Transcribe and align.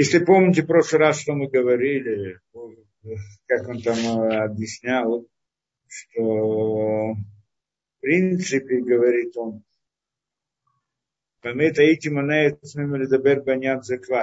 Если 0.00 0.18
помните 0.18 0.62
в 0.62 0.66
прошлый 0.66 1.00
раз, 1.00 1.20
что 1.20 1.34
мы 1.34 1.48
говорили, 1.48 2.40
как 3.44 3.68
он 3.68 3.82
там 3.82 3.98
объяснял, 4.30 5.26
что 5.86 7.12
в 7.12 7.16
принципе, 8.00 8.80
говорит 8.80 9.36
он. 9.36 9.62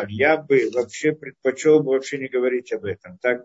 Я 0.10 0.38
бы 0.38 0.68
вообще 0.74 1.12
предпочел 1.12 1.84
бы 1.84 1.92
вообще 1.92 2.18
не 2.18 2.28
говорить 2.28 2.74
об 2.74 2.86
этом. 2.86 3.20
Так, 3.20 3.44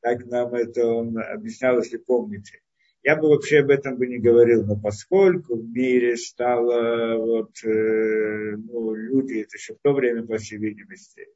так 0.00 0.26
нам 0.26 0.52
это 0.54 0.86
он 0.86 1.16
объяснял, 1.16 1.78
если 1.78 1.96
помните. 1.96 2.60
Я 3.02 3.16
бы 3.16 3.28
вообще 3.28 3.60
об 3.60 3.70
этом 3.70 3.96
бы 3.96 4.06
не 4.06 4.18
говорил, 4.18 4.66
но 4.66 4.78
поскольку 4.78 5.56
в 5.56 5.64
мире 5.64 6.16
стало 6.16 7.16
вот, 7.16 7.52
э, 7.64 8.56
ну, 8.56 8.94
люди, 8.94 9.40
это 9.40 9.56
еще 9.56 9.74
в 9.74 9.78
то 9.82 9.94
время, 9.94 10.26
по 10.26 10.36
всей 10.36 10.58
видимости, 10.58 11.26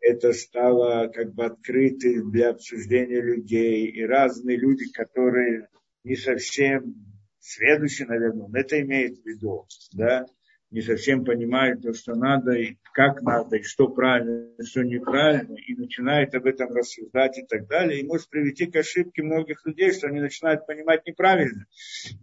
это 0.00 0.32
стало 0.32 1.08
как 1.08 1.34
бы 1.34 1.44
открыто 1.44 2.08
для 2.30 2.50
обсуждения 2.50 3.20
людей, 3.20 3.86
и 3.86 4.04
разные 4.04 4.56
люди, 4.56 4.90
которые 4.92 5.68
не 6.04 6.14
совсем 6.14 6.94
следующие, 7.40 8.06
наверное, 8.06 8.46
он 8.46 8.54
это 8.54 8.80
имеет 8.80 9.18
в 9.18 9.26
виду, 9.26 9.66
да, 9.92 10.24
не 10.70 10.82
совсем 10.82 11.24
понимает 11.24 11.80
то, 11.80 11.94
что 11.94 12.14
надо, 12.14 12.52
и 12.52 12.76
как 12.92 13.22
надо, 13.22 13.56
и 13.56 13.62
что 13.62 13.88
правильно, 13.88 14.50
и 14.58 14.62
что 14.64 14.82
неправильно, 14.82 15.56
и 15.56 15.74
начинает 15.74 16.34
об 16.34 16.46
этом 16.46 16.74
рассуждать 16.74 17.38
и 17.38 17.46
так 17.46 17.66
далее, 17.68 18.00
и 18.00 18.06
может 18.06 18.28
привести 18.28 18.66
к 18.66 18.76
ошибке 18.76 19.22
многих 19.22 19.64
людей, 19.64 19.92
что 19.92 20.08
они 20.08 20.20
начинают 20.20 20.66
понимать 20.66 21.06
неправильно. 21.06 21.64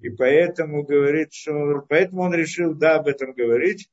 И 0.02 0.10
поэтому 0.10 0.84
говорит, 0.84 1.34
что 1.34 1.84
поэтому 1.90 2.24
он 2.24 2.36
решил, 2.36 2.76
да, 2.76 2.98
об 2.98 3.08
этом 3.08 3.34
говорить. 3.34 3.90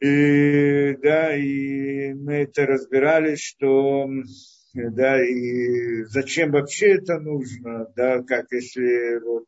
И, 0.00 0.96
да, 1.02 1.34
и 1.34 2.12
мы 2.14 2.34
это 2.42 2.66
разбирали, 2.66 3.36
что 3.36 4.08
да, 4.74 5.24
и 5.24 6.04
зачем 6.04 6.50
вообще 6.50 6.96
это 6.96 7.18
нужно, 7.18 7.86
да, 7.96 8.22
как 8.22 8.46
если 8.50 9.18
вот 9.24 9.46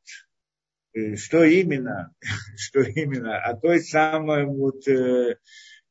что 1.17 1.45
именно, 1.45 2.15
что 2.57 2.81
именно, 2.81 3.39
о 3.39 3.57
той 3.57 3.81
самой 3.81 4.47
вот, 4.47 4.87
э, 4.89 5.37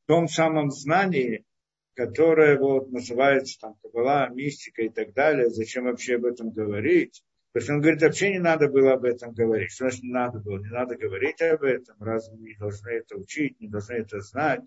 том 0.07 0.27
самом 0.27 0.71
знании, 0.71 1.45
которое 1.93 2.57
вот 2.57 2.91
называется 2.91 3.59
там 3.59 3.75
Кабала, 3.81 4.29
мистика 4.29 4.83
и 4.83 4.89
так 4.89 5.13
далее, 5.13 5.49
зачем 5.49 5.85
вообще 5.85 6.15
об 6.15 6.25
этом 6.25 6.51
говорить? 6.51 7.23
Потому 7.51 7.63
что 7.63 7.73
он 7.73 7.81
говорит, 7.81 8.01
вообще 8.01 8.31
не 8.33 8.39
надо 8.39 8.67
было 8.67 8.93
об 8.93 9.03
этом 9.03 9.33
говорить. 9.33 9.71
Что 9.71 9.85
значит 9.85 10.03
не 10.03 10.11
надо 10.11 10.39
было? 10.39 10.59
Не 10.59 10.69
надо 10.69 10.95
говорить 10.95 11.41
об 11.41 11.63
этом. 11.63 11.95
Разве 11.99 12.37
не 12.37 12.55
должны 12.55 12.89
это 12.89 13.17
учить, 13.17 13.59
не 13.59 13.67
должны 13.67 13.93
это 13.93 14.21
знать? 14.21 14.61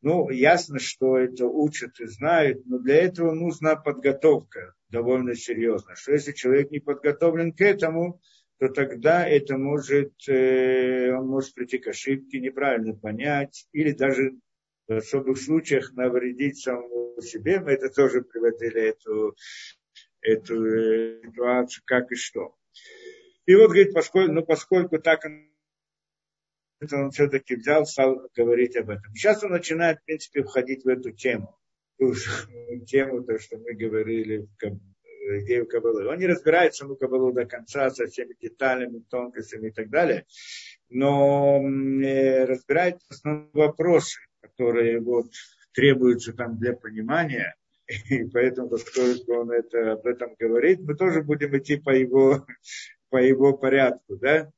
Ну, 0.00 0.30
ясно, 0.30 0.78
что 0.78 1.18
это 1.18 1.44
учат 1.44 2.00
и 2.00 2.06
знают, 2.06 2.64
но 2.64 2.78
для 2.78 2.96
этого 3.02 3.32
нужна 3.32 3.76
подготовка 3.76 4.72
довольно 4.88 5.34
серьезная. 5.34 5.96
Что 5.96 6.12
если 6.12 6.32
человек 6.32 6.70
не 6.70 6.78
подготовлен 6.78 7.52
к 7.52 7.60
этому, 7.60 8.22
то 8.60 8.68
тогда 8.68 9.26
это 9.26 9.56
может, 9.56 10.12
э, 10.28 11.10
он 11.14 11.28
может 11.28 11.54
прийти 11.54 11.78
к 11.78 11.86
ошибке, 11.88 12.40
неправильно 12.40 12.94
понять, 12.94 13.66
или 13.72 13.92
даже 13.92 14.34
в 14.86 14.92
особых 14.92 15.38
случаях 15.38 15.94
навредить 15.94 16.58
самому 16.58 17.18
себе. 17.22 17.60
Мы 17.60 17.72
это 17.72 17.88
тоже 17.88 18.20
приводили, 18.20 18.82
эту, 18.82 19.34
эту 20.20 20.62
э, 20.62 21.22
ситуацию, 21.24 21.82
как 21.86 22.12
и 22.12 22.16
что. 22.16 22.54
И 23.46 23.54
вот, 23.54 23.68
говорит, 23.68 23.94
поскольку, 23.94 24.30
ну, 24.30 24.44
поскольку 24.44 24.98
так 24.98 25.24
он 25.24 27.10
все-таки 27.12 27.56
взял, 27.56 27.86
стал 27.86 28.28
говорить 28.36 28.76
об 28.76 28.90
этом. 28.90 29.14
Сейчас 29.14 29.42
он 29.42 29.52
начинает, 29.52 30.00
в 30.00 30.04
принципе, 30.04 30.42
входить 30.42 30.84
в 30.84 30.88
эту 30.88 31.12
тему. 31.12 31.58
Ту 31.98 32.12
тему, 32.86 33.22
то, 33.22 33.38
что 33.38 33.56
мы 33.56 33.72
говорили 33.72 34.46
идею 35.38 35.66
Кабалы. 35.66 36.06
Он 36.08 36.18
не 36.18 36.26
разбирает 36.26 36.74
саму 36.74 36.96
Кабалу 36.96 37.32
до 37.32 37.46
конца 37.46 37.90
со 37.90 38.06
всеми 38.06 38.34
деталями, 38.40 39.04
тонкостями 39.08 39.68
и 39.68 39.70
так 39.70 39.88
далее, 39.90 40.26
но 40.88 41.58
разбирает 41.60 42.98
основные 43.08 43.48
вопросы, 43.52 44.18
которые 44.40 45.00
вот 45.00 45.30
требуются 45.72 46.32
там 46.32 46.58
для 46.58 46.74
понимания, 46.74 47.54
и 48.08 48.24
поэтому, 48.24 48.68
поскольку 48.68 49.34
он 49.34 49.50
это, 49.50 49.92
об 49.92 50.06
этом 50.06 50.34
говорит, 50.38 50.80
мы 50.80 50.94
тоже 50.94 51.22
будем 51.22 51.56
идти 51.56 51.76
по 51.76 51.90
его, 51.90 52.46
по 53.08 53.18
его 53.18 53.56
порядку, 53.56 54.16
да? 54.16 54.50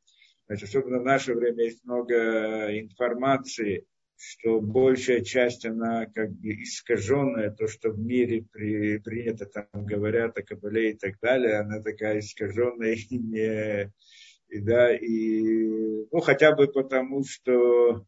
Значит, 0.47 0.69
особенно 0.69 1.01
в 1.01 1.05
наше 1.05 1.35
время 1.35 1.65
есть 1.65 1.85
много 1.85 2.79
информации, 2.79 3.87
что 4.25 4.61
большая 4.61 5.23
часть, 5.23 5.67
она 5.67 6.07
как 6.07 6.31
бы 6.31 6.51
искаженная, 6.63 7.51
то, 7.51 7.67
что 7.67 7.91
в 7.91 7.99
мире 7.99 8.45
при, 8.53 8.99
принято, 8.99 9.47
там 9.47 9.67
говорят 9.73 10.39
о 10.39 10.43
Кабале 10.43 10.93
и 10.93 10.97
так 10.97 11.19
далее, 11.21 11.57
она 11.57 11.83
такая 11.83 12.21
искаженная 12.21 12.95
и 12.95 13.19
не, 13.19 13.93
и, 14.49 14.61
да, 14.61 14.95
и, 14.95 16.07
ну, 16.13 16.21
хотя 16.21 16.55
бы 16.55 16.69
потому, 16.69 17.25
что, 17.25 18.07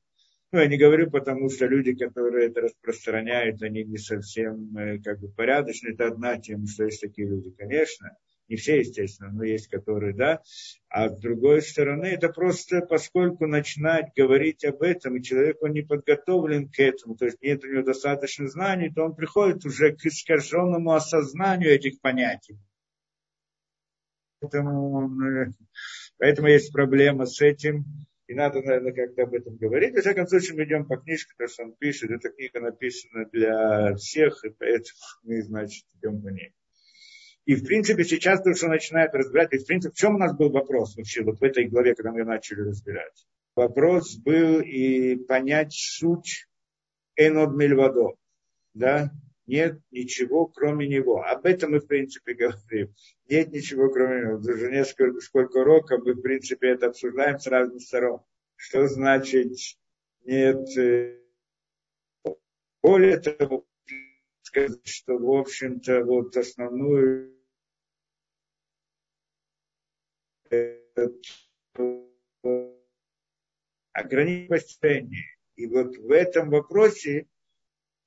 ну, 0.52 0.58
я 0.60 0.66
не 0.68 0.78
говорю 0.78 1.10
потому, 1.10 1.50
что 1.50 1.66
люди, 1.66 1.94
которые 1.94 2.48
это 2.48 2.60
распространяют, 2.60 3.60
они 3.62 3.82
не 3.82 3.98
совсем, 3.98 4.76
э, 4.76 5.00
как 5.00 5.18
бы, 5.18 5.28
порядочны, 5.28 5.88
это 5.88 6.06
одна 6.06 6.38
тема, 6.38 6.68
что 6.68 6.84
есть 6.84 7.00
такие 7.00 7.26
люди, 7.26 7.50
конечно, 7.50 8.16
не 8.48 8.56
все, 8.56 8.78
естественно, 8.78 9.30
но 9.32 9.44
есть 9.44 9.68
которые, 9.68 10.14
да. 10.14 10.42
А 10.88 11.08
с 11.08 11.18
другой 11.18 11.62
стороны, 11.62 12.06
это 12.06 12.28
просто 12.28 12.80
поскольку 12.80 13.46
начинать 13.46 14.12
говорить 14.16 14.64
об 14.64 14.82
этом, 14.82 15.16
и 15.16 15.22
человек, 15.22 15.62
он 15.62 15.72
не 15.72 15.82
подготовлен 15.82 16.68
к 16.68 16.78
этому, 16.78 17.16
то 17.16 17.24
есть 17.24 17.40
нет 17.42 17.64
у 17.64 17.68
него 17.68 17.82
достаточно 17.82 18.48
знаний, 18.48 18.90
то 18.90 19.04
он 19.04 19.14
приходит 19.14 19.64
уже 19.64 19.94
к 19.94 20.04
искаженному 20.04 20.92
осознанию 20.92 21.70
этих 21.70 22.00
понятий. 22.00 22.58
Поэтому, 24.40 25.10
э, 25.24 25.46
поэтому 26.18 26.48
есть 26.48 26.72
проблема 26.72 27.24
с 27.24 27.40
этим. 27.40 27.84
И 28.26 28.34
надо, 28.34 28.62
наверное, 28.62 28.92
как-то 28.92 29.24
об 29.24 29.34
этом 29.34 29.56
говорить. 29.56 29.94
Во 29.94 30.00
всяком 30.00 30.26
случае, 30.26 30.56
мы 30.56 30.64
идем 30.64 30.86
по 30.86 30.96
книжке, 30.96 31.34
то, 31.36 31.46
что 31.46 31.64
он 31.64 31.74
пишет. 31.74 32.10
Эта 32.10 32.30
книга 32.30 32.60
написана 32.60 33.26
для 33.26 33.94
всех, 33.96 34.44
и 34.44 34.50
поэтому 34.50 34.98
мы, 35.24 35.42
значит, 35.42 35.84
идем 35.94 36.22
по 36.22 36.28
ней. 36.28 36.54
И, 37.46 37.54
в 37.56 37.64
принципе, 37.64 38.04
сейчас 38.04 38.42
то, 38.42 38.54
что 38.54 38.68
начинает 38.68 39.14
разбирать, 39.14 39.52
и, 39.52 39.58
в 39.58 39.66
принципе, 39.66 39.92
в 39.92 39.96
чем 39.96 40.14
у 40.14 40.18
нас 40.18 40.34
был 40.34 40.50
вопрос 40.50 40.96
вообще, 40.96 41.22
вот 41.22 41.40
в 41.40 41.42
этой 41.42 41.66
главе, 41.66 41.94
когда 41.94 42.12
мы 42.12 42.24
начали 42.24 42.60
разбирать? 42.60 43.26
Вопрос 43.54 44.16
был 44.16 44.60
и 44.60 45.16
понять 45.16 45.72
суть 45.72 46.46
Энод 47.16 47.54
Мельвадо, 47.54 48.14
да? 48.72 49.10
Нет 49.46 49.78
ничего, 49.90 50.46
кроме 50.46 50.88
него. 50.88 51.22
Об 51.22 51.44
этом 51.44 51.72
мы, 51.72 51.80
в 51.80 51.86
принципе, 51.86 52.32
говорим. 52.32 52.94
Нет 53.28 53.52
ничего, 53.52 53.90
кроме 53.90 54.22
него. 54.22 54.38
Даже 54.38 54.70
несколько, 54.70 55.20
сколько 55.20 55.58
уроков 55.58 56.00
мы, 56.02 56.14
в 56.14 56.22
принципе, 56.22 56.70
это 56.70 56.86
обсуждаем 56.86 57.38
с 57.38 57.46
разных 57.46 57.82
сторон. 57.82 58.20
Что 58.56 58.88
значит 58.88 59.52
нет... 60.24 60.66
Э, 60.78 61.18
более 62.82 63.18
того, 63.18 63.66
сказать, 64.54 64.86
что, 64.86 65.18
в 65.18 65.30
общем-то, 65.32 66.04
вот 66.04 66.36
основную 66.36 67.34
ограничение. 73.92 75.36
И 75.56 75.66
вот 75.66 75.96
в 75.96 76.10
этом 76.10 76.50
вопросе 76.50 77.26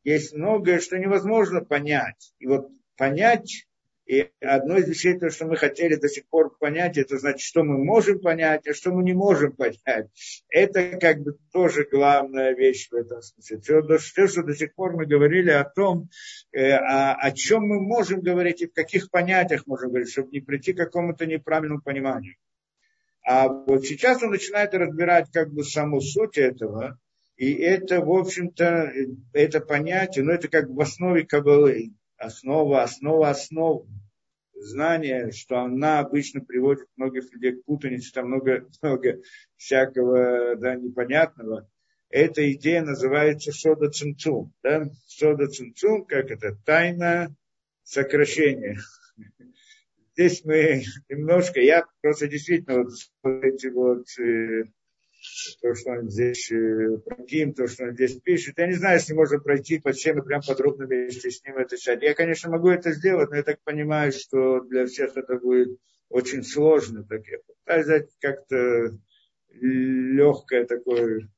есть 0.04 0.34
многое, 0.34 0.80
что 0.80 0.98
невозможно 0.98 1.64
понять. 1.64 2.34
И 2.40 2.48
вот 2.48 2.70
понять 2.96 3.68
и 4.08 4.32
одно 4.40 4.78
из 4.78 4.88
вещей, 4.88 5.20
то, 5.20 5.30
что 5.30 5.46
мы 5.46 5.58
хотели 5.58 5.96
до 5.96 6.08
сих 6.08 6.28
пор 6.30 6.56
понять, 6.58 6.98
это 6.98 7.18
значит, 7.18 7.42
что 7.42 7.64
мы 7.64 7.78
можем 7.78 8.20
понять, 8.20 8.66
а 8.66 8.74
что 8.74 8.92
мы 8.92 9.04
не 9.04 9.14
можем 9.14 9.52
понять. 9.52 10.08
Это 10.50 10.98
как 10.98 11.20
бы 11.20 11.38
тоже 11.52 11.86
главная 11.92 12.56
вещь 12.56 12.88
в 12.90 12.96
этом 12.96 13.22
смысле. 13.22 13.60
Все, 13.98 14.28
что 14.28 14.44
до 14.44 14.56
сих 14.56 14.74
пор 14.76 14.96
мы 14.96 15.06
говорили 15.06 15.50
о 15.50 15.66
том, 15.66 16.10
э, 16.54 16.72
о, 16.72 17.16
о 17.16 17.32
чем 17.32 17.64
мы 17.64 17.82
можем 17.82 18.22
говорить 18.22 18.62
и 18.62 18.68
в 18.68 18.74
каких 18.74 19.12
понятиях 19.12 19.68
можем 19.68 19.90
говорить, 19.90 20.10
чтобы 20.10 20.30
не 20.32 20.40
прийти 20.40 20.72
к 20.72 20.78
какому-то 20.78 21.26
неправильному 21.26 21.82
пониманию. 21.82 22.36
А 23.26 23.50
вот 23.50 23.86
сейчас 23.86 24.24
он 24.24 24.32
начинает 24.32 24.74
разбирать 24.74 25.30
как 25.34 25.52
бы 25.52 25.66
саму 25.66 26.00
суть 26.00 26.38
этого, 26.38 26.98
и 27.36 27.54
это, 27.54 28.00
в 28.00 28.12
общем-то, 28.12 28.94
это 29.34 29.60
понятие, 29.60 30.24
но 30.24 30.32
это 30.32 30.48
как 30.48 30.70
в 30.70 30.80
основе 30.80 31.26
кабалы 31.26 31.92
основа, 32.18 32.84
основа 32.84 33.30
основ 33.30 33.86
знания, 34.54 35.32
что 35.32 35.60
она 35.60 36.00
обычно 36.00 36.42
приводит 36.42 36.88
многих 36.96 37.32
людей 37.34 37.54
к 37.54 37.66
путанице, 37.66 38.12
там 38.14 38.28
много, 38.28 38.68
много 38.82 39.20
всякого 39.56 40.56
да, 40.56 40.76
непонятного. 40.76 41.70
Эта 42.10 42.52
идея 42.54 42.84
называется 42.84 43.52
сода 43.52 43.90
цинцум. 43.90 44.54
Да? 44.64 44.90
Сода 45.06 45.48
цинцум, 45.48 46.06
как 46.06 46.32
это, 46.32 46.58
тайна 46.66 47.36
сокращения. 47.84 48.80
Здесь 50.14 50.44
мы 50.46 50.84
немножко, 51.10 51.60
я 51.60 51.86
просто 52.02 52.28
действительно 52.28 52.84
вот 52.84 53.44
эти 53.44 53.68
вот 53.68 54.08
э, 54.20 54.64
то, 55.62 55.74
что 55.76 55.92
он 55.92 56.10
здесь 56.10 56.52
э, 56.52 56.98
Проким, 57.06 57.54
то, 57.54 57.68
что 57.68 57.86
он 57.86 57.94
здесь 57.94 58.20
пишет. 58.22 58.58
Я 58.58 58.68
не 58.68 58.74
знаю, 58.74 58.98
если 58.98 59.14
можно 59.14 59.40
пройти 59.40 59.80
по 59.80 59.92
всем 59.92 60.24
прям 60.24 60.42
подробно 60.46 60.86
вместе 60.86 61.32
с 61.32 61.44
ним 61.44 61.58
это 61.58 61.78
читать. 61.78 62.02
Я, 62.04 62.14
конечно, 62.14 62.50
могу 62.50 62.70
это 62.70 62.92
сделать, 62.92 63.30
но 63.30 63.38
я 63.38 63.44
так 63.44 63.60
понимаю, 63.64 64.12
что 64.12 64.62
для 64.62 64.86
всех 64.86 65.16
это 65.16 65.38
будет 65.38 65.78
очень 66.10 66.44
сложно. 66.44 67.04
Так 67.04 67.26
я 67.28 67.38
пытаюсь 67.40 68.08
как-то 68.20 68.98
легкое 69.52 70.66
такое 70.66 71.30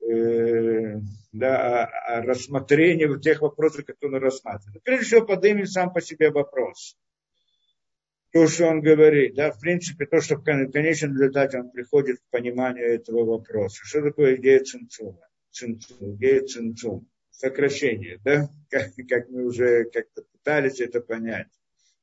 э, 0.00 0.96
да, 1.32 1.90
рассмотрение 2.24 3.20
тех 3.20 3.40
вопросов, 3.40 3.84
которые 3.84 4.18
он 4.18 4.24
рассматривает. 4.24 4.82
Прежде 4.82 5.06
всего, 5.06 5.26
поднимем 5.26 5.66
сам 5.66 5.92
по 5.92 6.00
себе 6.00 6.30
вопрос 6.30 6.96
то, 8.32 8.46
что 8.46 8.68
он 8.68 8.80
говорит, 8.80 9.34
да, 9.34 9.50
в 9.50 9.60
принципе, 9.60 10.06
то, 10.06 10.20
что 10.20 10.36
в 10.36 10.42
конечном 10.44 11.14
результате 11.14 11.58
он 11.58 11.70
приходит 11.70 12.20
к 12.20 12.30
пониманию 12.30 12.86
этого 12.86 13.24
вопроса. 13.24 13.80
Что 13.84 14.02
такое 14.02 14.36
идея 14.36 14.60
цинцума? 14.60 15.26
Цинцум, 15.50 16.14
идея 16.16 16.42
цинцум. 16.44 17.08
Сокращение, 17.30 18.18
да, 18.24 18.48
как, 18.70 18.90
как 19.08 19.28
мы 19.30 19.46
уже 19.46 19.84
как-то 19.84 20.22
пытались 20.32 20.80
это 20.80 21.00
понять. 21.00 21.48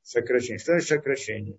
Сокращение. 0.02 0.58
Что 0.58 0.72
значит 0.72 0.88
сокращение? 0.88 1.58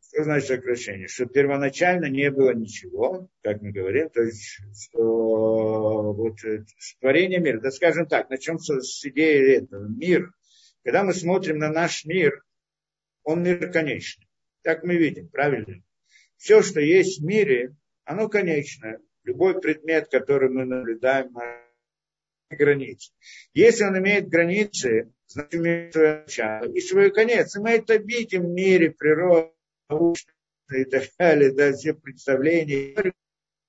Что 0.00 0.24
значит 0.24 0.48
сокращение? 0.48 1.08
Что 1.08 1.26
первоначально 1.26 2.06
не 2.06 2.30
было 2.30 2.54
ничего, 2.54 3.28
как 3.42 3.60
мы 3.62 3.72
говорим, 3.72 4.08
то 4.10 4.22
есть, 4.22 4.60
что 4.80 6.12
вот 6.12 6.38
творение 7.00 7.40
мира, 7.40 7.60
да 7.60 7.70
скажем 7.70 8.06
так, 8.06 8.30
начнем 8.30 8.58
с, 8.58 8.80
с 8.80 9.04
идеи 9.04 9.56
этого. 9.58 9.88
Мир, 9.88 10.32
когда 10.84 11.04
мы 11.04 11.12
смотрим 11.12 11.58
на 11.58 11.70
наш 11.70 12.04
мир, 12.04 12.44
он 13.24 13.42
мир 13.42 13.70
конечный. 13.72 14.28
Так 14.62 14.84
мы 14.84 14.96
видим, 14.96 15.28
правильно? 15.28 15.82
Все, 16.36 16.62
что 16.62 16.80
есть 16.80 17.20
в 17.20 17.24
мире, 17.24 17.74
оно 18.04 18.28
конечное. 18.28 19.00
Любой 19.24 19.60
предмет, 19.60 20.08
который 20.10 20.50
мы 20.50 20.64
наблюдаем, 20.64 21.32
на 21.32 21.60
границе. 22.56 23.12
Если 23.52 23.84
он 23.84 23.98
имеет 23.98 24.28
границы, 24.28 25.12
значит, 25.26 25.54
имеет 25.54 25.92
свое 25.92 26.22
начало 26.22 26.70
и 26.70 26.80
свой 26.80 27.10
конец. 27.10 27.56
И 27.56 27.60
мы 27.60 27.70
это 27.70 27.96
видим 27.96 28.42
в 28.42 28.50
мире, 28.50 28.90
природе, 28.90 29.50
и 30.72 30.84
так 30.84 31.04
далее, 31.18 31.52
да, 31.52 31.72
все 31.72 31.94
представления 31.94 32.94
к 32.94 33.12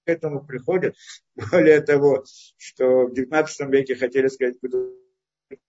этому 0.06 0.46
приходят. 0.46 0.96
Более 1.36 1.82
того, 1.82 2.24
что 2.58 3.08
в 3.08 3.14
19 3.14 3.70
веке 3.70 3.96
хотели 3.96 4.28
сказать 4.28 4.60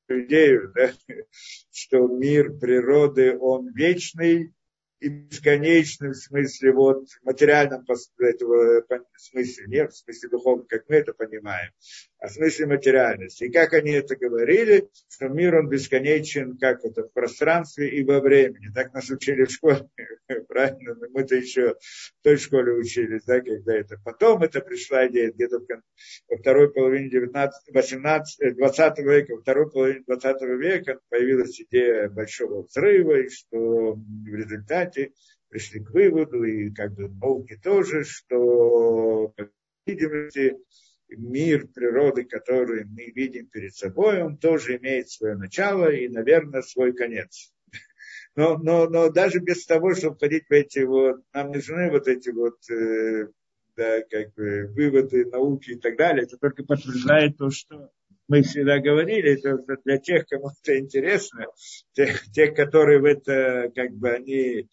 идею, 0.08 0.72
да, 0.74 0.92
что 1.70 2.06
мир 2.08 2.52
природы, 2.58 3.38
он 3.38 3.72
вечный, 3.72 4.52
и 5.00 5.08
бесконечным 5.08 6.12
в 6.12 6.16
смысле 6.16 6.72
вот 6.72 7.04
материальном 7.22 7.84
этого 8.18 8.82
смысле, 9.16 9.66
нет 9.66 9.92
в 9.92 9.96
смысле 9.96 10.30
духовном, 10.30 10.66
как 10.66 10.84
мы 10.88 10.96
это 10.96 11.12
понимаем, 11.12 11.70
а 12.18 12.28
в 12.28 12.32
смысле 12.32 12.66
материальности. 12.66 13.44
И 13.44 13.52
как 13.52 13.72
они 13.74 13.92
это 13.92 14.16
говорили, 14.16 14.88
что 15.08 15.28
мир 15.28 15.56
он 15.56 15.68
бесконечен, 15.68 16.56
как 16.58 16.84
это 16.84 17.04
в 17.04 17.12
пространстве 17.12 17.90
и 17.90 18.04
во 18.04 18.20
времени. 18.20 18.72
Так 18.74 18.94
нас 18.94 19.10
учили 19.10 19.44
в 19.44 19.50
школе, 19.50 19.88
правильно? 20.48 20.94
Но 20.94 21.06
мы-то 21.10 21.36
еще 21.36 21.74
в 21.74 22.22
той 22.22 22.36
школе 22.38 22.72
учились, 22.72 23.24
да, 23.24 23.40
когда 23.40 23.74
это. 23.74 24.00
Потом 24.04 24.42
это 24.42 24.60
пришла 24.60 25.06
идея 25.08 25.30
где-то 25.30 25.60
во 26.28 26.36
второй 26.36 26.72
половине 26.72 27.10
19, 27.10 27.74
18, 27.74 28.56
20 28.56 28.98
века, 29.00 29.34
во 29.34 29.40
второй 29.40 29.70
половине 29.70 30.04
20 30.06 30.42
века 30.58 30.98
появилась 31.08 31.60
идея 31.60 32.08
большого 32.08 32.62
взрыва, 32.62 33.20
и 33.20 33.28
что 33.28 33.94
в 33.94 34.34
результате 34.34 34.85
результате 34.86 35.12
пришли 35.48 35.80
к 35.80 35.90
выводу, 35.90 36.44
и 36.44 36.70
как 36.70 36.94
бы 36.94 37.08
науки 37.08 37.58
тоже, 37.62 38.04
что, 38.04 39.34
видимости, 39.86 40.56
мир 41.08 41.68
природы, 41.68 42.24
который 42.24 42.84
мы 42.84 43.10
видим 43.14 43.46
перед 43.46 43.74
собой, 43.74 44.22
он 44.22 44.38
тоже 44.38 44.76
имеет 44.76 45.08
свое 45.08 45.36
начало 45.36 45.90
и, 45.90 46.08
наверное, 46.08 46.62
свой 46.62 46.92
конец. 46.92 47.52
Но, 48.34 48.58
но, 48.58 48.88
но 48.88 49.10
даже 49.10 49.38
без 49.38 49.64
того, 49.64 49.94
чтобы 49.94 50.16
входить 50.16 50.44
в 50.48 50.52
эти 50.52 50.80
вот, 50.80 51.22
нам 51.32 51.52
нужны 51.52 51.90
вот 51.90 52.06
эти 52.06 52.28
вот 52.30 52.58
э, 52.70 53.28
да, 53.76 54.02
как 54.10 54.34
бы 54.34 54.66
выводы 54.74 55.24
науки 55.26 55.70
и 55.70 55.78
так 55.78 55.96
далее, 55.96 56.24
это 56.24 56.36
только 56.36 56.64
подтверждает 56.64 57.38
то, 57.38 57.50
что 57.50 57.90
мы 58.28 58.42
всегда 58.42 58.78
говорили, 58.78 59.34
это 59.34 59.78
для 59.84 59.98
тех, 59.98 60.26
кому 60.26 60.50
это 60.62 60.78
интересно, 60.78 61.46
тех, 61.92 62.22
тех 62.32 62.54
которые 62.54 63.00
в 63.00 63.04
это, 63.04 63.70
как 63.74 63.92
бы, 63.92 64.10
они, 64.10 64.68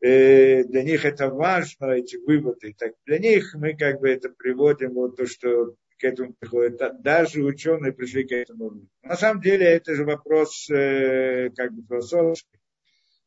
э, 0.00 0.64
для 0.64 0.82
них 0.82 1.04
это 1.04 1.28
важно, 1.28 1.92
эти 1.92 2.16
выводы, 2.16 2.74
так 2.78 2.92
для 3.06 3.18
них 3.18 3.54
мы 3.54 3.76
как 3.76 4.00
бы 4.00 4.08
это 4.08 4.30
приводим, 4.30 4.94
вот 4.94 5.16
то, 5.16 5.26
что 5.26 5.74
к 5.98 6.04
этому 6.04 6.32
приходит. 6.34 6.80
Даже 7.02 7.42
ученые 7.42 7.92
пришли 7.92 8.24
к 8.24 8.32
этому. 8.32 8.86
На 9.02 9.16
самом 9.16 9.42
деле 9.42 9.66
это 9.66 9.94
же 9.94 10.04
вопрос 10.04 10.70
э, 10.70 11.50
как 11.56 11.72
бы 11.72 11.82
философский. 11.82 12.58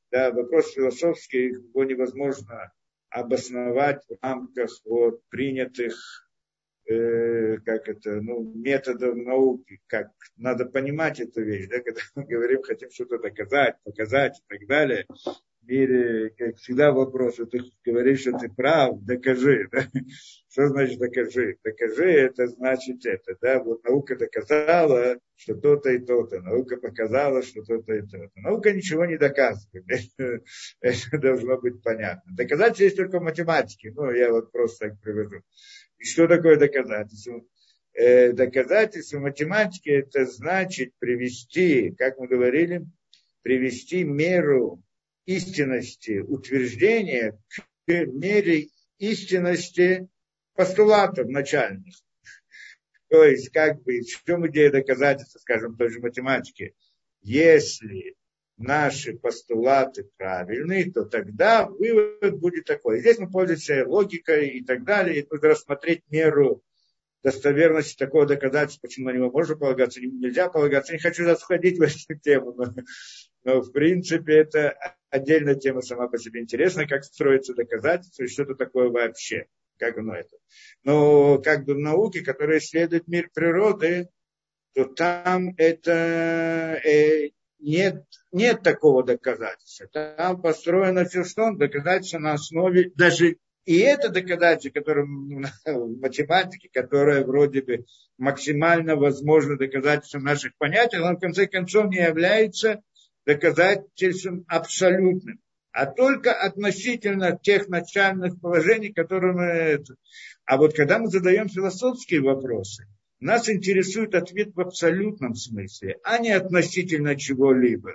Да, 0.09 0.31
вопрос 0.31 0.73
философский, 0.73 1.47
его 1.47 1.83
невозможно 1.83 2.71
обосновать 3.09 4.03
в 4.07 4.17
рамках 4.21 4.69
вот, 4.85 5.21
принятых 5.29 6.30
Э, 6.89 7.57
как 7.63 7.87
это, 7.87 8.21
ну, 8.21 8.41
методов 8.55 9.15
науки, 9.15 9.79
как 9.87 10.11
надо 10.35 10.65
понимать 10.65 11.19
эту 11.19 11.43
вещь, 11.43 11.67
да, 11.69 11.79
когда 11.79 12.01
мы 12.15 12.23
говорим, 12.23 12.63
хотим 12.63 12.89
что-то 12.89 13.19
доказать, 13.19 13.75
показать 13.83 14.39
и 14.39 14.43
так 14.47 14.67
далее. 14.67 15.05
Мире, 15.71 16.31
как 16.37 16.57
всегда, 16.57 16.91
вопрос, 16.91 17.37
ты 17.37 17.61
говоришь, 17.85 18.21
что 18.21 18.37
ты 18.37 18.49
прав, 18.49 19.01
докажи. 19.05 19.69
Да? 19.71 19.87
Что 20.49 20.67
значит 20.67 20.99
докажи? 20.99 21.57
Докажи, 21.63 22.11
это 22.11 22.47
значит 22.47 23.05
это. 23.05 23.37
Да? 23.41 23.63
Вот 23.63 23.81
наука 23.85 24.17
доказала, 24.17 25.17
что 25.37 25.55
то-то 25.55 25.91
и 25.91 25.99
то-то. 25.99 26.41
Наука 26.41 26.75
показала, 26.75 27.41
что 27.41 27.63
то-то 27.63 27.93
и 27.93 28.01
то-то. 28.01 28.31
Наука 28.35 28.73
ничего 28.73 29.05
не 29.05 29.17
доказывает. 29.17 29.85
Это, 30.81 31.17
должно 31.17 31.57
быть 31.57 31.81
понятно. 31.81 32.35
Доказательство 32.35 32.83
есть 32.83 32.97
только 32.97 33.19
в 33.19 33.23
математике. 33.23 33.93
Ну, 33.95 34.11
я 34.11 34.29
вот 34.29 34.51
просто 34.51 34.89
так 34.89 34.99
приведу. 34.99 35.37
И 35.99 36.03
что 36.03 36.27
такое 36.27 36.57
доказательство? 36.57 37.45
Э, 37.93 38.33
доказательство 38.33 39.19
математики 39.19 39.87
это 39.87 40.25
значит 40.25 40.91
привести, 40.99 41.95
как 41.97 42.17
мы 42.17 42.27
говорили, 42.27 42.85
привести 43.41 44.03
меру 44.03 44.83
истинности 45.25 46.19
утверждения 46.19 47.39
к 47.85 47.89
мере 47.89 48.69
истинности 48.97 50.07
постулатов 50.55 51.27
начальных. 51.27 51.95
То 53.09 53.23
есть, 53.25 53.49
как 53.49 53.81
бы, 53.83 53.99
в 53.99 54.23
чем 54.25 54.47
идея 54.47 54.71
доказательства, 54.71 55.39
скажем, 55.39 55.75
той 55.75 55.89
же 55.89 55.99
математики? 55.99 56.75
Если 57.21 58.15
наши 58.57 59.13
постулаты 59.13 60.09
правильные, 60.17 60.91
то 60.91 61.03
тогда 61.03 61.65
вывод 61.65 62.39
будет 62.39 62.65
такой. 62.65 62.99
Здесь 62.99 63.19
мы 63.19 63.29
пользуемся 63.29 63.85
логикой 63.85 64.49
и 64.49 64.63
так 64.63 64.83
далее. 64.83 65.19
И 65.19 65.27
нужно 65.29 65.49
рассмотреть 65.49 66.03
меру 66.09 66.63
достоверности 67.23 67.97
такого 67.97 68.25
доказательства, 68.25 68.87
почему 68.87 69.09
на 69.09 69.13
него 69.13 69.29
можно 69.29 69.55
полагаться, 69.55 69.99
нельзя 70.01 70.49
полагаться. 70.49 70.93
Не 70.93 70.99
хочу 70.99 71.23
засходить 71.23 71.77
в 71.77 71.81
эту 71.81 72.19
тему, 72.19 72.53
но, 72.53 72.73
но 73.43 73.61
в 73.61 73.71
принципе 73.71 74.37
это 74.37 74.77
отдельная 75.11 75.55
тема 75.55 75.81
сама 75.81 76.07
по 76.07 76.17
себе 76.17 76.41
интересная, 76.41 76.87
как 76.87 77.03
строится 77.03 77.53
доказательство 77.53 78.23
и 78.23 78.27
что 78.27 78.43
это 78.43 78.55
такое 78.55 78.89
вообще, 78.89 79.45
как 79.77 79.97
оно 79.97 80.15
это. 80.15 80.35
Но 80.83 81.37
как 81.39 81.65
бы 81.65 81.75
в 81.75 81.79
науке, 81.79 82.21
которая 82.21 82.57
исследует 82.57 83.07
мир 83.07 83.29
природы, 83.33 84.09
то 84.73 84.85
там 84.85 85.53
это 85.57 86.79
э, 86.83 87.29
нет, 87.59 88.05
нет 88.31 88.63
такого 88.63 89.03
доказательства. 89.03 89.87
Там 89.87 90.41
построено 90.41 91.05
все, 91.05 91.23
что 91.23 91.43
он 91.43 91.57
доказательство 91.57 92.19
на 92.19 92.33
основе, 92.33 92.91
даже 92.95 93.37
и 93.65 93.77
это 93.77 94.09
доказательство, 94.09 94.79
которое 94.79 95.05
в 95.05 95.99
математике, 95.99 96.69
которое 96.73 97.23
вроде 97.23 97.61
бы 97.61 97.85
максимально 98.17 98.95
возможно 98.95 99.57
доказательством 99.57 100.23
наших 100.23 100.55
понятий, 100.57 100.97
оно 100.97 101.15
в 101.15 101.19
конце 101.19 101.47
концов 101.47 101.89
не 101.89 101.97
является 101.97 102.81
доказательством 103.25 104.45
абсолютным, 104.47 105.39
а 105.71 105.85
только 105.85 106.33
относительно 106.33 107.37
тех 107.41 107.69
начальных 107.69 108.39
положений, 108.39 108.93
которые 108.93 109.33
мы... 109.33 109.83
А 110.45 110.57
вот 110.57 110.73
когда 110.73 110.99
мы 110.99 111.07
задаем 111.07 111.47
философские 111.47 112.21
вопросы, 112.21 112.87
нас 113.21 113.47
интересует 113.49 114.15
ответ 114.15 114.53
в 114.55 114.59
абсолютном 114.59 115.35
смысле, 115.35 115.99
а 116.03 116.17
не 116.17 116.31
относительно 116.31 117.15
чего-либо. 117.15 117.93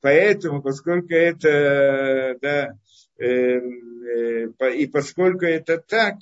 Поэтому, 0.00 0.60
поскольку 0.62 1.14
это, 1.14 2.36
да, 2.42 2.78
э, 3.18 3.60
э, 3.60 4.74
и 4.76 4.86
поскольку 4.88 5.44
это 5.44 5.78
так, 5.78 6.16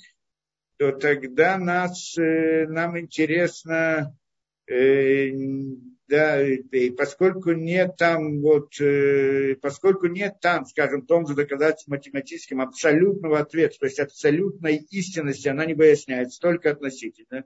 то 0.77 0.91
тогда 0.91 1.57
нас, 1.57 2.15
э, 2.17 2.67
нам 2.67 2.99
интересно, 2.99 4.15
э, 4.67 5.29
да, 6.13 6.47
и 6.47 6.91
поскольку 6.91 7.53
нет 7.53 7.97
там 7.97 8.39
вот, 8.39 8.79
э, 8.79 9.55
поскольку 9.59 10.05
нет 10.05 10.35
там, 10.41 10.63
скажем, 10.67 11.07
том 11.07 11.25
же 11.25 11.33
доказательстве 11.33 11.89
математическим 11.89 12.61
абсолютного 12.61 13.39
ответа, 13.39 13.79
то 13.79 13.87
есть 13.87 13.99
абсолютной 13.99 14.75
истинности, 14.91 15.47
она 15.47 15.65
не 15.65 15.73
выясняется, 15.73 16.39
только 16.39 16.69
относительно, 16.69 17.45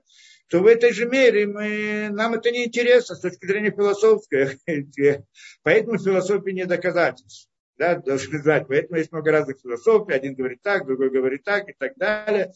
то 0.50 0.60
в 0.60 0.66
этой 0.66 0.92
же 0.92 1.06
мере 1.06 1.46
мы, 1.46 2.10
нам 2.10 2.34
это 2.34 2.50
не 2.50 2.66
интересно 2.66 3.14
с 3.14 3.20
точки 3.20 3.46
зрения 3.46 3.70
философской, 3.70 4.58
поэтому 5.62 5.98
философия 5.98 6.52
не 6.52 6.66
доказательство. 6.66 7.50
Да, 7.78 7.94
должны 7.94 8.42
знать. 8.42 8.66
Поэтому 8.68 8.98
есть 8.98 9.12
много 9.12 9.30
разных 9.30 9.60
философий. 9.62 10.12
Один 10.12 10.34
говорит 10.34 10.60
так, 10.62 10.84
другой 10.84 11.10
говорит 11.10 11.44
так 11.44 11.70
и 11.70 11.74
так 11.78 11.92
далее 11.96 12.52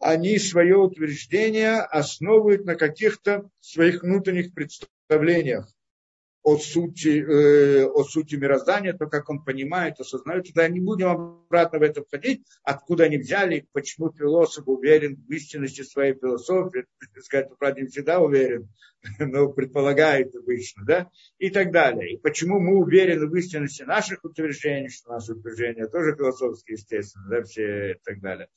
они 0.00 0.38
свое 0.38 0.76
утверждение 0.76 1.80
основывают 1.80 2.64
на 2.64 2.74
каких-то 2.74 3.48
своих 3.60 4.02
внутренних 4.02 4.52
представлениях 4.54 5.68
о 6.44 6.58
сути, 6.58 7.24
э, 7.24 7.86
о 7.86 8.04
сути 8.04 8.34
мироздания, 8.34 8.92
то, 8.92 9.06
как 9.06 9.30
он 9.30 9.42
понимает, 9.42 9.98
осознает. 9.98 10.44
Тогда 10.44 10.68
не 10.68 10.78
будем 10.78 11.08
обратно 11.08 11.78
в 11.78 11.82
это 11.82 12.04
входить, 12.04 12.44
откуда 12.62 13.04
они 13.04 13.16
взяли, 13.16 13.66
почему 13.72 14.12
философ 14.12 14.68
уверен 14.68 15.16
в 15.16 15.32
истинности 15.32 15.82
своей 15.82 16.12
философии. 16.14 16.84
Сказать, 17.18 17.48
правда, 17.58 17.80
не 17.80 17.86
всегда 17.86 18.20
уверен, 18.20 18.68
но 19.18 19.48
предполагает 19.48 20.36
обычно, 20.36 20.84
да, 20.84 21.10
и 21.38 21.48
так 21.48 21.72
далее. 21.72 22.12
И 22.12 22.18
почему 22.18 22.60
мы 22.60 22.76
уверены 22.76 23.26
в 23.26 23.34
истинности 23.34 23.82
наших 23.82 24.22
утверждений, 24.22 24.90
что 24.90 25.12
наши 25.12 25.32
утверждения 25.32 25.86
тоже 25.86 26.14
философские, 26.14 26.74
естественно, 26.74 27.24
да, 27.30 27.42
все 27.44 27.92
и 27.92 27.94
так 28.04 28.20
далее. 28.20 28.48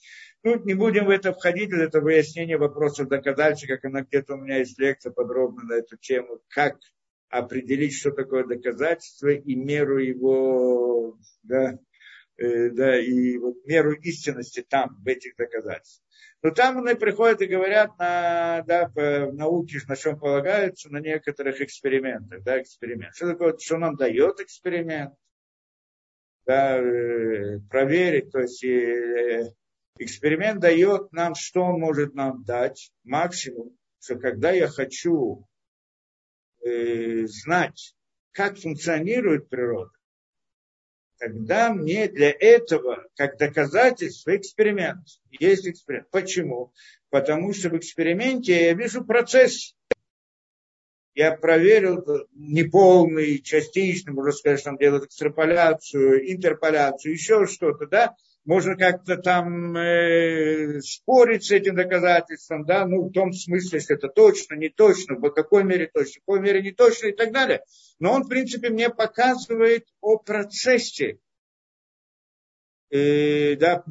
Ну, 0.43 0.61
не 0.65 0.73
будем 0.73 1.05
в 1.05 1.09
это 1.09 1.31
входить, 1.31 1.71
это 1.71 2.01
выяснение 2.01 2.57
вопросов 2.57 3.07
доказательства, 3.07 3.75
как 3.75 3.85
она 3.85 4.01
где-то 4.01 4.33
у 4.33 4.37
меня 4.37 4.57
есть 4.57 4.77
лекция 4.77 5.13
подробно 5.13 5.63
на 5.63 5.73
эту 5.75 5.95
тему, 5.95 6.41
как 6.49 6.75
определить, 7.29 7.95
что 7.95 8.11
такое 8.11 8.45
доказательство 8.45 9.29
и 9.29 9.55
меру 9.55 9.99
его, 9.99 11.17
да, 11.43 11.77
э, 12.37 12.69
да, 12.69 12.99
и 12.99 13.37
вот 13.37 13.65
меру 13.65 13.93
истинности 13.93 14.65
там, 14.67 14.97
в 15.03 15.07
этих 15.07 15.35
доказательствах. 15.35 16.07
Но 16.43 16.51
там 16.51 16.85
они 16.85 16.95
приходят 16.95 17.41
и 17.41 17.47
говорят 17.47 17.97
на, 17.97 18.63
да, 18.67 18.89
по 18.89 19.31
науке, 19.31 19.79
на 19.87 19.95
чем 19.95 20.19
полагаются, 20.19 20.89
на 20.89 20.99
некоторых 20.99 21.61
экспериментах, 21.61 22.43
да, 22.43 22.61
эксперимент. 22.61 23.15
Что 23.15 23.31
такое, 23.31 23.57
что 23.57 23.77
нам 23.77 23.95
дает 23.95 24.39
эксперимент? 24.39 25.13
Да, 26.45 26.77
э, 26.77 27.59
проверить, 27.69 28.31
то 28.31 28.39
есть 28.39 28.63
э, 28.63 29.51
эксперимент 29.97 30.61
дает 30.61 31.11
нам, 31.11 31.35
что 31.35 31.63
он 31.63 31.81
может 31.81 32.13
нам 32.13 32.43
дать, 32.45 32.91
максимум, 33.03 33.75
что 33.99 34.17
когда 34.17 34.51
я 34.51 34.67
хочу 34.67 35.45
э, 36.67 37.27
знать, 37.27 37.95
как 38.31 38.57
функционирует 38.57 39.49
природа, 39.49 39.91
тогда 41.17 41.73
мне 41.73 42.07
для 42.07 42.31
этого, 42.31 43.07
как 43.15 43.37
доказательство, 43.37 44.35
эксперимент. 44.35 45.07
Есть 45.31 45.67
эксперимент. 45.67 46.09
Почему? 46.11 46.73
Потому 47.09 47.53
что 47.53 47.69
в 47.69 47.77
эксперименте 47.77 48.65
я 48.65 48.73
вижу 48.73 49.03
процесс. 49.03 49.75
Я 51.15 51.35
проверил 51.35 52.05
неполный, 52.33 53.39
частичный, 53.39 54.13
можно 54.13 54.31
сказать, 54.31 54.59
что 54.59 54.69
там 54.69 54.77
делают 54.77 55.05
экстраполяцию, 55.05 56.31
интерполяцию, 56.31 57.13
еще 57.13 57.47
что-то, 57.47 57.87
да, 57.87 58.15
можно 58.47 58.75
как-то 58.77 59.17
там 59.17 59.75
э, 59.75 60.79
спорить 60.79 61.43
с 61.43 61.51
этим 61.51 61.75
доказательством, 61.75 62.65
да, 62.65 62.87
ну, 62.87 63.09
в 63.09 63.11
том 63.11 63.33
смысле, 63.33 63.79
если 63.79 63.97
это 63.97 64.07
точно, 64.07 64.55
не 64.55 64.69
точно, 64.69 65.15
в 65.15 65.29
какой 65.31 65.65
мере 65.65 65.91
точно, 65.93 66.21
в 66.21 66.25
какой 66.25 66.39
мере 66.39 66.61
не 66.61 66.71
точно 66.71 67.07
и 67.07 67.11
так 67.11 67.33
далее. 67.33 67.61
Но 67.99 68.13
он, 68.13 68.23
в 68.23 68.29
принципе, 68.29 68.69
мне 68.69 68.89
показывает 68.89 69.85
о 69.99 70.17
процессе, 70.17 71.19
э, 72.89 73.57
да, 73.57 73.83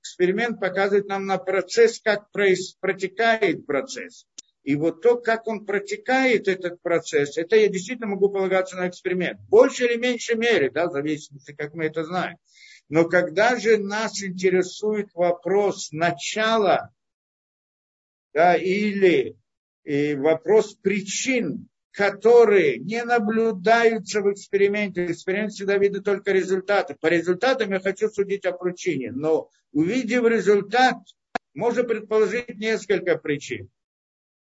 эксперимент 0.00 0.58
показывает 0.58 1.08
нам 1.08 1.26
на 1.26 1.36
процесс, 1.36 2.00
как 2.00 2.30
протекает 2.32 3.66
процесс. 3.66 4.24
И 4.62 4.76
вот 4.76 5.02
то, 5.02 5.16
как 5.16 5.48
он 5.48 5.66
протекает, 5.66 6.46
этот 6.46 6.80
процесс, 6.82 7.36
это 7.36 7.56
я 7.56 7.68
действительно 7.68 8.08
могу 8.08 8.28
полагаться 8.28 8.76
на 8.76 8.88
эксперимент. 8.88 9.40
В 9.40 9.48
большей 9.48 9.88
или 9.88 9.96
меньшей 9.96 10.36
мере, 10.36 10.70
да, 10.70 10.88
в 10.88 10.92
зависимости, 10.92 11.52
как 11.52 11.74
мы 11.74 11.86
это 11.86 12.04
знаем. 12.04 12.36
Но 12.88 13.08
когда 13.08 13.58
же 13.58 13.78
нас 13.78 14.22
интересует 14.22 15.08
вопрос 15.14 15.90
начала, 15.90 16.90
да, 18.32 18.54
или 18.54 19.36
и 19.84 20.14
вопрос 20.14 20.74
причин, 20.74 21.68
которые 21.90 22.78
не 22.78 23.04
наблюдаются 23.04 24.22
в 24.22 24.32
эксперименте. 24.32 25.06
Эксперимент 25.06 25.52
всегда 25.52 25.76
видит 25.76 26.04
только 26.04 26.32
результаты. 26.32 26.96
По 26.98 27.08
результатам 27.08 27.72
я 27.72 27.80
хочу 27.80 28.08
судить 28.08 28.46
о 28.46 28.52
причине, 28.52 29.12
но 29.12 29.50
увидев 29.72 30.24
результат, 30.24 30.96
можно 31.54 31.84
предположить 31.84 32.56
несколько 32.56 33.18
причин. 33.18 33.68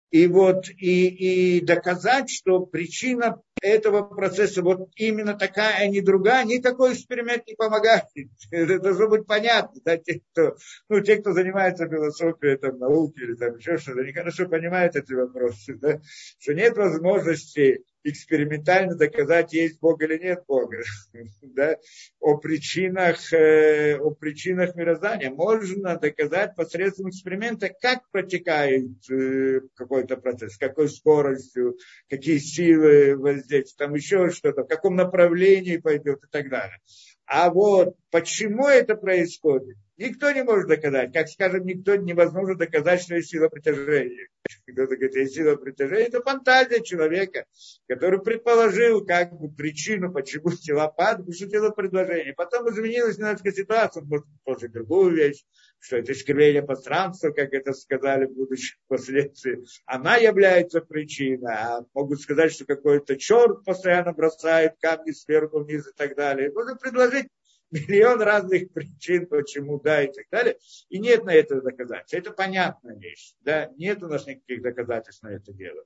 И 0.09 0.27
вот 0.27 0.69
и, 0.69 1.57
и 1.57 1.61
доказать, 1.61 2.29
что 2.29 2.65
причина 2.65 3.41
этого 3.61 4.03
процесса 4.03 4.61
вот 4.61 4.89
именно 4.95 5.33
такая, 5.33 5.77
а 5.77 5.87
не 5.87 6.01
другая, 6.01 6.45
никакой 6.45 6.93
эксперимент 6.93 7.45
не 7.47 7.55
помогает. 7.55 8.03
Это 8.51 8.79
должно 8.79 9.09
быть 9.09 9.25
понятно. 9.25 9.81
Да, 9.83 9.97
те, 9.97 10.21
кто, 10.31 10.55
ну, 10.89 11.01
те, 11.01 11.17
кто 11.17 11.33
занимается 11.33 11.87
философией, 11.87 12.57
там, 12.57 12.77
науки 12.79 13.19
или 13.19 13.35
там 13.35 13.57
еще 13.57 13.77
что-то, 13.77 14.01
они 14.01 14.13
хорошо 14.13 14.47
понимают 14.47 14.95
эти 14.95 15.13
вопросы. 15.13 15.75
Да, 15.75 15.99
что 16.39 16.53
нет 16.53 16.77
возможности 16.77 17.83
экспериментально 18.09 18.95
доказать, 18.95 19.53
есть 19.53 19.79
Бог 19.79 20.01
или 20.01 20.17
нет 20.17 20.43
Бога. 20.47 20.77
да, 21.41 21.77
о, 22.19 22.37
причинах, 22.37 23.33
э, 23.33 23.97
о 23.97 24.11
причинах 24.11 24.75
мироздания. 24.75 25.29
Можно 25.29 25.97
доказать 25.97 26.55
посредством 26.55 27.09
эксперимента, 27.09 27.69
как 27.69 28.09
протекает 28.11 28.89
э, 29.09 29.61
какой-то 29.75 30.17
процесс, 30.17 30.53
с 30.53 30.57
какой 30.57 30.89
скоростью, 30.89 31.77
какие 32.09 32.37
силы 32.37 33.17
воздействуют, 33.17 33.77
там 33.77 33.93
еще 33.93 34.29
что-то, 34.29 34.63
в 34.63 34.67
каком 34.67 34.95
направлении 34.95 35.77
пойдет 35.77 36.23
и 36.23 36.27
так 36.31 36.49
далее. 36.49 36.77
А 37.25 37.49
вот 37.49 37.95
почему 38.09 38.67
это 38.67 38.95
происходит, 38.95 39.77
никто 39.97 40.31
не 40.31 40.43
может 40.43 40.67
доказать. 40.67 41.11
Как 41.13 41.27
скажем, 41.27 41.65
никто 41.65 41.95
невозможно 41.95 42.55
доказать, 42.55 43.01
что 43.01 43.15
есть 43.15 43.29
сила 43.29 43.49
притяжения. 43.49 44.27
Кто-то 44.65 44.95
говорит, 44.95 45.15
есть 45.15 45.35
сила 45.35 45.55
притяжения, 45.55 46.07
это 46.07 46.21
фантазия 46.21 46.81
человека, 46.81 47.45
который 47.87 48.21
предположил 48.21 49.05
как 49.05 49.33
бы 49.33 49.49
причину, 49.49 50.11
почему 50.11 50.51
тела 50.51 50.87
падают, 50.87 51.27
пошутил 51.27 51.71
предложение. 51.73 52.33
Потом 52.33 52.69
изменилась 52.69 53.17
немножко 53.17 53.51
ситуация, 53.51 54.01
он 54.01 54.09
может 54.09 54.25
предположить 54.27 54.71
другую 54.71 55.15
вещь, 55.15 55.43
что 55.79 55.97
это 55.97 56.11
искривление 56.11 56.63
пространства, 56.63 57.31
как 57.31 57.53
это 57.53 57.73
сказали 57.73 58.25
в 58.25 58.33
будущем 58.33 58.77
впоследствии, 58.85 59.63
она 59.85 60.17
является 60.17 60.81
причиной. 60.81 61.53
А 61.53 61.81
могут 61.93 62.21
сказать, 62.21 62.51
что 62.51 62.65
какой-то 62.65 63.15
черт 63.17 63.63
постоянно 63.63 64.13
бросает 64.13 64.73
камни 64.79 65.11
сверху 65.11 65.59
вниз 65.59 65.87
и 65.87 65.93
так 65.95 66.15
далее. 66.15 66.51
Можно 66.51 66.75
предложить 66.75 67.27
миллион 67.71 68.21
разных 68.21 68.71
причин, 68.71 69.27
почему 69.27 69.79
да 69.79 70.03
и 70.03 70.11
так 70.11 70.25
далее. 70.31 70.57
И 70.89 70.99
нет 70.99 71.23
на 71.25 71.33
это 71.33 71.61
доказательств. 71.61 72.13
Это 72.13 72.31
понятная 72.31 72.95
вещь. 72.95 73.33
Да? 73.41 73.71
Нет 73.77 74.01
у 74.03 74.07
нас 74.07 74.25
никаких 74.25 74.61
доказательств 74.61 75.23
на 75.23 75.29
это 75.29 75.53
дело. 75.53 75.83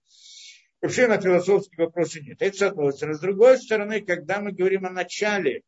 Вообще 0.81 1.07
на 1.07 1.21
философские 1.21 1.85
вопросы 1.85 2.21
нет. 2.21 2.41
Это 2.41 2.57
с 2.57 2.61
одной 2.61 2.93
стороны. 2.93 3.17
С 3.17 3.21
другой 3.21 3.57
стороны, 3.57 4.01
когда 4.01 4.39
мы 4.39 4.51
говорим 4.51 4.85
о 4.85 4.89
начале 4.89 5.63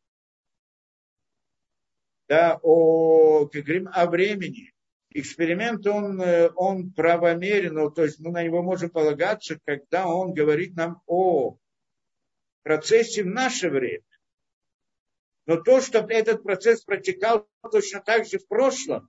да, 2.28 2.58
о, 2.62 3.46
как 3.46 3.64
говорим, 3.64 3.88
о 3.92 4.06
времени. 4.06 4.72
Эксперимент, 5.10 5.86
он, 5.86 6.20
э, 6.20 6.50
он 6.56 6.90
правомерен, 6.90 7.92
то 7.92 8.02
есть 8.02 8.18
мы 8.18 8.32
на 8.32 8.42
него 8.42 8.62
можем 8.62 8.90
полагаться, 8.90 9.58
когда 9.64 10.08
он 10.08 10.34
говорит 10.34 10.74
нам 10.74 11.02
о 11.06 11.56
процессе 12.64 13.22
в 13.22 13.26
наше 13.26 13.70
время. 13.70 14.02
Но 15.46 15.56
то, 15.56 15.80
что 15.80 16.06
этот 16.08 16.42
процесс 16.42 16.82
протекал 16.82 17.46
точно 17.70 18.00
так 18.00 18.26
же 18.26 18.38
в 18.38 18.46
прошлом, 18.48 19.08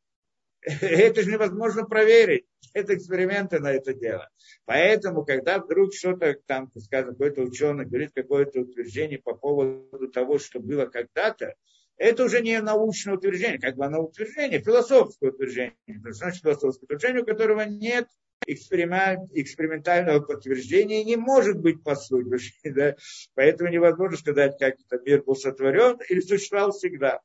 это 0.62 1.22
же 1.22 1.32
невозможно 1.32 1.86
проверить. 1.86 2.46
Это 2.74 2.96
эксперименты 2.96 3.60
на 3.60 3.72
это 3.72 3.94
дело. 3.94 4.30
Поэтому, 4.66 5.24
когда 5.24 5.60
вдруг 5.60 5.94
что-то 5.94 6.36
там, 6.46 6.72
скажем, 6.78 7.12
какой-то 7.12 7.42
ученый 7.42 7.86
говорит 7.86 8.12
какое-то 8.14 8.62
утверждение 8.62 9.20
по 9.20 9.34
поводу 9.34 10.10
того, 10.10 10.40
что 10.40 10.60
было 10.60 10.86
когда-то, 10.88 11.56
это 11.98 12.26
уже 12.26 12.42
не 12.42 12.60
научное 12.62 13.16
утверждение, 13.16 13.60
как 13.60 13.76
бы 13.76 13.86
оно 13.86 14.04
утверждение, 14.04 14.62
философское 14.62 15.30
утверждение. 15.32 15.76
Это 15.88 16.12
значит 16.14 16.42
философское 16.42 16.86
утверждение, 16.86 17.22
у 17.22 17.26
которого 17.26 17.62
нет 17.62 18.08
эксперимент, 18.48 19.30
экспериментального 19.34 20.20
подтверждения 20.20 21.04
не 21.04 21.16
может 21.16 21.60
быть 21.60 21.84
по 21.84 21.96
сути. 21.96 22.40
Да? 22.66 22.96
Поэтому 23.34 23.70
невозможно 23.70 24.18
сказать, 24.18 24.58
как 24.60 24.76
этот 24.80 25.06
мир 25.06 25.24
был 25.24 25.36
сотворен 25.36 26.00
или 26.10 26.20
существовал 26.20 26.72
всегда. 26.72 27.22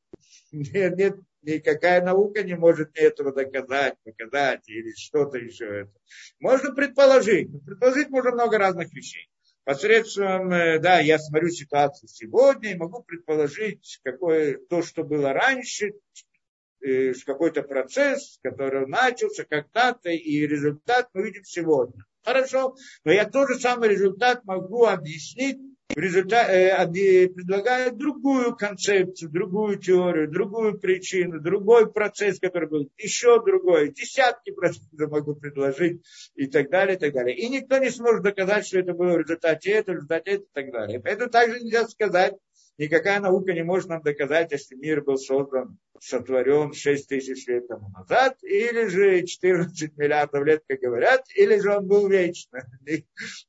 Нет, 0.52 0.96
нет, 0.96 1.16
никакая 1.42 2.02
наука 2.02 2.42
не 2.42 2.54
может 2.54 2.90
этого 2.94 3.32
доказать, 3.32 3.94
показать 4.04 4.68
или 4.68 4.92
что-то 4.96 5.38
еще. 5.38 5.82
Это. 5.82 5.92
Можно 6.38 6.72
предположить. 6.72 7.48
Предположить 7.64 8.08
можно 8.08 8.32
много 8.32 8.58
разных 8.58 8.92
вещей. 8.92 9.28
Посредством, 9.70 10.50
э, 10.50 10.80
да, 10.80 10.98
я 10.98 11.16
смотрю 11.16 11.48
ситуацию 11.50 12.08
сегодня 12.08 12.72
и 12.72 12.76
могу 12.76 13.04
предположить 13.04 14.00
какое, 14.02 14.58
то, 14.68 14.82
что 14.82 15.04
было 15.04 15.32
раньше, 15.32 15.92
э, 16.80 17.12
какой-то 17.24 17.62
процесс, 17.62 18.40
который 18.42 18.88
начался 18.88 19.44
когда-то, 19.44 20.10
и 20.10 20.44
результат 20.44 21.10
мы 21.14 21.22
видим 21.22 21.44
сегодня. 21.44 22.04
Хорошо, 22.24 22.74
но 23.04 23.12
я 23.12 23.30
тот 23.30 23.48
же 23.48 23.60
самый 23.60 23.90
результат 23.90 24.44
могу 24.44 24.86
объяснить 24.86 25.60
в 25.94 25.99
результате, 25.99 26.52
э, 26.52 27.28
предлагает 27.28 27.97
другую 27.97 28.56
концепцию, 28.56 29.30
другую 29.30 29.78
теорию, 29.78 30.30
другую 30.30 30.78
причину, 30.78 31.40
другой 31.40 31.90
процесс, 31.90 32.38
который 32.38 32.68
был 32.68 32.90
еще 32.99 33.42
другой, 33.44 33.92
десятки 33.92 34.50
процессов 34.50 34.88
могу 35.11 35.35
предложить 35.35 36.02
и 36.35 36.47
так 36.47 36.70
далее, 36.70 36.97
и 36.97 36.99
так 36.99 37.12
далее. 37.12 37.37
И 37.37 37.49
никто 37.49 37.78
не 37.78 37.90
сможет 37.90 38.23
доказать, 38.23 38.66
что 38.66 38.78
это 38.78 38.92
было 38.92 39.14
в 39.14 39.18
результате 39.18 39.70
этого, 39.73 39.94
в 39.94 39.99
результате 39.99 40.30
этого 40.30 40.47
и 40.47 40.50
так 40.52 40.73
далее. 40.73 41.00
Поэтому 41.00 41.30
также 41.30 41.61
нельзя 41.61 41.87
сказать, 41.88 42.35
никакая 42.78 43.20
наука 43.20 43.52
не 43.52 43.62
может 43.62 43.88
нам 43.88 44.02
доказать, 44.02 44.52
если 44.52 44.74
мир 44.74 45.02
был 45.02 45.16
создан, 45.16 45.78
сотворен 46.00 46.72
6 46.72 47.08
тысяч 47.08 47.46
лет 47.46 47.68
тому 47.68 47.90
назад, 47.90 48.38
или 48.42 48.86
же 48.86 49.26
14 49.26 49.96
миллиардов 49.96 50.44
лет, 50.44 50.62
как 50.66 50.80
говорят, 50.80 51.24
или 51.34 51.58
же 51.58 51.76
он 51.76 51.86
был 51.86 52.08
вечно. 52.08 52.60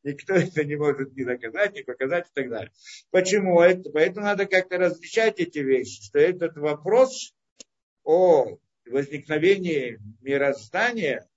Никто 0.04 0.34
это 0.36 0.64
не 0.64 0.76
может 0.76 1.16
ни 1.16 1.24
доказать, 1.24 1.74
ни 1.74 1.82
показать 1.82 2.28
и 2.28 2.32
так 2.34 2.50
далее. 2.50 2.72
Почему? 3.10 3.62
Это, 3.62 3.90
поэтому 3.90 4.26
надо 4.26 4.46
как-то 4.46 4.78
различать 4.78 5.40
эти 5.40 5.60
вещи, 5.60 6.04
что 6.04 6.20
этот 6.20 6.58
вопрос 6.58 7.34
о 8.04 8.58
возникновении 8.86 10.00
мироздания 10.22 11.28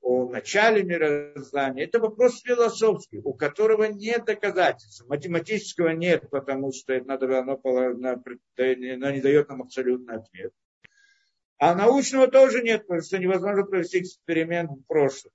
о 0.00 0.28
начале 0.28 0.82
мироздания, 0.82 1.84
это 1.84 1.98
вопрос 1.98 2.40
философский, 2.42 3.20
у 3.22 3.34
которого 3.34 3.84
нет 3.84 4.24
доказательств. 4.24 5.06
Математического 5.08 5.90
нет, 5.90 6.28
потому 6.30 6.72
что 6.72 6.92
это 6.92 7.06
надо, 7.06 7.38
оно, 7.38 7.60
оно 7.62 9.10
не 9.10 9.20
дает 9.20 9.48
нам 9.48 9.62
абсолютный 9.62 10.16
ответ. 10.16 10.52
А 11.58 11.74
научного 11.74 12.28
тоже 12.28 12.62
нет, 12.62 12.86
потому 12.86 13.02
что 13.02 13.18
невозможно 13.18 13.64
провести 13.64 14.00
эксперимент 14.00 14.70
в 14.70 14.86
прошлом 14.86 15.32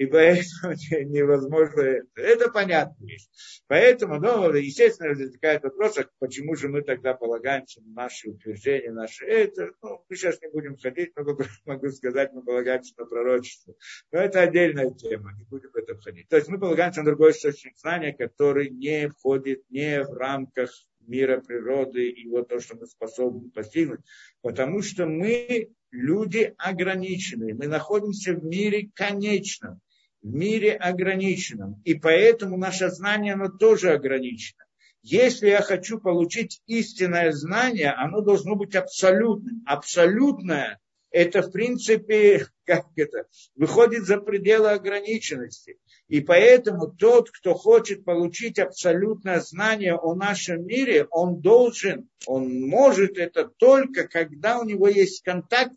и 0.00 0.06
поэтому 0.06 0.72
невозможно 1.10 1.82
это. 2.14 2.50
Понятная 2.50 3.06
вещь. 3.06 3.28
Поэтому, 3.66 4.18
ну, 4.18 4.50
естественно, 4.54 5.10
возникает 5.10 5.62
вопрос, 5.62 5.98
а 5.98 6.06
почему 6.18 6.56
же 6.56 6.68
мы 6.68 6.80
тогда 6.80 7.12
полагаемся 7.12 7.82
на 7.82 8.04
наши 8.04 8.30
утверждения, 8.30 8.92
наши 8.92 9.26
это, 9.26 9.72
ну, 9.82 10.02
мы 10.08 10.16
сейчас 10.16 10.40
не 10.40 10.48
будем 10.48 10.78
ходить, 10.78 11.12
но 11.16 11.36
могу 11.66 11.90
сказать, 11.90 12.32
мы 12.32 12.42
полагаемся 12.42 12.94
на 12.96 13.04
пророчество. 13.04 13.74
Но 14.10 14.20
это 14.20 14.40
отдельная 14.40 14.90
тема, 14.90 15.34
не 15.36 15.44
будем 15.44 15.70
в 15.70 15.76
это 15.76 15.94
входить. 15.94 16.28
То 16.28 16.36
есть 16.36 16.48
мы 16.48 16.58
полагаемся 16.58 17.00
на 17.00 17.06
другой 17.10 17.32
источник 17.32 17.76
знания, 17.76 18.14
который 18.14 18.70
не 18.70 19.10
входит 19.10 19.64
не 19.68 20.02
в 20.02 20.14
рамках 20.14 20.70
мира 21.00 21.42
природы 21.42 22.08
и 22.08 22.26
вот 22.26 22.48
то, 22.48 22.58
что 22.58 22.74
мы 22.74 22.86
способны 22.86 23.50
постигнуть, 23.50 24.00
потому 24.40 24.80
что 24.80 25.04
мы 25.04 25.74
люди 25.90 26.54
ограниченные, 26.56 27.54
мы 27.54 27.66
находимся 27.66 28.32
в 28.32 28.42
мире 28.42 28.88
конечном 28.94 29.82
в 30.22 30.34
мире 30.34 30.74
ограниченном. 30.74 31.80
И 31.84 31.94
поэтому 31.94 32.56
наше 32.56 32.90
знание, 32.90 33.34
оно 33.34 33.48
тоже 33.48 33.92
ограничено. 33.92 34.64
Если 35.02 35.48
я 35.48 35.62
хочу 35.62 35.98
получить 35.98 36.60
истинное 36.66 37.32
знание, 37.32 37.90
оно 37.90 38.20
должно 38.20 38.54
быть 38.54 38.74
абсолютным. 38.74 39.62
Абсолютное– 39.66 40.78
это, 41.10 41.40
в 41.40 41.50
принципе, 41.50 42.46
как 42.66 42.86
это, 42.96 43.26
выходит 43.54 44.04
за 44.04 44.18
пределы 44.18 44.70
ограниченности. 44.70 45.78
И 46.08 46.20
поэтому 46.20 46.88
тот, 46.88 47.30
кто 47.30 47.54
хочет 47.54 48.04
получить 48.04 48.58
абсолютное 48.58 49.40
знание 49.40 49.94
о 49.94 50.14
нашем 50.14 50.66
мире, 50.66 51.06
он 51.10 51.40
должен, 51.40 52.10
он 52.26 52.68
может 52.68 53.16
это 53.16 53.48
только, 53.48 54.06
когда 54.06 54.58
у 54.58 54.64
него 54.64 54.86
есть 54.88 55.22
контакт 55.22 55.76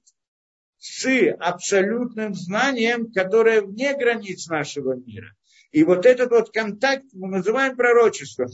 с 0.86 1.08
абсолютным 1.40 2.34
знанием, 2.34 3.10
которое 3.10 3.62
вне 3.62 3.96
границ 3.96 4.50
нашего 4.50 4.96
мира. 4.96 5.34
И 5.72 5.86
вот 5.86 6.06
этот 6.06 6.30
вот 6.32 6.52
контакт 6.52 7.06
мы 7.14 7.30
называем 7.30 7.78
пророчеством. 7.78 8.50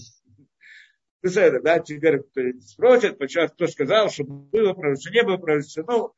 Да, 1.24 1.80
теперь 1.80 2.22
спросят, 2.62 3.18
почему 3.18 3.48
кто 3.48 3.66
сказал, 3.66 4.12
что 4.12 4.26
было 4.26 4.74
пророчество, 4.74 5.12
не 5.12 5.24
было 5.24 5.38
пророчества. 5.38 5.84
Ну, 5.88 6.14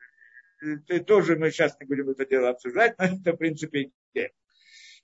это 0.90 1.02
тоже 1.06 1.38
мы 1.38 1.50
сейчас 1.50 1.80
не 1.80 1.86
будем 1.86 2.10
это 2.10 2.26
дело 2.26 2.50
обсуждать, 2.50 2.96
но 3.00 3.06
это 3.06 3.32
в 3.32 3.38
принципе 3.38 3.92
идея. 4.14 4.32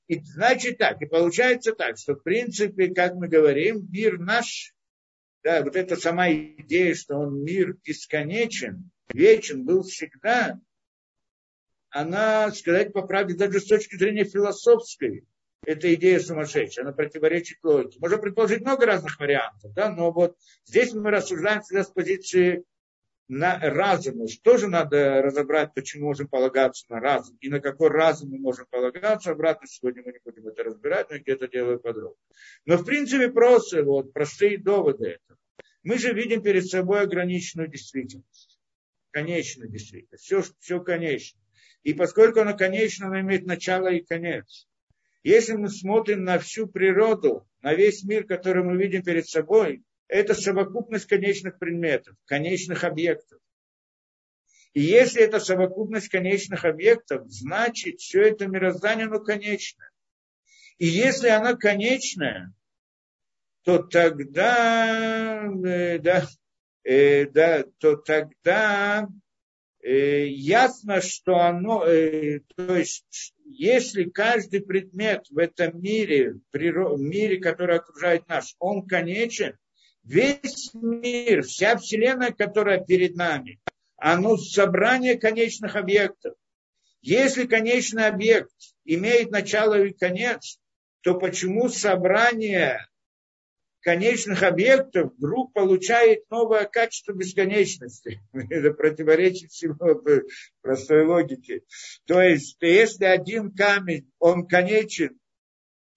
И 0.07 0.19
значит 0.19 0.77
так, 0.77 1.01
и 1.01 1.05
получается 1.05 1.71
так, 1.71 1.97
что 1.97 2.15
в 2.15 2.23
принципе, 2.23 2.93
как 2.93 3.15
мы 3.15 3.29
говорим, 3.29 3.87
мир 3.89 4.19
наш, 4.19 4.73
да, 5.41 5.63
вот 5.63 5.77
эта 5.77 5.95
сама 5.95 6.29
идея, 6.33 6.93
что 6.95 7.15
он 7.15 7.45
мир 7.45 7.77
бесконечен, 7.81 8.91
вечен, 9.13 9.63
был 9.63 9.83
всегда, 9.83 10.59
она, 11.97 12.51
сказать 12.51 12.93
по 12.93 13.01
правде, 13.01 13.33
даже 13.33 13.59
с 13.59 13.65
точки 13.65 13.95
зрения 13.95 14.23
философской, 14.23 15.25
эта 15.65 15.91
идея 15.95 16.19
сумасшедшая, 16.19 16.85
она 16.85 16.93
противоречит 16.93 17.57
логике. 17.63 17.97
Можно 17.99 18.19
предположить 18.19 18.61
много 18.61 18.85
разных 18.85 19.19
вариантов, 19.19 19.73
да, 19.73 19.89
но 19.89 20.11
вот 20.11 20.37
здесь 20.65 20.93
мы 20.93 21.09
рассуждаем 21.09 21.61
всегда 21.61 21.83
с 21.83 21.89
позиции 21.89 22.63
на 23.27 23.59
разума. 23.59 24.27
Тоже 24.43 24.67
надо 24.67 25.23
разобрать, 25.23 25.73
почему 25.73 26.09
можем 26.09 26.27
полагаться 26.27 26.85
на 26.89 26.99
разум 26.99 27.35
и 27.41 27.49
на 27.49 27.59
какой 27.59 27.89
разум 27.89 28.29
мы 28.29 28.37
можем 28.37 28.67
полагаться. 28.69 29.31
Обратно 29.31 29.67
сегодня 29.67 30.03
мы 30.05 30.13
не 30.13 30.19
будем 30.23 30.47
это 30.47 30.63
разбирать, 30.63 31.09
но 31.09 31.17
где-то 31.17 31.47
делаю 31.47 31.79
подробно. 31.79 32.21
Но 32.65 32.77
в 32.77 32.85
принципе 32.85 33.29
просто 33.29 33.83
вот 33.83 34.13
простые 34.13 34.59
доводы 34.59 35.05
этого. 35.07 35.39
Мы 35.81 35.97
же 35.97 36.13
видим 36.13 36.43
перед 36.43 36.67
собой 36.67 37.01
ограниченную 37.01 37.69
действительность. 37.69 38.59
Конечную 39.11 39.69
действительность. 39.69 40.23
Все, 40.23 40.43
все 40.59 40.79
конечно. 40.79 41.39
И 41.83 41.93
поскольку 41.93 42.41
оно 42.41 42.55
конечно, 42.55 43.07
оно 43.07 43.19
имеет 43.21 43.45
начало 43.45 43.87
и 43.87 44.03
конец. 44.03 44.67
Если 45.23 45.53
мы 45.53 45.69
смотрим 45.69 46.23
на 46.23 46.39
всю 46.39 46.67
природу, 46.67 47.47
на 47.61 47.73
весь 47.73 48.03
мир, 48.03 48.25
который 48.25 48.63
мы 48.63 48.77
видим 48.77 49.03
перед 49.03 49.27
собой, 49.27 49.83
это 50.07 50.33
совокупность 50.33 51.05
конечных 51.05 51.59
предметов, 51.59 52.15
конечных 52.25 52.83
объектов. 52.83 53.39
И 54.73 54.81
если 54.81 55.23
это 55.23 55.39
совокупность 55.39 56.09
конечных 56.09 56.63
объектов, 56.63 57.23
значит, 57.29 57.99
все 57.99 58.21
это 58.21 58.47
мироздание, 58.47 59.07
оно 59.07 59.19
конечное. 59.19 59.89
И 60.77 60.85
если 60.85 61.29
оно 61.29 61.57
конечное, 61.57 62.53
то 63.63 63.79
тогда, 63.79 65.43
э, 65.45 65.99
да, 65.99 66.27
э, 66.83 67.25
да, 67.25 67.63
то 67.79 67.97
тогда 67.97 69.07
ясно, 69.83 71.01
что 71.01 71.37
оно, 71.37 71.85
э, 71.85 72.41
то 72.55 72.75
есть, 72.75 73.33
если 73.45 74.05
каждый 74.05 74.61
предмет 74.61 75.25
в 75.29 75.37
этом 75.37 75.81
мире, 75.81 76.39
в 76.51 76.99
мире, 76.99 77.37
который 77.37 77.77
окружает 77.77 78.27
нас, 78.27 78.55
он 78.59 78.87
конечен, 78.87 79.57
весь 80.03 80.71
мир, 80.73 81.43
вся 81.43 81.77
Вселенная, 81.77 82.31
которая 82.31 82.83
перед 82.83 83.15
нами, 83.15 83.59
оно 83.97 84.37
собрание 84.37 85.17
конечных 85.17 85.75
объектов. 85.75 86.35
Если 87.01 87.45
конечный 87.45 88.07
объект 88.07 88.51
имеет 88.85 89.31
начало 89.31 89.81
и 89.83 89.93
конец, 89.93 90.59
то 91.01 91.15
почему 91.15 91.69
собрание 91.69 92.85
конечных 93.81 94.43
объектов 94.43 95.13
вдруг 95.17 95.53
получает 95.53 96.29
новое 96.29 96.65
качество 96.65 97.13
бесконечности. 97.13 98.19
Это 98.49 98.71
противоречит 98.71 99.51
всего 99.51 100.01
простой 100.61 101.05
логике. 101.05 101.61
То 102.05 102.21
есть, 102.21 102.57
если 102.61 103.05
один 103.05 103.51
камень, 103.51 104.11
он 104.19 104.47
конечен, 104.47 105.17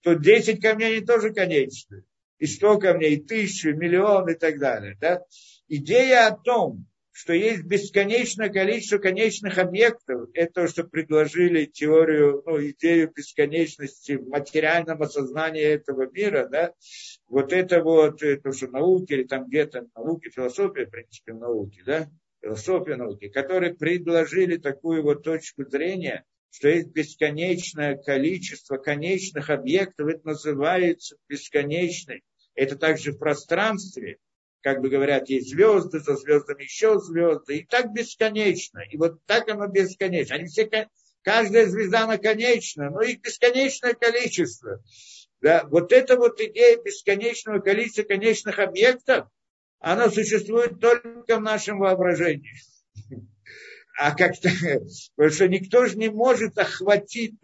то 0.01 0.13
10 0.15 0.61
камней 0.61 1.05
тоже 1.05 1.33
конечны. 1.33 2.03
И 2.39 2.47
100 2.47 2.79
камней, 2.79 3.15
и 3.15 3.23
тысячу, 3.23 3.75
миллион 3.75 4.29
и 4.29 4.33
так 4.33 4.57
далее. 4.57 4.97
Да? 4.99 5.23
Идея 5.67 6.27
о 6.27 6.37
том, 6.37 6.87
что 7.11 7.33
есть 7.33 7.63
бесконечное 7.63 8.49
количество 8.49 8.97
конечных 8.97 9.57
объектов. 9.57 10.29
Это 10.33 10.53
то, 10.53 10.67
что 10.67 10.83
предложили 10.85 11.65
теорию, 11.65 12.41
ну, 12.45 12.61
идею 12.69 13.11
бесконечности 13.13 14.13
в 14.13 14.27
материальном 14.29 15.01
осознании 15.01 15.63
этого 15.63 16.09
мира, 16.09 16.47
да, 16.49 16.73
вот 17.27 17.51
это 17.53 17.81
вот, 17.83 18.19
то, 18.19 18.51
что 18.53 18.67
науки, 18.67 19.13
или 19.13 19.23
там 19.23 19.47
где-то 19.47 19.87
науки, 19.95 20.29
философия, 20.29 20.85
в 20.85 20.91
принципе, 20.91 21.33
науки, 21.33 21.81
да, 21.85 22.09
философия 22.41 22.95
науки, 22.95 23.27
которые 23.27 23.73
предложили 23.73 24.57
такую 24.57 25.03
вот 25.03 25.23
точку 25.23 25.65
зрения, 25.69 26.25
что 26.49 26.69
есть 26.69 26.89
бесконечное 26.89 27.95
количество 27.95 28.77
конечных 28.77 29.49
объектов, 29.49 30.07
это 30.09 30.27
называется 30.27 31.15
бесконечной. 31.27 32.23
Это 32.55 32.75
также 32.75 33.13
в 33.13 33.17
пространстве, 33.17 34.17
как 34.61 34.81
бы 34.81 34.89
говорят, 34.89 35.29
есть 35.29 35.49
звезды, 35.49 35.99
за 35.99 36.15
звездами 36.15 36.63
еще 36.63 36.99
звезды, 36.99 37.57
и 37.57 37.65
так 37.65 37.91
бесконечно. 37.93 38.79
И 38.89 38.97
вот 38.97 39.25
так 39.25 39.49
оно 39.49 39.67
бесконечно. 39.67 40.35
Они 40.35 40.45
все, 40.45 40.69
каждая 41.21 41.67
звезда 41.67 42.03
она 42.03 42.17
конечна, 42.17 42.89
но 42.89 43.01
их 43.01 43.21
бесконечное 43.21 43.93
количество. 43.93 44.83
Да, 45.41 45.65
вот 45.69 45.91
эта 45.91 46.17
вот 46.17 46.39
идея 46.39 46.81
бесконечного 46.81 47.59
количества 47.59 48.03
конечных 48.03 48.59
объектов, 48.59 49.27
она 49.79 50.09
существует 50.09 50.79
только 50.79 51.37
в 51.37 51.41
нашем 51.41 51.79
воображении. 51.79 52.53
А 53.97 54.15
как-то, 54.15 54.49
потому 55.15 55.33
что 55.33 55.47
никто 55.47 55.85
же 55.85 55.97
не 55.97 56.09
может 56.09 56.57
охватить, 56.57 57.35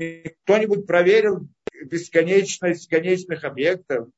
кто-нибудь 0.43 0.86
проверил 0.86 1.47
бесконечность 1.86 2.88
конечных 2.88 3.43
объектов. 3.43 4.10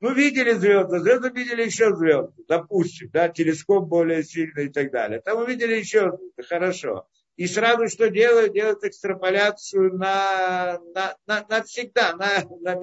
Ну, 0.00 0.12
видели 0.12 0.52
звезды, 0.52 0.98
звезды 1.00 1.30
видели 1.30 1.62
еще 1.64 1.94
звезды, 1.94 2.44
допустим, 2.46 3.08
да, 3.12 3.28
телескоп 3.28 3.88
более 3.88 4.22
сильный 4.22 4.66
и 4.66 4.68
так 4.68 4.90
далее. 4.90 5.20
Там 5.20 5.38
увидели 5.38 5.74
еще 5.74 6.10
звезды, 6.10 6.42
хорошо. 6.42 7.08
И 7.36 7.46
сразу 7.46 7.88
что 7.88 8.08
делают? 8.08 8.54
Делают 8.54 8.82
экстраполяцию 8.82 9.94
на, 9.94 10.78
на, 10.94 11.16
на, 11.26 11.46
на 11.46 11.62
всегда, 11.64 12.16
на, 12.16 12.42
на, 12.60 12.80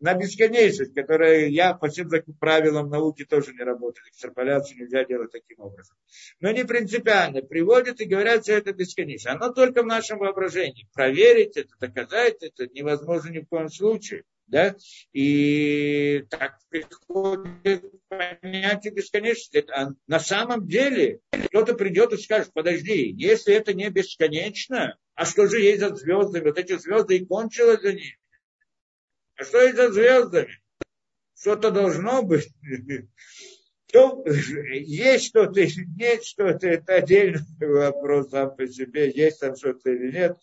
на 0.00 0.14
бесконечность, 0.14 0.94
которая 0.94 1.48
я 1.48 1.74
по 1.74 1.88
всем 1.88 2.08
правилам 2.40 2.88
науки 2.88 3.26
тоже 3.26 3.52
не 3.52 3.62
работает. 3.62 4.06
Экстраполяцию 4.08 4.80
нельзя 4.80 5.04
делать 5.04 5.32
таким 5.32 5.60
образом. 5.60 5.96
Но 6.40 6.50
не 6.50 6.64
принципиально. 6.64 7.42
Приводят 7.42 8.00
и 8.00 8.06
говорят, 8.06 8.44
что 8.44 8.52
это 8.54 8.72
бесконечно. 8.72 9.32
Оно 9.32 9.50
только 9.50 9.82
в 9.82 9.86
нашем 9.86 10.18
воображении. 10.18 10.88
Проверить 10.94 11.58
это, 11.58 11.70
доказать 11.78 12.42
это 12.42 12.66
невозможно 12.68 13.30
ни 13.30 13.40
в 13.40 13.48
коем 13.48 13.68
случае 13.68 14.24
да, 14.46 14.76
и 15.12 16.24
так 16.30 16.58
приходит 16.68 17.84
понятие 18.08 18.92
бесконечности. 18.92 19.64
А 19.70 19.90
на 20.06 20.20
самом 20.20 20.66
деле 20.66 21.20
кто-то 21.46 21.74
придет 21.74 22.12
и 22.12 22.18
скажет, 22.18 22.52
подожди, 22.52 23.10
если 23.16 23.54
это 23.54 23.74
не 23.74 23.88
бесконечно, 23.90 24.96
а 25.14 25.24
что 25.24 25.46
же 25.46 25.60
есть 25.60 25.80
за 25.80 25.94
звездами? 25.94 26.44
Вот 26.44 26.58
эти 26.58 26.76
звезды 26.76 27.18
и 27.18 27.26
кончилось 27.26 27.80
за 27.80 27.92
ними. 27.92 28.18
А 29.36 29.44
что 29.44 29.62
есть 29.62 29.76
за 29.76 29.92
звездами? 29.92 30.62
Что-то 31.36 31.70
должно 31.70 32.22
быть. 32.22 32.48
То, 33.94 34.24
есть 34.72 35.26
что-то 35.26 35.60
или 35.60 35.86
нет 35.96 36.24
что-то, 36.24 36.66
это 36.66 36.96
отдельный 36.96 37.38
вопрос 37.60 38.28
сам 38.30 38.56
по 38.56 38.66
себе, 38.66 39.12
есть 39.14 39.38
там 39.38 39.54
что-то 39.54 39.88
или 39.88 40.10
нет. 40.10 40.36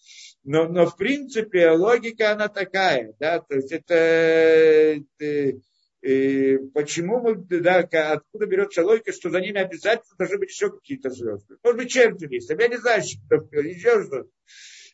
Но, 0.46 0.70
но 0.70 0.86
в 0.86 0.96
принципе 0.96 1.70
логика 1.72 2.32
она 2.32 2.48
такая, 2.48 3.14
да, 3.20 3.42
то 3.42 3.56
есть 3.56 3.74
это, 3.74 3.94
это 3.94 5.60
и 6.02 6.60
почему 6.74 7.20
мы, 7.20 7.36
да, 7.36 7.80
откуда 7.80 8.46
берется 8.46 8.86
логика, 8.86 9.12
что 9.12 9.30
за 9.30 9.42
ними 9.42 9.60
обязательно 9.60 10.16
должны 10.18 10.38
быть 10.38 10.52
еще 10.52 10.72
какие-то 10.72 11.10
звезды. 11.10 11.58
Может 11.62 11.78
быть, 11.78 11.92
черти 11.92 12.34
есть, 12.34 12.50
я 12.50 12.68
не 12.70 12.78
знаю, 12.78 13.04
что 13.04 13.60
еще 13.60 14.06
что-то. 14.06 14.30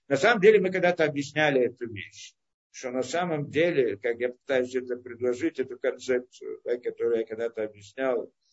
На 0.07 0.17
самом 0.17 0.41
деле 0.41 0.59
мы 0.59 0.71
когда-то 0.71 1.03
объясняли 1.03 1.61
эту 1.61 1.87
вещь, 1.87 2.33
что 2.71 2.89
на 2.89 3.03
самом 3.03 3.51
деле, 3.51 3.97
как 3.97 4.17
я 4.17 4.29
пытаюсь 4.29 4.73
это 4.73 4.95
предложить, 4.97 5.59
эту 5.59 5.77
концепцию, 5.77 6.59
да, 6.65 6.77
которую 6.77 7.19
я 7.19 7.25
когда-то 7.25 7.63
объяснял, 7.63 8.23
э, 8.23 8.46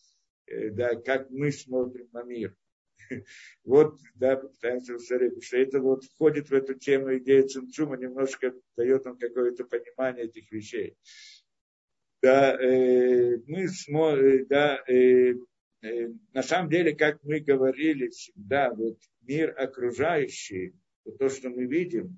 да, 0.47 0.95
как 0.95 1.29
мы 1.29 1.51
смотрим 1.51 2.09
на 2.11 2.23
мир. 2.23 2.55
Вот, 3.63 3.99
да, 4.15 4.37
пытаемся 4.37 4.93
повторить, 4.93 5.43
что 5.43 5.57
это 5.57 5.79
вот 5.79 6.03
входит 6.03 6.49
в 6.49 6.53
эту 6.53 6.75
тему 6.75 7.17
идея 7.17 7.43
Цинцума, 7.43 7.97
немножко 7.97 8.53
дает 8.77 9.05
нам 9.05 9.17
какое-то 9.17 9.65
понимание 9.65 10.25
этих 10.25 10.51
вещей. 10.51 10.95
Да, 12.21 12.55
э, 12.59 13.37
мы 13.45 13.67
смотрим, 13.67 14.47
да, 14.47 14.83
э, 14.87 15.35
э, 15.81 16.09
на 16.33 16.41
самом 16.41 16.69
деле, 16.69 16.95
как 16.95 17.23
мы 17.23 17.39
говорили 17.39 18.07
всегда, 18.09 18.73
вот 18.73 18.97
мир 19.21 19.53
окружающий, 19.57 20.73
то, 21.19 21.29
что 21.29 21.49
мы 21.49 21.65
видим, 21.65 22.17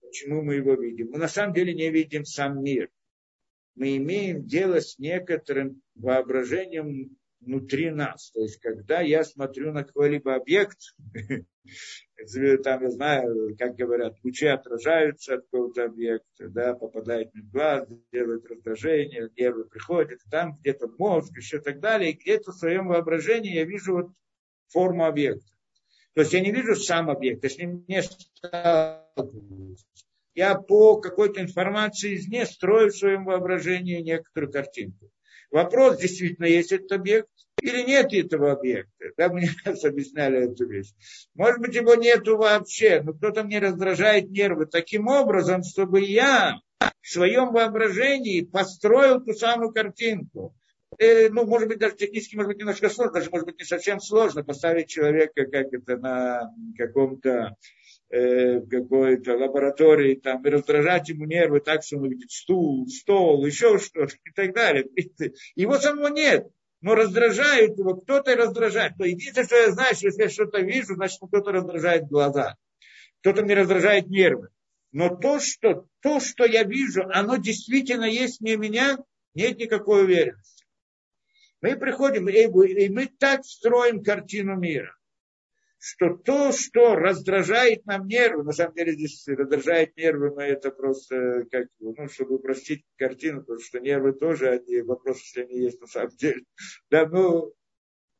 почему 0.00 0.42
мы 0.42 0.54
его 0.54 0.74
видим? 0.74 1.10
Мы 1.10 1.18
на 1.18 1.28
самом 1.28 1.52
деле 1.52 1.74
не 1.74 1.90
видим 1.90 2.24
сам 2.24 2.62
мир. 2.62 2.90
Мы 3.74 3.96
имеем 3.96 4.46
дело 4.46 4.80
с 4.80 4.98
некоторым 4.98 5.82
воображением 5.94 7.16
внутри 7.40 7.90
нас. 7.90 8.30
То 8.30 8.40
есть, 8.40 8.58
когда 8.60 9.00
я 9.00 9.24
смотрю 9.24 9.72
на 9.72 9.84
какой-либо 9.84 10.34
объект, 10.34 10.78
там, 12.64 12.82
я 12.82 12.90
знаю, 12.90 13.56
как 13.58 13.76
говорят, 13.76 14.16
лучи 14.22 14.46
отражаются 14.46 15.34
от 15.34 15.44
какого-то 15.44 15.84
объекта, 15.84 16.48
да, 16.48 16.74
попадают 16.74 17.30
в 17.34 17.50
глаз, 17.50 17.88
делают 18.12 18.46
раздражение, 18.46 19.30
нервы 19.36 19.64
приходят, 19.64 20.20
там 20.30 20.56
где-то 20.58 20.88
мозг, 20.98 21.36
еще 21.36 21.60
так 21.60 21.80
далее, 21.80 22.12
и 22.12 22.16
где-то 22.16 22.52
в 22.52 22.56
своем 22.56 22.88
воображении 22.88 23.54
я 23.54 23.64
вижу 23.64 23.94
вот 23.94 24.12
форму 24.68 25.04
объекта. 25.04 25.46
То 26.14 26.20
есть 26.20 26.32
я 26.32 26.40
не 26.40 26.52
вижу 26.52 26.76
сам 26.76 27.10
объект, 27.10 27.42
я 27.42 27.50
с 27.50 27.58
ним 27.58 27.84
не 27.88 28.02
сталкиваюсь. 28.02 29.84
Я 30.34 30.56
по 30.56 30.96
какой-то 30.96 31.40
информации 31.40 32.16
извне 32.16 32.46
строю 32.46 32.90
в 32.90 32.96
своем 32.96 33.24
воображении 33.24 34.00
некоторую 34.00 34.52
картинку. 34.52 35.10
Вопрос, 35.50 35.98
действительно 35.98 36.46
есть 36.46 36.72
этот 36.72 36.90
объект 36.92 37.28
или 37.60 37.82
нет 37.82 38.12
этого 38.12 38.52
объекта. 38.52 39.06
Да, 39.16 39.28
мне 39.28 39.48
раз 39.64 39.84
объясняли 39.84 40.50
эту 40.50 40.66
вещь. 40.66 40.92
Может 41.34 41.60
быть, 41.60 41.74
его 41.74 41.94
нету 41.94 42.36
вообще, 42.36 43.00
но 43.00 43.12
кто-то 43.12 43.44
мне 43.44 43.60
раздражает 43.60 44.30
нервы 44.30 44.66
таким 44.66 45.06
образом, 45.06 45.62
чтобы 45.62 46.00
я 46.00 46.58
в 47.00 47.08
своем 47.08 47.52
воображении 47.52 48.42
построил 48.42 49.20
ту 49.20 49.32
самую 49.32 49.72
картинку. 49.72 50.54
И, 50.98 51.04
э, 51.04 51.28
ну, 51.30 51.46
может 51.46 51.68
быть, 51.68 51.78
даже 51.78 51.96
технически, 51.96 52.36
может 52.36 52.48
быть, 52.48 52.58
немножко 52.58 52.88
сложно, 52.88 53.14
даже, 53.14 53.30
может 53.30 53.46
быть, 53.46 53.58
не 53.58 53.64
совсем 53.64 54.00
сложно 54.00 54.44
поставить 54.44 54.88
человека, 54.88 55.46
как 55.46 55.72
это, 55.72 55.96
на 55.96 56.50
каком-то 56.76 57.56
э, 58.10 58.60
какой-то 58.60 59.36
лаборатории 59.36 60.14
там, 60.14 60.44
и 60.46 60.50
раздражать 60.50 61.08
ему 61.08 61.24
нервы 61.24 61.60
так, 61.60 61.82
что 61.82 61.98
он 61.98 62.08
видит 62.08 62.30
стул, 62.30 62.86
стол, 62.88 63.44
еще 63.46 63.78
что-то 63.78 64.14
и 64.24 64.30
так 64.34 64.54
далее. 64.54 64.86
Его 65.54 65.78
самого 65.78 66.08
нет, 66.08 66.48
но 66.80 66.94
раздражает 66.94 67.78
его, 67.78 67.96
кто-то 67.96 68.36
раздражает. 68.36 68.96
То 68.98 69.04
единственное, 69.04 69.46
что 69.46 69.56
я 69.56 69.72
знаю, 69.72 69.94
что 69.94 70.06
если 70.06 70.22
я 70.22 70.28
что-то 70.28 70.60
вижу, 70.60 70.94
значит, 70.94 71.18
кто-то 71.20 71.52
раздражает 71.52 72.06
глаза, 72.06 72.56
кто-то 73.20 73.42
мне 73.42 73.54
раздражает 73.54 74.08
нервы. 74.08 74.48
Но 74.92 75.16
то 75.16 75.40
что, 75.40 75.86
то, 76.00 76.20
что 76.20 76.44
я 76.44 76.62
вижу, 76.62 77.02
оно 77.12 77.36
действительно 77.36 78.04
есть 78.04 78.40
не 78.40 78.56
меня, 78.56 78.98
нет 79.34 79.58
никакой 79.58 80.04
уверенности. 80.04 80.64
Мы 81.60 81.76
приходим, 81.76 82.28
и 82.28 82.88
мы 82.90 83.06
так 83.18 83.44
строим 83.44 84.02
картину 84.02 84.56
мира 84.56 84.94
что 85.86 86.16
то, 86.16 86.50
что 86.50 86.94
раздражает 86.94 87.84
нам 87.84 88.06
нервы, 88.06 88.42
на 88.42 88.52
самом 88.52 88.74
деле 88.74 88.94
здесь 88.94 89.22
раздражает 89.28 89.94
нервы, 89.98 90.30
но 90.34 90.40
это 90.40 90.70
просто, 90.70 91.44
как, 91.50 91.66
ну, 91.78 91.94
чтобы 92.08 92.36
упростить 92.36 92.86
картину, 92.96 93.40
потому 93.40 93.60
что 93.60 93.80
нервы 93.80 94.14
тоже, 94.14 94.48
они, 94.48 94.80
вопрос, 94.80 95.18
если 95.20 95.42
они 95.42 95.60
есть 95.60 95.82
на 95.82 95.86
самом 95.86 96.16
деле. 96.16 96.42
Да, 96.90 97.06
ну, 97.06 97.52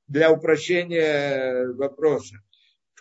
для 0.09 0.31
упрощения 0.31 1.73
вопроса. 1.73 2.37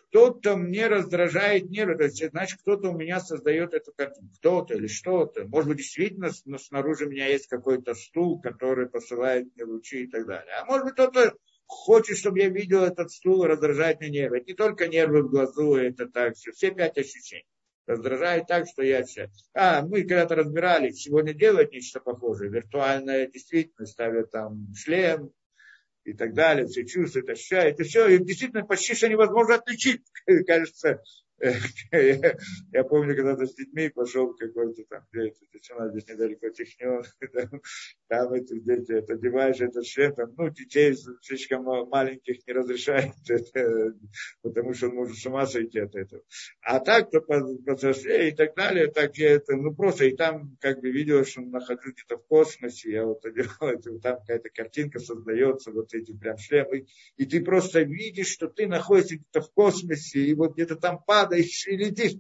Кто-то 0.08 0.56
мне 0.56 0.88
раздражает 0.88 1.70
нервы, 1.70 1.98
то 1.98 2.06
есть, 2.06 2.26
значит, 2.30 2.62
кто-то 2.62 2.92
у 2.92 2.98
меня 2.98 3.20
создает 3.20 3.74
эту 3.74 3.92
картину. 3.92 4.30
Кто-то 4.38 4.76
или 4.76 4.88
что-то. 4.88 5.46
Может 5.46 5.68
быть, 5.68 5.80
действительно, 5.80 6.30
снаружи 6.58 7.06
меня 7.06 7.28
есть 7.28 7.48
какой-то 7.48 7.96
стул, 7.96 8.40
который 8.40 8.88
посылает 8.88 9.48
мне 9.56 9.66
лучи 9.66 10.04
и 10.04 10.08
так 10.08 10.26
далее. 10.26 10.54
А 10.54 10.66
может 10.66 10.86
быть, 10.86 10.94
кто-то 10.94 11.34
хочет, 11.74 12.18
чтобы 12.18 12.40
я 12.40 12.50
видел 12.50 12.84
этот 12.84 13.12
стул, 13.12 13.46
раздражает 13.46 14.00
мне 14.00 14.10
нервы. 14.10 14.42
Не 14.46 14.54
только 14.54 14.88
нервы 14.88 15.24
в 15.24 15.30
глазу, 15.30 15.76
это 15.76 16.08
так 16.08 16.36
все, 16.36 16.52
все 16.52 16.72
пять 16.72 16.98
ощущений. 16.98 17.48
Раздражает 17.86 18.48
так, 18.48 18.68
что 18.68 18.82
я 18.82 19.04
все. 19.04 19.30
А, 19.54 19.82
мы 19.82 20.02
когда-то 20.02 20.36
разбирали, 20.36 20.92
сегодня 20.92 21.34
делают 21.34 21.74
нечто 21.74 22.00
похожее. 22.00 22.50
Виртуальная 22.50 23.28
действительность, 23.28 23.92
ставят 23.92 24.32
там 24.32 24.74
шлем 24.74 25.32
и 26.06 26.14
так 26.14 26.34
далее, 26.34 26.66
все 26.66 26.86
чувствуют, 26.86 27.30
ощущают. 27.30 27.80
И 27.80 27.84
все, 27.84 28.08
и 28.08 28.24
действительно 28.24 28.66
почти 28.66 28.94
что 28.96 29.10
невозможно 29.10 29.56
отличить, 29.56 30.02
кажется, 30.48 31.02
Я 32.72 32.84
помню, 32.84 33.16
когда-то 33.16 33.46
с 33.46 33.56
детьми 33.56 33.90
пошел 33.90 34.34
какой-то 34.34 34.84
там, 34.90 35.02
где 35.12 35.28
это 35.28 35.40
начинал 35.52 35.90
здесь 35.90 36.08
недалеко 36.08 36.50
Технион, 36.50 37.04
там 38.08 38.34
эти 38.34 38.60
дети, 38.60 38.94
это 38.94 39.14
одеваешь 39.14 39.60
этот 39.60 39.86
шлем, 39.86 40.14
там, 40.14 40.34
ну, 40.38 40.50
детей 40.50 40.96
слишком 41.22 41.64
маленьких 41.90 42.48
не 42.48 42.54
разрешает, 42.54 43.14
это, 43.28 43.94
потому 44.42 44.74
что 44.74 44.88
он 44.88 44.96
может 44.96 45.18
с 45.18 45.26
ума 45.26 45.46
сойти 45.46 45.80
от 45.80 45.96
этого. 45.96 46.24
А 46.62 46.80
так, 46.80 47.10
то 47.12 47.20
повзрослее 47.20 48.30
и 48.30 48.36
так 48.36 48.56
далее, 48.56 48.88
так 48.88 49.18
я 49.18 49.32
это, 49.32 49.56
ну, 49.56 49.76
просто, 49.76 50.06
и 50.06 50.16
там, 50.16 50.56
как 50.62 50.80
бы, 50.80 50.92
видел, 50.92 51.26
что 51.26 51.42
нахожусь 51.42 51.94
где-то 51.94 52.18
в 52.18 52.26
космосе, 52.28 52.92
я 52.92 53.06
вот 53.06 53.26
одевал, 53.26 53.54
это, 53.62 54.00
там 54.00 54.20
какая-то 54.20 54.50
картинка 54.50 55.00
создается, 55.00 55.72
вот 55.72 55.94
эти 55.94 56.16
прям 56.16 56.38
шлемы, 56.38 56.86
и 57.18 57.26
ты 57.26 57.44
просто 57.44 57.82
видишь, 57.82 58.30
что 58.30 58.48
ты 58.48 58.68
находишься 58.68 59.16
где-то 59.16 59.42
в 59.42 59.52
космосе, 59.52 60.20
и 60.20 60.34
вот 60.36 60.54
где-то 60.54 60.78
там 60.78 61.04
падаешь, 61.06 61.23
падаешь 61.24 61.68
и 61.68 61.76
летишь. 61.76 62.14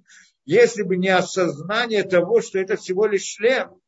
Если 0.45 0.83
бы 0.83 0.97
не 0.97 1.09
осознание 1.09 2.03
того, 2.03 2.41
что 2.41 2.59
это 2.59 2.75
всего 2.75 3.05
лишь 3.05 3.23
шлем, 3.23 3.79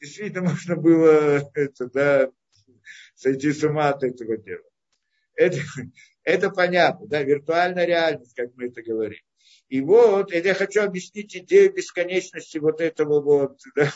действительно 0.00 0.42
можно 0.50 0.76
было 0.76 1.50
это, 1.54 1.88
да, 1.90 2.30
сойти 3.14 3.52
с 3.52 3.62
ума 3.62 3.90
от 3.90 4.02
этого 4.02 4.36
дела. 4.36 4.64
Это, 5.34 5.58
это 6.24 6.50
понятно, 6.50 7.06
да, 7.06 7.22
виртуальная 7.22 7.84
реальность, 7.84 8.34
как 8.34 8.54
мы 8.54 8.66
это 8.66 8.82
говорим. 8.82 9.20
И 9.68 9.80
вот, 9.80 10.32
я 10.32 10.54
хочу 10.54 10.82
объяснить 10.82 11.34
идею 11.36 11.72
бесконечности 11.72 12.58
вот 12.58 12.80
этого 12.80 13.20
вот, 13.20 13.60
да, 13.74 13.92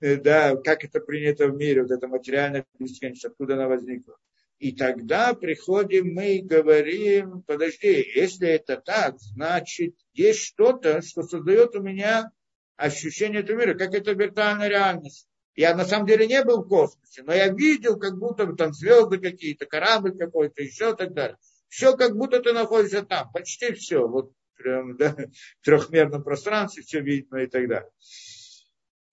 э, 0.00 0.16
да, 0.16 0.56
как 0.56 0.84
это 0.84 1.00
принято 1.00 1.48
в 1.48 1.56
мире, 1.56 1.82
вот 1.82 1.90
эта 1.90 2.06
материальная 2.06 2.66
бесконечность, 2.78 3.24
откуда 3.24 3.54
она 3.54 3.68
возникла. 3.68 4.16
И 4.58 4.72
тогда 4.72 5.34
приходим 5.34 6.14
мы 6.14 6.36
и 6.36 6.42
говорим, 6.42 7.42
подожди, 7.42 8.04
если 8.14 8.48
это 8.48 8.78
так, 8.78 9.18
значит, 9.18 9.94
есть 10.14 10.40
что-то, 10.40 11.02
что 11.02 11.22
создает 11.22 11.76
у 11.76 11.82
меня 11.82 12.30
ощущение 12.76 13.42
этого 13.42 13.58
мира, 13.58 13.74
как 13.74 13.94
это 13.94 14.12
виртуальная 14.12 14.68
реальность. 14.68 15.28
Я 15.54 15.74
на 15.74 15.84
самом 15.84 16.06
деле 16.06 16.26
не 16.26 16.42
был 16.42 16.62
в 16.62 16.68
космосе, 16.68 17.22
но 17.22 17.34
я 17.34 17.48
видел, 17.48 17.98
как 17.98 18.18
будто 18.18 18.46
там 18.54 18.72
звезды 18.72 19.18
какие-то, 19.18 19.66
корабль 19.66 20.16
какой-то, 20.16 20.62
еще 20.62 20.94
так 20.94 21.12
далее. 21.12 21.36
Все 21.68 21.96
как 21.96 22.16
будто 22.16 22.40
ты 22.40 22.52
находишься 22.52 23.02
там, 23.02 23.30
почти 23.32 23.72
все. 23.72 24.06
Вот 24.06 24.32
прям, 24.56 24.96
да, 24.96 25.14
в 25.60 25.64
трехмерном 25.64 26.22
пространстве 26.22 26.82
все 26.82 27.00
видно 27.00 27.38
и 27.38 27.46
так 27.46 27.68
далее. 27.68 27.90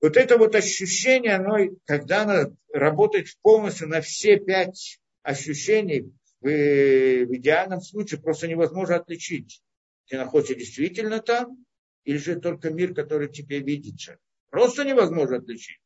Вот 0.01 0.17
это 0.17 0.38
вот 0.38 0.53
ощущение, 0.56 1.36
оно, 1.36 1.58
когда 1.86 2.23
оно 2.23 2.56
работает 2.73 3.27
полностью 3.41 3.88
на 3.88 4.01
все 4.01 4.38
пять 4.38 4.99
ощущений, 5.23 6.12
в, 6.41 6.45
в 6.45 7.36
идеальном 7.36 7.81
случае 7.81 8.19
просто 8.19 8.47
невозможно 8.47 8.97
отличить. 8.97 9.62
Ты 10.07 10.17
находишься 10.17 10.55
действительно 10.55 11.19
там, 11.19 11.65
или 12.03 12.17
же 12.17 12.39
только 12.39 12.69
мир, 12.69 12.93
который 12.93 13.29
тебе 13.29 13.59
видится. 13.59 14.17
Просто 14.49 14.83
невозможно 14.83 15.38
отличить. 15.38 15.79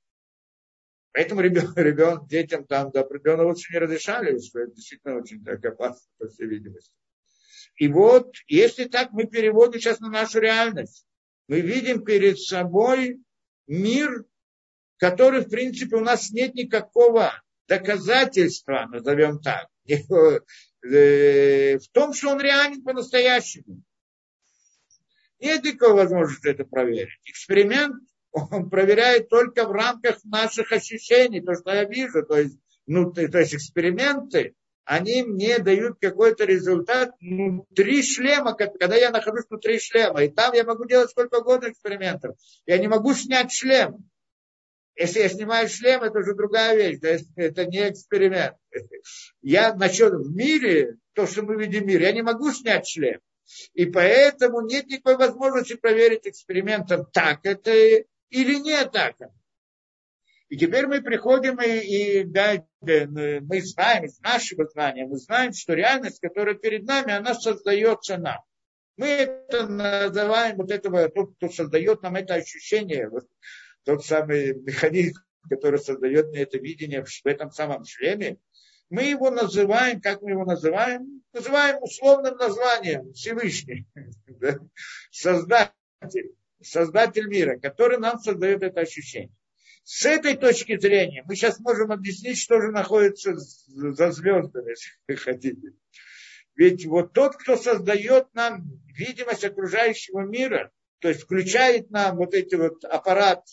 Поэтому 1.13 1.41
ребен, 1.41 1.71
ребен, 1.75 2.27
детям 2.27 2.65
там 2.65 2.91
до 2.91 3.01
определенного 3.01 3.51
очень 3.51 3.77
разрешали, 3.77 4.39
что 4.39 4.59
это 4.59 4.75
действительно 4.75 5.17
очень 5.17 5.43
так 5.43 5.63
опасно, 5.63 6.07
по 6.17 6.27
всей 6.27 6.47
видимости. 6.47 6.91
И 7.77 7.87
вот, 7.87 8.35
если 8.47 8.85
так 8.85 9.11
мы 9.11 9.25
переводим 9.25 9.79
сейчас 9.79 9.99
на 9.99 10.09
нашу 10.09 10.39
реальность, 10.39 11.05
мы 11.47 11.61
видим 11.61 12.03
перед 12.03 12.39
собой 12.39 13.19
мир, 13.67 14.25
который, 14.97 15.41
в 15.41 15.49
принципе, 15.49 15.95
у 15.95 16.01
нас 16.01 16.31
нет 16.31 16.55
никакого 16.55 17.31
доказательства, 17.67 18.87
назовем 18.91 19.39
так, 19.39 19.67
э, 19.87 20.39
в 21.77 21.87
том, 21.91 22.13
что 22.13 22.29
он 22.29 22.41
реален 22.41 22.83
по-настоящему. 22.83 23.83
Нет 25.39 25.63
никакой 25.63 25.93
возможности 25.93 26.47
это 26.47 26.65
проверить. 26.65 27.19
Эксперимент 27.25 27.95
он 28.31 28.69
проверяет 28.69 29.29
только 29.29 29.65
в 29.65 29.71
рамках 29.71 30.23
наших 30.23 30.71
ощущений, 30.71 31.41
то, 31.41 31.55
что 31.55 31.73
я 31.73 31.85
вижу. 31.85 32.23
То 32.23 32.37
есть, 32.37 32.57
ну, 32.85 33.11
то, 33.11 33.27
то 33.27 33.39
есть 33.39 33.55
эксперименты, 33.55 34.55
они 34.85 35.23
мне 35.23 35.59
дают 35.59 35.97
какой-то 35.99 36.45
результат 36.45 37.11
внутри 37.19 38.01
шлема, 38.03 38.53
когда 38.53 38.95
я 38.95 39.11
нахожусь 39.11 39.45
внутри 39.49 39.79
шлема. 39.79 40.23
И 40.23 40.29
там 40.29 40.53
я 40.53 40.63
могу 40.63 40.85
делать 40.85 41.09
сколько 41.09 41.39
угодно 41.39 41.69
экспериментов. 41.69 42.37
Я 42.65 42.77
не 42.77 42.87
могу 42.87 43.13
снять 43.13 43.51
шлем. 43.51 44.09
Если 44.97 45.19
я 45.19 45.29
снимаю 45.29 45.69
шлем, 45.69 46.01
это 46.01 46.17
уже 46.17 46.33
другая 46.33 46.75
вещь. 46.75 46.99
То 46.99 47.13
есть 47.13 47.29
это 47.35 47.65
не 47.65 47.89
эксперимент. 47.89 48.55
Я 49.41 49.75
насчет 49.75 50.11
в 50.11 50.35
мире, 50.35 50.97
то, 51.13 51.27
что 51.27 51.43
мы 51.43 51.55
видим 51.55 51.83
в 51.83 51.85
мире, 51.85 52.05
я 52.05 52.11
не 52.11 52.23
могу 52.23 52.51
снять 52.51 52.87
шлем. 52.87 53.19
И 53.73 53.85
поэтому 53.85 54.61
нет 54.61 54.87
никакой 54.87 55.17
возможности 55.17 55.75
проверить 55.75 56.27
экспериментом, 56.27 57.05
так 57.13 57.41
это 57.43 57.71
или 57.71 58.55
не 58.55 58.83
так. 58.85 59.15
И 60.49 60.57
теперь 60.57 60.87
мы 60.87 61.01
приходим 61.01 61.61
и, 61.61 62.21
и 62.21 62.23
да, 62.23 62.65
мы 62.81 63.61
знаем, 63.61 64.05
из 64.05 64.19
нашего 64.19 64.65
знания, 64.65 65.05
мы 65.05 65.17
знаем, 65.17 65.53
что 65.53 65.73
реальность, 65.73 66.19
которая 66.19 66.55
перед 66.55 66.85
нами, 66.85 67.13
она 67.13 67.35
создается 67.35 68.17
нам. 68.17 68.39
Мы 68.95 69.07
это 69.07 69.67
называем, 69.67 70.57
вот 70.57 70.71
этого, 70.71 71.07
тот, 71.09 71.35
кто 71.35 71.49
создает 71.49 72.01
нам 72.01 72.15
это 72.15 72.33
ощущение, 72.33 73.09
тот 73.87 74.05
самый 74.05 74.53
механизм, 74.53 75.21
который 75.49 75.79
создает 75.79 76.27
мне 76.27 76.41
это 76.41 76.57
видение 76.57 77.05
в 77.05 77.25
этом 77.25 77.51
самом 77.51 77.85
шлеме, 77.85 78.37
мы 78.89 79.03
его 79.03 79.31
называем, 79.31 80.01
как 80.01 80.21
мы 80.21 80.31
его 80.31 80.43
называем? 80.43 81.23
Называем 81.31 81.81
условным 81.81 82.35
названием 82.35 83.13
Всевышний, 83.13 83.87
Создатель, 85.11 86.35
Создатель 86.61 87.27
мира, 87.27 87.57
который 87.59 87.97
нам 87.97 88.19
создает 88.19 88.61
это 88.61 88.81
ощущение. 88.81 89.33
С 89.85 90.05
этой 90.05 90.35
точки 90.35 90.77
зрения 90.77 91.23
мы 91.25 91.37
сейчас 91.37 91.57
можем 91.61 91.93
объяснить, 91.93 92.39
что 92.39 92.59
же 92.59 92.71
находится 92.71 93.37
за 93.37 94.11
звездами, 94.11 94.75
если 95.07 95.15
хотите. 95.15 95.71
Ведь 96.55 96.85
вот 96.85 97.13
тот, 97.13 97.37
кто 97.37 97.55
создает 97.55 98.33
нам 98.33 98.65
видимость 98.87 99.45
окружающего 99.45 100.25
мира, 100.25 100.71
то 100.99 101.07
есть 101.07 101.21
включает 101.21 101.89
нам 101.89 102.17
вот 102.17 102.33
эти 102.33 102.55
вот 102.55 102.83
аппарат 102.83 103.45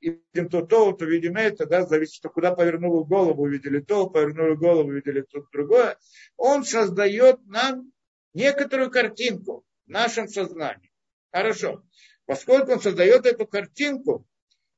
видим 0.00 0.48
то, 0.48 0.62
то, 0.62 0.92
то 0.92 1.04
видим 1.04 1.36
это, 1.36 1.66
да, 1.66 1.86
зависит, 1.86 2.22
куда 2.32 2.54
повернули 2.54 3.04
голову, 3.04 3.42
увидели 3.42 3.80
то, 3.80 4.08
повернули 4.08 4.54
голову, 4.54 4.88
увидели 4.88 5.22
то, 5.22 5.44
другое. 5.52 5.98
Он 6.36 6.64
создает 6.64 7.44
нам 7.46 7.92
некоторую 8.34 8.90
картинку 8.90 9.64
в 9.86 9.90
нашем 9.90 10.28
сознании. 10.28 10.92
Хорошо. 11.32 11.84
Поскольку 12.26 12.72
он 12.72 12.80
создает 12.80 13.26
эту 13.26 13.46
картинку, 13.46 14.26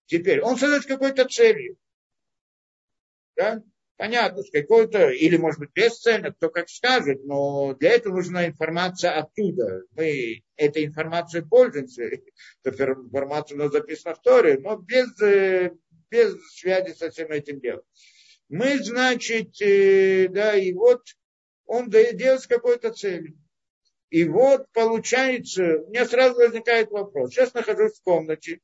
теперь 0.06 0.40
он 0.40 0.56
создает 0.56 0.86
какой-то 0.86 1.26
целью. 1.28 1.76
Да? 3.36 3.62
Понятно, 4.00 4.42
с 4.42 4.50
какой-то, 4.50 5.10
или 5.10 5.36
может 5.36 5.60
быть 5.60 5.74
бесцельно, 5.74 6.32
кто 6.32 6.48
как 6.48 6.70
скажет, 6.70 7.22
но 7.26 7.74
для 7.74 7.90
этого 7.90 8.14
нужна 8.14 8.46
информация 8.46 9.10
оттуда. 9.10 9.82
Мы 9.94 10.42
этой 10.56 10.86
информацией 10.86 11.44
пользуемся, 11.44 12.04
эта 12.64 12.84
информация 12.84 13.56
у 13.56 13.58
нас 13.58 13.72
записана 13.72 14.14
в 14.14 14.22
Торе, 14.22 14.58
но 14.58 14.78
без, 14.78 15.20
э, 15.20 15.72
без 16.10 16.34
связи 16.50 16.94
со 16.94 17.10
всем 17.10 17.30
этим 17.30 17.60
делом. 17.60 17.82
Мы, 18.48 18.82
значит, 18.82 19.60
э, 19.60 20.28
да, 20.30 20.56
и 20.56 20.72
вот 20.72 21.02
он 21.66 21.90
делает 21.90 22.40
с 22.40 22.46
какой-то 22.46 22.94
целью. 22.94 23.36
И 24.08 24.24
вот 24.24 24.64
получается, 24.72 25.80
у 25.84 25.90
меня 25.90 26.06
сразу 26.06 26.36
возникает 26.36 26.90
вопрос. 26.90 27.34
Сейчас 27.34 27.52
нахожусь 27.52 27.98
в 27.98 28.02
комнате, 28.02 28.60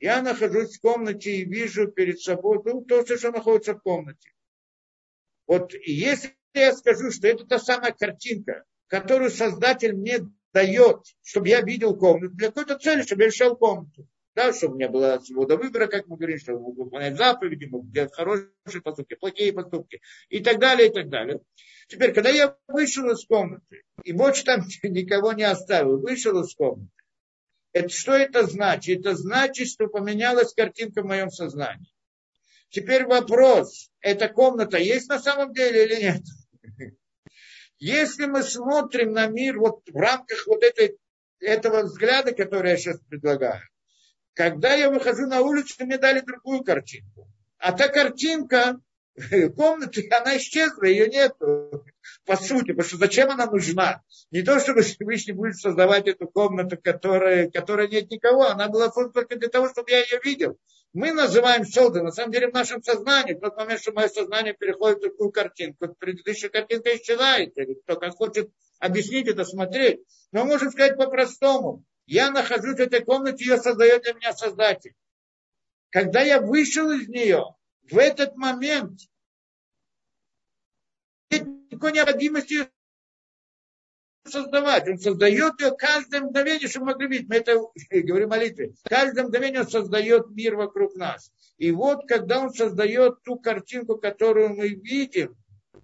я 0.00 0.22
нахожусь 0.22 0.76
в 0.76 0.80
комнате 0.80 1.36
и 1.36 1.44
вижу 1.44 1.88
перед 1.88 2.20
собой 2.20 2.60
ну, 2.64 2.82
то, 2.82 3.04
что 3.04 3.30
находится 3.30 3.74
в 3.74 3.82
комнате. 3.82 4.32
Вот 5.46 5.74
если 5.74 6.34
я 6.54 6.72
скажу, 6.74 7.10
что 7.10 7.28
это 7.28 7.44
та 7.46 7.58
самая 7.58 7.92
картинка, 7.92 8.64
которую 8.86 9.30
Создатель 9.30 9.94
мне 9.94 10.20
дает, 10.52 11.02
чтобы 11.22 11.48
я 11.48 11.60
видел 11.60 11.96
комнату, 11.96 12.34
для 12.34 12.48
какой-то 12.48 12.78
цели, 12.78 13.02
чтобы 13.02 13.22
я 13.22 13.28
решал 13.28 13.56
комнату. 13.56 14.06
Да, 14.34 14.52
чтобы 14.52 14.74
у 14.74 14.76
меня 14.76 14.88
была 14.88 15.20
свобода 15.20 15.56
выбора, 15.56 15.88
как 15.88 16.06
мы 16.06 16.16
говорим, 16.16 16.38
чтобы 16.38 16.60
мог 16.60 16.76
выполнять 16.76 17.16
заповеди, 17.16 17.68
делать 17.92 18.14
хорошие 18.14 18.80
поступки, 18.82 19.14
плохие 19.14 19.52
поступки 19.52 20.00
и 20.28 20.40
так 20.40 20.60
далее, 20.60 20.88
и 20.88 20.92
так 20.92 21.08
далее. 21.08 21.40
Теперь, 21.88 22.12
когда 22.12 22.30
я 22.30 22.56
вышел 22.68 23.10
из 23.10 23.24
комнаты, 23.26 23.82
и 24.04 24.12
больше 24.12 24.44
там 24.44 24.62
никого 24.84 25.32
не 25.32 25.42
оставил, 25.42 25.98
вышел 25.98 26.40
из 26.40 26.54
комнаты, 26.54 26.92
это, 27.72 27.88
что 27.88 28.12
это 28.12 28.46
значит? 28.46 29.00
Это 29.00 29.14
значит, 29.14 29.68
что 29.68 29.86
поменялась 29.86 30.54
картинка 30.54 31.02
в 31.02 31.06
моем 31.06 31.30
сознании. 31.30 31.90
Теперь 32.70 33.06
вопрос, 33.06 33.90
эта 34.00 34.28
комната 34.28 34.78
есть 34.78 35.08
на 35.08 35.18
самом 35.18 35.52
деле 35.52 35.84
или 35.84 36.02
нет? 36.02 36.22
Если 37.78 38.26
мы 38.26 38.42
смотрим 38.42 39.12
на 39.12 39.26
мир 39.26 39.58
вот 39.58 39.82
в 39.88 39.96
рамках 39.96 40.46
вот 40.46 40.62
этой, 40.62 40.98
этого 41.40 41.82
взгляда, 41.82 42.32
который 42.32 42.72
я 42.72 42.76
сейчас 42.76 43.00
предлагаю, 43.08 43.62
когда 44.34 44.74
я 44.74 44.90
выхожу 44.90 45.26
на 45.26 45.40
улицу, 45.40 45.84
мне 45.84 45.98
дали 45.98 46.20
другую 46.20 46.62
картинку. 46.62 47.28
А 47.58 47.72
та 47.72 47.88
картинка 47.88 48.80
комнаты, 49.56 50.08
она 50.10 50.36
исчезла, 50.36 50.84
ее 50.84 51.08
нет, 51.08 51.34
по 52.24 52.36
сути, 52.36 52.72
потому 52.72 52.84
что 52.84 52.96
зачем 52.96 53.30
она 53.30 53.46
нужна? 53.46 54.02
Не 54.30 54.42
то, 54.42 54.58
чтобы 54.60 54.82
Всевышний 54.82 55.32
будет 55.32 55.56
создавать 55.56 56.06
эту 56.06 56.28
комнату, 56.28 56.78
которая, 56.82 57.50
которая 57.50 57.88
нет 57.88 58.10
никого, 58.10 58.46
она 58.46 58.68
была 58.68 58.90
только 58.90 59.36
для 59.36 59.48
того, 59.48 59.68
чтобы 59.68 59.90
я 59.90 60.00
ее 60.00 60.20
видел. 60.24 60.58
Мы 60.92 61.12
называем 61.12 61.64
создан, 61.64 62.04
на 62.04 62.10
самом 62.10 62.32
деле 62.32 62.48
в 62.48 62.54
нашем 62.54 62.82
сознании, 62.82 63.34
в 63.34 63.40
тот 63.40 63.56
момент, 63.56 63.80
что 63.80 63.92
мое 63.92 64.08
сознание 64.08 64.54
переходит 64.54 64.98
в 64.98 65.02
такую 65.02 65.30
картинку, 65.30 65.94
предыдущая 65.98 66.50
картинка 66.50 66.96
исчезает, 66.96 67.54
кто 67.84 67.96
как 67.96 68.16
хочет 68.16 68.50
объяснить 68.80 69.28
это, 69.28 69.44
смотреть. 69.44 70.00
Но 70.32 70.44
можем 70.44 70.70
сказать 70.70 70.96
по-простому. 70.96 71.84
Я 72.06 72.30
нахожусь 72.32 72.76
в 72.76 72.80
этой 72.80 73.04
комнате, 73.04 73.44
ее 73.44 73.58
создает 73.58 74.02
для 74.02 74.14
меня 74.14 74.32
Создатель. 74.32 74.94
Когда 75.90 76.22
я 76.22 76.40
вышел 76.40 76.90
из 76.90 77.08
нее, 77.08 77.44
в 77.88 77.98
этот 77.98 78.36
момент 78.36 79.00
нет 81.30 81.46
никакой 81.70 81.92
необходимости 81.92 82.68
создавать. 84.26 84.88
Он 84.88 84.98
создает 84.98 85.60
ее 85.60 85.72
каждое 85.76 86.20
мгновение, 86.20 86.68
чтобы 86.68 86.86
могли 86.86 87.08
видеть. 87.08 87.28
Мы 87.28 87.36
это 87.36 87.60
говорим 87.90 88.28
в 88.28 88.30
молитве. 88.30 88.74
Каждое 88.84 89.24
мгновение 89.24 89.62
он 89.62 89.68
создает 89.68 90.30
мир 90.30 90.56
вокруг 90.56 90.94
нас. 90.94 91.30
И 91.58 91.72
вот, 91.72 92.06
когда 92.06 92.40
он 92.40 92.52
создает 92.52 93.22
ту 93.22 93.36
картинку, 93.36 93.96
которую 93.96 94.50
мы 94.50 94.68
видим, 94.68 95.36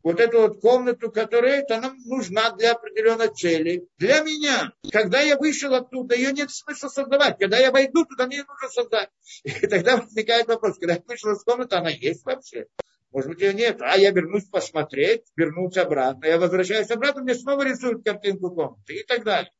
вот 0.03 0.21
эту 0.21 0.43
вот 0.43 0.61
комнату, 0.61 1.11
которая 1.11 1.63
это, 1.63 1.79
она 1.79 1.93
нужна 2.05 2.51
для 2.53 2.73
определенной 2.73 3.29
цели. 3.29 3.89
Для 3.99 4.21
меня. 4.21 4.73
Когда 4.93 5.21
я 5.21 5.37
вышел 5.37 5.75
оттуда, 5.75 6.15
ее 6.15 6.33
нет 6.33 6.51
смысла 6.51 6.89
создавать. 6.89 7.39
Когда 7.39 7.59
я 7.59 7.73
войду 7.73 8.05
туда, 8.05 8.27
мне 8.27 8.45
нужно 8.45 8.69
создать. 8.69 9.11
И 9.43 9.67
тогда 9.67 9.97
возникает 9.97 10.47
вопрос, 10.47 10.79
когда 10.79 10.95
я 10.95 11.03
вышел 11.07 11.33
из 11.33 11.43
комнаты, 11.43 11.75
она 11.75 11.91
есть 11.91 12.25
вообще? 12.25 12.67
Может 13.11 13.31
быть, 13.31 13.41
ее 13.41 13.55
нет. 13.55 13.81
А 13.81 13.97
я 13.97 14.11
вернусь 14.11 14.47
посмотреть, 14.47 15.23
вернусь 15.37 15.77
обратно. 15.77 16.27
Я 16.27 16.39
возвращаюсь 16.39 16.91
обратно, 16.91 17.23
мне 17.23 17.35
снова 17.35 17.63
рисуют 17.63 18.05
картинку 18.05 18.51
комнаты 18.51 18.95
и 18.95 19.05
так 19.05 19.25
далее. 19.25 19.53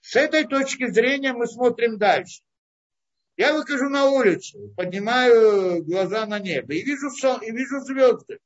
С 0.00 0.16
этой 0.16 0.44
точки 0.44 0.90
зрения 0.90 1.32
мы 1.32 1.46
смотрим 1.46 1.98
дальше. 1.98 2.42
Я 3.36 3.54
выхожу 3.54 3.88
на 3.88 4.06
улицу, 4.06 4.74
поднимаю 4.76 5.84
глаза 5.84 6.26
на 6.26 6.40
небо 6.40 6.74
и 6.74 6.82
вижу, 6.82 7.10
сон, 7.10 7.40
и 7.40 7.52
вижу 7.52 7.80
звезды. 7.80 8.40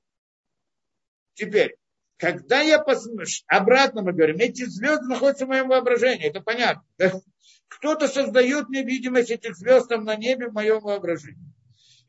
Теперь, 1.35 1.76
когда 2.18 2.61
я 2.61 2.78
посмотрю, 2.78 3.26
обратно 3.46 4.02
мы 4.02 4.12
говорим, 4.12 4.37
эти 4.37 4.64
звезды 4.64 5.07
находятся 5.07 5.46
в 5.46 5.48
моем 5.48 5.68
воображении, 5.68 6.28
это 6.28 6.40
понятно. 6.40 6.85
Кто-то 7.68 8.07
создает 8.07 8.68
мне 8.68 8.85
видимость 8.85 9.31
этих 9.31 9.57
звезд 9.57 9.88
там 9.88 10.05
на 10.05 10.14
небе 10.14 10.48
в 10.48 10.52
моем 10.52 10.81
воображении. 10.81 11.52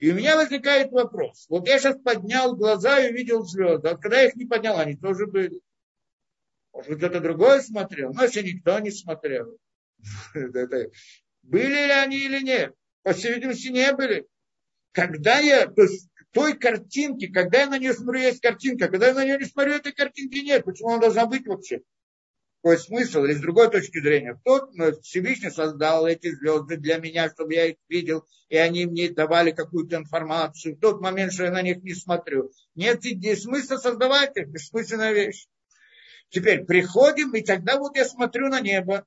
И 0.03 0.11
у 0.11 0.15
меня 0.15 0.35
возникает 0.35 0.91
вопрос. 0.91 1.45
Вот 1.47 1.65
я 1.65 1.79
сейчас 1.79 1.95
поднял 1.95 2.57
глаза 2.57 2.99
и 2.99 3.09
увидел 3.09 3.45
звезды. 3.45 3.87
А 3.87 3.95
когда 3.95 4.19
я 4.19 4.27
их 4.27 4.35
не 4.35 4.43
поднял, 4.43 4.77
они 4.77 4.97
тоже 4.97 5.27
были. 5.27 5.61
Может 6.73 6.89
быть, 6.89 6.97
кто-то 6.97 7.21
другой 7.21 7.61
смотрел. 7.61 8.11
Но 8.11 8.23
если 8.23 8.41
никто 8.41 8.77
не 8.79 8.91
смотрел. 8.91 9.57
Были 10.33 11.85
ли 11.85 11.91
они 11.91 12.17
или 12.17 12.43
нет? 12.43 12.75
По 13.03 13.13
всей 13.13 13.35
видимости, 13.35 13.69
не 13.69 13.93
были. 13.93 14.27
Когда 14.91 15.39
я, 15.39 15.67
то 15.67 15.83
есть 15.83 16.09
той 16.33 16.57
картинки, 16.57 17.27
когда 17.27 17.61
я 17.61 17.67
на 17.67 17.79
нее 17.79 17.93
смотрю, 17.93 18.23
есть 18.23 18.41
картинка, 18.41 18.89
когда 18.89 19.07
я 19.07 19.13
на 19.13 19.23
нее 19.23 19.37
не 19.37 19.45
смотрю, 19.45 19.71
этой 19.71 19.93
картинки 19.93 20.39
нет. 20.39 20.65
Почему 20.65 20.89
она 20.89 20.99
должна 20.99 21.27
быть 21.27 21.47
вообще? 21.47 21.79
Какой 22.63 22.77
смысл? 22.77 23.25
Или 23.25 23.33
с 23.33 23.41
другой 23.41 23.69
точки 23.69 23.99
зрения, 23.99 24.39
тот 24.45 24.71
Всевышний 25.01 25.49
создал 25.49 26.07
эти 26.07 26.33
звезды 26.33 26.77
для 26.77 26.97
меня, 26.97 27.29
чтобы 27.29 27.53
я 27.55 27.65
их 27.65 27.75
видел, 27.89 28.25
и 28.47 28.55
они 28.55 28.85
мне 28.85 29.09
давали 29.09 29.51
какую-то 29.51 29.97
информацию. 29.97 30.77
В 30.77 30.79
тот 30.79 31.01
момент, 31.01 31.33
что 31.33 31.43
я 31.43 31.51
на 31.51 31.61
них 31.61 31.83
не 31.83 31.93
смотрю. 31.93 32.53
Нет 32.73 33.03
смысла 33.37 33.75
создавать 33.75 34.37
их, 34.37 34.47
бессмысленная 34.47 35.11
вещь. 35.11 35.47
Теперь 36.29 36.63
приходим, 36.63 37.35
и 37.35 37.41
тогда 37.41 37.77
вот 37.77 37.97
я 37.97 38.05
смотрю 38.05 38.47
на 38.47 38.61
небо, 38.61 39.05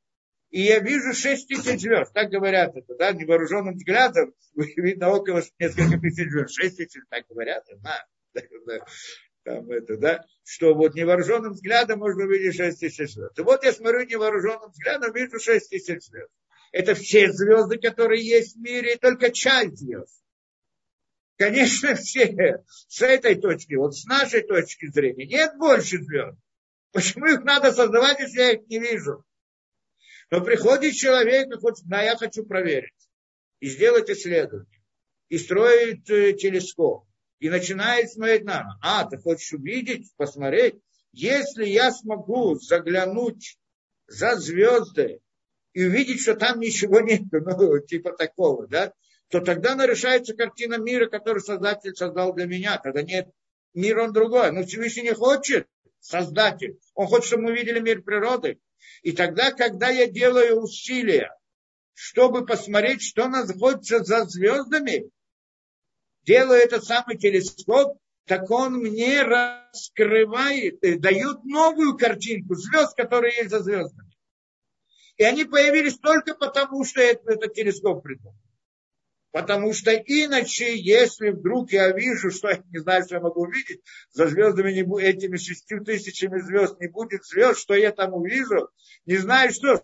и 0.50 0.60
я 0.60 0.78
вижу 0.80 1.14
6 1.14 1.48
тысяч 1.48 1.80
звезд. 1.80 2.12
Так 2.12 2.28
говорят 2.28 2.76
это, 2.76 2.94
да, 2.96 3.12
невооруженным 3.12 3.76
взглядом. 3.76 4.34
Видно 4.54 5.08
около 5.08 5.42
несколько 5.58 5.98
тысяч 5.98 6.30
звезд. 6.30 6.50
6 6.54 6.76
тысяч, 6.76 7.00
так 7.08 7.24
говорят. 7.30 7.64
Да, 7.78 8.04
там 9.46 9.70
это, 9.70 9.96
да, 9.96 10.26
что 10.44 10.74
вот 10.74 10.96
невооруженным 10.96 11.52
взглядом 11.52 12.00
можно 12.00 12.24
увидеть 12.24 12.56
6 12.56 12.80
тысяч 12.80 13.12
звезд. 13.12 13.38
И 13.38 13.42
вот 13.42 13.62
я 13.62 13.72
смотрю 13.72 14.04
невооруженным 14.04 14.72
взглядом, 14.72 15.12
вижу 15.12 15.38
6 15.38 15.70
тысяч 15.70 16.02
звезд. 16.02 16.32
Это 16.72 16.96
все 16.96 17.32
звезды, 17.32 17.78
которые 17.78 18.26
есть 18.26 18.56
в 18.56 18.58
мире, 18.58 18.94
и 18.94 18.98
только 18.98 19.30
часть 19.30 19.78
звезд. 19.78 20.20
Конечно, 21.38 21.94
все 21.94 22.64
с 22.88 23.02
этой 23.02 23.36
точки, 23.36 23.74
вот 23.74 23.96
с 23.96 24.04
нашей 24.06 24.42
точки 24.42 24.90
зрения, 24.90 25.26
нет 25.26 25.56
больше 25.56 26.02
звезд. 26.02 26.36
Почему 26.90 27.26
их 27.26 27.44
надо 27.44 27.72
создавать, 27.72 28.18
если 28.18 28.40
я 28.40 28.52
их 28.54 28.66
не 28.66 28.80
вижу? 28.80 29.24
Но 30.32 30.40
приходит 30.40 30.94
человек 30.94 31.54
и 31.54 31.60
хочет, 31.60 31.86
да, 31.86 32.02
я 32.02 32.16
хочу 32.16 32.44
проверить. 32.44 32.94
И 33.60 33.68
сделать 33.68 34.10
исследование. 34.10 34.82
И 35.28 35.38
строит 35.38 36.10
э, 36.10 36.32
телескоп. 36.32 37.05
И 37.38 37.50
начинает 37.50 38.10
смотреть 38.10 38.44
на 38.44 38.78
А, 38.82 39.04
ты 39.04 39.18
хочешь 39.18 39.52
увидеть, 39.52 40.10
посмотреть? 40.16 40.76
Если 41.12 41.66
я 41.66 41.92
смогу 41.92 42.56
заглянуть 42.56 43.58
за 44.06 44.36
звезды 44.36 45.20
и 45.72 45.84
увидеть, 45.84 46.20
что 46.20 46.34
там 46.34 46.60
ничего 46.60 47.00
нет, 47.00 47.22
ну, 47.30 47.78
типа 47.80 48.12
такого, 48.12 48.66
да, 48.66 48.92
то 49.28 49.40
тогда 49.40 49.74
нарушается 49.74 50.34
картина 50.34 50.78
мира, 50.78 51.08
который 51.08 51.40
Создатель 51.40 51.94
создал 51.94 52.32
для 52.34 52.46
меня. 52.46 52.78
Тогда 52.78 53.02
нет, 53.02 53.28
мир 53.74 53.98
он 53.98 54.12
другой. 54.12 54.52
Но 54.52 54.64
Всевышний 54.64 55.02
не 55.02 55.14
хочет, 55.14 55.66
Создатель. 56.00 56.78
Он 56.94 57.06
хочет, 57.06 57.26
чтобы 57.26 57.44
мы 57.44 57.52
видели 57.52 57.80
мир 57.80 58.02
природы. 58.02 58.60
И 59.02 59.12
тогда, 59.12 59.52
когда 59.52 59.88
я 59.88 60.06
делаю 60.06 60.60
усилия, 60.60 61.30
чтобы 61.92 62.46
посмотреть, 62.46 63.02
что 63.02 63.28
находится 63.28 64.04
за 64.04 64.24
звездами, 64.26 65.10
делаю 66.26 66.60
этот 66.60 66.84
самый 66.84 67.16
телескоп, 67.16 67.98
так 68.26 68.50
он 68.50 68.74
мне 68.74 69.22
раскрывает, 69.22 70.82
э, 70.82 70.98
дает 70.98 71.44
новую 71.44 71.96
картинку 71.96 72.56
звезд, 72.56 72.96
которые 72.96 73.36
есть 73.36 73.50
за 73.50 73.62
звездами. 73.62 74.10
И 75.16 75.24
они 75.24 75.44
появились 75.44 75.96
только 75.98 76.34
потому, 76.34 76.84
что 76.84 77.00
этот 77.00 77.54
телескоп 77.54 78.02
придумал. 78.02 78.34
Потому 79.36 79.74
что 79.74 79.90
иначе, 79.92 80.74
если 80.78 81.28
вдруг 81.28 81.70
я 81.70 81.92
вижу, 81.92 82.30
что 82.30 82.48
я 82.48 82.62
не 82.72 82.78
знаю, 82.78 83.04
что 83.04 83.16
я 83.16 83.20
могу 83.20 83.42
увидеть, 83.42 83.82
за 84.10 84.28
звездами 84.28 84.72
не 84.72 84.82
будет, 84.82 85.14
этими 85.14 85.36
шестью 85.36 85.84
тысячами 85.84 86.40
звезд 86.40 86.80
не 86.80 86.88
будет 86.88 87.22
звезд, 87.22 87.60
что 87.60 87.74
я 87.74 87.92
там 87.92 88.14
увижу, 88.14 88.70
не 89.04 89.18
знаю 89.18 89.52
что, 89.52 89.78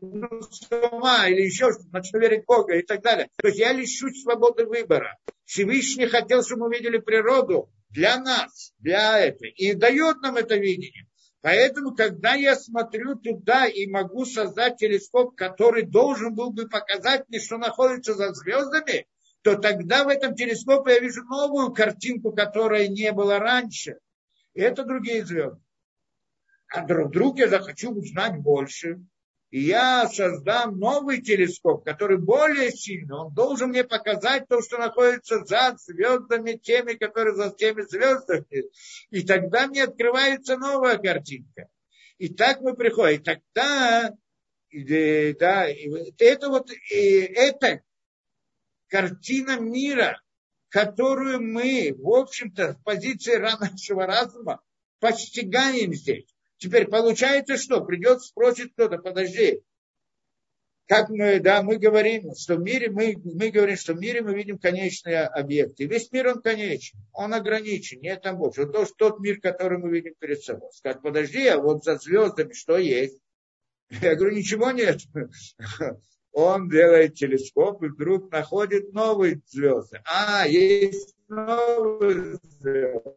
ну, 0.00 0.28
с 0.42 0.68
ума 0.92 1.26
или 1.26 1.42
еще 1.42 1.72
что 1.72 1.82
начну 1.90 2.20
верить 2.20 2.44
Бога 2.46 2.76
и 2.76 2.82
так 2.82 3.02
далее. 3.02 3.28
То 3.38 3.48
есть 3.48 3.58
я 3.58 3.72
лишусь 3.72 4.22
свободы 4.22 4.66
выбора. 4.66 5.18
Всевышний 5.46 6.06
хотел, 6.06 6.44
чтобы 6.44 6.60
мы 6.60 6.66
увидели 6.68 6.98
природу 6.98 7.72
для 7.90 8.20
нас, 8.20 8.72
для 8.78 9.18
этого, 9.18 9.48
и 9.48 9.74
дает 9.74 10.20
нам 10.22 10.36
это 10.36 10.54
видение. 10.54 11.08
Поэтому, 11.42 11.94
когда 11.94 12.34
я 12.34 12.54
смотрю 12.54 13.16
туда 13.16 13.66
и 13.66 13.88
могу 13.88 14.24
создать 14.24 14.76
телескоп, 14.76 15.34
который 15.34 15.82
должен 15.82 16.34
был 16.34 16.52
бы 16.52 16.68
показать 16.68 17.28
мне, 17.28 17.40
что 17.40 17.58
находится 17.58 18.14
за 18.14 18.32
звездами, 18.32 19.08
то 19.42 19.56
тогда 19.56 20.04
в 20.04 20.08
этом 20.08 20.36
телескопе 20.36 20.92
я 20.94 21.00
вижу 21.00 21.24
новую 21.24 21.72
картинку, 21.72 22.30
которая 22.32 22.86
не 22.86 23.10
была 23.10 23.40
раньше. 23.40 23.98
И 24.54 24.60
это 24.60 24.84
другие 24.84 25.26
звезды. 25.26 25.60
А 26.68 26.84
вдруг 26.84 27.38
я 27.38 27.48
захочу 27.48 27.90
узнать 27.90 28.38
больше, 28.38 29.04
и 29.52 29.60
я 29.64 30.08
создам 30.08 30.78
новый 30.78 31.20
телескоп, 31.20 31.84
который 31.84 32.16
более 32.16 32.70
сильный. 32.70 33.14
Он 33.14 33.34
должен 33.34 33.68
мне 33.68 33.84
показать 33.84 34.48
то, 34.48 34.62
что 34.62 34.78
находится 34.78 35.44
за 35.44 35.76
звездами, 35.76 36.54
теми, 36.54 36.94
которые 36.94 37.36
за 37.36 37.50
теми 37.50 37.82
звездами. 37.82 38.70
И 39.10 39.22
тогда 39.26 39.66
мне 39.66 39.84
открывается 39.84 40.56
новая 40.56 40.96
картинка. 40.96 41.68
И 42.16 42.30
так 42.30 42.62
мы 42.62 42.74
приходим. 42.74 43.20
И 43.20 43.24
тогда, 43.24 44.14
да, 44.72 45.66
это 45.68 46.48
вот, 46.48 46.70
это 46.90 47.82
картина 48.88 49.60
мира, 49.60 50.22
которую 50.70 51.42
мы, 51.42 51.94
в 51.98 52.08
общем-то, 52.08 52.72
в 52.72 52.82
позиции 52.84 53.36
нашего 53.36 54.06
разума 54.06 54.62
постигаем 54.98 55.92
здесь. 55.92 56.31
Теперь 56.62 56.86
получается 56.86 57.56
что? 57.56 57.84
Придет, 57.84 58.22
спросит 58.22 58.72
кто-то, 58.74 58.98
подожди, 58.98 59.62
как 60.86 61.08
мы, 61.08 61.40
да, 61.40 61.60
мы 61.64 61.78
говорим, 61.78 62.36
что 62.36 62.54
в 62.54 62.60
мире, 62.60 62.88
мы, 62.88 63.16
мы 63.24 63.50
говорим, 63.50 63.76
что 63.76 63.94
в 63.94 63.98
мире 63.98 64.22
мы 64.22 64.32
видим 64.32 64.58
конечные 64.58 65.22
объекты. 65.22 65.86
Весь 65.86 66.12
мир, 66.12 66.28
он 66.28 66.40
конечен, 66.40 67.00
он 67.12 67.34
ограничен, 67.34 68.00
нет 68.00 68.22
там 68.22 68.38
больше. 68.38 68.62
Вот 68.62 68.72
тот, 68.74 68.96
тот 68.96 69.18
мир, 69.18 69.40
который 69.40 69.78
мы 69.78 69.90
видим 69.90 70.14
перед 70.20 70.40
собой. 70.40 70.70
Скажет, 70.72 71.02
подожди, 71.02 71.48
а 71.48 71.58
вот 71.58 71.82
за 71.82 71.96
звездами 71.96 72.52
что 72.52 72.78
есть? 72.78 73.18
Я 73.90 74.14
говорю, 74.14 74.36
ничего 74.36 74.70
нет. 74.70 75.00
Он 76.32 76.68
делает 76.68 77.16
телескоп 77.16 77.82
и 77.82 77.88
вдруг 77.88 78.30
находит 78.30 78.92
новые 78.92 79.42
звезды. 79.48 80.00
А, 80.04 80.46
есть 80.46 81.16
новые 81.26 82.38
звезды. 82.60 83.16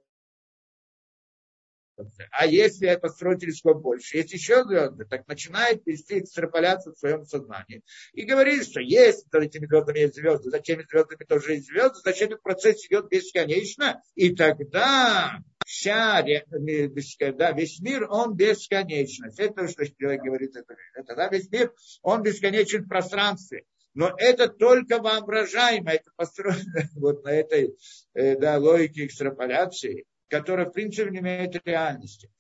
А 2.32 2.46
если 2.46 2.88
я 2.88 3.00
построю 3.00 3.38
телескоп 3.38 3.82
больше, 3.82 4.18
есть 4.18 4.34
еще 4.34 4.64
звезды, 4.64 5.06
так 5.06 5.28
начинает 5.28 5.86
вести 5.86 6.20
экстраполяцию 6.20 6.94
в 6.94 7.00
своем 7.00 7.26
сознании. 7.26 7.84
И 8.14 8.24
говорит, 8.24 8.66
что 8.66 8.82
есть 8.82 9.26
за 9.32 9.40
этими 9.40 9.66
звездами 9.66 10.00
есть 10.00 10.16
звезды, 10.16 10.50
за 10.50 10.60
теми 10.60 10.86
звездами 10.90 11.24
тоже 11.26 11.54
есть 11.54 11.68
звезды, 11.68 12.00
значит 12.02 12.22
этот 12.30 12.44
процесс 12.44 12.86
идет 12.86 13.10
бесконечно, 13.10 14.02
и 14.16 14.36
тогда 14.36 15.40
вся, 15.66 16.24
да, 16.24 17.52
весь 17.52 17.80
мир, 17.80 18.08
он 18.10 18.36
бесконечность. 18.36 19.40
Это 19.40 19.68
что 19.68 19.88
человек 19.88 20.22
говорит, 20.22 20.56
это, 20.56 20.76
это 20.94 21.16
да, 21.16 21.30
весь 21.30 21.50
мир, 21.50 21.74
он 22.02 22.22
бесконечен 22.22 22.84
в 22.84 22.88
пространстве. 22.88 23.64
Но 23.94 24.14
это 24.18 24.50
только 24.50 25.00
воображаемо, 25.00 25.92
это 25.92 26.12
построено 26.18 26.84
вот 26.96 27.24
на 27.24 27.30
этой 27.30 27.78
э, 28.14 28.38
да, 28.38 28.58
логике 28.58 29.06
экстраполяции 29.06 30.06
которая, 30.28 30.68
в 30.68 30.72
принципе, 30.72 31.12
не 31.12 31.20
имеет 31.20 31.66
реальности. 31.66 32.32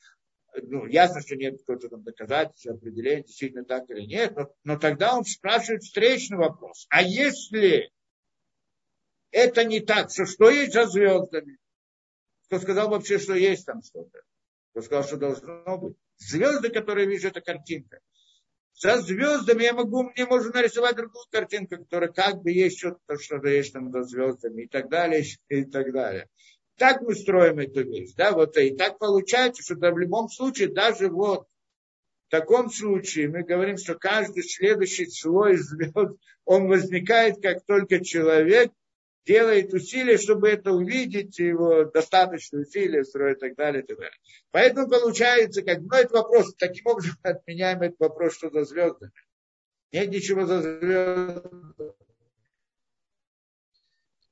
ну, 0.61 0.85
ясно, 0.85 1.21
что 1.21 1.35
нет 1.35 1.59
какого-то 1.59 1.89
там 1.89 2.03
доказательства, 2.03 2.73
определения, 2.73 3.23
действительно 3.23 3.65
так 3.65 3.89
или 3.89 4.01
нет, 4.01 4.35
но, 4.35 4.53
но 4.63 4.77
тогда 4.77 5.15
он 5.17 5.23
спрашивает 5.25 5.83
встречный 5.83 6.37
вопрос. 6.37 6.87
А 6.89 7.01
если 7.01 7.91
это 9.31 9.65
не 9.65 9.81
так, 9.81 10.11
что 10.11 10.25
что 10.25 10.49
есть 10.49 10.73
за 10.73 10.87
звездами? 10.87 11.57
Кто 12.45 12.59
сказал 12.59 12.89
вообще, 12.89 13.19
что 13.19 13.33
есть 13.33 13.65
там 13.65 13.81
что-то? 13.81 14.21
Кто 14.71 14.81
сказал, 14.81 15.03
что 15.03 15.17
должно 15.17 15.77
быть? 15.77 15.97
Звезды, 16.17 16.69
которые 16.69 17.07
вижу, 17.07 17.27
это 17.27 17.41
картинка. 17.41 17.99
За 18.75 19.01
звездами 19.01 19.63
я 19.63 19.73
могу, 19.73 20.03
мне 20.03 20.25
можно 20.25 20.51
нарисовать 20.51 20.97
другую 20.97 21.25
картинку, 21.29 21.77
которая 21.77 22.11
как 22.11 22.41
бы 22.41 22.51
есть 22.51 22.79
что-то, 22.79 23.17
что-то 23.17 23.47
есть 23.47 23.73
там 23.73 23.91
за 23.91 24.03
звездами 24.03 24.63
и 24.63 24.67
так 24.67 24.89
далее, 24.89 25.23
и 25.47 25.63
так 25.63 25.93
далее. 25.93 26.29
Так 26.77 27.01
мы 27.01 27.15
строим 27.15 27.59
эту 27.59 27.83
вещь, 27.83 28.13
да, 28.17 28.33
вот 28.33 28.57
и 28.57 28.75
так 28.75 28.97
получается, 28.97 29.63
что 29.63 29.75
да, 29.75 29.91
в 29.91 29.97
любом 29.97 30.29
случае, 30.29 30.67
даже 30.67 31.09
вот 31.09 31.47
в 32.27 32.31
таком 32.31 32.69
случае 32.69 33.29
мы 33.29 33.43
говорим, 33.43 33.77
что 33.77 33.95
каждый 33.95 34.43
следующий 34.43 35.09
слой 35.09 35.55
звезд, 35.57 36.17
он 36.43 36.67
возникает, 36.67 37.41
как 37.41 37.63
только 37.65 38.03
человек 38.03 38.71
делает 39.25 39.73
усилия, 39.73 40.17
чтобы 40.17 40.49
это 40.49 40.71
увидеть, 40.71 41.39
его 41.39 41.85
достаточно 41.85 42.59
усилия 42.59 43.03
строить 43.03 43.37
и 43.37 43.39
так 43.39 43.55
далее, 43.55 43.83
и 43.83 43.85
так 43.85 43.97
далее. 43.97 44.17
Поэтому 44.51 44.89
получается, 44.89 45.61
как 45.61 45.79
ну, 45.79 45.95
этот 45.95 46.11
вопрос, 46.11 46.53
таким 46.55 46.87
образом 46.87 47.15
отменяем 47.23 47.81
этот 47.81 47.99
вопрос, 47.99 48.33
что 48.35 48.49
за 48.49 48.65
звезды. 48.65 49.11
Нет 49.91 50.09
ничего 50.09 50.45
за 50.45 50.61
звезды. 50.61 51.93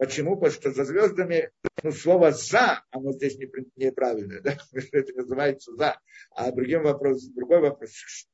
Почему? 0.04 0.36
Потому 0.36 0.52
что 0.52 0.72
за 0.72 0.84
звездами 0.84 1.50
ну, 1.82 1.94
слово 1.94 2.34
«за», 2.34 2.84
оно 2.92 3.14
здесь 3.14 3.38
неправильное, 3.78 4.42
да? 4.42 4.58
это 4.92 5.14
называется 5.14 5.74
«за». 5.78 5.98
А 6.32 6.52
другим 6.52 6.84
вопрос, 6.84 7.24
другой 7.28 7.62
вопрос, 7.62 7.92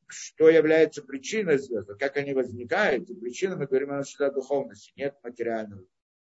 что 0.08 0.50
является 0.50 1.04
причиной 1.04 1.60
звезд, 1.60 1.92
как 2.00 2.18
они 2.18 2.34
возникают, 2.34 3.08
и 3.12 3.14
причина, 3.14 3.56
мы 3.56 3.68
говорим, 3.68 3.92
она 3.92 4.02
всегда 4.02 4.32
духовности, 4.32 4.94
нет 4.96 5.16
материального 5.24 5.84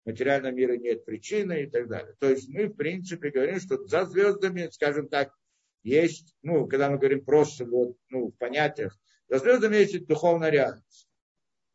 в 0.04 0.10
материальном 0.10 0.54
мире 0.54 0.78
нет 0.78 1.04
причины 1.04 1.64
и 1.64 1.66
так 1.66 1.88
далее. 1.88 2.14
То 2.20 2.30
есть 2.30 2.48
мы, 2.50 2.68
в 2.68 2.74
принципе, 2.76 3.32
говорим, 3.32 3.60
что 3.60 3.84
за 3.88 4.06
звездами, 4.06 4.70
скажем 4.72 5.08
так, 5.08 5.34
есть, 5.82 6.36
ну, 6.44 6.68
когда 6.68 6.92
мы 6.92 6.98
говорим 6.98 7.26
просто 7.26 7.66
вот, 7.66 7.98
ну, 8.10 8.28
в 8.28 8.38
понятиях, 8.38 8.96
за 9.30 9.40
звездами 9.40 9.78
есть 9.78 10.06
духовная 10.06 10.52
реальность. 10.52 11.08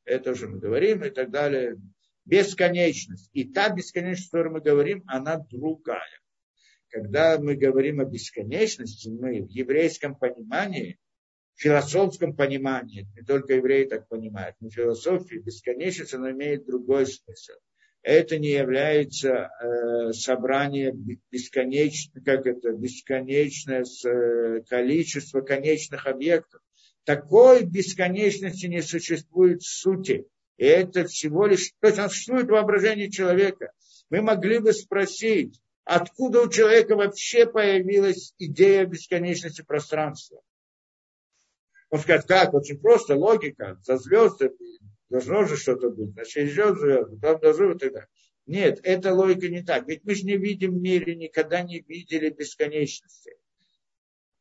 Это 0.05 0.31
уже 0.31 0.47
мы 0.47 0.59
говорим 0.59 1.03
и 1.03 1.11
так 1.11 1.31
далее. 1.31 1.77
Бесконечность. 2.29 3.31
И 3.33 3.45
та 3.45 3.71
бесконечность, 3.71 4.29
о 4.29 4.39
которой 4.39 4.53
мы 4.53 4.61
говорим, 4.61 5.03
она 5.07 5.39
другая. 5.39 6.21
Когда 6.91 7.39
мы 7.39 7.55
говорим 7.55 8.01
о 8.01 8.05
бесконечности, 8.05 9.09
мы 9.09 9.43
в 9.43 9.51
еврейском 9.51 10.15
понимании, 10.15 10.99
в 11.55 11.63
философском 11.63 12.37
понимании, 12.37 13.09
не 13.17 13.23
только 13.23 13.55
евреи 13.55 13.85
так 13.85 14.09
понимают, 14.09 14.57
но 14.61 14.69
в 14.69 14.73
философии 14.75 15.37
бесконечность, 15.37 16.15
она 16.15 16.31
имеет 16.31 16.67
другой 16.67 17.07
смысл 17.07 17.55
это 18.03 18.39
не 18.39 18.51
является 18.51 19.29
э, 19.29 20.13
собрание 20.13 20.93
бесконечное, 21.31 22.23
как 22.23 22.47
это, 22.47 22.73
бесконечное 22.73 23.85
э, 23.85 24.63
количество 24.69 25.41
конечных 25.41 26.07
объектов. 26.07 26.61
Такой 27.05 27.65
бесконечности 27.65 28.67
не 28.67 28.83
существует 28.83 29.63
в 29.63 29.69
сути. 29.69 30.27
И 30.59 30.67
это 30.67 31.07
всего 31.07 31.47
лишь, 31.47 31.73
то 31.81 31.89
есть 31.89 32.01
существует 32.03 32.49
воображение 32.49 33.11
человека. 33.11 33.73
Мы 34.11 34.21
могли 34.21 34.59
бы 34.59 34.73
спросить, 34.73 35.61
откуда 35.85 36.43
у 36.43 36.51
человека 36.51 36.95
вообще 36.97 37.47
появилась 37.47 38.35
идея 38.39 38.85
бесконечности 38.85 39.63
пространства. 39.63 40.43
Он 41.91 41.99
скажет, 42.01 42.27
как, 42.27 42.53
очень 42.53 42.79
просто, 42.79 43.17
логика, 43.17 43.81
за 43.83 43.97
звезды 43.97 44.51
Должно 45.09 45.45
же 45.45 45.57
что-то 45.57 45.91
быть. 45.91 46.13
Значит, 46.13 46.53
идет 46.53 46.79
звезды, 46.79 47.19
там 47.19 47.41
должно 47.41 47.69
быть 47.69 47.81
тогда. 47.81 48.07
Нет, 48.47 48.81
эта 48.83 49.15
логика 49.15 49.49
не 49.49 49.63
так. 49.63 49.87
Ведь 49.89 50.05
мы 50.05 50.15
же 50.15 50.25
не 50.25 50.37
видим 50.37 50.73
в 50.73 50.81
мире, 50.81 51.15
никогда 51.17 51.63
не 51.63 51.81
видели 51.81 52.31
бесконечности. 52.31 53.37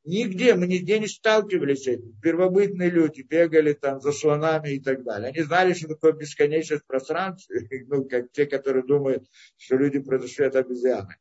Нигде, 0.08 0.56
мы 0.56 0.68
нигде 0.68 1.00
не 1.00 1.08
сталкивались 1.08 1.84
с 1.84 1.88
этим. 1.88 2.18
Первобытные 2.22 2.90
люди 2.90 3.24
бегали 3.24 3.74
там 3.74 4.00
за 4.00 4.14
слонами 4.14 4.70
и 4.70 4.80
так 4.80 5.04
далее. 5.04 5.32
Они 5.32 5.44
знали, 5.44 5.74
что 5.74 5.90
такое 5.90 6.14
бесконечность 6.14 6.88
пространства, 6.88 7.54
ну, 7.88 8.06
как 8.06 8.32
те, 8.32 8.46
которые 8.46 8.86
думают, 8.86 9.26
что 9.58 9.76
люди 9.76 10.00
произошли 10.00 10.46
от 10.46 10.56
обезьяны. 10.56 11.18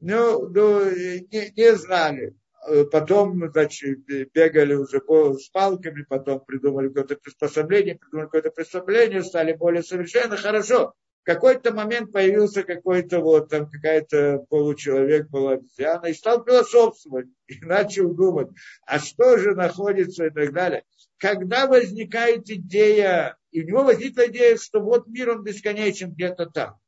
Ну, 0.00 0.48
ну 0.48 0.84
не, 0.90 1.52
не 1.56 1.76
знали. 1.76 2.34
Э, 2.66 2.82
потом, 2.90 3.52
значит, 3.52 4.04
бегали 4.34 4.74
уже 4.74 5.00
с 5.00 5.48
палками, 5.50 6.02
потом 6.02 6.44
придумали 6.44 6.88
какое-то 6.88 7.14
приспособление, 7.14 7.94
придумали 7.94 8.26
какое-то 8.26 8.50
приспособление, 8.50 9.22
стали 9.22 9.52
более 9.52 9.84
совершенно 9.84 10.36
хорошо. 10.36 10.94
В 11.24 11.26
какой-то 11.26 11.72
момент 11.72 12.12
появился 12.12 12.64
какой-то 12.64 13.20
вот 13.20 13.48
там 13.48 13.70
какая-то 13.70 14.44
получеловек, 14.50 15.30
полуобезьяна, 15.30 16.08
и 16.08 16.12
стал 16.12 16.44
философствовать, 16.44 17.28
и 17.46 17.58
начал 17.60 18.12
думать, 18.12 18.48
а 18.86 18.98
что 18.98 19.38
же 19.38 19.54
находится 19.54 20.26
и 20.26 20.30
так 20.30 20.52
далее. 20.52 20.84
Когда 21.16 21.66
возникает 21.66 22.50
идея, 22.50 23.38
и 23.52 23.62
у 23.62 23.66
него 23.66 23.84
возникла 23.84 24.26
идея, 24.26 24.58
что 24.58 24.80
вот 24.80 25.06
мир 25.06 25.30
он 25.30 25.42
бесконечен 25.42 26.12
где-то 26.12 26.44
там. 26.50 26.78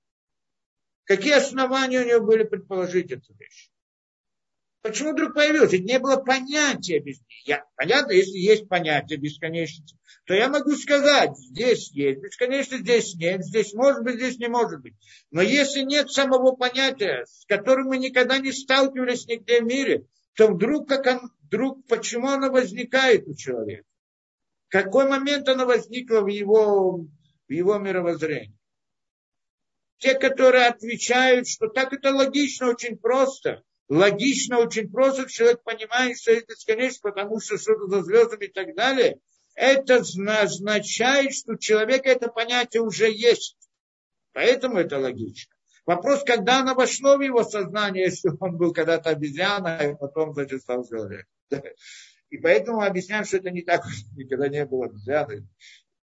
Какие 1.04 1.38
основания 1.38 2.02
у 2.02 2.06
него 2.06 2.26
были 2.26 2.44
предположить 2.44 3.10
эту 3.10 3.32
вещь? 3.38 3.70
Почему 4.86 5.14
вдруг 5.14 5.34
появилось? 5.34 5.72
Ведь 5.72 5.84
не 5.84 5.98
было 5.98 6.16
понятия 6.16 7.00
без 7.00 7.18
я, 7.44 7.64
Понятно, 7.74 8.12
если 8.12 8.38
есть 8.38 8.68
понятие 8.68 9.18
бесконечности, 9.18 9.98
то 10.26 10.34
я 10.34 10.48
могу 10.48 10.76
сказать, 10.76 11.36
здесь 11.36 11.90
есть 11.90 12.20
бесконечность, 12.20 12.84
здесь 12.84 13.14
нет, 13.16 13.44
здесь 13.44 13.74
может 13.74 14.04
быть, 14.04 14.14
здесь 14.14 14.38
не 14.38 14.46
может 14.46 14.82
быть. 14.82 14.94
Но 15.32 15.42
если 15.42 15.80
нет 15.80 16.12
самого 16.12 16.52
понятия, 16.52 17.24
с 17.26 17.44
которым 17.46 17.88
мы 17.88 17.98
никогда 17.98 18.38
не 18.38 18.52
сталкивались 18.52 19.26
нигде 19.26 19.60
в 19.60 19.64
мире, 19.64 20.06
то 20.36 20.46
вдруг, 20.46 20.88
как 20.88 21.06
он, 21.06 21.32
вдруг 21.42 21.84
почему 21.88 22.28
оно 22.28 22.52
возникает 22.52 23.26
у 23.26 23.34
человека? 23.34 23.88
В 24.68 24.70
какой 24.70 25.08
момент 25.08 25.48
оно 25.48 25.66
возникло 25.66 26.20
в 26.20 26.28
его, 26.28 27.06
в 27.48 27.52
его 27.52 27.78
мировоззрении? 27.78 28.56
Те, 29.98 30.14
которые 30.14 30.66
отвечают, 30.66 31.48
что 31.48 31.66
так 31.66 31.92
это 31.92 32.14
логично, 32.14 32.68
очень 32.68 32.96
просто– 32.96 33.64
логично, 33.88 34.58
очень 34.58 34.90
просто, 34.90 35.28
человек 35.28 35.62
понимает, 35.62 36.18
что 36.18 36.32
это 36.32 36.52
бесконечно, 36.54 37.10
потому 37.10 37.40
что 37.40 37.58
что-то 37.58 37.86
за 37.88 38.02
звездами 38.02 38.46
и 38.46 38.52
так 38.52 38.74
далее, 38.74 39.18
это 39.54 39.96
означает, 39.96 41.34
что 41.34 41.52
у 41.52 41.58
человека 41.58 42.08
это 42.08 42.28
понятие 42.28 42.82
уже 42.82 43.10
есть. 43.10 43.56
Поэтому 44.32 44.78
это 44.78 44.98
логично. 44.98 45.54
Вопрос, 45.86 46.24
когда 46.24 46.60
оно 46.60 46.74
вошло 46.74 47.16
в 47.16 47.22
его 47.22 47.44
сознание, 47.44 48.04
если 48.06 48.30
он 48.40 48.56
был 48.56 48.72
когда-то 48.72 49.10
обезьяна, 49.10 49.78
и 49.78 49.94
потом, 49.94 50.34
значит, 50.34 50.62
стал 50.62 50.86
человеком. 50.86 51.30
И 52.28 52.38
поэтому 52.38 52.80
объясняем, 52.80 53.24
что 53.24 53.36
это 53.36 53.50
не 53.50 53.62
так, 53.62 53.84
никогда 54.16 54.48
не 54.48 54.66
было 54.66 54.86
обезьяны 54.86 55.46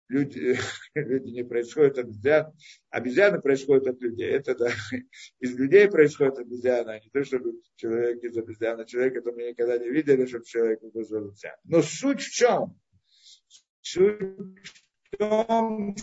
люди, 0.09 0.57
люди 0.95 1.29
не 1.29 1.43
происходят 1.43 1.97
от 1.97 2.05
обезьян, 2.05 2.53
обезьяны 2.89 3.41
происходят 3.41 3.87
от 3.87 4.01
людей. 4.01 4.29
Это 4.29 4.55
да, 4.55 4.71
из 5.39 5.57
людей 5.57 5.89
происходит 5.89 6.39
обезьяна, 6.39 6.93
а 6.93 6.99
не 6.99 7.09
то, 7.09 7.23
чтобы 7.23 7.53
человек 7.75 8.23
из 8.23 8.37
обезьяны. 8.37 8.85
Человек, 8.85 9.17
это 9.17 9.31
мы 9.31 9.49
никогда 9.49 9.77
не 9.77 9.89
видели, 9.89 10.25
чтобы 10.25 10.45
человек 10.45 10.81
из 10.83 11.11
обезьян. 11.11 11.55
Но 11.63 11.81
суть 11.81 12.21
в 12.21 12.31
чем? 12.31 12.79
Суть 13.81 14.19
в 14.19 15.17
том, 15.17 15.95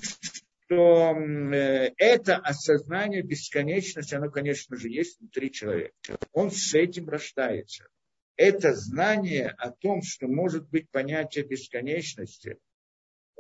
что 0.67 1.17
э, 1.17 1.93
это 1.97 2.37
осознание 2.37 3.23
бесконечности, 3.23 4.15
оно, 4.15 4.31
конечно 4.31 4.77
же, 4.77 4.89
есть 4.89 5.19
внутри 5.19 5.51
человека. 5.51 6.19
Он 6.33 6.51
с 6.51 6.75
этим 6.75 7.09
рождается. 7.09 7.87
Это 8.37 8.75
знание 8.75 9.49
о 9.59 9.71
том, 9.71 10.01
что 10.03 10.27
может 10.27 10.69
быть 10.71 10.91
понятие 10.91 11.45
бесконечности– 11.45 12.57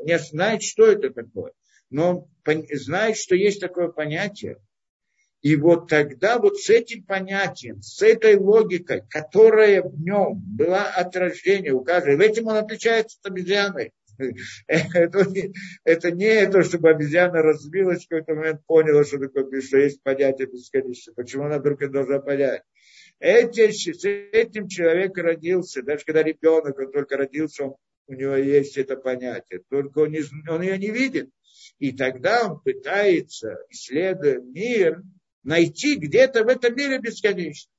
не 0.04 0.18
знает, 0.18 0.62
что 0.62 0.86
это 0.86 1.10
такое, 1.10 1.52
но 1.90 2.28
знает, 2.72 3.16
что 3.16 3.34
есть 3.34 3.60
такое 3.60 3.88
понятие. 3.88 4.58
И 5.42 5.56
вот 5.56 5.88
тогда 5.88 6.38
вот 6.38 6.58
с 6.58 6.68
этим 6.68 7.02
понятием, 7.04 7.80
с 7.80 8.02
этой 8.02 8.36
логикой, 8.36 9.02
которая 9.08 9.82
в 9.82 9.98
нем 9.98 10.34
была 10.34 10.84
от 10.84 11.16
рождения 11.16 11.72
у 11.72 11.82
каждого, 11.82 12.22
этим 12.22 12.48
он 12.48 12.56
отличается 12.56 13.18
от 13.22 13.30
обезьяны. 13.32 13.92
Это 14.66 15.24
это 15.84 16.10
не 16.10 16.46
то, 16.46 16.62
чтобы 16.62 16.90
обезьяна 16.90 17.40
разбилась 17.42 18.04
в 18.04 18.08
какой-то 18.08 18.34
момент, 18.34 18.60
поняла, 18.66 19.02
что, 19.04 19.18
такое, 19.18 19.62
что 19.62 19.78
есть 19.78 20.02
понятие 20.02 20.46
бесконечности. 20.46 21.12
Почему 21.16 21.44
она 21.44 21.58
вдруг 21.58 21.80
это 21.80 21.92
должна 21.92 22.18
понять? 22.20 22.62
Эти, 23.18 23.70
с 23.70 24.04
этим 24.04 24.68
человек 24.68 25.16
родился, 25.16 25.82
даже 25.82 26.04
когда 26.04 26.22
ребенок, 26.22 26.78
он 26.78 26.92
только 26.92 27.16
родился, 27.16 27.64
он 27.64 27.74
у 28.10 28.14
него 28.14 28.34
есть 28.34 28.76
это 28.76 28.96
понятие, 28.96 29.62
только 29.70 30.00
он, 30.00 30.10
не, 30.10 30.20
он 30.48 30.62
ее 30.62 30.76
не 30.78 30.90
видит. 30.90 31.30
И 31.78 31.92
тогда 31.92 32.50
он 32.50 32.60
пытается, 32.60 33.58
исследуя 33.70 34.40
мир, 34.40 35.02
найти 35.44 35.94
где-то 35.94 36.42
в 36.42 36.48
этом 36.48 36.74
мире 36.74 36.98
бесконечность. 36.98 37.70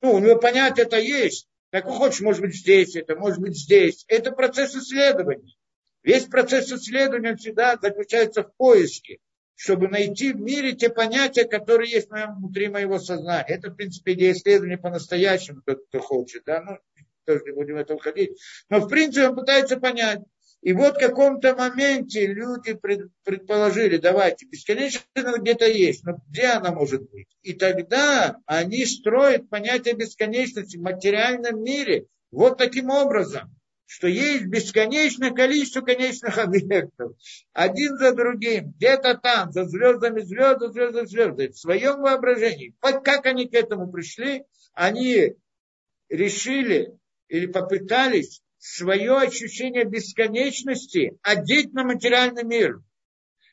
Ну, 0.00 0.14
у 0.14 0.18
него 0.18 0.38
понятие 0.38 0.86
это 0.86 0.98
есть, 0.98 1.46
Так 1.70 1.84
хочешь, 1.84 2.22
может 2.22 2.40
быть, 2.40 2.56
здесь 2.56 2.96
это, 2.96 3.14
может 3.16 3.38
быть, 3.38 3.54
здесь. 3.56 4.04
Это 4.08 4.32
процесс 4.32 4.74
исследования. 4.74 5.54
Весь 6.02 6.24
процесс 6.24 6.72
исследования 6.72 7.36
всегда 7.36 7.78
заключается 7.80 8.42
в 8.42 8.56
поиске, 8.56 9.18
чтобы 9.56 9.88
найти 9.88 10.32
в 10.32 10.40
мире 10.40 10.72
те 10.72 10.88
понятия, 10.88 11.44
которые 11.44 11.90
есть 11.90 12.08
внутри 12.10 12.68
моего 12.68 12.98
сознания. 12.98 13.44
Это, 13.46 13.70
в 13.70 13.76
принципе, 13.76 14.14
идея 14.14 14.32
исследования 14.32 14.78
по-настоящему, 14.78 15.60
тот, 15.66 15.86
кто 15.86 16.00
хочет. 16.00 16.44
Да? 16.46 16.62
Ну, 16.62 16.78
тоже 17.24 17.44
не 17.44 17.52
будем 17.52 17.74
в 17.74 17.78
это 17.78 17.94
уходить. 17.94 18.38
Но, 18.68 18.80
в 18.80 18.88
принципе, 18.88 19.28
он 19.28 19.36
пытается 19.36 19.78
понять. 19.78 20.20
И 20.62 20.72
вот 20.72 20.94
в 20.94 21.00
каком-то 21.00 21.56
моменте 21.56 22.24
люди 22.26 22.78
предположили, 23.24 23.96
давайте, 23.96 24.46
бесконечность 24.46 25.06
где-то 25.14 25.66
есть, 25.66 26.04
но 26.04 26.18
где 26.28 26.46
она 26.46 26.70
может 26.70 27.10
быть? 27.10 27.26
И 27.42 27.52
тогда 27.52 28.36
они 28.46 28.86
строят 28.86 29.50
понятие 29.50 29.94
бесконечности 29.94 30.76
в 30.76 30.82
материальном 30.82 31.64
мире 31.64 32.06
вот 32.30 32.58
таким 32.58 32.90
образом, 32.90 33.52
что 33.86 34.06
есть 34.06 34.46
бесконечное 34.46 35.32
количество 35.32 35.80
конечных 35.80 36.38
объектов, 36.38 37.12
один 37.52 37.98
за 37.98 38.14
другим, 38.14 38.70
где-то 38.70 39.18
там, 39.18 39.50
за 39.50 39.64
звездами 39.64 40.20
звезды, 40.20 40.68
звезды, 40.68 41.06
звезды, 41.06 41.48
в 41.50 41.58
своем 41.58 42.00
воображении. 42.00 42.72
Как 42.80 43.26
они 43.26 43.48
к 43.48 43.54
этому 43.54 43.90
пришли? 43.90 44.44
Они 44.74 45.34
решили 46.08 46.96
или 47.32 47.46
попытались 47.46 48.42
свое 48.58 49.16
ощущение 49.16 49.84
бесконечности 49.84 51.18
одеть 51.22 51.72
на 51.72 51.82
материальный 51.82 52.44
мир, 52.44 52.82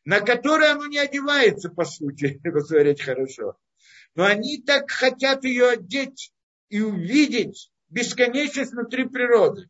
на 0.03 0.19
который 0.19 0.69
оно 0.69 0.85
не 0.87 0.97
одевается, 0.97 1.69
по 1.69 1.85
сути, 1.85 2.41
посмотреть 2.43 3.01
хорошо. 3.01 3.57
Но 4.15 4.25
они 4.25 4.61
так 4.61 4.91
хотят 4.91 5.45
ее 5.45 5.69
одеть 5.69 6.33
и 6.67 6.81
увидеть 6.81 7.71
бесконечность 7.87 8.73
внутри 8.73 9.05
природы. 9.05 9.69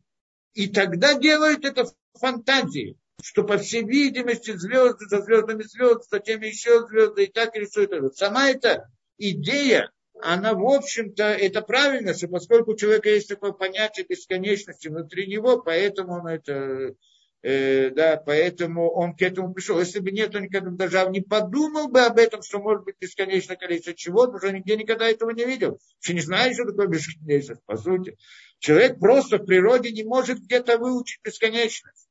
И 0.54 0.66
тогда 0.66 1.14
делают 1.14 1.64
это 1.64 1.84
в 1.84 1.94
фантазии, 2.18 2.98
что 3.22 3.44
по 3.44 3.58
всей 3.58 3.84
видимости 3.84 4.56
звезды 4.56 5.06
за 5.06 5.22
звездами 5.22 5.62
звезд, 5.62 6.10
затем 6.10 6.40
еще 6.40 6.84
звезды, 6.88 7.24
и 7.24 7.32
так 7.32 7.54
рисуют. 7.54 8.16
Сама 8.16 8.50
эта 8.50 8.90
идея 9.18 9.92
она, 10.22 10.54
в 10.54 10.64
общем-то, 10.64 11.24
это 11.24 11.62
правильно, 11.62 12.14
что 12.14 12.28
поскольку 12.28 12.72
у 12.72 12.76
человека 12.76 13.08
есть 13.08 13.28
такое 13.28 13.52
понятие 13.52 14.06
бесконечности 14.08 14.88
внутри 14.88 15.26
него, 15.26 15.60
поэтому 15.60 16.20
он 16.20 16.26
это, 16.26 16.94
э, 17.42 17.90
да, 17.90 18.16
поэтому 18.16 18.90
он 18.90 19.16
к 19.16 19.22
этому 19.22 19.54
пришел. 19.54 19.78
Если 19.78 20.00
бы 20.00 20.10
нет, 20.10 20.34
он 20.34 20.42
никогда 20.42 20.70
даже 20.70 21.08
не 21.10 21.20
подумал 21.20 21.88
бы 21.88 22.00
об 22.00 22.18
этом, 22.18 22.42
что 22.42 22.58
может 22.58 22.84
быть 22.84 22.96
бесконечное 23.00 23.56
количество 23.56 23.94
чего-то, 23.94 24.36
уже 24.36 24.52
нигде 24.52 24.76
никогда 24.76 25.08
этого 25.08 25.30
не 25.30 25.44
видел. 25.44 25.78
Что 26.00 26.14
не 26.14 26.20
знает, 26.20 26.54
что 26.54 26.64
такое 26.64 26.88
бесконечность, 26.88 27.64
по 27.64 27.76
сути. 27.76 28.16
Человек 28.58 28.98
просто 28.98 29.38
в 29.38 29.46
природе 29.46 29.90
не 29.92 30.04
может 30.04 30.40
где-то 30.40 30.78
выучить 30.78 31.20
бесконечность. 31.24 32.09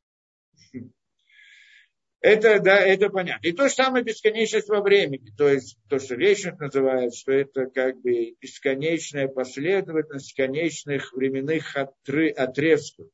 Это, 2.21 2.59
да, 2.59 2.79
это 2.79 3.09
понятно. 3.09 3.47
И 3.47 3.53
то 3.53 3.69
же 3.69 3.73
самое 3.73 4.03
бесконечность 4.03 4.67
во 4.67 4.81
времени. 4.81 5.31
То 5.37 5.47
есть 5.47 5.77
то, 5.87 5.99
что 5.99 6.15
Вечник 6.15 6.59
называет, 6.59 7.13
что 7.15 7.31
это 7.31 7.67
как 7.67 8.01
бы 8.01 8.35
бесконечная 8.41 9.29
последовательность 9.29 10.33
конечных 10.35 11.13
временных 11.13 11.75
отрезков. 11.75 13.07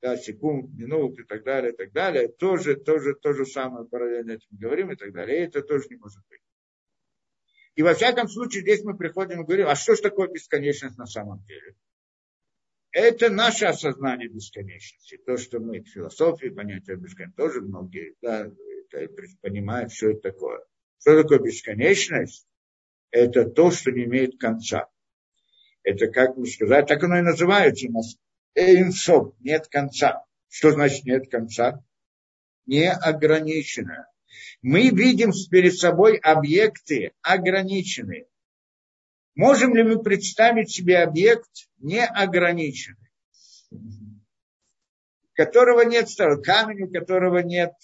Да, 0.00 0.16
секунд, 0.16 0.72
минут 0.72 1.18
и 1.18 1.24
так 1.24 1.44
далее, 1.44 1.72
и 1.72 1.76
так 1.76 1.92
далее. 1.92 2.28
Тоже, 2.28 2.76
тоже, 2.76 3.14
то 3.14 3.32
же 3.32 3.44
самое 3.44 3.86
параллельно 3.86 4.32
этим 4.32 4.48
говорим 4.50 4.90
и 4.92 4.96
так 4.96 5.12
далее. 5.12 5.38
И 5.38 5.46
это 5.46 5.62
тоже 5.62 5.88
не 5.90 5.96
может 5.96 6.22
быть. 6.30 6.40
И 7.74 7.82
во 7.82 7.92
всяком 7.92 8.28
случае 8.28 8.62
здесь 8.62 8.82
мы 8.84 8.96
приходим 8.96 9.42
и 9.42 9.44
говорим, 9.44 9.68
а 9.68 9.74
что 9.74 9.94
же 9.94 10.00
такое 10.00 10.28
бесконечность 10.28 10.96
на 10.96 11.06
самом 11.06 11.44
деле? 11.44 11.74
Это 12.92 13.30
наше 13.30 13.66
осознание 13.66 14.28
бесконечности. 14.28 15.18
То, 15.18 15.36
что 15.36 15.60
мы 15.60 15.80
в 15.80 15.88
философии 15.88 16.48
понятия 16.48 16.96
бесконечности, 16.96 17.36
тоже 17.36 17.60
многие 17.60 18.14
да, 18.22 18.50
понимают, 19.42 19.92
что 19.92 20.10
это 20.10 20.30
такое. 20.30 20.60
Что 20.98 21.22
такое 21.22 21.40
бесконечность? 21.40 22.46
Это 23.10 23.44
то, 23.48 23.70
что 23.70 23.90
не 23.90 24.04
имеет 24.04 24.38
конца. 24.38 24.88
Это, 25.82 26.08
как 26.08 26.36
мы 26.36 26.46
сказать, 26.46 26.86
так 26.88 27.02
оно 27.04 27.18
и 27.18 27.22
называется 27.22 27.86
у 27.88 27.92
нас. 27.92 28.16
Эйнсов, 28.54 29.34
нет 29.40 29.68
конца. 29.68 30.24
Что 30.48 30.72
значит 30.72 31.04
нет 31.04 31.30
конца? 31.30 31.84
Неограниченное. 32.66 34.08
Мы 34.62 34.90
видим 34.90 35.32
перед 35.50 35.74
собой 35.76 36.16
объекты 36.16 37.12
ограниченные. 37.22 38.26
Можем 39.36 39.76
ли 39.76 39.82
мы 39.82 40.02
представить 40.02 40.70
себе 40.70 40.98
объект 40.98 41.50
неограниченный, 41.78 43.10
которого 45.34 45.82
нет 45.82 46.08
сторон, 46.08 46.42
камень, 46.42 46.84
у 46.84 46.90
которого 46.90 47.38
нет, 47.38 47.74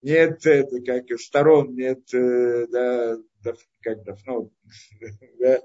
нет 0.00 0.46
это, 0.46 0.80
как, 0.80 1.20
сторон, 1.20 1.74
нет, 1.74 2.02
э, 2.14 2.66
да, 2.68 3.16
как 3.82 4.02
давно, 4.04 4.50
да, 5.38 5.60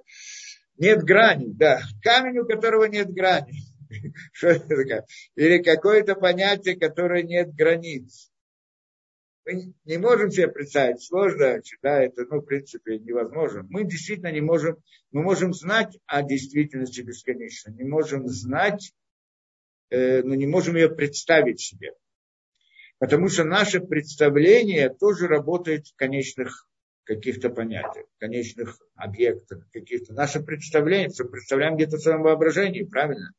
нет 0.77 1.03
грани, 1.03 1.53
да, 1.53 1.81
камень, 2.03 2.39
у 2.39 2.45
которого 2.45 2.83
нет 2.83 3.11
грани. 3.11 3.53
Что 4.33 4.49
это 4.49 4.67
такое? 4.67 5.05
Или 5.35 5.63
какое-то 5.63 6.15
понятие, 6.15 6.77
которое 6.77 7.23
нет 7.23 7.53
границ. 7.53 8.30
Мы 9.45 9.73
не 9.85 9.97
можем 9.97 10.29
себе 10.29 10.47
представить, 10.49 11.01
сложно, 11.01 11.61
да, 11.81 12.03
это, 12.03 12.25
ну, 12.29 12.41
в 12.41 12.45
принципе, 12.45 12.99
невозможно. 12.99 13.65
Мы 13.69 13.85
действительно 13.85 14.31
не 14.31 14.41
можем, 14.41 14.77
мы 15.11 15.23
можем 15.23 15.53
знать 15.53 15.97
о 16.05 16.21
действительности 16.21 17.01
бесконечно, 17.01 17.71
не 17.71 17.83
можем 17.83 18.27
знать, 18.27 18.93
э, 19.89 20.21
но 20.21 20.35
не 20.35 20.45
можем 20.45 20.75
ее 20.75 20.89
представить 20.89 21.59
себе. 21.59 21.93
Потому 22.99 23.29
что 23.29 23.43
наше 23.43 23.79
представление 23.79 24.89
тоже 24.89 25.27
работает 25.27 25.87
в 25.87 25.95
конечных 25.95 26.67
каких-то 27.03 27.49
понятиях, 27.49 28.05
конечных 28.19 28.79
объектах, 28.93 29.67
каких-то. 29.71 30.13
Наше 30.13 30.41
представление, 30.41 31.09
что 31.09 31.25
представляем 31.25 31.75
где-то 31.75 31.97
в 31.97 32.01
своем 32.01 32.21
воображении, 32.21 32.83
правильно? 32.83 33.31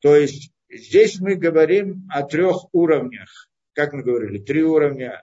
То 0.00 0.16
есть 0.16 0.52
здесь 0.70 1.20
мы 1.20 1.34
говорим 1.34 2.08
о 2.10 2.22
трех 2.22 2.72
уровнях 2.72 3.47
как 3.78 3.92
мы 3.92 4.02
говорили, 4.02 4.40
три 4.40 4.64
уровня 4.64 5.22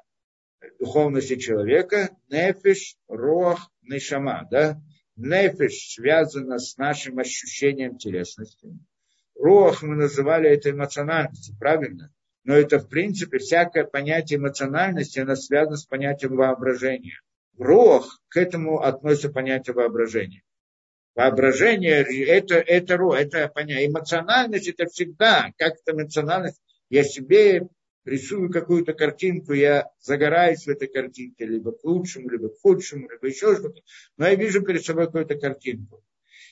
духовности 0.80 1.36
человека. 1.36 2.12
Нефиш, 2.30 2.95
рох, 3.10 3.70
нешама. 3.82 4.47
Да? 4.49 4.82
Нефиш 5.18 5.95
связано 5.95 6.58
с 6.58 6.78
нашим 6.78 7.20
ощущением 7.20 7.97
телесности. 7.97 8.80
Рох 9.38 9.84
мы 9.84 9.97
называли 9.97 10.49
это 10.49 10.72
эмоциональностью, 10.72 11.53
правильно? 11.60 12.14
Но 12.45 12.53
это, 12.53 12.80
в 12.80 12.88
принципе, 12.88 13.39
всякое 13.39 13.84
понятие 13.84 14.39
эмоциональности, 14.39 15.20
оно 15.20 15.36
связано 15.36 15.76
с 15.76 15.86
понятием 15.86 16.38
воображения. 16.38 17.20
Рох, 17.58 18.22
к 18.30 18.38
этому 18.38 18.80
относится 18.80 19.34
понятие 19.34 19.74
воображения. 19.74 20.43
Воображение 21.14 22.03
это, 22.26 22.56
это, 22.56 22.95
это, 22.95 23.49
понятие. 23.49 23.88
Эмоциональность 23.88 24.70
это 24.70 24.86
всегда, 24.86 25.51
как 25.58 25.74
это 25.74 25.91
эмоциональность, 25.91 26.62
я 26.89 27.03
себе 27.03 27.68
рисую 28.06 28.51
какую-то 28.51 28.93
картинку, 28.93 29.53
я 29.53 29.89
загораюсь 29.99 30.66
в 30.66 30.70
этой 30.70 30.88
картинке, 30.88 31.45
либо 31.45 31.72
к 31.72 31.84
лучшему, 31.84 32.30
либо 32.30 32.49
к 32.49 32.60
худшему, 32.60 33.10
либо 33.10 33.28
еще 33.28 33.56
что-то, 33.56 33.82
но 34.18 34.28
я 34.28 34.36
вижу 34.36 34.62
перед 34.62 34.86
собой 34.86 35.08
какую-то 35.08 35.36
картинку. 35.36 36.03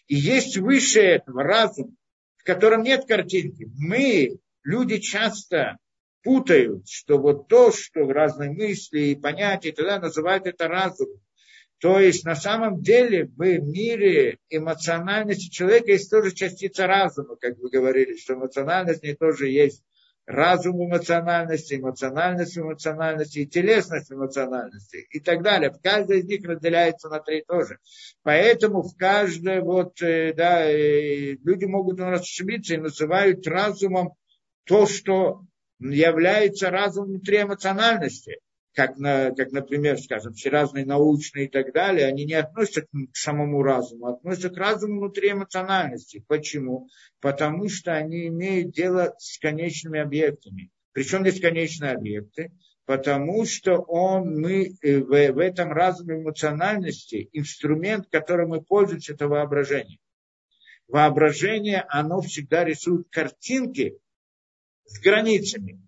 И 0.07 0.15
есть 0.15 0.57
выше 0.57 0.99
этого 0.99 1.43
разум, 1.43 1.95
в 2.37 2.43
котором 2.43 2.83
нет 2.83 3.05
картинки. 3.05 3.69
Мы, 3.77 4.39
люди, 4.63 4.97
часто 4.97 5.77
путают, 6.23 6.89
что 6.89 7.17
вот 7.17 7.47
то, 7.47 7.71
что 7.71 8.11
разные 8.11 8.49
мысли 8.49 8.99
и 8.99 9.15
понятия, 9.15 9.71
тогда 9.71 9.99
называют 9.99 10.47
это 10.47 10.67
разум. 10.67 11.09
То 11.79 11.99
есть 11.99 12.23
на 12.23 12.35
самом 12.35 12.81
деле 12.81 13.25
в 13.25 13.39
мире 13.39 14.37
эмоциональности 14.49 15.49
человека 15.49 15.91
есть 15.91 16.09
тоже 16.09 16.33
частица 16.33 16.87
разума, 16.87 17.35
как 17.35 17.57
вы 17.57 17.69
говорили, 17.69 18.15
что 18.15 18.35
эмоциональность 18.35 19.03
не 19.03 19.15
тоже 19.15 19.49
есть 19.49 19.83
разум 20.25 20.85
эмоциональности, 20.85 21.75
эмоциональность 21.75 22.57
эмоциональности 22.57 23.39
и 23.39 23.47
телесность 23.47 24.11
эмоциональности 24.11 25.05
и 25.11 25.19
так 25.19 25.43
далее. 25.43 25.73
Каждая 25.83 26.19
из 26.19 26.25
них 26.25 26.45
разделяется 26.45 27.09
на 27.09 27.19
три 27.19 27.43
тоже. 27.43 27.79
Поэтому 28.23 28.83
в 28.83 28.95
каждой 28.95 29.61
вот, 29.61 30.01
э, 30.01 30.33
да, 30.33 30.65
э, 30.65 31.33
люди 31.43 31.65
могут 31.65 31.99
ошибиться 31.99 32.75
и 32.75 32.77
называют 32.77 33.45
разумом 33.47 34.13
то, 34.65 34.85
что 34.85 35.41
является 35.79 36.69
разумом 36.69 37.09
внутри 37.09 37.41
эмоциональности 37.41 38.39
как, 38.73 38.97
на, 38.97 39.31
как, 39.31 39.51
например, 39.51 39.99
скажем, 39.99 40.33
все 40.33 40.49
разные 40.49 40.85
научные 40.85 41.45
и 41.45 41.49
так 41.49 41.73
далее, 41.73 42.07
они 42.07 42.25
не 42.25 42.33
относятся 42.33 42.81
к 42.81 43.15
самому 43.15 43.61
разуму, 43.61 44.07
а 44.07 44.13
относятся 44.13 44.49
к 44.49 44.57
разуму 44.57 44.99
внутри 44.99 45.31
эмоциональности. 45.31 46.23
Почему? 46.27 46.87
Потому 47.21 47.69
что 47.69 47.93
они 47.93 48.27
имеют 48.27 48.71
дело 48.71 49.13
с 49.19 49.37
конечными 49.37 49.99
объектами. 49.99 50.71
Причем 50.91 51.21
здесь 51.21 51.39
конечные 51.39 51.91
объекты? 51.91 52.51
Потому 52.85 53.45
что 53.45 53.77
он, 53.77 54.41
мы 54.41 54.75
э, 54.81 54.99
в, 54.99 55.07
в 55.07 55.37
этом 55.37 55.71
разуме 55.71 56.15
эмоциональности 56.15 57.29
инструмент, 57.31 58.07
которым 58.11 58.49
мы 58.49 58.61
пользуемся, 58.61 59.13
это 59.13 59.27
воображение. 59.27 59.99
воображение, 60.87 61.85
оно 61.87 62.21
всегда 62.21 62.65
рисует 62.65 63.07
картинки 63.09 63.97
с 64.85 64.99
границами. 64.99 65.82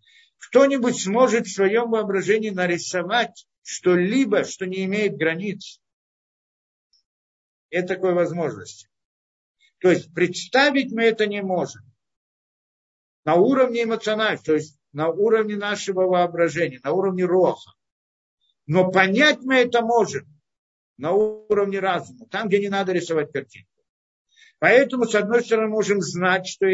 Кто-нибудь 0.49 1.01
сможет 1.01 1.47
в 1.47 1.53
своем 1.53 1.91
воображении 1.91 2.49
нарисовать 2.49 3.47
что-либо, 3.63 4.43
что 4.43 4.65
не 4.65 4.85
имеет 4.85 5.17
границ. 5.17 5.79
Нет 7.71 7.87
такой 7.87 8.13
возможности. 8.13 8.89
То 9.79 9.89
есть 9.89 10.13
представить 10.13 10.91
мы 10.91 11.03
это 11.03 11.25
не 11.27 11.41
можем. 11.41 11.81
На 13.23 13.35
уровне 13.35 13.83
эмоционального, 13.83 14.43
то 14.43 14.53
есть 14.53 14.77
на 14.93 15.09
уровне 15.09 15.55
нашего 15.55 16.01
воображения, 16.03 16.79
на 16.83 16.91
уровне 16.91 17.25
роха. 17.25 17.71
Но 18.67 18.91
понять 18.91 19.39
мы 19.41 19.55
это 19.55 19.81
можем 19.81 20.25
на 20.97 21.11
уровне 21.11 21.79
разума, 21.79 22.27
там, 22.29 22.47
где 22.47 22.59
не 22.59 22.69
надо 22.69 22.93
рисовать 22.93 23.31
картинку. 23.31 23.69
Поэтому, 24.59 25.05
с 25.05 25.15
одной 25.15 25.43
стороны, 25.43 25.67
можем 25.67 26.01
знать, 26.01 26.47
что 26.47 26.67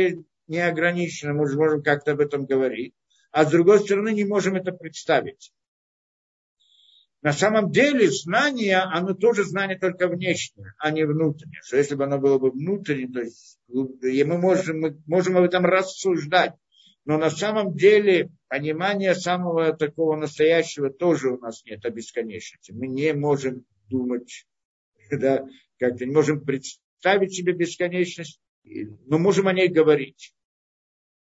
не 0.47 0.59
ограничено, 0.59 1.33
мы 1.33 1.51
можем 1.55 1.81
как-то 1.81 2.11
об 2.11 2.19
этом 2.19 2.45
говорить, 2.45 2.93
а 3.31 3.45
с 3.45 3.51
другой 3.51 3.79
стороны, 3.79 4.13
не 4.13 4.25
можем 4.25 4.55
это 4.55 4.71
представить. 4.71 5.51
На 7.21 7.33
самом 7.33 7.71
деле 7.71 8.09
знание, 8.09 8.77
оно 8.77 9.13
тоже 9.13 9.43
знание 9.43 9.77
только 9.77 10.07
внешнее, 10.07 10.73
а 10.79 10.89
не 10.89 11.05
внутреннее. 11.05 11.61
Что 11.63 11.77
если 11.77 11.93
бы 11.93 12.05
оно 12.05 12.17
было 12.17 12.39
бы 12.39 12.49
внутреннее, 12.49 13.09
то 13.09 13.21
есть 13.21 13.59
мы 13.67 14.37
можем, 14.39 14.79
мы 14.79 14.97
можем 15.05 15.37
об 15.37 15.43
этом 15.43 15.65
рассуждать. 15.65 16.53
Но 17.05 17.17
на 17.17 17.29
самом 17.29 17.75
деле 17.75 18.31
понимания 18.47 19.13
самого 19.15 19.75
такого 19.75 20.15
настоящего 20.15 20.89
тоже 20.89 21.29
у 21.31 21.39
нас 21.39 21.63
нет, 21.65 21.83
о 21.85 21.89
бесконечности. 21.89 22.71
Мы 22.71 22.87
не 22.87 23.13
можем 23.13 23.65
думать, 23.87 24.47
да, 25.11 25.45
как-то 25.77 26.05
не 26.05 26.13
можем 26.13 26.43
представить 26.43 27.35
себе 27.35 27.53
бесконечность, 27.53 28.39
но 28.63 29.19
можем 29.19 29.47
о 29.47 29.53
ней 29.53 29.67
говорить. 29.67 30.33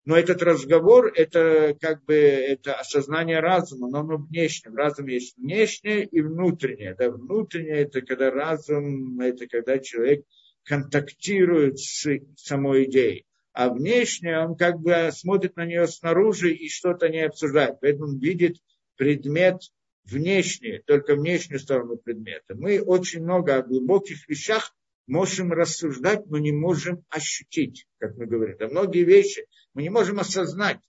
Но 0.05 0.17
этот 0.17 0.43
разговор, 0.43 1.11
это 1.15 1.77
как 1.79 2.03
бы 2.03 2.13
это 2.13 2.73
осознание 2.73 3.39
разума, 3.39 3.87
но 3.89 3.99
оно 3.99 4.17
внешнее. 4.17 4.73
В 4.73 4.75
разуме 4.75 5.13
есть 5.13 5.37
внешнее 5.37 6.03
и 6.05 6.21
внутреннее. 6.21 6.93
Да, 6.95 7.09
внутреннее 7.09 7.83
это 7.83 8.01
когда 8.01 8.29
разум, 8.29 9.19
это 9.21 9.47
когда 9.47 9.79
человек 9.79 10.25
контактирует 10.65 11.79
с 11.79 12.05
самой 12.35 12.85
идеей. 12.85 13.25
А 13.53 13.69
внешнее, 13.69 14.39
он 14.39 14.55
как 14.57 14.79
бы 14.79 15.09
смотрит 15.13 15.55
на 15.55 15.65
нее 15.65 15.87
снаружи 15.87 16.53
и 16.53 16.67
что-то 16.67 17.07
не 17.07 17.19
обсуждает. 17.19 17.79
Поэтому 17.79 18.09
он 18.09 18.19
видит 18.19 18.57
предмет 18.97 19.61
внешний, 20.03 20.79
только 20.85 21.15
внешнюю 21.15 21.59
сторону 21.59 21.97
предмета. 21.97 22.55
Мы 22.55 22.81
очень 22.81 23.23
много 23.23 23.55
о 23.55 23.63
глубоких 23.63 24.27
вещах 24.27 24.75
можем 25.07 25.53
рассуждать, 25.53 26.25
но 26.27 26.39
не 26.39 26.51
можем 26.51 27.05
ощутить, 27.09 27.85
как 27.99 28.17
мы 28.17 28.25
говорим. 28.25 28.57
Да 28.57 28.67
многие 28.67 29.03
вещи 29.03 29.45
мы 29.73 29.83
не 29.83 29.89
можем 29.89 30.19
осознать, 30.19 30.79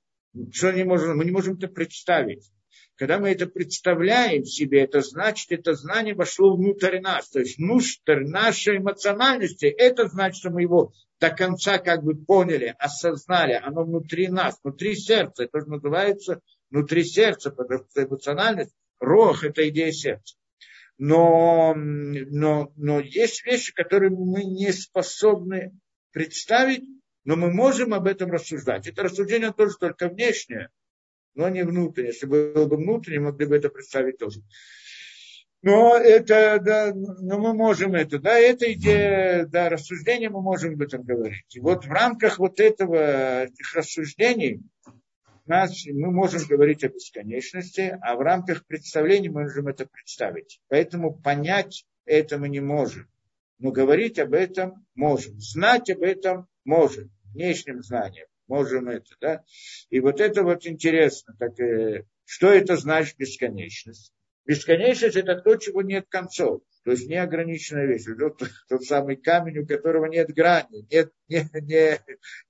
что 0.53 0.73
не 0.73 0.85
можем, 0.85 1.17
мы 1.17 1.25
не 1.25 1.31
можем 1.31 1.55
это 1.55 1.69
представить. 1.69 2.51
Когда 2.97 3.19
мы 3.19 3.31
это 3.31 3.47
представляем 3.47 4.45
себе, 4.45 4.83
это 4.83 5.01
значит, 5.01 5.51
это 5.51 5.75
знание 5.75 6.15
вошло 6.15 6.57
внутрь 6.57 7.01
нас. 7.01 7.29
То 7.29 7.41
есть 7.41 7.59
внутрь 7.59 8.25
нашей 8.25 8.79
эмоциональности, 8.79 9.67
это 9.67 10.07
значит, 10.07 10.39
что 10.39 10.51
мы 10.51 10.63
его 10.63 10.93
до 11.19 11.31
конца 11.31 11.79
как 11.79 12.05
бы 12.05 12.15
поняли, 12.15 12.75
осознали. 12.79 13.55
Оно 13.55 13.85
внутри 13.85 14.29
нас, 14.29 14.59
внутри 14.63 14.95
сердца. 14.95 15.45
Это 15.45 15.59
называется 15.67 16.41
внутри 16.71 17.05
сердца, 17.05 17.51
потому 17.51 17.85
что 17.91 18.05
эмоциональность, 18.05 18.75
рох– 19.01 19.43
это 19.45 19.69
идея 19.69 19.91
сердца 19.91 20.37
но, 20.99 21.75
но, 21.75 22.73
но 22.77 23.01
есть 23.01 23.45
вещи, 23.45 23.73
которые 23.73 24.11
мы 24.11 24.45
не 24.45 24.73
способны 24.73 25.73
представить, 26.13 26.85
но 27.25 27.37
мы 27.37 27.53
можем 27.53 27.95
об 27.95 28.07
этом 28.07 28.31
рассуждать. 28.31 28.87
Это 28.87 29.03
рассуждение 29.03 29.53
тоже 29.53 29.77
только 29.79 30.09
внешнее, 30.09 30.71
но 31.35 31.49
не 31.49 31.65
внутреннее. 31.65 32.13
Если 32.13 32.27
было 32.27 32.67
бы 32.67 32.77
внутреннее, 32.77 33.21
могли 33.21 33.47
бы 33.47 33.57
это 33.57 33.69
представить 33.69 34.19
тоже. 34.19 34.43
Но 35.63 35.97
это, 35.97 36.61
да, 36.63 36.93
но 36.95 37.39
мы 37.39 37.55
можем 37.55 37.95
это, 37.95 38.19
да, 38.19 38.39
это 38.39 38.71
идея, 38.75 39.47
да, 39.47 39.71
рассуждения 39.71 40.29
мы 40.29 40.43
можем 40.43 40.75
об 40.75 40.83
этом 40.83 41.03
говорить. 41.03 41.57
И 41.57 41.61
вот 41.61 41.87
в 41.87 41.91
рамках 41.91 42.39
вот 42.39 42.61
этого, 42.61 43.45
этих 43.45 43.75
рассуждений, 43.75 44.61
нас, 45.47 45.87
мы 45.87 46.11
можем 46.11 46.43
говорить 46.47 46.85
о 46.85 46.89
бесконечности, 46.89 47.99
а 48.03 48.17
в 48.17 48.21
рамках 48.21 48.67
представления 48.67 49.31
мы 49.31 49.43
можем 49.43 49.69
это 49.69 49.87
представить. 49.87 50.61
Поэтому 50.69 51.15
понять 51.15 51.87
это 52.05 52.39
мы 52.39 52.51
не 52.51 52.61
можем. 52.61 53.09
Но 53.59 53.71
говорить 53.71 54.19
об 54.19 54.35
этом 54.35 54.87
можем. 54.95 55.41
Знать 55.41 55.89
об 55.91 56.03
этом 56.03 56.47
можем. 56.65 57.11
Внешним 57.35 57.83
знанием 57.83 58.27
можем 58.47 58.89
это. 58.89 59.15
Да? 59.21 59.45
И 59.91 60.01
вот 60.01 60.21
это 60.21 60.43
вот 60.43 60.67
интересно. 60.67 61.35
Так, 61.39 61.59
э, 61.61 62.05
что 62.25 62.49
это 62.49 62.77
значит 62.77 63.17
бесконечность? 63.17 64.13
Бесконечность– 64.47 65.17
это 65.17 65.37
то, 65.37 65.57
чего 65.57 65.83
нет 65.83 66.07
концов. 66.09 66.63
То 66.85 66.91
есть 66.91 67.09
неограниченная 67.09 67.87
вещь. 67.87 68.05
Тот, 68.19 68.43
тот 68.69 68.85
самый 68.85 69.17
камень, 69.17 69.59
у 69.59 69.67
которого 69.67 70.05
нет 70.05 70.29
грани. 70.35 70.87
Нет, 70.91 71.13
не, 71.29 71.49
не, 71.63 71.99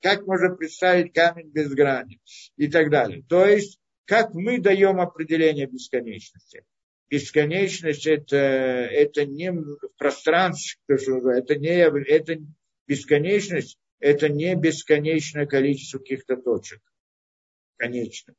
как 0.03 0.27
можно 0.27 0.55
представить 0.57 1.13
камень 1.13 1.51
без 1.51 1.73
грани? 1.73 2.21
И 2.57 2.67
так 2.67 2.91
далее. 2.91 3.25
То 3.29 3.47
есть, 3.47 3.79
как 4.07 4.35
мы 4.35 4.59
даем 4.59 5.01
определение 5.01 5.67
бесконечности? 5.67 6.65
Бесконечность 7.09 8.07
это, 8.07 8.37
это 8.37 9.25
не 9.25 9.53
пространство, 9.97 11.31
это 11.31 11.55
не 11.55 11.69
это 11.69 12.39
бесконечность, 12.89 13.79
это 14.05 14.29
не 14.29 14.55
бесконечное 14.55 15.47
количество 15.47 15.99
каких-то 15.99 16.37
точек. 16.37 16.83
Конечно. 17.79 18.35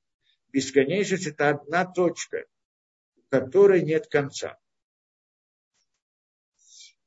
Бесконечность 0.54 1.26
это 1.26 1.50
одна 1.50 1.86
точка, 1.86 2.46
у 3.16 3.22
которой 3.32 3.82
нет 3.82 4.06
конца. 4.06 4.60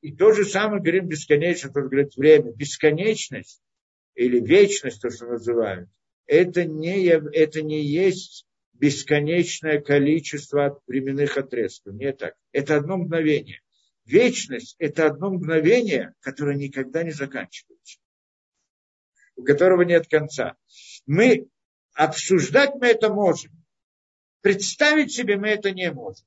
И 0.01 0.13
то 0.13 0.33
же 0.33 0.45
самое 0.45 0.83
говорим 0.83 1.07
бесконечность, 1.07 1.77
он 1.77 1.85
говорит 1.85 2.17
время. 2.17 2.53
Бесконечность 2.53 3.63
или 4.17 4.41
вечность, 4.41 5.03
то, 5.03 5.11
что 5.11 5.27
называют, 5.27 5.89
это 6.27 6.65
не, 6.65 7.07
это 7.07 7.63
не 7.63 7.81
есть 7.85 8.45
бесконечное 8.73 9.81
количество 9.81 10.83
временных 10.89 11.37
отрезков. 11.37 11.95
Не 11.95 12.13
так. 12.13 12.35
Это 12.51 12.75
одно 12.75 12.97
мгновение. 12.97 13.61
Вечность– 14.05 14.75
это 14.81 15.07
одно 15.07 15.31
мгновение, 15.31 16.15
которое 16.19 16.57
никогда 16.57 17.05
не 17.05 17.13
заканчивается, 17.13 18.01
у 19.39 19.45
которого 19.45 19.83
нет 19.83 20.09
конца. 20.09 20.57
Мы 21.07 21.49
обсуждать 21.95 22.75
мы 22.75 22.89
это 22.89 23.09
можем, 23.13 23.53
представить 24.43 25.13
себе 25.13 25.37
мы 25.37 25.49
это 25.49 25.71
не 25.71 25.91
можем. 25.91 26.27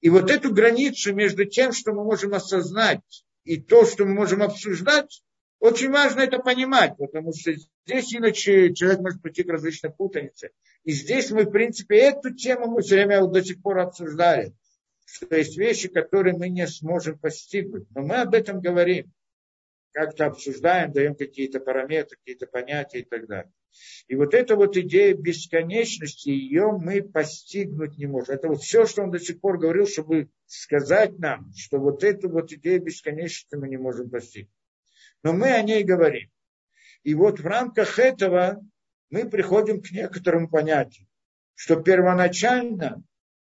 И 0.00 0.10
вот 0.10 0.30
эту 0.30 0.52
границу 0.52 1.14
между 1.14 1.44
тем, 1.44 1.72
что 1.72 1.92
мы 1.92 2.04
можем 2.04 2.34
осознать, 2.34 3.24
и 3.44 3.60
то, 3.60 3.84
что 3.84 4.04
мы 4.04 4.14
можем 4.14 4.42
обсуждать, 4.42 5.22
очень 5.58 5.90
важно 5.90 6.20
это 6.20 6.38
понимать, 6.38 6.96
потому 6.98 7.32
что 7.32 7.52
здесь 7.86 8.14
иначе 8.14 8.72
человек 8.74 9.00
может 9.00 9.22
прийти 9.22 9.42
к 9.42 9.48
различной 9.50 9.90
путанице. 9.90 10.50
И 10.84 10.92
здесь 10.92 11.30
мы, 11.30 11.44
в 11.44 11.50
принципе, 11.50 11.96
эту 11.96 12.34
тему 12.34 12.66
мы 12.66 12.82
все 12.82 12.96
время 12.96 13.22
вот 13.22 13.32
до 13.32 13.42
сих 13.42 13.62
пор 13.62 13.78
обсуждали, 13.78 14.54
что 15.06 15.34
есть 15.34 15.56
вещи, 15.56 15.88
которые 15.88 16.36
мы 16.36 16.48
не 16.50 16.66
сможем 16.66 17.18
постигнуть. 17.18 17.86
Но 17.94 18.02
мы 18.02 18.16
об 18.16 18.34
этом 18.34 18.60
говорим, 18.60 19.10
как-то 19.94 20.26
обсуждаем, 20.26 20.92
даем 20.92 21.14
какие-то 21.14 21.60
параметры, 21.60 22.18
какие-то 22.18 22.46
понятия 22.46 22.98
и 22.98 23.04
так 23.04 23.26
далее. 23.26 23.52
И 24.08 24.16
вот 24.16 24.34
эта 24.34 24.56
вот 24.56 24.76
идея 24.76 25.14
бесконечности, 25.14 26.28
ее 26.28 26.72
мы 26.72 27.02
постигнуть 27.02 27.96
не 27.96 28.06
можем. 28.06 28.34
Это 28.34 28.48
вот 28.48 28.62
все, 28.62 28.86
что 28.86 29.02
он 29.02 29.10
до 29.10 29.20
сих 29.20 29.40
пор 29.40 29.58
говорил, 29.58 29.86
чтобы 29.86 30.28
сказать 30.46 31.18
нам, 31.18 31.52
что 31.56 31.78
вот 31.78 32.04
эту 32.04 32.28
вот 32.28 32.52
идею 32.52 32.82
бесконечности 32.82 33.54
мы 33.54 33.68
не 33.68 33.76
можем 33.76 34.10
постигнуть. 34.10 34.52
Но 35.22 35.32
мы 35.32 35.52
о 35.52 35.62
ней 35.62 35.84
говорим. 35.84 36.28
И 37.04 37.14
вот 37.14 37.38
в 37.38 37.46
рамках 37.46 37.98
этого 37.98 38.60
мы 39.10 39.28
приходим 39.28 39.80
к 39.80 39.90
некоторому 39.92 40.48
понятию, 40.48 41.06
что 41.54 41.76
первоначально 41.76 43.02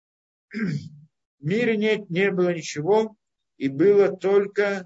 в 0.53 1.45
мире 1.45 1.77
не, 1.77 2.05
не 2.09 2.31
было 2.31 2.55
ничего, 2.55 3.17
и 3.57 3.69
было 3.69 4.17
только 4.17 4.85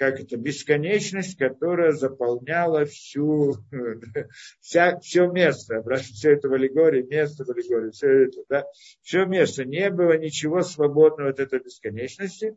как 0.00 0.18
это, 0.18 0.38
бесконечность, 0.38 1.36
которая 1.36 1.92
заполняла 1.92 2.86
всю, 2.86 3.56
вся, 4.60 4.98
все 5.00 5.30
место, 5.30 5.84
все 5.98 6.30
это 6.32 6.48
в 6.48 6.54
аллегории, 6.54 7.02
место 7.02 7.44
в 7.44 7.50
аллегории, 7.50 7.90
все 7.90 8.24
это, 8.24 8.38
да, 8.48 8.64
все 9.02 9.26
место, 9.26 9.66
не 9.66 9.90
было 9.90 10.16
ничего 10.16 10.62
свободного 10.62 11.28
от 11.28 11.38
этой 11.38 11.58
бесконечности, 11.58 12.56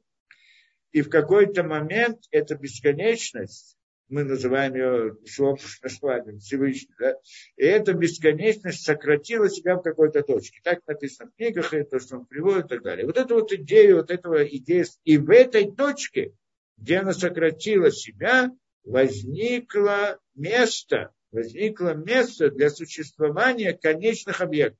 и 0.93 1.01
в 1.01 1.09
какой-то 1.09 1.63
момент 1.63 2.19
эта 2.31 2.55
бесконечность, 2.55 3.75
мы 4.07 4.23
называем 4.23 4.75
ее 4.75 5.17
названием 5.83 6.39
Всевышний, 6.39 6.95
да, 6.97 7.17
и 7.57 7.65
эта 7.65 7.91
бесконечность 7.91 8.85
сократила 8.85 9.49
себя 9.49 9.75
в 9.75 9.81
какой-то 9.81 10.23
точке. 10.23 10.61
Так 10.63 10.79
написано 10.87 11.29
в 11.29 11.35
книгах, 11.35 11.73
и 11.73 11.83
то, 11.83 11.99
что 11.99 12.19
он 12.19 12.25
приводит 12.25 12.67
и 12.67 12.69
так 12.69 12.83
далее. 12.83 13.05
Вот 13.05 13.17
эту 13.17 13.35
вот 13.35 13.51
идею, 13.51 13.97
вот 13.97 14.11
этого 14.11 14.45
идея, 14.45 14.85
и 15.03 15.17
в 15.17 15.29
этой 15.29 15.69
точке 15.69 16.31
где 16.77 16.99
она 16.99 17.13
сократила 17.13 17.91
себя, 17.91 18.51
возникло 18.83 20.19
место, 20.35 21.13
возникло 21.31 21.93
место 21.93 22.49
для 22.49 22.69
существования 22.69 23.73
конечных 23.73 24.41
объектов. 24.41 24.79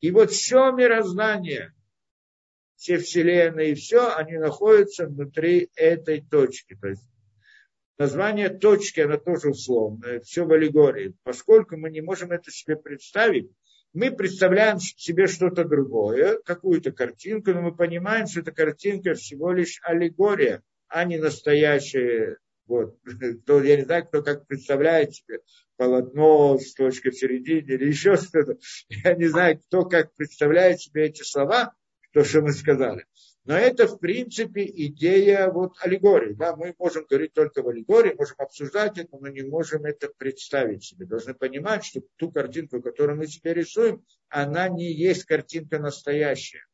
И 0.00 0.10
вот 0.10 0.30
все 0.30 0.70
мироздание, 0.72 1.74
все 2.76 2.98
вселенные 2.98 3.72
и 3.72 3.74
все, 3.74 4.14
они 4.14 4.36
находятся 4.36 5.06
внутри 5.06 5.70
этой 5.76 6.20
точки. 6.20 6.76
То 6.80 6.88
есть 6.88 7.08
название 7.96 8.50
точки, 8.50 9.00
оно 9.00 9.16
тоже 9.16 9.50
условное, 9.50 10.20
все 10.20 10.44
в 10.44 10.52
аллегории. 10.52 11.14
Поскольку 11.22 11.76
мы 11.76 11.90
не 11.90 12.00
можем 12.00 12.32
это 12.32 12.50
себе 12.50 12.76
представить, 12.76 13.50
мы 13.94 14.10
представляем 14.10 14.80
себе 14.80 15.28
что-то 15.28 15.64
другое, 15.64 16.38
какую-то 16.44 16.90
картинку, 16.90 17.52
но 17.52 17.62
мы 17.62 17.74
понимаем, 17.74 18.26
что 18.26 18.40
эта 18.40 18.50
картинка 18.50 19.14
всего 19.14 19.52
лишь 19.52 19.80
аллегория, 19.84 20.62
а 20.88 21.04
не 21.04 21.16
настоящая. 21.16 22.38
Вот. 22.66 22.98
Кто, 23.42 23.62
я 23.62 23.76
не 23.76 23.84
знаю, 23.84 24.06
кто 24.06 24.22
как 24.22 24.46
представляет 24.46 25.14
себе 25.14 25.40
полотно 25.76 26.58
с 26.58 26.74
точкой 26.74 27.10
в 27.10 27.18
середине 27.18 27.60
или 27.60 27.86
еще 27.86 28.16
что-то. 28.16 28.56
Я 28.88 29.14
не 29.14 29.26
знаю, 29.26 29.58
кто 29.60 29.84
как 29.84 30.14
представляет 30.14 30.80
себе 30.80 31.06
эти 31.06 31.22
слова, 31.22 31.74
то, 32.12 32.24
что 32.24 32.42
мы 32.42 32.52
сказали. 32.52 33.06
Но 33.44 33.58
это, 33.58 33.86
в 33.86 33.98
принципе, 33.98 34.64
идея 34.64 35.50
вот 35.50 35.74
аллегории. 35.80 36.32
Да? 36.32 36.56
Мы 36.56 36.74
можем 36.78 37.04
говорить 37.08 37.34
только 37.34 37.62
в 37.62 37.68
аллегории, 37.68 38.14
можем 38.14 38.36
обсуждать 38.38 38.96
это, 38.96 39.18
но 39.18 39.28
не 39.28 39.42
можем 39.42 39.84
это 39.84 40.08
представить 40.08 40.84
себе. 40.84 41.04
Должны 41.04 41.34
понимать, 41.34 41.84
что 41.84 42.00
ту 42.16 42.32
картинку, 42.32 42.80
которую 42.80 43.18
мы 43.18 43.26
себе 43.26 43.52
рисуем, 43.52 44.02
она 44.30 44.68
не 44.68 44.90
есть 44.90 45.26
картинка 45.26 45.78
настоящая. 45.78 46.64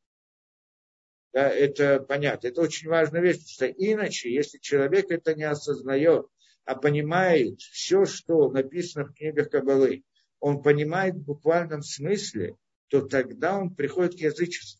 Да, 1.32 1.48
это 1.48 2.00
понятно. 2.00 2.46
Это 2.46 2.60
очень 2.60 2.88
важная 2.88 3.20
вещь, 3.20 3.38
потому 3.38 3.52
что 3.52 3.66
иначе, 3.66 4.32
если 4.32 4.58
человек 4.58 5.10
это 5.10 5.34
не 5.34 5.44
осознает, 5.44 6.26
а 6.64 6.76
понимает 6.76 7.60
все, 7.60 8.04
что 8.04 8.48
написано 8.48 9.06
в 9.06 9.14
книгах 9.14 9.50
Кабалы, 9.50 10.04
он 10.38 10.62
понимает 10.62 11.14
в 11.16 11.24
буквальном 11.24 11.82
смысле, 11.82 12.56
то 12.88 13.02
тогда 13.02 13.58
он 13.58 13.74
приходит 13.74 14.14
к 14.14 14.20
язычеству. 14.20 14.79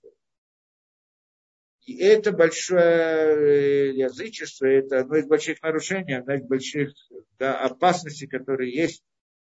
И 1.87 1.97
это 1.99 2.33
большое 2.33 3.97
язычество, 3.97 4.67
это 4.67 5.01
одно 5.01 5.17
из 5.17 5.27
больших 5.27 5.63
нарушений, 5.63 6.15
одна 6.15 6.37
из 6.37 6.45
больших 6.45 6.93
да, 7.39 7.59
опасностей, 7.59 8.29
которые 8.29 8.75
есть 8.75 9.03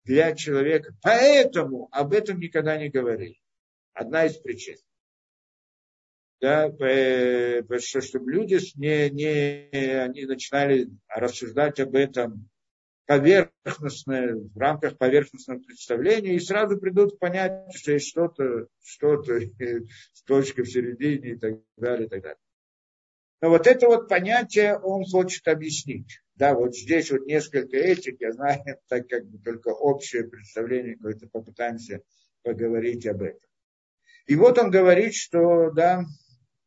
для 0.05 0.35
человека. 0.35 0.95
Поэтому 1.03 1.89
об 1.93 2.13
этом 2.13 2.39
никогда 2.39 2.77
не 2.77 2.89
говорили. 2.89 3.39
Одна 3.93 4.27
из 4.27 4.37
причин. 4.37 4.77
Да, 6.41 6.69
что 6.71 8.01
чтобы 8.01 8.33
люди 8.33 8.59
не, 8.77 9.09
не, 9.11 9.71
они 9.99 10.27
начинали 10.27 10.89
рассуждать 11.09 11.81
об 11.81 11.95
этом 11.95 12.51
поверхностное, 13.07 14.35
в 14.35 14.59
рамках 14.59 14.97
поверхностного 14.97 15.61
представления, 15.61 16.35
и 16.35 16.41
сразу 16.41 16.79
придут 16.79 17.19
понять, 17.19 17.75
что 17.75 17.93
есть 17.93 18.09
что-то, 18.09 18.67
что-то 18.83 19.41
с 20.13 20.23
точкой 20.23 20.63
в 20.63 20.71
середине 20.71 21.33
и 21.33 21.39
так 21.39 21.61
далее, 21.77 22.07
и 22.07 22.09
так 22.09 22.23
далее. 22.23 22.39
Но 23.43 23.51
вот 23.51 23.67
это 23.67 23.87
вот 23.89 24.09
понятие 24.09 24.79
он 24.79 25.05
хочет 25.05 25.47
объяснить. 25.49 26.21
Да, 26.35 26.55
вот 26.55 26.75
здесь 26.75 27.11
вот 27.11 27.27
несколько 27.27 27.77
этих, 27.77 28.21
я 28.21 28.33
знаю, 28.33 28.63
так 28.89 29.07
как 29.09 29.27
бы 29.27 29.39
только 29.39 29.69
общее 29.69 30.25
представление, 30.25 30.97
какое-то 30.97 31.29
попытаемся 31.29 32.01
поговорить 32.43 33.07
об 33.07 33.23
этом. 33.23 33.49
И 34.27 34.37
вот 34.37 34.59
он 34.59 34.71
говорит, 34.71 35.15
что, 35.15 35.71
да, 35.71 36.05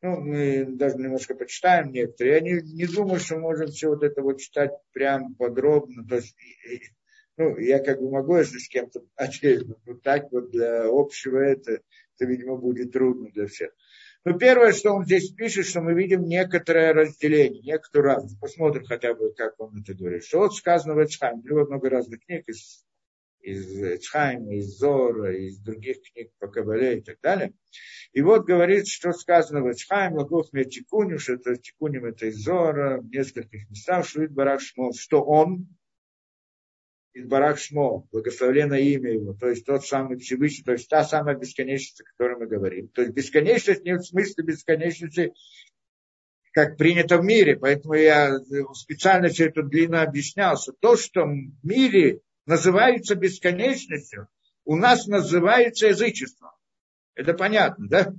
ну, 0.07 0.21
мы 0.21 0.65
даже 0.65 0.95
немножко 0.97 1.35
почитаем 1.35 1.91
некоторые. 1.91 2.35
Я 2.35 2.41
не, 2.41 2.61
не 2.61 2.85
думаю, 2.85 3.19
что 3.19 3.37
можем 3.37 3.67
все 3.67 3.89
вот 3.89 4.03
это 4.03 4.21
вот 4.21 4.39
читать 4.39 4.71
прям 4.93 5.35
подробно. 5.35 6.07
То 6.07 6.15
есть, 6.15 6.35
ну, 7.35 7.57
я 7.57 7.79
как 7.79 7.99
бы 7.99 8.09
могу, 8.09 8.37
если 8.37 8.57
с 8.57 8.69
кем-то 8.69 9.01
отчесть, 9.15 9.65
но 9.85 9.95
так 9.95 10.31
вот 10.31 10.51
для 10.51 10.87
общего 10.87 11.39
это, 11.39 11.81
это, 12.15 12.25
видимо, 12.25 12.55
будет 12.55 12.93
трудно 12.93 13.29
для 13.31 13.47
всех. 13.47 13.71
Но 14.23 14.37
первое, 14.37 14.73
что 14.73 14.93
он 14.93 15.05
здесь 15.05 15.29
пишет, 15.31 15.65
что 15.65 15.81
мы 15.81 15.93
видим 15.93 16.23
некоторое 16.23 16.93
разделение, 16.93 17.61
некоторую 17.61 18.13
разность. 18.13 18.39
Посмотрим 18.39 18.85
хотя 18.85 19.13
бы, 19.13 19.33
как 19.33 19.59
он 19.59 19.81
это 19.81 19.93
говорит. 19.93 20.23
Что 20.23 20.39
вот 20.39 20.55
сказано 20.55 20.95
в 20.95 21.03
Эцхайм, 21.03 21.41
много 21.43 21.89
разных 21.89 22.25
книг 22.25 22.47
из 22.47 22.85
из 23.41 24.01
Чхайма, 24.01 24.55
из 24.55 24.77
Зора, 24.77 25.35
из 25.35 25.57
других 25.59 25.97
книг 26.01 26.31
по 26.39 26.47
Кабале 26.47 26.99
и 26.99 27.01
так 27.01 27.17
далее. 27.21 27.53
И 28.13 28.21
вот 28.21 28.45
говорит, 28.45 28.87
что 28.87 29.11
сказано 29.13 29.61
в 29.61 29.73
Чхайм, 29.73 30.15
Лагух 30.15 30.49
Тикуню, 30.51 31.19
что 31.19 31.33
это 31.33 31.55
Тикуним 31.55 32.05
это 32.05 32.27
из 32.27 32.37
Зора, 32.37 32.99
в 32.99 33.09
нескольких 33.09 33.69
местах, 33.69 34.07
Шуит 34.07 34.31
Барак 34.31 34.61
что 34.61 35.23
он, 35.23 35.67
из 37.17 37.25
Барак 37.25 37.57
Шмо, 37.57 38.07
благословленное 38.11 38.79
имя 38.79 39.13
его, 39.13 39.33
то 39.33 39.47
есть 39.49 39.65
тот 39.65 39.85
самый 39.85 40.17
Всевышний, 40.19 40.63
то 40.63 40.73
есть 40.73 40.87
та 40.87 41.03
самая 41.03 41.35
бесконечность, 41.35 42.01
о 42.01 42.03
которой 42.03 42.37
мы 42.37 42.45
говорим. 42.45 42.89
То 42.89 43.01
есть 43.01 43.13
бесконечность 43.13 43.83
не 43.83 43.95
в 43.97 44.03
смысле 44.03 44.43
бесконечности, 44.43 45.33
как 46.53 46.77
принято 46.77 47.17
в 47.17 47.23
мире. 47.23 47.57
Поэтому 47.57 47.95
я 47.95 48.37
специально 48.73 49.29
все 49.29 49.47
это 49.47 49.63
длинно 49.63 50.03
объяснял, 50.03 50.57
что 50.57 50.73
то, 50.79 50.95
что 50.95 51.25
в 51.25 51.65
мире 51.65 52.21
называется 52.47 53.15
бесконечностью, 53.15 54.27
у 54.65 54.75
нас 54.75 55.05
называется 55.05 55.87
язычеством. 55.87 56.51
Это 57.13 57.33
понятно, 57.33 57.87
да? 57.87 58.13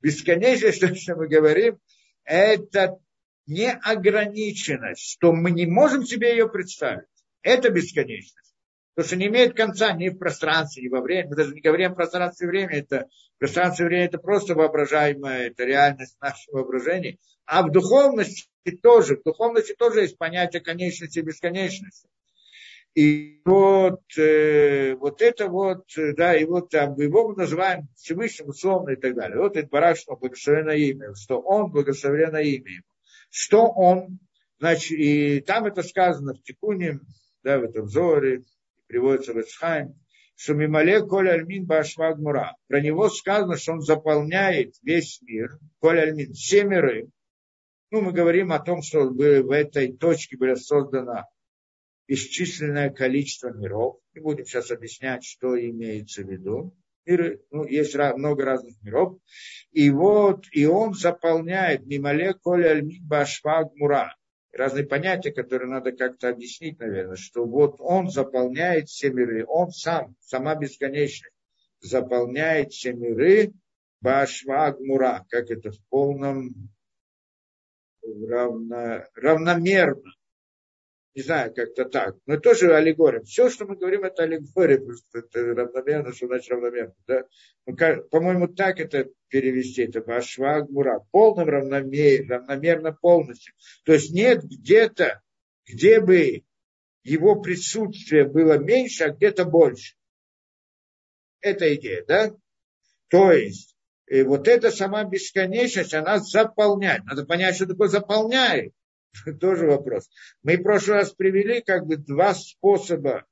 Бесконечность, 0.00 0.80
то, 0.80 0.94
что 0.94 1.16
мы 1.16 1.28
говорим, 1.28 1.78
это 2.24 2.98
неограниченность, 3.46 5.12
что 5.12 5.32
мы 5.32 5.50
не 5.50 5.66
можем 5.66 6.04
себе 6.04 6.30
ее 6.30 6.48
представить. 6.48 7.06
Это 7.42 7.70
бесконечность. 7.70 8.54
То, 8.94 9.04
что 9.04 9.16
не 9.16 9.26
имеет 9.26 9.56
конца 9.56 9.92
ни 9.92 10.08
в 10.08 10.18
пространстве, 10.18 10.84
ни 10.84 10.88
во 10.88 11.00
времени. 11.00 11.30
Мы 11.30 11.36
даже 11.36 11.54
не 11.54 11.60
говорим 11.60 11.94
пространстве 11.94 12.46
и 12.46 12.50
времени. 12.50 12.80
Это, 12.80 13.08
пространство 13.38 13.84
и 13.84 13.86
время 13.86 14.06
это 14.06 14.18
просто 14.18 14.54
воображаемая, 14.54 15.46
это 15.46 15.64
реальность 15.64 16.16
нашего 16.20 16.56
воображения. 16.56 17.18
А 17.46 17.62
в 17.62 17.70
духовности 17.70 18.48
тоже, 18.82 19.16
в 19.16 19.22
духовности 19.22 19.74
тоже 19.78 20.00
есть 20.00 20.18
понятие 20.18 20.60
конечности 20.60 21.20
и 21.20 21.22
бесконечности. 21.22 22.08
И 22.94 23.40
вот, 23.44 24.02
э, 24.16 24.94
вот 24.96 25.22
это 25.22 25.48
вот, 25.48 25.84
э, 25.96 26.14
да, 26.14 26.36
и 26.36 26.44
вот 26.44 26.70
там, 26.70 26.98
его 26.98 27.28
мы 27.28 27.36
называем 27.36 27.88
Всевышним, 27.96 28.48
условно 28.48 28.90
и 28.90 28.96
так 28.96 29.14
далее. 29.14 29.38
Вот 29.38 29.56
это 29.56 29.68
Барашно 29.68 30.16
благословенное 30.16 30.76
имя, 30.76 31.14
что 31.14 31.40
он 31.40 31.70
благословенное 31.70 32.42
имя 32.42 32.70
ему. 32.72 32.84
Что 33.30 33.68
он, 33.68 34.18
значит, 34.58 34.98
и 34.98 35.40
там 35.40 35.66
это 35.66 35.82
сказано 35.82 36.34
в 36.34 36.42
Тикуне, 36.42 37.00
да, 37.44 37.58
в 37.58 37.64
этом 37.64 37.86
Зоре, 37.86 38.42
приводится 38.88 39.32
в 39.32 39.40
Эцхайм, 39.40 39.94
что 40.34 40.54
Мимале 40.54 41.00
Коля 41.02 41.32
Альмин 41.32 41.66
Башваг 41.66 42.18
Мура. 42.18 42.56
Про 42.68 42.80
него 42.80 43.08
сказано, 43.10 43.56
что 43.56 43.72
он 43.72 43.80
заполняет 43.80 44.74
весь 44.82 45.20
мир, 45.22 45.58
Коля 45.78 46.02
Альмин, 46.02 46.32
все 46.32 46.64
миры. 46.64 47.08
Ну, 47.90 48.02
мы 48.02 48.12
говорим 48.12 48.52
о 48.52 48.58
том, 48.58 48.82
что 48.82 49.08
в 49.08 49.50
этой 49.50 49.92
точке 49.92 50.36
была 50.36 50.56
создана 50.56 51.26
бесчисленное 52.08 52.90
количество 52.90 53.52
миров. 53.52 54.00
Не 54.14 54.22
будем 54.22 54.46
сейчас 54.46 54.70
объяснять, 54.70 55.24
что 55.24 55.58
имеется 55.60 56.22
в 56.22 56.30
виду. 56.30 56.74
Миры, 57.04 57.42
ну, 57.50 57.64
есть 57.64 57.94
много 57.94 58.44
разных 58.44 58.82
миров. 58.82 59.18
И 59.70 59.90
вот, 59.90 60.46
и 60.52 60.66
он 60.66 60.94
заполняет 60.94 61.86
мимале 61.86 62.34
коля 62.34 62.70
альмик 62.70 63.02
башфаг 63.02 63.74
мура. 63.76 64.14
Разные 64.52 64.86
понятия, 64.86 65.30
которые 65.30 65.70
надо 65.70 65.92
как-то 65.92 66.30
объяснить, 66.30 66.78
наверное, 66.80 67.16
что 67.16 67.44
вот 67.44 67.76
он 67.78 68.10
заполняет 68.10 68.88
все 68.88 69.10
миры, 69.10 69.44
он 69.46 69.70
сам, 69.70 70.16
сама 70.20 70.54
бесконечность, 70.54 71.34
заполняет 71.80 72.72
все 72.72 72.94
миры 72.94 73.52
башваг 74.00 74.80
мура, 74.80 75.26
как 75.28 75.50
это 75.50 75.70
в 75.70 75.78
полном 75.90 76.70
равно, 78.02 79.04
равномерно 79.14 80.12
не 81.18 81.24
знаю, 81.24 81.52
как-то 81.52 81.84
так. 81.84 82.14
Но 82.26 82.36
тоже 82.36 82.72
аллегория. 82.72 83.22
Все, 83.22 83.50
что 83.50 83.66
мы 83.66 83.74
говорим, 83.74 84.04
это 84.04 84.22
аллегория, 84.22 84.78
просто 84.78 85.18
это 85.18 85.42
равномерно, 85.52 86.12
что 86.12 86.28
значит 86.28 86.48
равномерно. 86.48 86.94
Да? 87.08 87.24
Ну, 87.66 87.76
по-моему, 88.08 88.46
так 88.46 88.78
это 88.78 89.08
перевести, 89.26 89.82
это 89.82 90.00
Башваг 90.00 90.70
Мура, 90.70 91.00
полным 91.10 91.48
равномерно, 91.48 92.36
равномерно 92.36 92.92
полностью. 92.92 93.52
То 93.84 93.94
есть 93.94 94.12
нет 94.12 94.44
где-то, 94.44 95.20
где 95.66 96.00
бы 96.00 96.44
его 97.02 97.42
присутствие 97.42 98.24
было 98.24 98.56
меньше, 98.56 99.02
а 99.02 99.10
где-то 99.10 99.44
больше. 99.44 99.96
Это 101.40 101.74
идея, 101.74 102.04
да? 102.06 102.30
То 103.08 103.32
есть, 103.32 103.76
и 104.06 104.22
вот 104.22 104.46
эта 104.46 104.70
сама 104.70 105.02
бесконечность, 105.02 105.94
она 105.94 106.20
заполняет. 106.20 107.02
Надо 107.06 107.26
понять, 107.26 107.56
что 107.56 107.66
такое 107.66 107.88
заполняет. 107.88 108.72
Тоже 109.40 109.66
вопрос. 109.66 110.08
Мы 110.42 110.56
в 110.56 110.62
прошлый 110.62 110.98
раз 110.98 111.12
привели 111.12 111.60
как 111.60 111.86
бы 111.86 111.96
два 111.96 112.34
способа, 112.34 113.24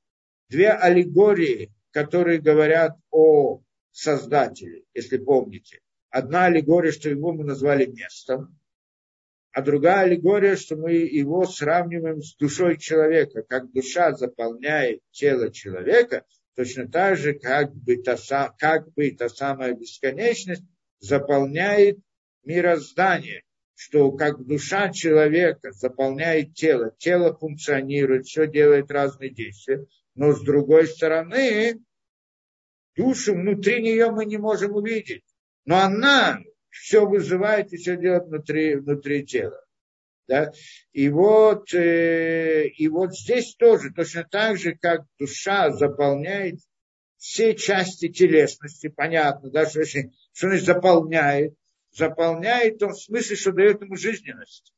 две 0.49 0.71
аллегории, 0.71 1.71
которые 1.91 2.39
говорят 2.39 2.97
о 3.11 3.61
Создателе, 3.91 4.83
если 4.93 5.17
помните. 5.17 5.79
Одна 6.09 6.45
аллегория, 6.45 6.91
что 6.91 7.09
его 7.09 7.33
мы 7.33 7.43
назвали 7.43 7.85
местом, 7.85 8.57
А 9.51 9.61
другая 9.63 10.03
аллегория, 10.03 10.55
что 10.55 10.75
мы 10.75 10.93
его 10.93 11.45
сравниваем 11.47 12.21
с 12.21 12.35
душой 12.35 12.77
человека. 12.77 13.41
Как 13.41 13.71
душа 13.71 14.13
заполняет 14.13 15.01
тело 15.11 15.51
человека, 15.51 16.25
точно 16.55 16.87
так 16.87 17.17
же, 17.17 17.33
как 17.33 17.73
бы 17.73 17.97
та, 17.97 18.15
как 18.59 18.93
бы 18.93 19.09
та 19.11 19.29
самая 19.29 19.73
бесконечность 19.73 20.63
заполняет 20.99 21.97
мироздание 22.43 23.43
что 23.77 24.11
как 24.11 24.43
душа 24.43 24.91
человека 24.91 25.71
заполняет 25.71 26.55
тело, 26.55 26.95
тело 26.97 27.37
функционирует, 27.37 28.25
все 28.25 28.47
делает 28.47 28.89
разные 28.89 29.29
действия, 29.29 29.85
но 30.15 30.33
с 30.33 30.41
другой 30.41 30.87
стороны, 30.87 31.79
душу 32.95 33.35
внутри 33.35 33.83
нее 33.83 34.09
мы 34.09 34.25
не 34.25 34.37
можем 34.37 34.75
увидеть. 34.75 35.23
Но 35.65 35.77
она 35.77 36.39
все 36.71 37.05
вызывает 37.05 37.71
и 37.71 37.77
все 37.77 37.97
делает 37.97 38.23
внутри, 38.23 38.77
внутри 38.77 39.23
тела. 39.23 39.63
Да? 40.27 40.51
И, 40.91 41.09
вот, 41.09 41.71
э, 41.75 42.67
и 42.69 42.87
вот 42.87 43.15
здесь 43.15 43.53
тоже, 43.59 43.93
точно 43.95 44.23
так 44.23 44.57
же, 44.57 44.75
как 44.75 45.01
душа 45.19 45.69
заполняет 45.69 46.55
все 47.17 47.53
части 47.53 48.09
телесности, 48.09 48.87
понятно, 48.87 49.51
да, 49.51 49.67
что, 49.67 49.85
что 49.85 50.09
значит 50.33 50.65
заполняет, 50.65 51.53
заполняет 51.91 52.75
в 52.75 52.79
том 52.79 52.93
смысле, 52.93 53.35
что 53.35 53.51
дает 53.51 53.81
ему 53.81 53.95
жизненность. 53.95 54.73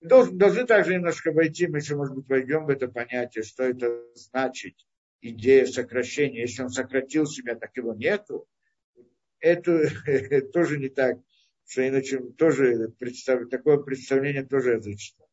Должны, 0.00 0.38
должны 0.38 0.64
также 0.64 0.94
немножко 0.94 1.32
войти, 1.32 1.66
мы 1.66 1.78
еще, 1.78 1.96
может 1.96 2.14
быть, 2.14 2.28
войдем 2.28 2.66
в 2.66 2.68
это 2.68 2.88
понятие, 2.88 3.42
что 3.42 3.64
это 3.64 4.04
значит, 4.14 4.74
идея 5.20 5.66
сокращения. 5.66 6.42
Если 6.42 6.62
он 6.62 6.70
сократил 6.70 7.26
себя, 7.26 7.56
так 7.56 7.76
его 7.76 7.94
нету. 7.94 8.48
Это 9.40 9.90
тоже 10.52 10.78
не 10.78 10.88
так, 10.88 11.18
что 11.66 11.86
иначе 11.86 12.20
тоже 12.36 12.94
представ, 12.98 13.48
такое 13.50 13.78
представление 13.78 14.44
тоже 14.44 14.74
язычество. 14.74 15.26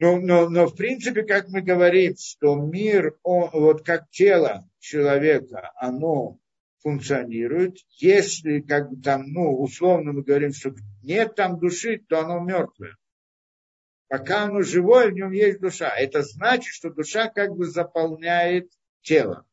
Но, 0.00 0.18
но, 0.18 0.48
но 0.48 0.66
в 0.66 0.74
принципе, 0.74 1.22
как 1.24 1.48
мы 1.48 1.60
говорим, 1.60 2.16
что 2.16 2.56
мир, 2.56 3.18
он, 3.22 3.50
вот 3.52 3.84
как 3.84 4.08
тело 4.10 4.66
человека, 4.78 5.72
оно 5.76 6.39
функционирует. 6.82 7.76
Если 7.98 8.60
как 8.60 8.90
бы 8.90 9.02
там, 9.02 9.24
ну, 9.32 9.60
условно 9.60 10.12
мы 10.12 10.22
говорим, 10.22 10.52
что 10.52 10.74
нет 11.02 11.34
там 11.34 11.58
души, 11.58 11.98
то 12.08 12.20
оно 12.20 12.40
мертвое. 12.40 12.96
Пока 14.08 14.44
оно 14.44 14.62
живое, 14.62 15.08
в 15.08 15.12
нем 15.12 15.30
есть 15.30 15.60
душа. 15.60 15.88
Это 15.96 16.22
значит, 16.22 16.72
что 16.74 16.90
душа 16.90 17.28
как 17.28 17.50
бы 17.50 17.66
заполняет 17.66 18.70
тело. 19.02 19.46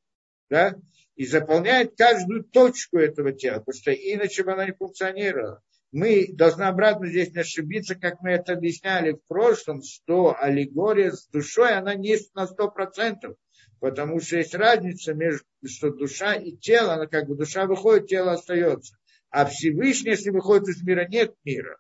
Да? 0.50 0.76
И 1.16 1.26
заполняет 1.26 1.96
каждую 1.96 2.44
точку 2.44 2.98
этого 2.98 3.34
тела, 3.34 3.60
потому 3.60 3.80
что 3.80 3.92
иначе 3.92 4.44
бы 4.44 4.54
она 4.54 4.66
не 4.66 4.74
функционировала. 4.74 5.62
Мы 5.92 6.28
должны 6.34 6.64
обратно 6.64 7.08
здесь 7.08 7.34
не 7.34 7.42
ошибиться, 7.42 7.96
как 7.96 8.22
мы 8.22 8.32
это 8.32 8.54
объясняли 8.54 9.14
в 9.14 9.22
прошлом, 9.28 9.82
что 9.82 10.36
аллегория 10.38 11.12
с 11.12 11.28
душой, 11.28 11.74
она 11.76 11.96
не 11.96 12.18
на 12.34 12.46
сто 12.46 12.70
процентов. 12.70 13.36
Потому 13.80 14.20
что 14.20 14.38
есть 14.38 14.56
разница 14.56 15.14
между 15.14 15.46
что 15.66 15.92
душа 15.92 16.34
и 16.34 16.54
тело, 16.54 16.94
она 16.94 17.08
как 17.08 17.28
бы 17.28 17.36
душа 17.36 17.66
выходит, 17.66 18.08
тело 18.08 18.34
остается. 18.34 18.96
А 19.30 19.46
Всевышний, 19.46 20.12
если 20.12 20.30
выходит 20.30 20.70
из 20.70 20.82
мира, 20.84 21.08
нет 21.08 21.36
мира. 21.44 21.78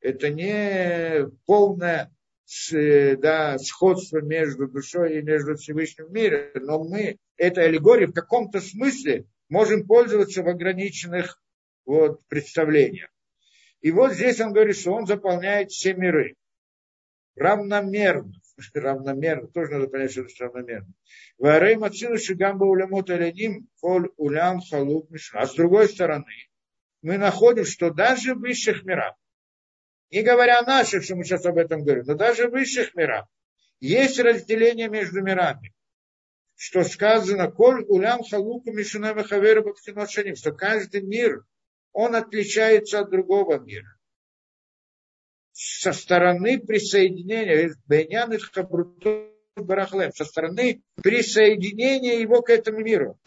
Это 0.00 0.30
не 0.30 1.28
полное 1.46 2.10
да, 2.72 3.58
сходство 3.58 4.20
между 4.20 4.68
душой 4.68 5.18
и 5.18 5.22
между 5.22 5.56
Всевышним 5.56 6.12
миром. 6.12 6.50
Но 6.54 6.82
мы 6.82 7.18
этой 7.36 7.66
аллегорией 7.66 8.06
в 8.06 8.14
каком-то 8.14 8.60
смысле 8.60 9.26
можем 9.48 9.86
пользоваться 9.86 10.42
в 10.42 10.48
ограниченных 10.48 11.40
вот, 11.84 12.26
представлениях. 12.28 13.10
И 13.80 13.90
вот 13.90 14.14
здесь 14.14 14.40
он 14.40 14.52
говорит, 14.52 14.76
что 14.76 14.92
он 14.92 15.06
заполняет 15.06 15.70
все 15.70 15.94
миры 15.94 16.34
равномерно 17.36 18.32
равномерно, 18.74 19.48
тоже 19.48 19.72
надо 19.72 19.88
понять, 19.88 20.12
что 20.12 20.22
это 20.22 20.44
равномерно. 20.44 20.92
Варей 21.38 21.76
мацину 21.76 22.18
шигамба 22.18 22.64
улямот 22.64 23.10
аляним 23.10 23.68
коль 23.80 24.10
улям 24.16 24.60
халук 24.60 25.10
мишна. 25.10 25.40
А 25.40 25.46
с 25.46 25.54
другой 25.54 25.88
стороны, 25.88 26.32
мы 27.02 27.18
находим, 27.18 27.64
что 27.64 27.90
даже 27.90 28.34
в 28.34 28.40
высших 28.40 28.84
мирах, 28.84 29.14
не 30.10 30.22
говоря 30.22 30.60
о 30.60 30.62
наших, 30.62 31.04
что 31.04 31.16
мы 31.16 31.24
сейчас 31.24 31.44
об 31.46 31.58
этом 31.58 31.84
говорим, 31.84 32.04
но 32.06 32.14
даже 32.14 32.48
в 32.48 32.52
высших 32.52 32.94
мирах, 32.94 33.26
есть 33.80 34.18
разделение 34.18 34.88
между 34.88 35.22
мирами. 35.22 35.72
Что 36.56 36.82
сказано, 36.82 37.50
коль 37.52 37.84
улям 37.84 38.24
халуку 38.24 38.72
мишуна 38.72 39.14
махаверу 39.14 39.76
что 40.34 40.52
каждый 40.52 41.02
мир, 41.02 41.44
он 41.92 42.16
отличается 42.16 43.00
от 43.00 43.10
другого 43.10 43.58
мира 43.60 43.97
со 45.60 45.92
стороны 45.92 46.60
присоединения, 46.60 47.66
из 47.66 47.76
Барахлем, 49.56 50.12
со 50.12 50.24
стороны 50.24 50.82
присоединения 51.02 52.20
его 52.20 52.42
к 52.42 52.50
этому 52.50 52.78
миру. 52.78 53.18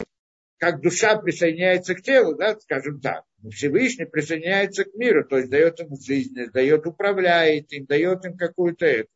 Как 0.57 0.79
душа 0.79 1.17
присоединяется 1.17 1.93
к 1.93 2.01
телу, 2.01 2.35
да, 2.37 2.57
скажем 2.57 3.01
так. 3.01 3.25
Всевышний 3.51 4.05
присоединяется 4.05 4.85
к 4.85 4.93
миру, 4.93 5.27
то 5.27 5.39
есть 5.39 5.49
дает 5.49 5.79
ему 5.79 5.97
жизнь, 5.99 6.33
дает, 6.53 6.87
управляет 6.87 7.73
им, 7.73 7.85
дает 7.85 8.23
им 8.23 8.37
какую-то 8.37 8.85
эту. 8.85 9.09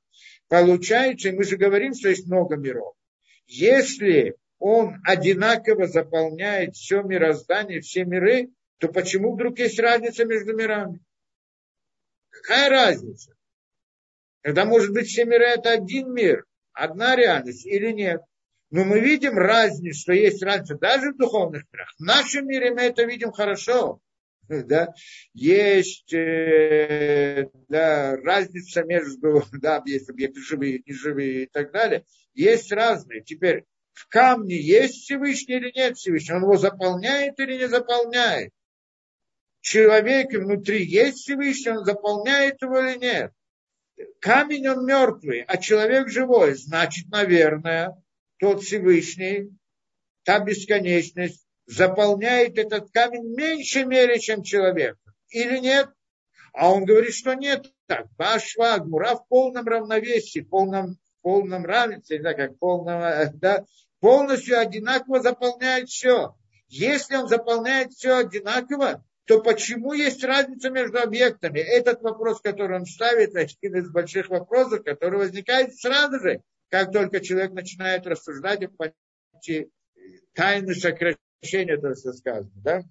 Получается, 0.49 1.29
и 1.29 1.31
мы 1.31 1.45
же 1.45 1.55
говорим, 1.55 1.93
что 1.93 2.09
есть 2.09 2.27
много 2.27 2.57
миров. 2.57 2.95
Если 3.47 4.35
он 4.59 4.95
одинаково 5.05 5.87
заполняет 5.87 6.75
все 6.75 7.01
мироздание, 7.01 7.79
все 7.79 8.03
миры, 8.03 8.49
то 8.79 8.89
почему 8.89 9.35
вдруг 9.35 9.59
есть 9.59 9.79
разница 9.79 10.25
между 10.25 10.53
мирами? 10.53 10.99
Какая 12.41 12.69
разница? 12.69 13.33
Когда 14.41 14.65
может 14.65 14.93
быть 14.93 15.07
все 15.07 15.25
миры 15.25 15.45
это 15.45 15.71
один 15.71 16.13
мир, 16.13 16.45
одна 16.73 17.15
реальность 17.15 17.65
или 17.65 17.91
нет. 17.91 18.21
Но 18.69 18.83
мы 18.83 18.99
видим 18.99 19.37
разницу, 19.37 19.99
что 19.99 20.13
есть 20.13 20.43
разница 20.43 20.75
даже 20.75 21.13
в 21.13 21.17
духовных 21.17 21.63
мирах. 21.71 21.93
В 21.97 22.03
нашем 22.03 22.47
мире 22.47 22.71
мы 22.71 22.81
это 22.81 23.03
видим 23.03 23.31
хорошо. 23.31 23.99
Да? 24.47 24.93
Есть 25.33 26.13
э, 26.13 27.49
да, 27.67 28.15
разница 28.17 28.83
между, 28.83 29.43
да, 29.53 29.81
есть 29.87 30.07
объекты 30.07 30.39
живые, 30.39 30.83
неживые 30.85 31.43
и 31.43 31.45
так 31.47 31.71
далее. 31.71 32.05
Есть 32.35 32.71
разные. 32.71 33.23
Теперь 33.23 33.63
в 33.93 34.07
камне 34.07 34.55
есть 34.55 35.01
Всевышний 35.01 35.55
или 35.55 35.71
нет 35.73 35.97
Всевышний? 35.97 36.35
Он 36.35 36.43
его 36.43 36.57
заполняет 36.57 37.39
или 37.39 37.57
не 37.57 37.67
заполняет? 37.67 38.51
Человеке 39.65 40.37
внутри 40.37 40.85
есть 40.85 41.19
Всевышний, 41.19 41.71
он 41.71 41.85
заполняет 41.85 42.61
его 42.61 42.79
или 42.79 42.99
нет. 42.99 43.31
Камень 44.19 44.67
он 44.67 44.85
мертвый, 44.85 45.41
а 45.41 45.57
человек 45.57 46.07
живой. 46.09 46.53
Значит, 46.53 47.09
наверное, 47.09 47.99
тот 48.37 48.61
Всевышний, 48.61 49.49
та 50.23 50.39
бесконечность, 50.39 51.47
заполняет 51.65 52.59
этот 52.59 52.91
камень 52.91 53.33
в 53.33 53.37
меньшей 53.37 53.85
мере, 53.85 54.19
чем 54.19 54.43
человек. 54.43 54.97
Или 55.29 55.57
нет? 55.57 55.89
А 56.53 56.71
он 56.71 56.85
говорит, 56.85 57.15
что 57.15 57.33
нет 57.33 57.65
так. 57.87 58.07
Башва, 58.17 58.77
Гмура 58.77 59.15
в 59.15 59.27
полном 59.27 59.65
равновесии, 59.65 60.41
в 60.41 60.49
полном, 60.49 60.97
полном 61.21 61.65
равенстве, 61.65 62.21
да, 62.21 62.35
как 62.35 62.59
полном, 62.59 63.01
да, 63.39 63.65
полностью 63.99 64.59
одинаково 64.59 65.21
заполняет 65.21 65.89
все. 65.89 66.35
Если 66.67 67.15
он 67.15 67.27
заполняет 67.27 67.93
все 67.93 68.17
одинаково, 68.17 69.03
то 69.25 69.41
почему 69.41 69.93
есть 69.93 70.23
разница 70.23 70.69
между 70.69 70.99
объектами? 70.99 71.59
Этот 71.59 72.01
вопрос, 72.03 72.41
который 72.41 72.77
он 72.77 72.85
ставит, 72.85 73.35
один 73.35 73.75
из 73.75 73.89
больших 73.89 74.29
вопросов, 74.29 74.83
который 74.83 75.17
возникает 75.17 75.75
сразу 75.75 76.19
же, 76.19 76.41
как 76.69 76.91
только 76.91 77.19
человек 77.19 77.51
начинает 77.53 78.05
рассуждать 78.05 78.63
о 78.63 78.91
тайны 80.33 80.75
сокращения, 80.75 81.77
то, 81.77 81.95
что 81.95 82.13
сказано. 82.13 82.51
Да? 82.55 82.83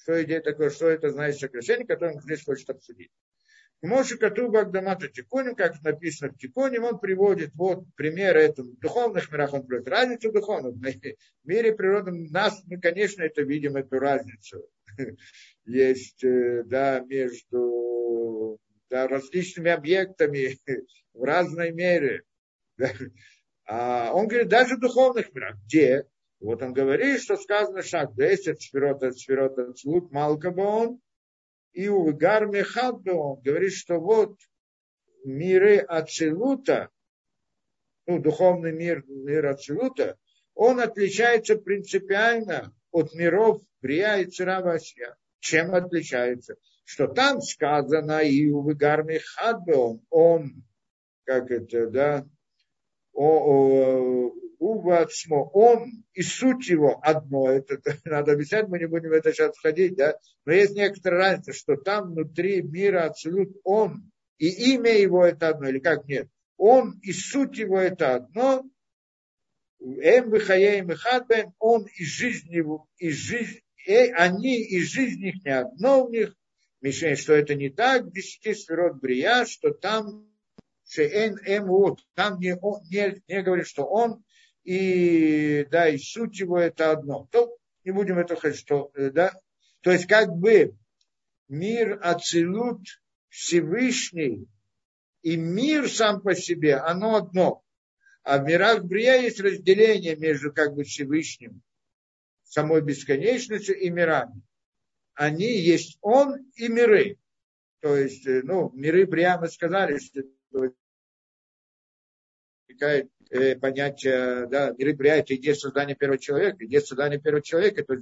Что 0.00 0.22
идея 0.22 0.40
такое, 0.40 0.70
что 0.70 0.88
это 0.88 1.10
значит 1.10 1.40
сокращение, 1.40 1.86
которое 1.86 2.14
он 2.14 2.20
здесь 2.20 2.44
хочет 2.44 2.70
обсудить. 2.70 3.10
Моше 3.82 4.16
Катуба 4.16 4.60
Агдамата 4.60 5.08
Тикуним, 5.08 5.56
как 5.56 5.82
написано 5.82 6.32
в 6.32 6.38
Тикуним, 6.38 6.84
он 6.84 7.00
приводит 7.00 7.50
вот 7.54 7.84
примеры 7.96 8.42
этого. 8.42 8.66
В 8.66 8.78
духовных 8.78 9.30
мирах 9.30 9.52
он 9.52 9.66
приводит 9.66 9.88
разницу 9.88 10.30
в 10.30 10.32
духовном. 10.32 10.72
В 10.80 11.48
мире 11.48 11.74
природы 11.74 12.12
нас, 12.30 12.62
мы, 12.66 12.80
конечно, 12.80 13.22
это 13.22 13.42
видим, 13.42 13.76
эту 13.76 13.98
разницу 13.98 14.64
есть 15.64 16.24
э, 16.24 16.62
да, 16.64 17.00
между 17.00 18.58
да, 18.90 19.08
различными 19.08 19.70
объектами 19.70 20.58
в 21.14 21.22
разной 21.22 21.72
мере. 21.72 22.22
Да. 22.76 22.90
А 23.66 24.12
он 24.12 24.28
говорит, 24.28 24.48
даже 24.48 24.76
в 24.76 24.80
духовных 24.80 25.34
мирах, 25.34 25.56
где? 25.64 26.06
Вот 26.40 26.62
он 26.62 26.74
говорит, 26.74 27.22
что 27.22 27.36
сказано 27.36 27.82
шаг 27.82 28.14
10, 28.14 28.60
сферота, 28.60 29.12
сферота, 29.12 29.72
цлут, 29.72 30.12
малкабаон, 30.12 31.00
и 31.72 31.88
у 31.88 32.12
Гар 32.14 32.44
он 32.46 33.40
говорит, 33.40 33.72
что 33.72 33.98
вот 33.98 34.38
миры 35.24 35.78
Ацелута, 35.78 36.90
ну, 38.06 38.20
духовный 38.20 38.72
мир, 38.72 39.04
мир 39.06 39.46
Ацелута, 39.46 40.18
он 40.54 40.80
отличается 40.80 41.56
принципиально 41.56 42.72
от 42.94 43.12
миров 43.14 43.60
Брия 43.82 44.18
и 44.18 44.26
Цирава 44.26 44.78
Чем 45.40 45.74
отличается? 45.74 46.54
Что 46.84 47.08
там 47.08 47.40
сказано, 47.40 48.20
и 48.20 48.48
у 48.50 48.62
Вигарми 48.68 49.18
Хадбеон, 49.18 50.02
он, 50.10 50.62
как 51.24 51.50
это, 51.50 51.88
да, 51.88 52.24
Увацмо, 54.64 55.42
он 55.52 56.04
и 56.14 56.22
суть 56.22 56.68
его 56.68 57.00
одно, 57.02 57.50
это 57.50 57.78
надо 58.04 58.32
объяснять, 58.32 58.68
мы 58.68 58.78
не 58.78 58.86
будем 58.86 59.10
в 59.10 59.12
это 59.12 59.32
сейчас 59.32 59.56
входить, 59.56 59.96
да, 59.96 60.16
но 60.44 60.52
есть 60.52 60.74
некоторая 60.76 61.32
разница, 61.32 61.52
что 61.52 61.76
там 61.76 62.12
внутри 62.12 62.62
мира 62.62 63.06
абсолют 63.06 63.56
он, 63.64 64.10
и 64.38 64.74
имя 64.74 64.96
его 64.96 65.24
это 65.24 65.48
одно, 65.48 65.68
или 65.68 65.80
как 65.80 66.06
нет, 66.06 66.28
он 66.56 66.98
и 67.02 67.12
суть 67.12 67.58
его 67.58 67.78
это 67.78 68.14
одно, 68.14 68.64
Эм 69.84 70.30
Бехаеем 70.30 70.90
и 70.90 70.94
Хадбем, 70.94 71.52
он 71.58 71.86
и 71.86 72.04
жизнь 72.04 72.50
его, 72.50 72.88
и 72.96 73.10
жизнь, 73.10 73.60
э, 73.86 74.12
они 74.12 74.62
и 74.62 74.80
жизнь 74.80 75.24
их 75.26 75.44
не 75.44 75.50
одно 75.50 76.04
у 76.04 76.10
них, 76.10 76.34
Мишень, 76.80 77.16
что 77.16 77.34
это 77.34 77.54
не 77.54 77.70
так, 77.70 78.12
десяти 78.12 78.54
сферот 78.54 79.00
Брия, 79.00 79.44
что 79.44 79.70
там 79.70 80.28
Шеэн 80.86 81.38
Эм 81.46 81.66
вот, 81.66 82.00
там 82.14 82.38
не, 82.38 82.56
он, 82.56 82.82
не, 82.90 83.22
не 83.28 83.42
говорит, 83.42 83.66
что 83.66 83.84
он 83.84 84.22
и, 84.64 85.66
да, 85.70 85.88
и 85.88 85.98
суть 85.98 86.38
его 86.38 86.58
это 86.58 86.90
одно. 86.90 87.28
То 87.30 87.56
не 87.84 87.90
будем 87.90 88.18
это 88.18 88.36
ходить, 88.36 88.58
что, 88.58 88.90
э, 88.94 89.10
да, 89.10 89.32
то 89.82 89.92
есть 89.92 90.06
как 90.06 90.30
бы 90.30 90.76
мир 91.48 91.98
Ацилут 92.02 92.80
Всевышний 93.28 94.46
и 95.22 95.36
мир 95.36 95.90
сам 95.90 96.22
по 96.22 96.34
себе, 96.34 96.76
оно 96.76 97.16
одно. 97.16 97.63
А 98.24 98.38
в 98.38 98.44
мирах 98.44 98.84
Брия 98.84 99.20
есть 99.20 99.38
разделение 99.38 100.16
между 100.16 100.50
как 100.52 100.74
бы 100.74 100.84
Всевышним, 100.84 101.62
самой 102.44 102.80
бесконечностью 102.80 103.78
и 103.78 103.90
мирами. 103.90 104.40
Они 105.14 105.46
есть 105.46 105.98
Он 106.00 106.50
и 106.56 106.68
миры. 106.68 107.18
То 107.80 107.94
есть, 107.96 108.26
э, 108.26 108.40
ну, 108.42 108.70
миры 108.72 109.06
Брия 109.06 109.38
мы 109.38 109.48
сказали, 109.48 109.98
что 109.98 110.22
э, 112.80 113.56
понятие, 113.56 114.46
да, 114.46 114.72
миры 114.78 114.94
Брия, 114.94 115.16
это 115.16 115.36
идея 115.36 115.54
создания 115.54 115.94
первого 115.94 116.18
человека. 116.18 116.64
Идея 116.64 116.80
создания 116.80 117.18
первого 117.18 117.42
человека, 117.42 117.82
это 117.82 117.92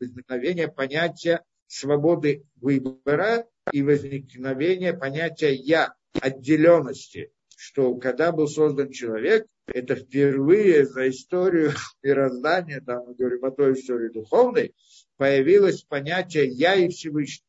возникновение 0.00 0.68
понятия 0.68 1.44
свободы 1.66 2.44
выбора 2.56 3.46
и 3.72 3.82
возникновение 3.82 4.94
понятия 4.94 5.54
«я», 5.54 5.94
отделенности, 6.18 7.30
что 7.56 7.94
когда 7.96 8.30
был 8.32 8.46
создан 8.46 8.90
человек, 8.90 9.46
это 9.66 9.96
впервые 9.96 10.86
за 10.86 11.08
историю 11.08 11.72
мироздания, 12.02 12.80
там 12.80 13.06
мы 13.06 13.14
говорим 13.14 13.44
о 13.44 13.50
той 13.50 13.72
истории 13.72 14.10
духовной, 14.10 14.74
появилось 15.16 15.82
понятие 15.82 16.46
«я» 16.46 16.76
и 16.76 16.88
Всевышний. 16.88 17.42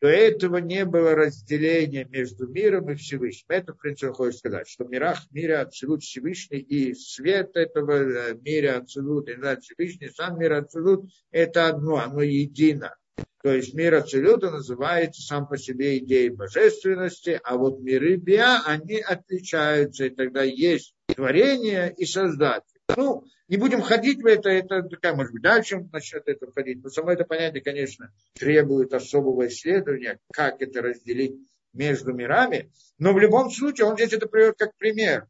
До 0.00 0.08
этого 0.08 0.56
не 0.56 0.84
было 0.84 1.14
разделения 1.14 2.04
между 2.04 2.48
миром 2.48 2.90
и 2.90 2.96
Всевышним. 2.96 3.46
Это, 3.50 3.72
в 3.72 3.78
принципе, 3.78 4.10
хочет 4.10 4.40
сказать, 4.40 4.68
что 4.68 4.84
в 4.84 4.90
мирах 4.90 5.20
мира 5.30 5.60
Абсолют 5.60 6.02
Всевышний 6.02 6.58
и 6.58 6.92
свет 6.94 7.54
этого 7.54 8.02
э, 8.02 8.34
мира 8.34 8.78
Абсолют, 8.78 9.28
и 9.28 9.36
Всевышний, 9.60 10.08
сам 10.08 10.40
мир 10.40 10.54
Абсолют, 10.54 11.04
это 11.30 11.68
одно, 11.68 11.98
оно 11.98 12.20
едино. 12.22 12.96
То 13.42 13.52
есть 13.52 13.74
мир 13.74 13.94
Абсолюта 13.94 14.50
называется 14.50 15.20
сам 15.20 15.48
по 15.48 15.58
себе 15.58 15.98
идеей 15.98 16.30
божественности, 16.30 17.40
а 17.42 17.56
вот 17.56 17.80
миры 17.80 18.16
Биа, 18.16 18.62
они 18.64 19.00
отличаются, 19.00 20.04
и 20.06 20.10
тогда 20.10 20.44
есть 20.44 20.94
творение 21.08 21.92
и 21.96 22.04
создатель. 22.04 22.78
Ну, 22.96 23.24
не 23.48 23.56
будем 23.56 23.82
ходить 23.82 24.22
в 24.22 24.26
это, 24.26 24.48
это 24.48 24.82
такая, 24.84 25.14
может 25.14 25.32
быть, 25.32 25.42
дальше 25.42 25.88
начнет 25.92 26.22
это 26.26 26.46
входить. 26.46 26.82
Но 26.84 26.90
само 26.90 27.10
это 27.10 27.24
понятие, 27.24 27.62
конечно, 27.62 28.12
требует 28.34 28.94
особого 28.94 29.48
исследования, 29.48 30.20
как 30.32 30.62
это 30.62 30.80
разделить 30.80 31.34
между 31.72 32.12
мирами. 32.12 32.70
Но 32.98 33.12
в 33.12 33.18
любом 33.18 33.50
случае, 33.50 33.88
он 33.88 33.96
здесь 33.96 34.12
это 34.12 34.26
приводит 34.28 34.58
как 34.58 34.76
пример, 34.76 35.26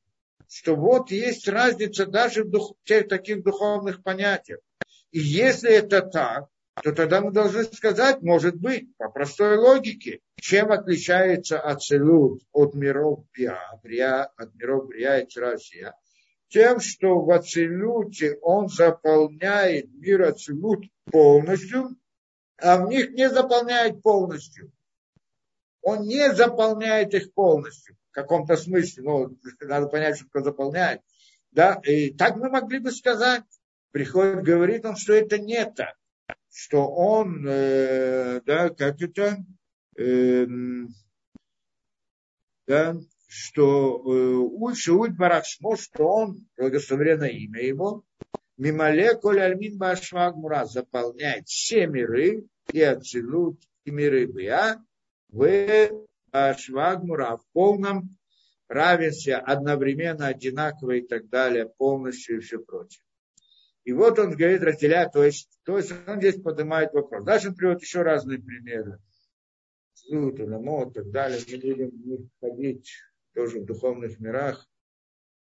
что 0.49 0.77
вот 0.77 1.11
есть 1.11 1.49
разница 1.49 2.05
даже 2.05 2.45
в 2.45 2.51
дух, 2.51 2.75
тех 2.85 3.09
таких 3.09 3.43
духовных 3.43 4.03
понятиях. 4.03 4.61
И 5.13 5.19
если 5.19 5.71
это 5.71 6.03
так, 6.03 6.47
то 6.81 6.93
тогда 6.93 7.21
мы 7.21 7.33
должны 7.33 7.65
сказать, 7.65 8.23
может 8.23 8.57
быть, 8.57 8.97
по 8.97 9.11
простой 9.11 9.59
логике, 9.59 10.21
чем 10.37 10.73
отличается 10.73 11.61
Ацелут 11.61 12.43
от 12.53 12.75
миров 12.75 13.27
Брия, 13.33 13.59
Брия 13.83 14.25
от 14.37 14.55
миров 14.55 14.87
Брия 14.87 15.19
и 15.19 15.27
Тирасия. 15.27 15.95
Тем, 16.49 16.81
что 16.81 17.21
в 17.21 17.31
Ацелуте 17.31 18.39
он 18.41 18.69
заполняет 18.69 19.93
мир 19.93 20.23
Ацелут 20.23 20.85
полностью, 21.11 21.97
а 22.59 22.79
в 22.85 22.89
них 22.89 23.11
не 23.11 23.29
заполняет 23.29 24.03
полностью. 24.03 24.73
Он 25.83 26.03
не 26.03 26.33
заполняет 26.33 27.13
их 27.13 27.35
полностью 27.35 27.97
в 28.11 28.15
каком-то 28.15 28.57
смысле. 28.57 29.03
Ну, 29.03 29.39
надо 29.61 29.89
понять, 29.89 30.17
что 30.17 30.27
кто 30.27 30.41
заполняет. 30.41 31.03
Да? 31.51 31.81
И 31.85 32.11
так 32.15 32.37
мы 32.37 32.49
могли 32.49 32.79
бы 32.79 32.93
сказать. 32.93 33.43
Приходит, 33.91 34.43
говорит 34.43 34.87
он, 34.87 34.97
что 34.97 35.13
это 35.13 35.39
не 35.39 35.67
так 35.67 35.97
что 36.53 36.87
он, 36.87 37.47
э, 37.49 38.43
да, 38.45 38.69
как 38.69 39.01
это, 39.01 39.39
э, 39.97 40.47
да, 42.67 42.97
что 43.27 44.71
э, 44.71 44.75
Шиуль 44.75 45.13
Барашмо, 45.13 45.77
что 45.77 46.05
он, 46.05 46.47
благословенное 46.59 47.31
имя 47.31 47.63
его, 47.63 48.05
Мимале 48.59 49.15
Коль 49.15 49.41
Альмин 49.41 49.79
Башваг 49.79 50.37
Мура 50.37 50.67
заполняет 50.67 51.49
все 51.49 51.87
миры, 51.87 52.45
и 52.71 52.83
Ацилут, 52.83 53.59
и 53.85 53.91
миры 53.91 54.27
Биа, 54.27 54.77
в 55.31 55.91
Башваг 56.31 57.03
Мура, 57.03 57.39
в 57.39 57.47
полном 57.55 58.11
равенстве, 58.69 59.37
одновременно, 59.37 60.27
одинаково 60.27 60.93
и 60.93 61.01
так 61.01 61.31
далее, 61.31 61.67
полностью 61.67 62.37
и 62.37 62.41
все 62.41 62.59
прочее. 62.59 63.03
И 63.85 63.93
вот 63.93 64.19
он 64.19 64.37
говорит, 64.37 64.63
разделяет, 64.63 65.13
то 65.13 65.25
есть, 65.25 65.49
то 65.65 65.77
есть 65.77 65.93
он 66.07 66.19
здесь 66.19 66.41
поднимает 66.41 66.93
вопрос. 66.93 67.25
Дальше 67.25 67.49
он 67.49 67.55
приводит 67.55 67.83
еще 67.83 68.03
разные 68.03 68.39
примеры. 68.39 68.99
Суд, 69.95 70.39
Уламо, 70.39 70.89
и 70.89 70.93
так 70.93 71.11
далее. 71.11 71.41
Мы 71.49 71.87
будем 71.91 72.31
ходить 72.41 72.91
тоже 73.35 73.61
в 73.61 73.65
духовных 73.65 74.21
мирах. 74.21 74.69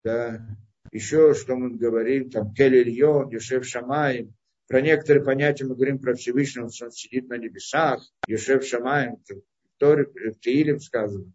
Да. 0.03 0.45
Еще, 0.91 1.33
что 1.33 1.55
мы 1.55 1.77
говорим, 1.77 2.29
там, 2.29 2.53
Кель 2.53 2.77
Ильон, 2.77 3.29
Юшев 3.29 3.65
Шамай. 3.65 4.31
Про 4.67 4.81
некоторые 4.81 5.23
понятия 5.23 5.65
мы 5.65 5.75
говорим 5.75 5.99
про 5.99 6.15
Всевышнего, 6.15 6.71
что 6.71 6.85
он 6.85 6.91
сидит 6.91 7.27
на 7.29 7.37
небесах. 7.37 8.01
Юшев 8.27 8.63
Шамай, 8.65 9.11
в 9.11 9.77
Торе, 9.77 10.79
сказано 10.79 11.31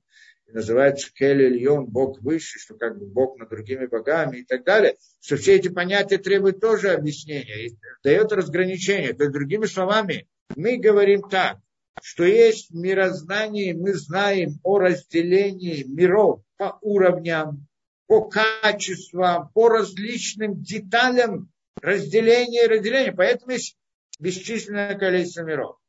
называется 0.53 1.13
Кель 1.13 1.43
Ильон, 1.43 1.87
Бог 1.87 2.21
выше, 2.21 2.59
что 2.59 2.75
как 2.75 2.99
бы 2.99 3.07
Бог 3.07 3.39
над 3.39 3.51
другими 3.51 3.87
богами 3.87 4.39
и 4.39 4.45
так 4.45 4.65
далее, 4.65 4.97
что 5.21 5.37
все 5.37 5.57
эти 5.57 5.69
понятия 5.69 6.19
требуют 6.19 6.61
тоже 6.61 6.91
объяснения, 6.91 7.67
и 7.67 7.79
дает 8.03 8.33
разграничение. 8.33 9.13
То 9.13 9.25
есть, 9.25 9.33
другими 9.33 9.67
словами, 9.67 10.29
мы 10.57 10.79
говорим 10.79 11.23
так, 11.23 11.59
что 12.03 12.25
есть 12.25 12.71
в 12.71 12.75
мироздании, 12.75 13.73
мы 13.73 13.95
знаем 13.95 14.59
о 14.63 14.79
разделении 14.79 15.85
миров 15.85 16.43
по 16.57 16.79
уровням, 16.81 17.67
по 18.07 18.29
качествам, 18.29 19.51
по 19.55 19.69
различным 19.69 20.63
деталям 20.63 21.51
разделения 21.81 22.65
и 22.65 22.69
разделения. 22.69 23.13
Поэтому 23.13 23.53
есть 23.53 23.77
бесчисленное 24.19 24.99
количество 24.99 25.43
миров. 25.43 25.80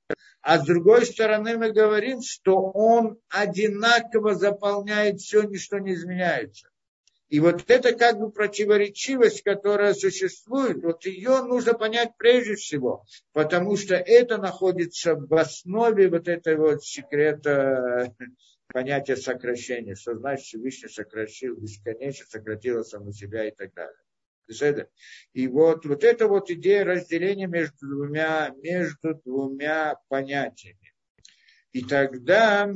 А 0.41 0.59
с 0.59 0.65
другой 0.65 1.05
стороны 1.05 1.57
мы 1.57 1.71
говорим, 1.71 2.21
что 2.21 2.57
он 2.57 3.17
одинаково 3.29 4.35
заполняет 4.35 5.19
все, 5.19 5.43
ничто 5.43 5.77
не 5.79 5.93
изменяется. 5.93 6.67
И 7.29 7.39
вот 7.39 7.63
это 7.69 7.93
как 7.93 8.19
бы 8.19 8.29
противоречивость, 8.29 9.43
которая 9.43 9.93
существует, 9.93 10.83
вот 10.83 11.05
ее 11.05 11.43
нужно 11.43 11.73
понять 11.73 12.11
прежде 12.17 12.55
всего, 12.55 13.05
потому 13.31 13.77
что 13.77 13.95
это 13.95 14.37
находится 14.37 15.15
в 15.15 15.33
основе 15.33 16.09
вот 16.09 16.27
этого 16.27 16.71
вот 16.71 16.83
секрета 16.83 18.13
понятия 18.67 19.15
сокращения, 19.15 19.95
что 19.95 20.15
значит 20.15 20.45
Всевышний 20.45 20.89
сократил, 20.89 21.55
бесконечно 21.55 22.25
сократил 22.27 22.83
саму 22.83 23.13
себя 23.13 23.47
и 23.47 23.51
так 23.51 23.73
далее. 23.73 23.95
И 25.33 25.47
вот, 25.47 25.85
вот 25.85 26.03
эта 26.03 26.27
вот 26.27 26.49
идея 26.49 26.83
разделения 26.83 27.47
между 27.47 27.87
двумя, 27.87 28.53
между 28.61 29.15
двумя 29.25 29.95
понятиями. 30.07 30.93
И 31.71 31.83
тогда, 31.83 32.71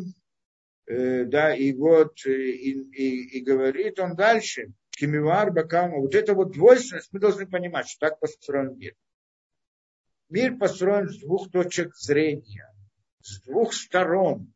э, 0.87 1.25
да, 1.25 1.55
и 1.55 1.73
вот, 1.73 2.25
э, 2.25 2.31
и, 2.31 2.71
и, 2.91 3.37
и 3.37 3.43
говорит 3.43 3.99
он 3.99 4.15
дальше, 4.15 4.71
Кимивар 4.91 5.51
Бакама, 5.51 5.97
вот 5.97 6.15
эта 6.15 6.33
вот 6.33 6.53
двойственность, 6.53 7.09
мы 7.11 7.19
должны 7.19 7.45
понимать, 7.47 7.87
что 7.87 8.09
так 8.09 8.19
построен 8.19 8.77
мир. 8.77 8.93
Мир 10.29 10.57
построен 10.57 11.09
с 11.09 11.19
двух 11.19 11.51
точек 11.51 11.95
зрения, 11.95 12.73
с 13.21 13.41
двух 13.41 13.73
сторон. 13.73 14.53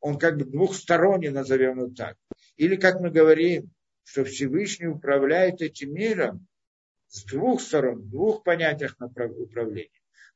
Он 0.00 0.18
как 0.18 0.36
бы 0.36 0.44
двухсторонний, 0.44 1.30
назовем 1.30 1.78
его 1.78 1.90
так. 1.90 2.16
Или, 2.56 2.76
как 2.76 3.00
мы 3.00 3.10
говорим, 3.10 3.70
что 4.04 4.24
Всевышний 4.24 4.86
управляет 4.86 5.60
этим 5.60 5.92
миром 5.92 6.47
с 7.08 7.24
двух 7.24 7.60
сторон, 7.60 8.00
в 8.00 8.10
двух 8.10 8.42
понятиях 8.44 8.96
управления. 8.98 9.90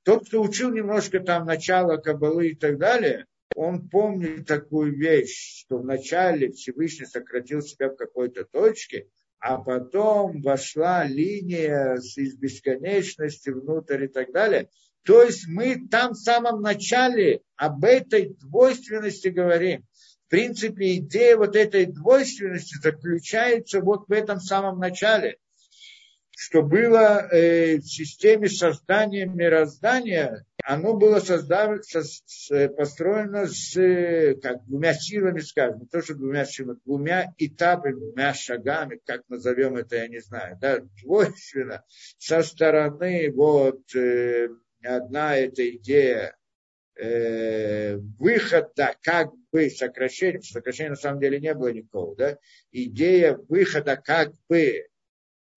Тот, 0.05 0.27
кто 0.27 0.43
учил 0.43 0.73
немножко 0.73 1.21
там 1.21 1.47
начало 1.47 1.97
Кабалы 1.97 2.49
и 2.49 2.55
так 2.57 2.79
далее, 2.79 3.27
он 3.55 3.89
помнит 3.89 4.47
такую 4.47 4.97
вещь, 4.97 5.65
что 5.65 5.79
вначале 5.79 6.51
Всевышний 6.51 7.07
сократил 7.07 7.61
себя 7.61 7.91
в 7.91 7.97
какой-то 7.97 8.45
точке, 8.45 9.09
а 9.39 9.59
потом 9.59 10.41
вошла 10.41 11.05
линия 11.05 11.97
из 11.97 12.37
бесконечности 12.37 13.51
внутрь 13.51 14.05
и 14.05 14.09
так 14.09 14.33
далее. 14.33 14.69
То 15.05 15.23
есть 15.23 15.49
мы 15.49 15.89
там 15.89 16.13
в 16.13 16.19
самом 16.19 16.63
начале 16.63 17.43
об 17.57 17.85
этой 17.85 18.35
двойственности 18.35 19.29
говорим. 19.29 19.85
В 20.27 20.31
принципе, 20.31 20.97
идея 20.97 21.37
вот 21.37 21.57
этой 21.57 21.87
двойственности 21.87 22.77
заключается 22.81 23.81
вот 23.81 24.09
в 24.09 24.13
этом 24.13 24.41
самом 24.41 24.79
начале 24.79 25.37
что 26.45 26.65
было 26.65 27.29
э, 27.31 27.77
в 27.77 27.85
системе 27.85 28.49
создания 28.49 29.27
мироздания, 29.27 30.45
оно 30.65 30.95
было 30.95 31.21
создав, 31.21 31.85
со, 31.85 32.03
с, 32.03 32.69
построено 32.77 33.47
с 33.47 33.77
э, 33.77 34.35
как, 34.43 34.65
двумя 34.65 34.93
силами, 34.93 35.39
скажем, 35.39 35.87
то, 35.87 36.03
что 36.03 36.17
двумя 36.17 36.45
силами, 36.45 36.79
двумя 36.85 37.33
этапами, 37.39 37.95
двумя 37.95 38.35
шагами, 38.35 38.99
как 39.07 39.23
назовем 39.29 39.77
это, 39.77 39.95
я 39.95 40.09
не 40.09 40.19
знаю, 40.19 40.59
да, 40.61 40.81
двойственно, 41.05 41.85
со 42.19 42.43
стороны 42.43 43.31
вот 43.33 43.95
э, 43.95 44.49
одна 44.83 45.37
эта 45.37 45.71
идея 45.77 46.35
э, 46.97 47.99
выхода, 48.19 48.97
как 49.03 49.31
бы 49.53 49.71
сокращения, 49.71 50.43
сокращения 50.43 50.91
на 50.91 50.97
самом 50.97 51.21
деле 51.21 51.39
не 51.39 51.55
было 51.55 51.69
никакого, 51.69 52.17
да, 52.17 52.37
идея 52.73 53.39
выхода 53.49 53.97
как 53.97 54.33
бы 54.49 54.89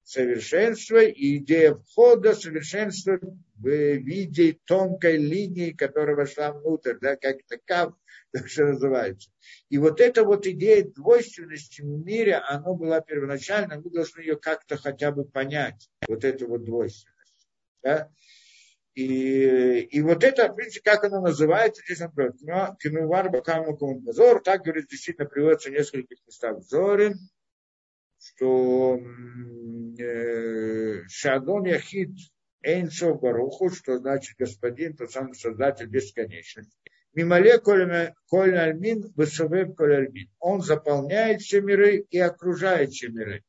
совершенства 0.06 1.04
и 1.04 1.38
идея 1.38 1.74
входа 1.74 2.36
совершенства 2.36 3.20
в 3.56 3.68
виде 3.68 4.58
тонкой 4.66 5.18
линии, 5.18 5.72
которая 5.72 6.16
вошла 6.16 6.54
внутрь, 6.54 6.94
да, 7.02 7.16
как 7.16 7.38
это 7.38 7.60
кап, 7.66 7.96
так 8.32 8.48
что 8.48 8.66
называется. 8.66 9.32
И 9.70 9.80
вот 9.80 10.00
эта 10.00 10.24
вот 10.24 10.46
идея 10.46 10.86
двойственности 10.86 11.82
в 11.82 12.06
мире, 12.06 12.36
она 12.36 12.74
была 12.74 13.02
первоначально, 13.02 13.82
мы 13.82 13.90
должны 13.90 14.22
ее 14.22 14.38
как-то 14.38 14.78
хотя 14.78 15.12
бы 15.12 15.26
понять, 15.26 15.90
вот 16.08 16.24
эту 16.24 16.48
вот 16.48 16.64
двойственность. 16.64 17.48
Да? 17.82 18.12
И, 18.94 19.80
и 19.92 20.02
вот 20.02 20.24
это, 20.24 20.50
в 20.50 20.56
принципе, 20.56 20.92
как 20.92 21.04
оно 21.04 21.20
называется, 21.20 21.82
здесь 21.84 22.02
он 22.02 22.12
говорит, 22.12 22.36
Кемивар 22.80 23.32
Бакаму 23.32 23.76
так, 24.44 24.64
говорит, 24.64 24.88
действительно 24.88 25.28
приводится 25.28 25.70
в 25.70 25.74
нескольких 25.74 26.18
местах 26.28 26.58
в 26.60 26.64
что 28.36 29.00
э, 30.00 31.04
Шадон 31.08 31.66
Яхид 31.66 32.12
Эйнсов 32.62 33.22
Баруху, 33.22 33.70
что 33.70 33.98
значит 33.98 34.36
господин, 34.38 34.96
тот 34.96 35.12
самый 35.12 35.36
создатель 35.36 35.88
бесконечности. 35.88 36.76
Мимале 37.14 37.60
коль 37.60 38.58
альмин, 38.58 39.14
высовев 39.16 39.76
коль 39.76 39.96
альмин. 39.96 40.30
Он 40.40 40.62
заполняет 40.62 41.42
все 41.42 41.62
миры 41.62 42.06
и 42.10 42.20
окружает 42.20 42.92
все 42.92 43.08
миры. 43.08 43.44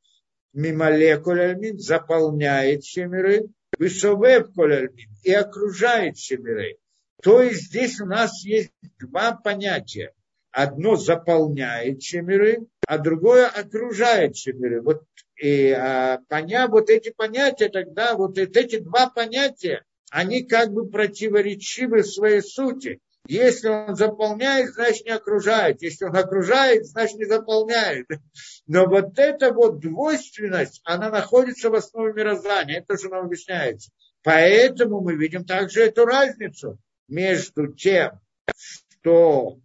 Мимале 0.52 1.18
коль 1.18 1.40
альмин 1.40 1.78
заполняет 1.78 2.84
все 2.84 3.06
миры, 3.06 3.46
высовев 3.78 4.52
коль 4.54 4.74
альмин 4.74 5.10
и 5.24 5.32
окружает 5.32 6.16
все 6.16 6.36
миры. 6.36 6.76
То 7.22 7.42
есть 7.42 7.64
здесь 7.64 8.00
у 8.00 8.06
нас 8.06 8.44
есть 8.44 8.72
два 9.00 9.32
понятия. 9.32 10.12
Одно 10.52 10.96
заполняет 10.96 12.02
все 12.02 12.22
миры, 12.22 12.66
а 12.86 12.98
другое 12.98 13.48
окружает 13.48 14.34
миры. 14.46 14.80
Вот 14.80 15.02
и 15.36 15.70
а, 15.70 16.20
поняв 16.28 16.70
вот 16.70 16.88
эти 16.88 17.10
понятия, 17.10 17.68
тогда 17.68 18.14
вот 18.14 18.38
эти 18.38 18.78
два 18.78 19.10
понятия, 19.10 19.84
они 20.10 20.44
как 20.44 20.72
бы 20.72 20.88
противоречивы 20.88 22.02
в 22.02 22.06
своей 22.06 22.40
сути. 22.40 23.00
Если 23.28 23.68
он 23.68 23.96
заполняет, 23.96 24.72
значит 24.72 25.04
не 25.04 25.10
окружает. 25.10 25.82
Если 25.82 26.04
он 26.04 26.16
окружает, 26.16 26.86
значит 26.86 27.18
не 27.18 27.24
заполняет. 27.24 28.06
Но 28.68 28.86
вот 28.86 29.18
эта 29.18 29.52
вот 29.52 29.80
двойственность, 29.80 30.80
она 30.84 31.10
находится 31.10 31.70
в 31.70 31.74
основе 31.74 32.12
мироздания. 32.12 32.78
Это 32.78 32.96
же 32.96 33.08
нам 33.08 33.26
объясняется. 33.26 33.90
Поэтому 34.22 35.00
мы 35.00 35.16
видим 35.16 35.44
также 35.44 35.82
эту 35.82 36.04
разницу 36.04 36.78
между 37.08 37.72
тем, 37.72 38.20
что 38.54 39.58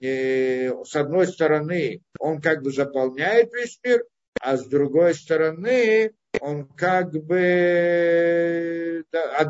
э, 0.00 0.70
с 0.84 0.94
одной 0.96 1.26
стороны 1.26 2.02
он 2.18 2.40
как 2.40 2.62
бы 2.62 2.70
заполняет 2.72 3.52
весь 3.52 3.78
мир, 3.84 4.04
а 4.40 4.56
с 4.56 4.66
другой 4.66 5.14
стороны 5.14 6.12
он 6.40 6.66
как 6.66 7.12
бы 7.12 9.04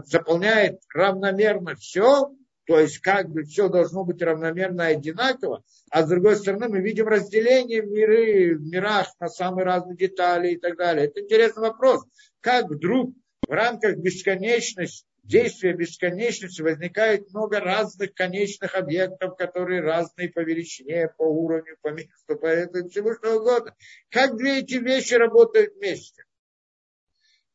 заполняет 0.05 0.81
равномерно 0.95 1.75
все, 1.77 2.31
то 2.67 2.81
есть 2.81 2.99
как 2.99 3.29
бы 3.29 3.45
все 3.45 3.69
должно 3.69 4.05
быть 4.05 4.21
равномерно 4.23 4.87
одинаково, 4.87 5.63
а 5.91 6.03
с 6.03 6.09
другой 6.09 6.37
стороны 6.37 6.69
мы 6.69 6.81
видим 6.81 7.07
разделение 7.07 7.83
миры, 7.83 8.57
в 8.57 8.63
мирах 8.63 9.09
на 9.21 9.29
самые 9.29 9.65
разные 9.65 9.97
детали 9.97 10.53
и 10.53 10.57
так 10.59 10.77
далее. 10.77 11.07
Это 11.07 11.21
интересный 11.21 11.63
вопрос. 11.63 12.05
Как 12.41 12.69
вдруг 12.69 13.15
в 13.47 13.53
рамках 13.53 13.97
бесконечности 13.99 15.07
действия 15.27 15.73
бесконечности 15.73 16.63
возникает 16.63 17.31
много 17.31 17.61
разных 17.61 18.15
конечных 18.15 18.75
объектов, 18.75 19.37
которые 19.37 19.81
разные 19.81 20.31
по 20.31 20.41
величине, 20.41 21.09
по 21.09 21.23
уровню, 21.23 21.77
по 21.83 21.89
месту, 21.89 22.37
по 22.37 22.47
этому, 22.47 22.89
всему 22.89 23.15
что 23.15 23.39
угодно. 23.39 23.75
Как 24.11 24.37
две 24.37 24.61
эти 24.61 24.75
вещи 24.75 25.15
работают 25.15 25.75
вместе? 25.75 26.25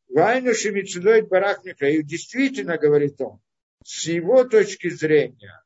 Вайну 0.09 0.53
Шемицудой 0.53 1.22
Барах 1.22 1.63
Михаил 1.63 2.03
действительно 2.03 2.78
говорит 2.78 3.19
он, 3.22 3.39
с 3.84 4.05
его 4.07 4.43
точки 4.43 4.89
зрения, 4.89 5.63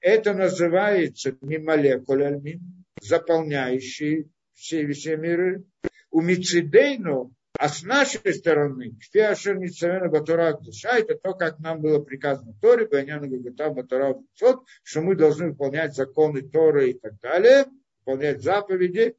это 0.00 0.32
называется 0.32 1.36
мимолекуль 1.42 2.24
альмин, 2.24 2.84
заполняющий 3.00 4.30
все, 4.54 4.90
все 4.92 5.16
миры. 5.16 5.64
У 6.10 6.22
Мицидейну 6.22 7.34
а 7.58 7.68
с 7.68 7.82
нашей 7.82 8.32
стороны, 8.34 8.92
Кфиашер 9.00 9.58
Ницавена 9.58 10.08
Батура 10.08 10.52
душа, 10.52 10.96
это 10.96 11.16
то, 11.16 11.34
как 11.34 11.58
нам 11.58 11.80
было 11.80 11.98
приказано 11.98 12.54
Торе, 12.62 12.86
Баняна 12.86 13.26
Гагута 13.26 13.70
Батура 13.70 14.14
что 14.32 15.00
мы 15.00 15.16
должны 15.16 15.48
выполнять 15.48 15.96
законы 15.96 16.42
Торы 16.42 16.90
и 16.90 16.94
так 16.94 17.18
далее, 17.20 17.66
выполнять 17.98 18.42
заповеди. 18.42 19.16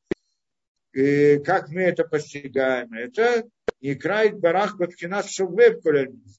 И 0.93 1.39
как 1.39 1.67
мы 1.67 1.81
это 1.81 2.05
постигаем? 2.05 2.93
Это 2.93 3.43
не 3.81 3.95
край 3.95 4.31
барах 4.31 4.77
баткина 4.77 5.21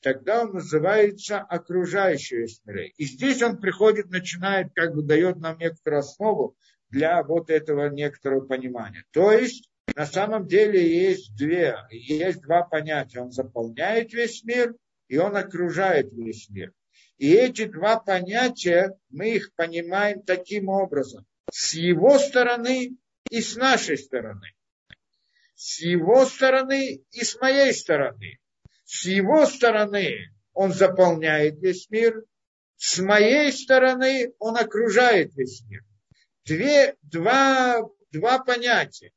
Тогда 0.01 0.43
он 0.43 0.53
называется 0.53 1.41
окружающий 1.41 2.39
весь 2.39 2.63
мир. 2.65 2.93
И 2.97 3.05
здесь 3.05 3.43
он 3.43 3.61
приходит, 3.61 4.09
начинает, 4.09 4.73
как 4.75 4.95
бы 4.95 5.03
дает 5.03 5.37
нам 5.37 5.59
некоторую 5.59 6.01
основу 6.01 6.57
для 6.89 7.23
вот 7.23 7.51
этого 7.51 7.91
некоторого 7.91 8.41
понимания. 8.47 9.05
То 9.13 9.33
есть 9.33 9.70
на 9.95 10.07
самом 10.07 10.47
деле 10.47 11.07
есть 11.07 11.37
две, 11.37 11.77
есть 11.91 12.41
два 12.43 12.63
понятия. 12.63 13.21
Он 13.21 13.31
заполняет 13.31 14.13
весь 14.13 14.45
мир, 14.45 14.75
и 15.09 15.17
он 15.17 15.37
окружает 15.37 16.13
весь 16.13 16.49
мир. 16.49 16.73
И 17.19 17.33
эти 17.33 17.67
два 17.67 17.99
понятия, 17.99 18.97
мы 19.11 19.31
их 19.31 19.53
понимаем 19.55 20.23
таким 20.23 20.69
образом. 20.69 21.27
С 21.51 21.75
его 21.75 22.19
стороны 22.19 22.97
и 23.29 23.41
с 23.41 23.57
нашей 23.57 23.99
стороны. 23.99 24.55
С 25.55 25.81
его 25.81 26.25
стороны 26.25 27.03
и 27.11 27.25
с 27.25 27.39
моей 27.41 27.73
стороны. 27.75 28.39
С 28.85 29.05
его 29.05 29.45
стороны 29.47 30.33
он 30.55 30.73
заполняет 30.73 31.61
весь 31.61 31.91
мир. 31.91 32.25
С 32.77 32.99
моей 33.01 33.53
стороны 33.53 34.33
он 34.39 34.57
окружает 34.57 35.35
весь 35.35 35.63
мир. 35.69 35.83
Две, 36.47 36.97
два, 37.03 37.83
два 38.11 38.39
понятия. 38.39 39.13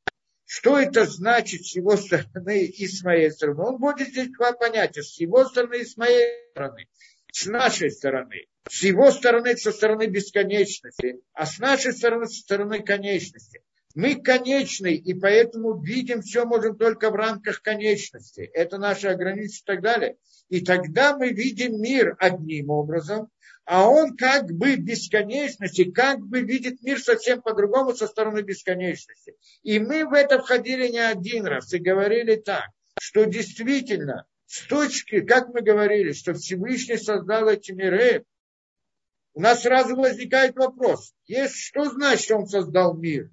Что 0.46 0.78
это 0.78 1.06
значит 1.06 1.64
с 1.64 1.74
его 1.74 1.96
стороны 1.96 2.64
и 2.64 2.86
с 2.86 3.02
моей 3.02 3.30
стороны? 3.30 3.62
Он 3.62 3.78
будет 3.78 4.08
здесь 4.08 4.30
два 4.32 4.52
понятия. 4.52 5.02
С 5.02 5.18
его 5.18 5.44
стороны 5.44 5.80
и 5.80 5.84
с 5.84 5.96
моей 5.96 6.50
стороны. 6.52 6.86
С 7.32 7.46
нашей 7.46 7.90
стороны. 7.90 8.46
С 8.68 8.82
его 8.82 9.10
стороны, 9.10 9.56
со 9.56 9.72
стороны 9.72 10.06
бесконечности. 10.06 11.20
А 11.32 11.46
с 11.46 11.58
нашей 11.58 11.92
стороны, 11.92 12.26
со 12.26 12.40
стороны 12.40 12.82
конечности. 12.82 13.62
Мы 13.94 14.20
конечны, 14.20 14.94
и 14.94 15.14
поэтому 15.14 15.80
видим 15.80 16.20
все 16.20 16.44
можем 16.44 16.76
только 16.76 17.10
в 17.10 17.14
рамках 17.14 17.62
конечности. 17.62 18.50
Это 18.52 18.76
наши 18.76 19.06
ограничения 19.08 19.62
и 19.62 19.64
так 19.64 19.82
далее. 19.82 20.16
И 20.48 20.60
тогда 20.60 21.16
мы 21.16 21.30
видим 21.30 21.80
мир 21.80 22.16
одним 22.18 22.70
образом, 22.70 23.28
а 23.64 23.88
он 23.88 24.16
как 24.16 24.50
бы 24.50 24.76
бесконечности, 24.76 25.90
как 25.90 26.20
бы 26.20 26.42
видит 26.42 26.82
мир 26.82 27.00
совсем 27.00 27.40
по-другому 27.40 27.94
со 27.94 28.06
стороны 28.06 28.40
бесконечности. 28.42 29.36
И 29.62 29.78
мы 29.78 30.06
в 30.06 30.12
это 30.12 30.38
входили 30.38 30.88
не 30.88 30.98
один 30.98 31.46
раз 31.46 31.72
и 31.72 31.78
говорили 31.78 32.36
так, 32.36 32.66
что 33.00 33.24
действительно 33.24 34.26
с 34.46 34.66
точки, 34.66 35.20
как 35.20 35.48
мы 35.48 35.62
говорили, 35.62 36.12
что 36.12 36.34
Всевышний 36.34 36.98
создал 36.98 37.48
эти 37.48 37.72
миры, 37.72 38.24
у 39.32 39.40
нас 39.40 39.62
сразу 39.62 39.96
возникает 39.96 40.54
вопрос, 40.56 41.12
есть, 41.26 41.56
что 41.56 41.90
значит, 41.90 42.24
что 42.24 42.36
он 42.36 42.46
создал 42.46 42.94
мир? 42.94 43.30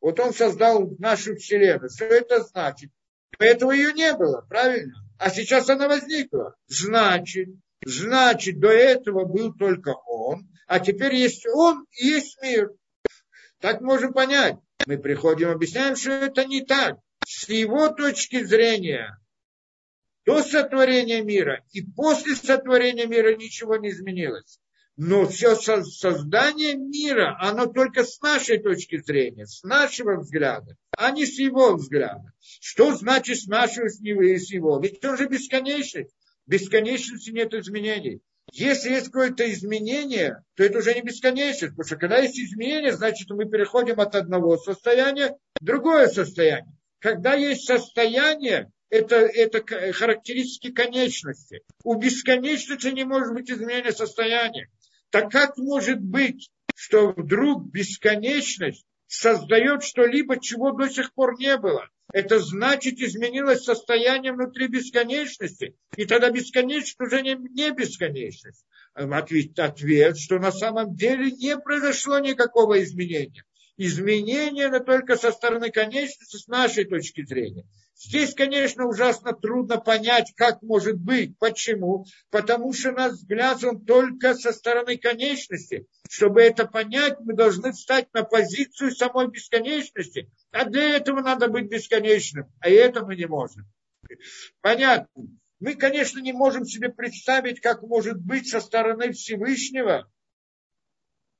Вот 0.00 0.20
он 0.20 0.34
создал 0.34 0.90
нашу 0.98 1.36
Вселенную. 1.36 1.90
Что 1.90 2.04
это 2.04 2.42
значит? 2.42 2.90
Поэтому 3.38 3.72
ее 3.72 3.92
не 3.92 4.12
было, 4.14 4.42
правильно? 4.48 4.94
А 5.18 5.30
сейчас 5.30 5.68
она 5.70 5.88
возникла. 5.88 6.54
Значит, 6.66 7.48
значит, 7.84 8.60
до 8.60 8.68
этого 8.68 9.24
был 9.24 9.54
только 9.54 9.94
он, 10.06 10.48
а 10.66 10.80
теперь 10.80 11.14
есть 11.14 11.46
он 11.46 11.86
и 11.92 12.06
есть 12.06 12.40
мир. 12.42 12.70
Так 13.60 13.80
можем 13.80 14.12
понять. 14.12 14.56
Мы 14.86 14.98
приходим, 14.98 15.50
объясняем, 15.50 15.96
что 15.96 16.12
это 16.12 16.44
не 16.44 16.64
так. 16.64 16.98
С 17.26 17.48
его 17.48 17.88
точки 17.88 18.44
зрения, 18.44 19.18
до 20.24 20.42
сотворения 20.42 21.22
мира 21.22 21.64
и 21.72 21.82
после 21.82 22.36
сотворения 22.36 23.06
мира 23.06 23.34
ничего 23.34 23.76
не 23.76 23.90
изменилось. 23.90 24.60
Но 24.96 25.28
все 25.28 25.54
создание 25.54 26.74
мира, 26.74 27.36
оно 27.40 27.66
только 27.66 28.04
с 28.04 28.20
нашей 28.20 28.58
точки 28.58 29.00
зрения, 29.00 29.46
с 29.46 29.62
нашего 29.62 30.20
взгляда, 30.20 30.76
а 30.96 31.12
не 31.12 31.24
с 31.24 31.38
его 31.38 31.76
взгляда. 31.76 32.32
Что 32.40 32.94
значит 32.94 33.38
с 33.38 33.46
нашего 33.46 33.88
с 33.88 34.00
его? 34.00 34.80
Ведь 34.80 35.02
он 35.04 35.16
же 35.16 35.28
бесконечность. 35.28 36.14
Бесконечности 36.48 37.30
нет 37.30 37.52
изменений. 37.52 38.22
Если 38.52 38.90
есть 38.90 39.06
какое-то 39.06 39.48
изменение, 39.52 40.42
то 40.56 40.64
это 40.64 40.78
уже 40.78 40.94
не 40.94 41.02
бесконечность, 41.02 41.76
потому 41.76 41.86
что 41.86 41.96
когда 41.96 42.18
есть 42.18 42.38
изменение, 42.38 42.96
значит 42.96 43.28
мы 43.28 43.44
переходим 43.44 44.00
от 44.00 44.14
одного 44.14 44.56
состояния 44.56 45.36
в 45.60 45.64
другое 45.64 46.08
состояние. 46.08 46.74
Когда 47.00 47.34
есть 47.34 47.66
состояние, 47.66 48.72
это, 48.88 49.16
это 49.16 49.62
характеристики 49.92 50.72
конечности. 50.72 51.60
У 51.84 51.96
бесконечности 51.96 52.88
не 52.88 53.04
может 53.04 53.34
быть 53.34 53.50
изменения 53.50 53.92
состояния. 53.92 54.70
Так 55.10 55.30
как 55.30 55.58
может 55.58 56.00
быть, 56.00 56.50
что 56.74 57.12
вдруг 57.14 57.70
бесконечность 57.70 58.86
создает 59.06 59.82
что-либо, 59.82 60.40
чего 60.40 60.72
до 60.72 60.88
сих 60.88 61.12
пор 61.12 61.38
не 61.38 61.58
было? 61.58 61.86
Это 62.12 62.40
значит, 62.40 62.98
изменилось 63.00 63.64
состояние 63.64 64.32
внутри 64.32 64.68
бесконечности. 64.68 65.76
И 65.96 66.06
тогда 66.06 66.30
бесконечность 66.30 67.00
уже 67.00 67.22
не, 67.22 67.34
не 67.34 67.70
бесконечность. 67.70 68.64
Ответ, 68.94 69.58
ответ, 69.58 70.18
что 70.18 70.38
на 70.38 70.50
самом 70.50 70.96
деле 70.96 71.30
не 71.30 71.58
произошло 71.58 72.18
никакого 72.18 72.82
изменения. 72.82 73.44
Изменение 73.80 74.66
это 74.66 74.80
только 74.80 75.16
со 75.16 75.30
стороны 75.30 75.70
конечности, 75.70 76.36
с 76.36 76.48
нашей 76.48 76.84
точки 76.84 77.24
зрения. 77.24 77.64
Здесь, 77.94 78.34
конечно, 78.34 78.86
ужасно 78.86 79.32
трудно 79.32 79.78
понять, 79.78 80.32
как 80.36 80.62
может 80.62 80.96
быть. 81.00 81.38
Почему? 81.38 82.04
Потому 82.30 82.72
что 82.72 82.90
наш 82.90 83.12
взгляд, 83.12 83.62
он 83.62 83.84
только 83.84 84.34
со 84.34 84.52
стороны 84.52 84.98
конечности. 84.98 85.86
Чтобы 86.10 86.42
это 86.42 86.66
понять, 86.66 87.18
мы 87.20 87.34
должны 87.34 87.70
встать 87.70 88.12
на 88.14 88.24
позицию 88.24 88.90
самой 88.90 89.28
бесконечности. 89.28 90.28
А 90.50 90.64
для 90.64 90.96
этого 90.96 91.20
надо 91.20 91.46
быть 91.46 91.68
бесконечным. 91.68 92.52
А 92.60 92.68
это 92.68 93.06
мы 93.06 93.14
не 93.14 93.26
можем. 93.26 93.64
Понятно. 94.60 95.08
Мы, 95.60 95.76
конечно, 95.76 96.18
не 96.18 96.32
можем 96.32 96.64
себе 96.64 96.88
представить, 96.88 97.60
как 97.60 97.82
может 97.82 98.18
быть 98.20 98.48
со 98.48 98.60
стороны 98.60 99.12
Всевышнего. 99.12 100.10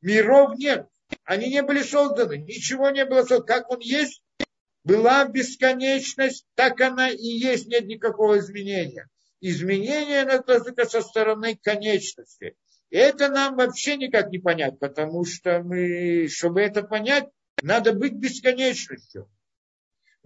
Миров 0.02 0.56
нет. 0.56 0.86
Они 1.24 1.48
не 1.48 1.62
были 1.62 1.82
созданы. 1.82 2.38
Ничего 2.38 2.90
не 2.90 3.04
было 3.04 3.20
создано. 3.20 3.44
Как 3.44 3.70
он 3.70 3.80
есть, 3.80 4.22
была 4.84 5.26
бесконечность, 5.26 6.46
так 6.54 6.80
она 6.80 7.10
и 7.10 7.22
есть, 7.22 7.66
нет 7.66 7.86
никакого 7.86 8.38
изменения. 8.38 9.08
Изменение 9.40 10.22
это 10.22 10.42
только 10.42 10.86
со 10.86 11.00
стороны 11.00 11.56
конечности. 11.62 12.56
И 12.90 12.96
это 12.96 13.28
нам 13.28 13.56
вообще 13.56 13.96
никак 13.96 14.30
не 14.30 14.38
понять, 14.38 14.78
потому 14.78 15.24
что 15.24 15.62
мы, 15.62 16.28
чтобы 16.28 16.62
это 16.62 16.82
понять, 16.82 17.28
надо 17.60 17.92
быть 17.92 18.14
бесконечностью. 18.14 19.30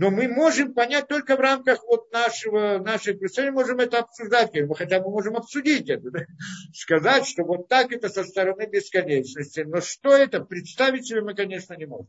Но 0.03 0.11
мы 0.11 0.27
можем 0.27 0.75
понять 0.75 1.07
только 1.07 1.37
в 1.37 1.39
рамках 1.39 1.85
вот 1.85 2.11
нашего, 2.11 2.79
нашей 2.79 3.15
представления, 3.15 3.55
можем 3.55 3.79
это 3.79 4.01
обсуждать, 4.01 4.53
мы 4.53 4.75
хотя 4.75 4.99
бы 4.99 5.09
можем 5.11 5.37
обсудить 5.37 5.89
это, 5.89 6.11
да? 6.11 6.27
сказать, 6.75 7.25
что 7.25 7.45
вот 7.45 7.69
так 7.69 7.93
это 7.93 8.09
со 8.09 8.25
стороны 8.25 8.67
бесконечности. 8.67 9.61
Но 9.61 9.81
что 9.81 10.11
это, 10.17 10.41
представить 10.41 11.07
себе 11.07 11.23
мы, 11.23 11.37
конечно, 11.37 11.75
не 11.75 11.87
можем. 11.87 12.09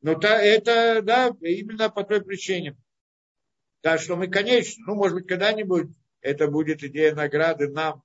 Но 0.00 0.14
та, 0.14 0.40
это, 0.40 1.02
да, 1.02 1.36
именно 1.42 1.90
по 1.90 2.02
той 2.02 2.24
причине. 2.24 2.78
Да, 3.82 3.98
что 3.98 4.16
мы, 4.16 4.28
конечно, 4.28 4.82
ну, 4.86 4.94
может 4.94 5.14
быть, 5.14 5.26
когда-нибудь 5.26 5.88
это 6.22 6.48
будет 6.48 6.82
идея 6.82 7.14
награды 7.14 7.68
нам, 7.68 8.02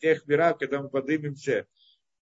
тех 0.00 0.26
мирах, 0.26 0.58
когда 0.58 0.82
мы 0.82 0.88
поднимемся 0.88 1.68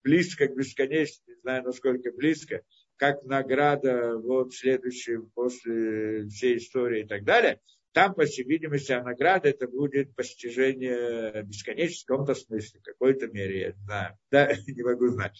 близко 0.05 0.47
к 0.47 0.55
бесконечности, 0.55 1.31
не 1.31 1.41
знаю, 1.41 1.63
насколько 1.63 2.13
близко, 2.13 2.61
как 2.97 3.23
награда 3.23 4.17
вот 4.17 4.53
следующем, 4.53 5.29
после 5.33 6.27
всей 6.27 6.57
истории 6.57 7.03
и 7.03 7.07
так 7.07 7.23
далее, 7.23 7.59
там, 7.91 8.13
по 8.13 8.25
всей 8.25 8.43
видимости, 8.43 8.91
а 8.91 9.01
награда 9.03 9.49
это 9.49 9.67
будет 9.67 10.15
постижение 10.15 11.43
бесконечности 11.43 12.03
в 12.03 12.07
каком-то 12.07 12.35
смысле, 12.35 12.79
в 12.79 12.83
какой-то 12.83 13.27
мере, 13.27 13.61
я 13.61 13.71
знаю, 13.85 14.17
да, 14.31 14.51
не 14.67 14.83
могу 14.83 15.07
знать. 15.07 15.39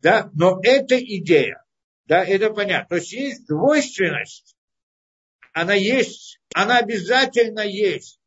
Да, 0.00 0.30
но 0.34 0.60
эта 0.62 0.98
идея, 0.98 1.64
да, 2.06 2.24
это 2.24 2.50
понятно. 2.50 2.88
То 2.88 2.94
есть 2.96 3.12
есть 3.12 3.46
двойственность. 3.46 4.56
Она 5.52 5.74
есть. 5.74 6.40
Она 6.54 6.78
обязательно 6.78 7.60
есть. 7.60 8.20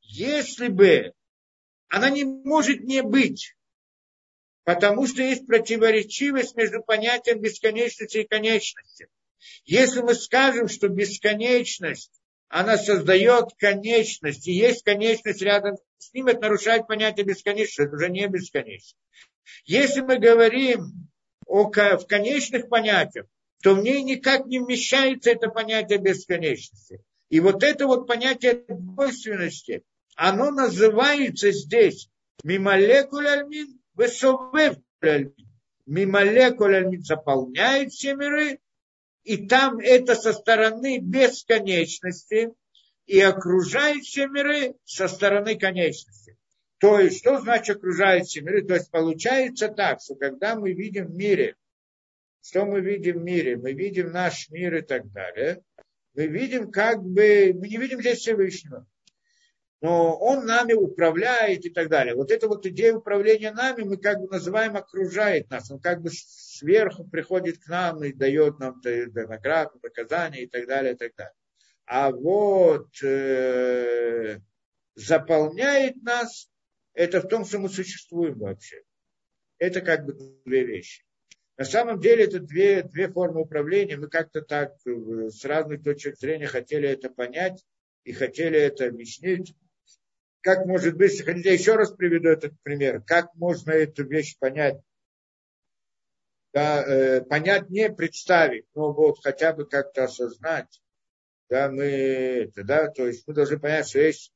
Если 0.00 0.68
бы 0.68 1.12
она 1.88 2.08
не 2.10 2.24
может 2.24 2.80
не 2.80 3.02
быть, 3.02 3.54
потому 4.64 5.06
что 5.06 5.22
есть 5.22 5.46
противоречивость 5.46 6.56
между 6.56 6.82
понятием 6.82 7.40
бесконечности 7.40 8.18
и 8.18 8.26
конечности. 8.26 9.08
Если 9.64 10.00
мы 10.00 10.14
скажем, 10.14 10.68
что 10.68 10.88
бесконечность, 10.88 12.12
она 12.48 12.76
создает 12.76 13.54
конечность, 13.58 14.46
и 14.48 14.52
есть 14.52 14.82
конечность 14.82 15.40
рядом 15.40 15.76
с 15.98 16.12
ним, 16.12 16.26
это 16.26 16.40
нарушает 16.40 16.86
понятие 16.86 17.24
бесконечности, 17.24 17.82
это 17.82 17.96
уже 17.96 18.10
не 18.10 18.26
бесконечность. 18.26 18.96
Если 19.64 20.00
мы 20.00 20.18
говорим 20.18 21.08
о, 21.46 21.64
в 21.64 22.06
конечных 22.06 22.68
понятиях, 22.68 23.26
то 23.62 23.74
в 23.74 23.82
ней 23.82 24.02
никак 24.02 24.46
не 24.46 24.58
вмещается 24.58 25.30
это 25.30 25.48
понятие 25.48 25.98
бесконечности. 25.98 27.02
И 27.28 27.40
вот 27.40 27.62
это 27.62 27.86
вот 27.86 28.06
понятие 28.06 28.64
двойственности, 28.68 29.82
оно 30.16 30.50
называется 30.50 31.52
здесь 31.52 32.08
мимолекуль 32.42 33.28
альмин, 33.28 33.79
высовев 34.00 34.78
альмин 35.02 37.02
заполняет 37.02 37.92
все 37.92 38.14
миры, 38.14 38.58
и 39.24 39.46
там 39.46 39.78
это 39.78 40.14
со 40.14 40.32
стороны 40.32 40.98
бесконечности, 40.98 42.52
и 43.04 43.20
окружает 43.20 44.04
все 44.04 44.26
миры 44.26 44.76
со 44.84 45.08
стороны 45.08 45.58
конечности. 45.58 46.38
То 46.78 46.98
есть, 46.98 47.18
что 47.18 47.40
значит 47.40 47.76
окружает 47.76 48.24
все 48.24 48.40
миры? 48.40 48.62
То 48.62 48.74
есть, 48.74 48.90
получается 48.90 49.68
так, 49.68 50.00
что 50.00 50.14
когда 50.14 50.56
мы 50.56 50.72
видим 50.72 51.08
в 51.08 51.14
мире, 51.14 51.56
что 52.42 52.64
мы 52.64 52.80
видим 52.80 53.18
в 53.18 53.22
мире? 53.22 53.58
Мы 53.58 53.72
видим 53.72 54.12
наш 54.12 54.48
мир 54.48 54.76
и 54.76 54.80
так 54.80 55.12
далее. 55.12 55.62
Мы 56.14 56.26
видим 56.26 56.70
как 56.70 57.02
бы, 57.02 57.52
мы 57.54 57.68
не 57.68 57.76
видим 57.76 58.00
здесь 58.00 58.20
Всевышнего. 58.20 58.86
Но 59.80 60.14
он 60.16 60.44
нами 60.44 60.74
управляет 60.74 61.64
и 61.64 61.70
так 61.70 61.88
далее. 61.88 62.14
Вот 62.14 62.30
эта 62.30 62.48
вот 62.48 62.66
идея 62.66 62.94
управления 62.94 63.50
нами 63.50 63.82
мы 63.82 63.96
как 63.96 64.20
бы 64.20 64.28
называем 64.28 64.76
окружает 64.76 65.48
нас. 65.50 65.70
Он 65.70 65.80
как 65.80 66.02
бы 66.02 66.10
сверху 66.10 67.04
приходит 67.04 67.58
к 67.58 67.68
нам 67.68 68.04
и 68.04 68.12
дает 68.12 68.58
нам 68.58 68.80
награду, 68.84 69.80
наказание 69.82 70.42
и 70.42 70.46
так 70.46 70.66
далее, 70.66 70.92
и 70.92 70.96
так 70.96 71.12
далее. 71.16 71.34
А 71.86 72.10
вот 72.10 72.88
э, 73.02 74.38
заполняет 74.94 76.02
нас 76.02 76.48
это 76.92 77.20
в 77.20 77.28
том, 77.28 77.44
что 77.44 77.58
мы 77.58 77.68
существуем 77.68 78.38
вообще. 78.38 78.82
Это 79.58 79.80
как 79.80 80.04
бы 80.04 80.14
две 80.44 80.64
вещи. 80.64 81.04
На 81.56 81.64
самом 81.64 82.00
деле 82.00 82.24
это 82.24 82.40
две, 82.40 82.82
две 82.82 83.08
формы 83.08 83.42
управления. 83.42 83.96
Мы 83.96 84.08
как-то 84.08 84.40
так 84.40 84.74
э, 84.86 85.28
с 85.28 85.44
разных 85.44 85.82
точек 85.82 86.16
зрения 86.16 86.46
хотели 86.46 86.88
это 86.88 87.10
понять 87.10 87.64
и 88.04 88.12
хотели 88.12 88.58
это 88.58 88.86
объяснить. 88.86 89.54
Как 90.42 90.64
может 90.64 90.96
быть, 90.96 91.12
если 91.12 91.24
хотите, 91.24 91.50
я 91.50 91.54
еще 91.54 91.76
раз 91.76 91.92
приведу 91.92 92.28
этот 92.28 92.54
пример, 92.62 93.02
как 93.02 93.34
можно 93.34 93.72
эту 93.72 94.06
вещь 94.06 94.36
понять? 94.38 94.80
Да, 96.52 96.82
э, 96.82 97.20
понять 97.22 97.68
не 97.70 97.90
представить, 97.92 98.66
но 98.74 98.92
вот 98.92 99.18
хотя 99.22 99.52
бы 99.52 99.66
как-то 99.66 100.04
осознать. 100.04 100.80
Да, 101.48 101.70
мы, 101.70 101.84
это, 101.84 102.64
да, 102.64 102.88
то 102.88 103.06
есть 103.06 103.26
мы 103.26 103.34
должны 103.34 103.58
понять, 103.58 103.88
что 103.88 104.00
есть 104.00 104.32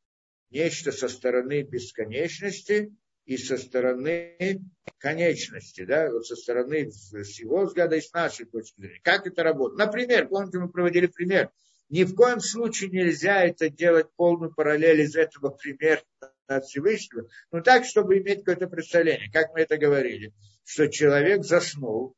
нечто 0.50 0.92
со 0.92 1.08
стороны 1.08 1.62
бесконечности 1.62 2.94
и 3.24 3.36
со 3.36 3.56
стороны 3.56 4.62
конечности, 4.98 5.84
да, 5.84 6.10
вот 6.10 6.26
со 6.26 6.36
стороны 6.36 6.90
с 6.90 7.38
его 7.40 7.64
взгляда 7.64 7.96
и 7.96 8.00
с 8.00 8.12
нашей 8.12 8.46
точки 8.46 8.80
зрения. 8.80 9.00
Как 9.02 9.26
это 9.26 9.42
работает? 9.42 9.78
Например, 9.78 10.28
помните, 10.28 10.58
мы 10.58 10.68
проводили 10.68 11.06
пример. 11.06 11.50
Ни 11.88 12.04
в 12.04 12.14
коем 12.14 12.40
случае 12.40 12.90
нельзя 12.90 13.44
это 13.44 13.68
делать 13.68 14.08
полную 14.16 14.52
параллель 14.52 15.02
из 15.02 15.16
этого 15.16 15.50
примера 15.50 16.02
от 16.46 16.64
Всевышнего, 16.64 17.28
но 17.50 17.60
так, 17.60 17.84
чтобы 17.84 18.18
иметь 18.18 18.40
какое-то 18.40 18.68
представление. 18.68 19.30
Как 19.30 19.52
мы 19.52 19.60
это 19.60 19.76
говорили, 19.76 20.32
что 20.64 20.88
человек 20.88 21.44
заснул, 21.44 22.16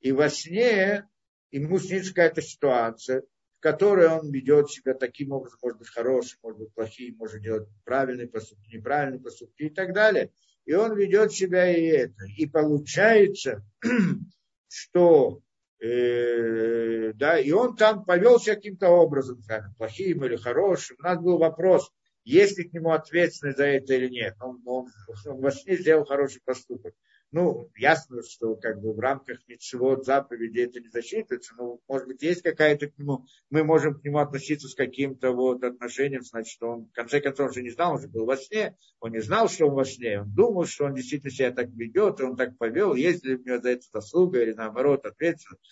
и 0.00 0.12
во 0.12 0.28
сне 0.28 1.08
ему 1.50 1.78
снится 1.78 2.10
какая-то 2.10 2.42
ситуация, 2.42 3.22
которой 3.60 4.08
он 4.08 4.30
ведет 4.30 4.70
себя 4.70 4.94
таким 4.94 5.32
образом, 5.32 5.58
может 5.62 5.78
быть, 5.78 5.88
хороший, 5.88 6.38
может 6.42 6.60
быть, 6.60 6.74
плохие, 6.74 7.14
может 7.16 7.42
делать 7.42 7.68
правильные 7.84 8.28
поступки, 8.28 8.76
неправильные 8.76 9.20
поступки 9.20 9.64
и 9.64 9.70
так 9.70 9.92
далее. 9.92 10.30
и 10.64 10.74
он 10.74 10.96
ведет 10.96 11.32
себя 11.32 11.74
и 11.74 11.84
это. 11.84 12.24
И 12.36 12.46
получается, 12.46 13.64
что 14.68 15.40
э, 15.80 17.12
да, 17.14 17.38
и 17.38 17.50
он 17.50 17.76
там 17.76 18.04
повелся 18.04 18.54
каким-то 18.54 18.88
образом, 18.88 19.40
скажем, 19.42 19.74
плохим 19.74 20.24
или 20.24 20.36
хорошим. 20.36 20.96
У 20.98 21.02
нас 21.02 21.20
был 21.20 21.38
вопрос, 21.38 21.90
есть 22.24 22.58
ли 22.58 22.64
к 22.64 22.72
нему 22.72 22.90
ответственность 22.90 23.58
за 23.58 23.66
это 23.66 23.94
или 23.94 24.08
нет. 24.08 24.34
Он, 24.40 24.60
он, 24.66 24.88
он 25.26 25.40
во 25.40 25.50
сне 25.50 25.76
сделал 25.76 26.04
хороший 26.04 26.40
поступок. 26.44 26.94
Ну, 27.32 27.70
ясно, 27.76 28.22
что 28.22 28.54
как 28.54 28.80
бы 28.80 28.92
в 28.92 29.00
рамках 29.00 29.40
ничего 29.48 30.00
заповеди 30.00 30.60
это 30.60 30.80
не 30.80 30.88
засчитывается, 30.88 31.54
но, 31.58 31.80
может 31.88 32.06
быть, 32.06 32.22
есть 32.22 32.42
какая-то 32.42 32.86
к 32.88 32.96
нему, 32.98 33.26
мы 33.50 33.64
можем 33.64 33.98
к 33.98 34.04
нему 34.04 34.18
относиться 34.18 34.68
с 34.68 34.74
каким-то 34.74 35.32
вот 35.32 35.64
отношением, 35.64 36.22
значит, 36.22 36.62
он, 36.62 36.86
в 36.86 36.92
конце 36.92 37.20
концов, 37.20 37.50
уже 37.50 37.62
не 37.62 37.70
знал, 37.70 37.94
он 37.94 38.00
же 38.00 38.08
был 38.08 38.26
во 38.26 38.36
сне, 38.36 38.76
он 39.00 39.10
не 39.10 39.20
знал, 39.20 39.48
что 39.48 39.66
он 39.66 39.74
во 39.74 39.84
сне, 39.84 40.20
он 40.20 40.32
думал, 40.32 40.66
что 40.66 40.84
он 40.84 40.94
действительно 40.94 41.32
себя 41.32 41.50
так 41.50 41.68
ведет, 41.70 42.20
и 42.20 42.22
он 42.22 42.36
так 42.36 42.56
повел, 42.58 42.94
есть 42.94 43.24
ли 43.24 43.34
у 43.34 43.42
него 43.42 43.60
за 43.60 43.70
это 43.70 43.82
заслуга, 43.92 44.40
или 44.40 44.52
наоборот, 44.52 45.04
ответственность. 45.04 45.64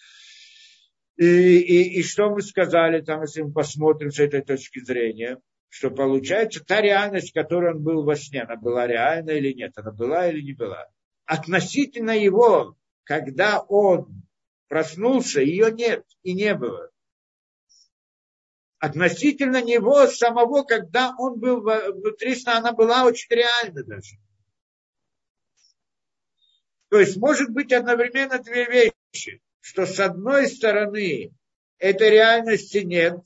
И, 1.16 1.24
и, 1.24 2.00
и 2.00 2.02
что 2.02 2.30
мы 2.30 2.42
сказали, 2.42 3.00
там, 3.00 3.22
если 3.22 3.42
мы 3.42 3.52
посмотрим 3.52 4.10
с 4.10 4.18
этой 4.18 4.42
точки 4.42 4.80
зрения, 4.80 5.38
что 5.68 5.92
получается, 5.92 6.64
та 6.64 6.80
реальность, 6.80 7.32
которой 7.32 7.74
он 7.74 7.82
был 7.84 8.02
во 8.02 8.16
сне, 8.16 8.42
она 8.42 8.56
была 8.56 8.88
реальна 8.88 9.30
или 9.30 9.52
нет, 9.52 9.70
она 9.76 9.92
была 9.92 10.28
или 10.28 10.42
не 10.42 10.52
была 10.52 10.88
относительно 11.26 12.10
его, 12.10 12.76
когда 13.04 13.60
он 13.60 14.22
проснулся, 14.68 15.40
ее 15.40 15.70
нет 15.72 16.04
и 16.22 16.34
не 16.34 16.54
было. 16.54 16.90
Относительно 18.78 19.62
него 19.62 20.06
самого, 20.08 20.62
когда 20.64 21.14
он 21.16 21.38
был 21.38 21.62
внутри 21.62 22.34
сна, 22.34 22.58
она 22.58 22.72
была 22.72 23.04
очень 23.04 23.34
реальна 23.34 23.82
даже. 23.82 24.16
То 26.90 27.00
есть 27.00 27.16
может 27.16 27.50
быть 27.50 27.72
одновременно 27.72 28.38
две 28.38 28.66
вещи, 28.66 29.40
что 29.60 29.86
с 29.86 29.98
одной 29.98 30.48
стороны 30.48 31.32
этой 31.78 32.10
реальности 32.10 32.78
нет, 32.78 33.18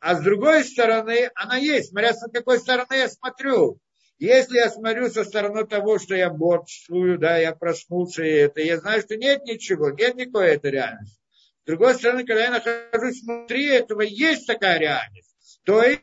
а 0.00 0.16
с 0.16 0.22
другой 0.22 0.64
стороны 0.64 1.30
она 1.34 1.56
есть, 1.56 1.90
смотря 1.90 2.12
с 2.12 2.28
какой 2.32 2.58
стороны 2.58 2.94
я 2.94 3.08
смотрю. 3.08 3.78
Если 4.20 4.58
я 4.58 4.68
смотрю 4.68 5.08
со 5.08 5.24
стороны 5.24 5.66
того, 5.66 5.98
что 5.98 6.14
я 6.14 6.28
бодрствую, 6.28 7.18
да, 7.18 7.38
я 7.38 7.54
проснулся, 7.54 8.22
и 8.22 8.28
это, 8.28 8.60
я 8.60 8.78
знаю, 8.78 9.00
что 9.00 9.16
нет 9.16 9.44
ничего, 9.44 9.88
нет 9.92 10.14
никакой 10.14 10.48
этой 10.48 10.72
реальности. 10.72 11.18
С 11.62 11.66
другой 11.66 11.94
стороны, 11.94 12.26
когда 12.26 12.44
я 12.44 12.50
нахожусь 12.50 13.22
внутри 13.22 13.68
этого, 13.68 14.02
есть 14.02 14.46
такая 14.46 14.78
реальность. 14.78 15.34
То 15.64 15.82
есть 15.82 16.02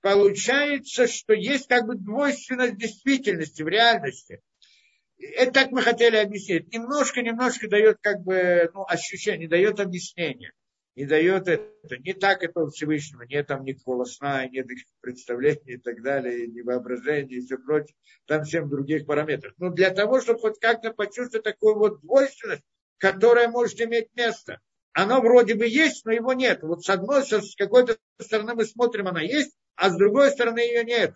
получается, 0.00 1.06
что 1.06 1.32
есть 1.32 1.68
как 1.68 1.86
бы 1.86 1.94
двойственность 1.94 2.76
действительности 2.76 3.62
в 3.62 3.68
реальности. 3.68 4.42
Это 5.16 5.52
так 5.52 5.70
мы 5.70 5.80
хотели 5.80 6.16
объяснить. 6.16 6.72
Немножко, 6.72 7.22
немножко 7.22 7.68
дает 7.68 7.98
как 8.00 8.20
бы 8.24 8.68
ну, 8.74 8.84
ощущение, 8.88 9.48
дает 9.48 9.78
объяснение 9.78 10.52
не 10.96 11.06
дает 11.06 11.48
это. 11.48 11.98
Не 11.98 12.12
так 12.12 12.42
это 12.42 12.66
Всевышнего, 12.68 13.22
нет 13.22 13.46
там 13.48 13.64
никакого 13.64 14.04
сна, 14.04 14.46
нет 14.46 14.66
представлений 15.00 15.74
и 15.74 15.78
так 15.78 16.02
далее, 16.02 16.46
ни 16.46 16.60
воображения 16.60 17.36
и 17.36 17.40
все 17.40 17.58
прочее. 17.58 17.96
Там 18.26 18.44
всем 18.44 18.68
других 18.68 19.06
параметров. 19.06 19.54
Но 19.58 19.70
для 19.70 19.90
того, 19.90 20.20
чтобы 20.20 20.40
хоть 20.40 20.58
как-то 20.60 20.92
почувствовать 20.92 21.44
такую 21.44 21.76
вот 21.76 22.00
двойственность, 22.00 22.62
которая 22.98 23.48
может 23.48 23.80
иметь 23.80 24.08
место. 24.14 24.60
Оно 24.92 25.20
вроде 25.20 25.56
бы 25.56 25.66
есть, 25.66 26.04
но 26.04 26.12
его 26.12 26.32
нет. 26.32 26.62
Вот 26.62 26.84
с 26.84 26.90
одной, 26.90 27.24
с 27.24 27.56
какой-то 27.56 27.98
стороны 28.20 28.54
мы 28.54 28.64
смотрим, 28.64 29.08
она 29.08 29.20
есть, 29.20 29.56
а 29.74 29.90
с 29.90 29.96
другой 29.96 30.30
стороны 30.30 30.60
ее 30.60 30.84
нет. 30.84 31.14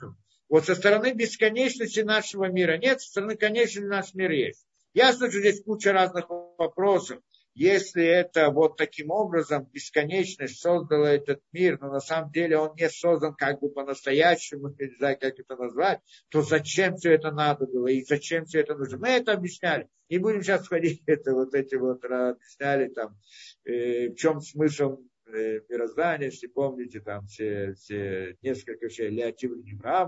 Вот 0.49 0.67
со 0.67 0.75
стороны 0.75 1.13
бесконечности 1.13 2.01
нашего 2.01 2.47
мира 2.47 2.77
нет, 2.77 3.01
со 3.01 3.09
стороны 3.09 3.37
конечности 3.37 3.89
наш 3.89 4.15
мир 4.15 4.33
есть. 4.33 4.67
Ясно, 4.95 5.31
что 5.31 5.39
здесь 5.39 5.63
куча 5.63 5.93
разных 5.93 6.29
вопросов 6.29 7.21
если 7.59 8.05
это 8.05 8.51
вот 8.51 8.77
таким 8.77 9.11
образом 9.11 9.69
бесконечность 9.73 10.61
создала 10.61 11.11
этот 11.11 11.43
мир, 11.51 11.77
но 11.81 11.91
на 11.91 11.99
самом 11.99 12.31
деле 12.31 12.57
он 12.57 12.77
не 12.77 12.89
создан 12.89 13.35
как 13.35 13.59
бы 13.59 13.69
по-настоящему, 13.69 14.69
не 14.79 14.97
знаю, 14.97 15.19
как 15.21 15.41
это 15.41 15.57
назвать, 15.57 15.99
то 16.29 16.43
зачем 16.43 16.95
все 16.95 17.15
это 17.15 17.33
надо 17.33 17.67
было 17.67 17.89
и 17.89 18.05
зачем 18.05 18.45
все 18.45 18.61
это 18.61 18.77
нужно? 18.77 18.99
Мы 18.99 19.09
это 19.09 19.33
объясняли. 19.33 19.89
Не 20.09 20.19
будем 20.19 20.43
сейчас 20.43 20.67
входить 20.67 21.03
это 21.07 21.33
вот 21.33 21.53
эти 21.53 21.75
вот 21.75 22.05
объясняли 22.05 22.91
там, 22.91 23.19
э, 23.65 24.11
в 24.11 24.15
чем 24.15 24.41
смысл 24.41 25.01
э, 25.27 25.61
мироздания, 25.69 26.27
если 26.27 26.47
помните, 26.47 27.01
там 27.01 27.27
все, 27.27 27.73
все 27.73 28.37
несколько 28.41 28.87
вещей, 28.87 29.09
Леотив 29.09 29.51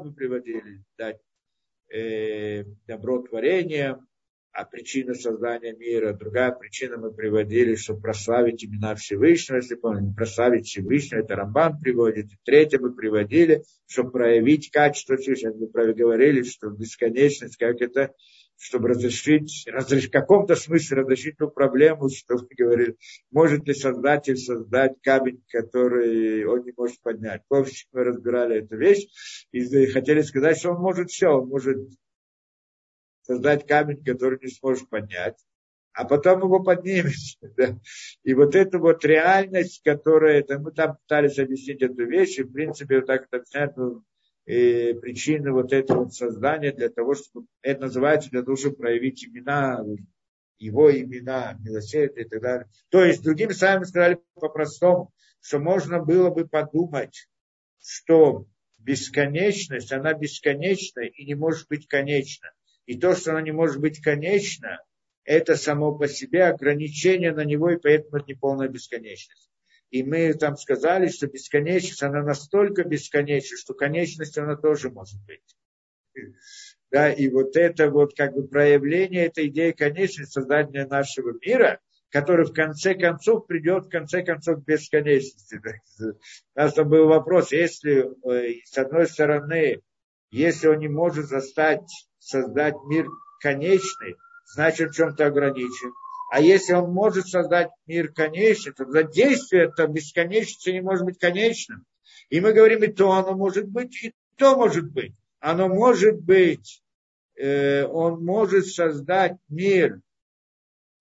мы 0.05 0.15
приводили, 0.15 0.85
дать 0.97 1.19
э, 1.93 2.63
добро 2.87 3.23
творения, 3.23 4.01
а 4.53 4.65
причина 4.65 5.15
создания 5.15 5.73
мира. 5.73 6.13
Другая 6.13 6.53
причина 6.53 6.97
мы 6.97 7.13
приводили, 7.13 7.77
чтобы 7.77 8.01
прославить 8.01 8.65
имена 8.65 8.95
Всевышнего, 8.95 9.57
если 9.57 9.77
помните, 9.77 10.15
прославить 10.17 10.67
Всевышнего, 10.67 11.21
это 11.21 11.37
Рамбан 11.37 11.79
приводит. 11.79 12.33
И 12.33 12.37
третье 12.45 12.79
мы 12.79 12.93
приводили, 12.95 13.63
чтобы 13.87 14.11
проявить 14.11 14.71
качество 14.71 15.17
Всевышнего. 15.17 15.55
Мы 15.55 15.95
говорили, 15.95 16.43
что 16.43 16.71
бесконечность, 16.71 17.57
как 17.57 17.81
это, 17.81 18.13
чтобы 18.59 18.89
разрешить, 18.89 19.65
разрешить 19.67 20.09
в 20.09 20.13
каком-то 20.13 20.55
смысле 20.55 20.99
разрешить 20.99 21.39
ту 21.39 21.49
проблему, 21.49 22.09
что 22.11 22.35
мы 22.35 22.47
говорили, 22.57 22.97
может 23.31 23.67
ли 23.67 23.73
создатель 23.73 24.37
создать 24.37 25.01
камень, 25.03 25.43
который 25.49 26.45
он 26.45 26.65
не 26.65 26.73
может 26.77 27.01
поднять. 27.01 27.43
Помните, 27.49 27.87
мы 27.93 28.05
разбирали 28.05 28.59
эту 28.59 28.77
вещь 28.77 29.07
и 29.53 29.87
хотели 29.87 30.21
сказать, 30.23 30.59
что 30.59 30.73
он 30.73 30.81
может 30.81 31.11
все, 31.11 31.29
он 31.29 31.49
может 31.49 31.79
создать 33.31 33.65
камень, 33.65 34.03
который 34.03 34.41
не 34.43 34.51
сможешь 34.51 34.89
поднять, 34.89 35.37
а 35.93 36.05
потом 36.05 36.41
его 36.41 36.61
поднимешь. 36.61 37.39
Да? 37.57 37.79
И 38.25 38.35
вот 38.35 38.57
эта 38.57 38.79
вот 38.79 39.05
реальность, 39.05 39.83
которая, 39.85 40.41
это, 40.41 40.59
мы 40.59 40.73
там 40.73 40.97
пытались 40.97 41.39
объяснить 41.39 41.81
эту 41.81 42.07
вещь, 42.07 42.39
и 42.39 42.43
в 42.43 42.53
принципе 42.53 42.97
вот 42.97 43.07
так 43.07 43.29
это 43.31 43.37
объяснять, 43.37 43.77
ну, 43.77 44.03
причины 44.45 45.53
вот 45.53 45.73
этого 45.73 46.05
вот 46.05 46.15
создания 46.15 46.73
для 46.73 46.89
того, 46.89 47.15
чтобы 47.15 47.47
это 47.63 47.83
называется 47.83 48.31
для 48.31 48.43
того, 48.43 48.57
чтобы 48.57 48.77
проявить 48.77 49.25
имена, 49.25 49.85
его 50.59 50.91
имена, 50.91 51.57
милосердие 51.61 52.27
и 52.27 52.29
так 52.29 52.43
далее. 52.43 52.69
То 52.89 53.05
есть, 53.05 53.23
другими 53.23 53.53
словами 53.53 53.85
сказали 53.85 54.19
по-простому, 54.35 55.13
что 55.41 55.61
можно 55.61 56.03
было 56.03 56.31
бы 56.31 56.49
подумать, 56.49 57.29
что 57.81 58.47
бесконечность, 58.79 59.93
она 59.93 60.15
бесконечна 60.15 61.03
и 61.03 61.25
не 61.25 61.35
может 61.35 61.69
быть 61.69 61.87
конечна. 61.87 62.51
И 62.91 62.99
то, 62.99 63.15
что 63.15 63.31
оно 63.31 63.39
не 63.39 63.53
может 63.53 63.81
быть 63.81 64.01
конечно, 64.01 64.83
это 65.23 65.55
само 65.55 65.97
по 65.97 66.09
себе 66.09 66.47
ограничение 66.47 67.33
на 67.33 67.45
него, 67.45 67.71
и 67.71 67.77
поэтому 67.77 68.17
это 68.17 68.27
не 68.27 68.35
полная 68.35 68.67
бесконечность. 68.67 69.49
И 69.91 70.03
мы 70.03 70.35
там 70.35 70.57
сказали, 70.57 71.07
что 71.07 71.29
бесконечность, 71.29 72.03
она 72.03 72.25
настолько 72.25 72.83
бесконечна, 72.83 73.57
что 73.59 73.75
конечность 73.75 74.37
она 74.39 74.57
тоже 74.57 74.91
может 74.91 75.25
быть. 75.25 75.57
Да, 76.91 77.13
и 77.13 77.29
вот 77.29 77.55
это 77.55 77.91
вот 77.91 78.17
как 78.17 78.35
бы 78.35 78.49
проявление 78.49 79.27
этой 79.27 79.47
идеи 79.47 79.71
конечности 79.71 80.33
создания 80.33 80.85
нашего 80.85 81.39
мира, 81.47 81.79
который 82.09 82.45
в 82.45 82.53
конце 82.53 82.97
концов 82.97 83.47
придет 83.47 83.85
в 83.85 83.89
конце 83.89 84.25
концов 84.25 84.65
к 84.65 84.67
бесконечности. 84.67 85.61
У 86.57 86.59
нас 86.59 86.75
там 86.75 86.89
был 86.89 87.07
вопрос, 87.07 87.53
если 87.53 88.11
э, 88.29 88.63
с 88.65 88.77
одной 88.77 89.07
стороны, 89.07 89.81
если 90.33 90.67
он 90.67 90.81
не 90.81 90.89
может 90.89 91.27
застать 91.27 91.89
создать 92.21 92.77
мир 92.85 93.09
конечный, 93.41 94.15
значит, 94.45 94.91
в 94.91 94.95
чем-то 94.95 95.27
ограничен. 95.27 95.93
А 96.31 96.41
если 96.41 96.75
он 96.75 96.93
может 96.93 97.27
создать 97.27 97.71
мир 97.87 98.13
конечный, 98.13 98.73
то 98.73 98.85
за 98.85 99.03
действие 99.03 99.65
это 99.65 99.89
бесконечности 99.89 100.71
не 100.71 100.81
может 100.81 101.05
быть 101.05 101.19
конечным. 101.19 101.85
И 102.29 102.41
мы 102.41 102.53
говорим, 102.53 102.85
и 102.85 102.93
то 102.93 103.11
оно 103.11 103.35
может 103.35 103.67
быть, 103.67 104.05
и 104.05 104.15
то 104.37 104.55
может 104.55 104.93
быть. 104.93 105.13
Оно 105.41 105.69
может 105.69 106.21
быть, 106.21 106.83
э, 107.35 107.85
он 107.85 108.25
может 108.25 108.69
создать 108.69 109.37
мир 109.49 110.01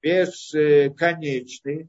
бесконечный, 0.01 1.83
э, 1.83 1.87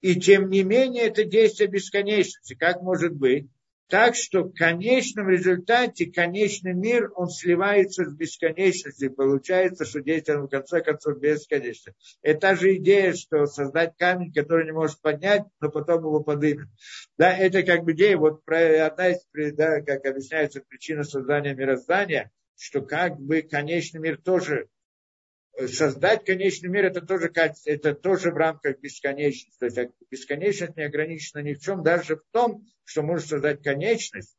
и 0.00 0.20
тем 0.20 0.50
не 0.50 0.62
менее 0.62 1.04
это 1.04 1.24
действие 1.24 1.68
бесконечности. 1.68 2.54
Как 2.54 2.82
может 2.82 3.14
быть? 3.14 3.46
Так 3.90 4.14
что 4.14 4.44
в 4.44 4.52
конечном 4.52 5.28
результате 5.28 6.06
конечный 6.06 6.74
мир, 6.74 7.10
он 7.16 7.28
сливается 7.28 8.04
с 8.04 8.14
бесконечностью. 8.14 9.12
Получается, 9.12 9.84
что 9.84 10.00
действие 10.00 10.38
в 10.38 10.46
конце 10.46 10.80
концов 10.80 11.18
бесконечно. 11.18 11.92
Это 12.22 12.40
та 12.40 12.54
же 12.54 12.76
идея, 12.76 13.14
что 13.14 13.46
создать 13.46 13.96
камень, 13.96 14.32
который 14.32 14.64
не 14.64 14.70
может 14.70 15.00
поднять, 15.00 15.42
но 15.60 15.70
потом 15.70 16.04
его 16.04 16.22
подымет. 16.22 16.68
Да, 17.18 17.36
это 17.36 17.64
как 17.64 17.82
бы 17.82 17.90
идея, 17.92 18.16
вот 18.16 18.42
одна 18.46 19.08
из, 19.08 19.26
да, 19.54 19.80
как 19.80 20.06
объясняется 20.06 20.60
причина 20.60 21.02
создания 21.02 21.54
мироздания, 21.54 22.30
что 22.56 22.82
как 22.82 23.18
бы 23.18 23.42
конечный 23.42 24.00
мир 24.00 24.18
тоже 24.22 24.68
создать 25.68 26.24
конечный 26.24 26.68
мир, 26.68 26.86
это 26.86 27.00
тоже, 27.00 27.32
это 27.64 27.94
тоже 27.94 28.30
в 28.30 28.36
рамках 28.36 28.78
бесконечности. 28.80 29.58
То 29.58 29.66
есть 29.66 29.78
бесконечность 30.10 30.76
не 30.76 30.84
ограничена 30.84 31.42
ни 31.42 31.54
в 31.54 31.60
чем, 31.60 31.82
даже 31.82 32.16
в 32.16 32.22
том, 32.30 32.66
что 32.84 33.02
может 33.02 33.28
создать 33.28 33.62
конечность. 33.62 34.36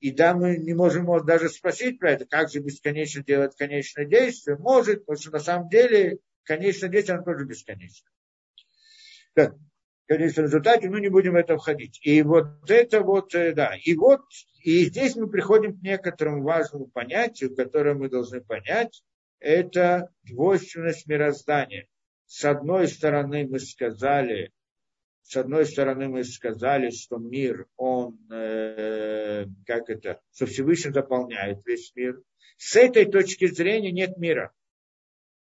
И 0.00 0.12
да, 0.12 0.34
мы 0.34 0.56
не 0.58 0.74
можем 0.74 1.06
даже 1.26 1.48
спросить 1.48 1.98
про 1.98 2.12
это, 2.12 2.24
как 2.24 2.50
же 2.50 2.60
бесконечно 2.60 3.22
делать 3.24 3.56
конечное 3.56 4.04
действие. 4.04 4.56
Может, 4.56 5.00
потому 5.00 5.20
что 5.20 5.30
на 5.32 5.40
самом 5.40 5.68
деле 5.68 6.18
конечное 6.44 6.88
действие, 6.88 7.16
оно 7.16 7.24
тоже 7.24 7.44
бесконечно. 7.44 8.08
Так, 9.34 9.54
в 9.54 10.08
конечном 10.08 10.46
результате, 10.46 10.88
ну, 10.88 10.98
не 10.98 11.08
будем 11.08 11.32
в 11.32 11.36
это 11.36 11.56
входить. 11.56 11.98
И 12.02 12.22
вот 12.22 12.70
это 12.70 13.00
вот, 13.00 13.34
э, 13.34 13.52
да, 13.52 13.74
и 13.76 13.94
вот, 13.94 14.20
и 14.62 14.84
здесь 14.86 15.16
мы 15.16 15.28
приходим 15.28 15.78
к 15.78 15.82
некоторому 15.82 16.42
важному 16.42 16.86
понятию, 16.86 17.54
которое 17.54 17.94
мы 17.94 18.08
должны 18.08 18.40
понять, 18.40 19.02
это 19.40 20.12
двойственность 20.22 21.06
мироздания. 21.06 21.86
С 22.26 22.44
одной 22.44 22.88
стороны 22.88 23.46
мы 23.48 23.58
сказали, 23.58 24.52
с 25.22 25.36
одной 25.36 25.66
стороны 25.66 26.08
мы 26.08 26.24
сказали, 26.24 26.90
что 26.90 27.18
мир, 27.18 27.66
он, 27.76 28.18
э, 28.30 29.46
как 29.66 29.88
это, 29.88 30.20
что 30.32 30.46
Всевышний 30.46 30.92
заполняет 30.92 31.64
весь 31.64 31.92
мир. 31.94 32.20
С 32.56 32.76
этой 32.76 33.06
точки 33.06 33.46
зрения 33.46 33.92
нет 33.92 34.18
мира. 34.18 34.52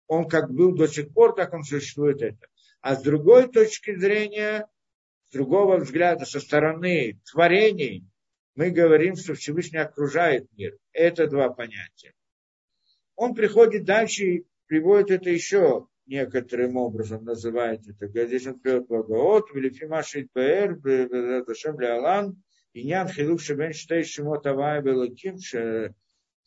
Он 0.08 0.28
как 0.28 0.52
был 0.52 0.76
до 0.76 0.88
сих 0.88 1.14
пор, 1.14 1.34
так 1.34 1.54
он 1.54 1.64
существует 1.64 2.22
это. 2.22 2.48
А 2.82 2.96
с 2.96 3.02
другой 3.02 3.48
точки 3.48 3.96
зрения, 3.96 4.68
с 5.30 5.34
другого 5.34 5.78
взгляда, 5.78 6.26
со 6.26 6.40
стороны 6.40 7.20
творений, 7.32 8.06
мы 8.54 8.70
говорим, 8.70 9.16
что 9.16 9.34
Всевышний 9.34 9.80
окружает 9.80 10.48
мир. 10.54 10.78
Это 10.94 11.28
два 11.28 11.50
понятия. 11.50 12.14
Он 13.16 13.34
приходит 13.34 13.86
дальше 13.86 14.24
и 14.24 14.46
приводит 14.68 15.12
это 15.12 15.30
еще 15.30 15.88
некоторым 16.06 16.78
образом, 16.78 17.24
называет 17.24 17.82
это. 17.88 18.08
Здесь 18.08 18.48
он 18.48 18.60
приводит 18.60 18.88
Богоот, 18.88 19.54
Велифима 19.54 20.04
Шильпер, 20.04 20.76
Бедаташем 20.76 21.80
Леалан, 21.80 22.42
Иньян 22.74 23.08
Хилук 23.08 23.42
Шебен 23.42 23.74
Штей 23.74 24.04
Шимот 24.04 24.46
Авай 24.46 24.82
Белаким, 24.82 25.38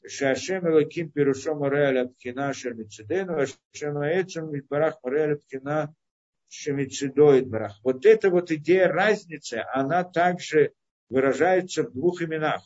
Шашем 0.07 0.69
Элаким 0.69 1.11
Пирушом 1.11 1.59
Мореаля 1.59 2.07
Пхина 2.07 2.53
Шермицидену, 2.53 3.39
Ашем 3.39 3.99
Аэцем 3.99 4.51
а 4.55 4.63
Барах 4.69 4.99
Мореаля 5.03 5.37
Пхина 5.37 5.95
Шемицидоид 6.49 7.49
Барах. 7.49 7.81
Вот 7.83 8.07
эта 8.07 8.31
вот 8.31 8.51
идея 8.53 8.89
разницы, 8.89 9.65
она 9.73 10.05
также 10.05 10.73
выражается 11.09 11.83
в 11.83 11.93
двух 11.93 12.23
именах. 12.23 12.63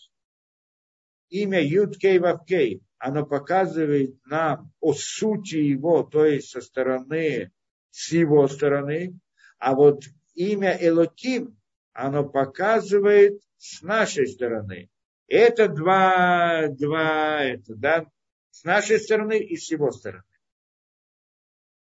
Имя 1.31 1.63
Юд 1.65 1.97
Кей 1.97 2.19
Вавкей 2.19 2.83
оно 3.03 3.27
показывает 3.27 4.15
нам 4.27 4.71
о 4.81 4.93
сути 4.93 5.57
его, 5.57 6.05
то 6.05 6.25
есть 6.25 6.51
со 6.51 6.61
стороны, 6.61 7.51
с 7.91 8.13
его 8.13 8.47
стороны, 8.47 9.19
а 9.59 9.75
вот 9.75 10.05
имя 10.35 10.79
Элоким, 10.81 11.59
оно 11.93 12.25
показывает 12.25 13.43
с 13.57 13.83
нашей 13.83 14.29
стороны. 14.29 14.89
Это 15.27 15.67
два, 15.67 16.69
два, 16.69 17.43
это, 17.43 17.75
да, 17.75 18.07
с 18.53 18.63
нашей 18.63 19.01
стороны 19.01 19.37
и 19.37 19.57
с 19.57 19.73
его 19.73 19.91
стороны. 19.91 20.23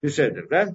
Беседер, 0.02 0.46
да? 0.48 0.74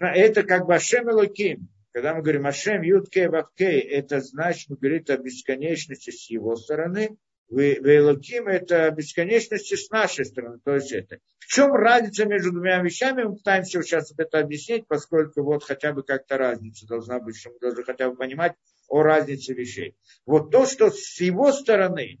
Это 0.00 0.42
как 0.42 0.64
бы 0.64 0.74
Ашем 0.74 1.10
Элоким. 1.10 1.68
Когда 1.92 2.14
мы 2.14 2.22
говорим 2.22 2.46
Ашем 2.46 2.80
Юткей 2.80 3.28
Вавкей, 3.28 3.80
это 3.80 4.22
значит, 4.22 4.70
мы 4.70 4.76
говорим 4.76 5.04
о 5.06 5.16
бесконечности 5.18 6.12
с 6.12 6.30
его 6.30 6.56
стороны, 6.56 7.18
Вейлоким– 7.50 8.46
это 8.48 8.90
бесконечности 8.90 9.74
с 9.74 9.90
нашей 9.90 10.26
стороны. 10.26 10.58
То 10.64 10.74
есть 10.74 10.92
это. 10.92 11.18
В 11.38 11.46
чем 11.46 11.72
разница 11.72 12.26
между 12.26 12.52
двумя 12.52 12.82
вещами? 12.82 13.22
Мы 13.22 13.36
пытаемся 13.36 13.82
сейчас 13.82 14.12
это 14.16 14.38
объяснить, 14.38 14.86
поскольку 14.86 15.42
вот 15.42 15.64
хотя 15.64 15.92
бы 15.92 16.02
как-то 16.02 16.36
разница 16.36 16.86
должна 16.86 17.20
быть, 17.20 17.36
что 17.38 17.50
мы 17.50 17.58
должны 17.58 17.84
хотя 17.84 18.10
бы 18.10 18.16
понимать 18.16 18.52
о 18.88 19.02
разнице 19.02 19.54
вещей. 19.54 19.96
Вот 20.26 20.50
то, 20.50 20.66
что 20.66 20.90
с 20.90 21.20
его 21.20 21.52
стороны, 21.52 22.18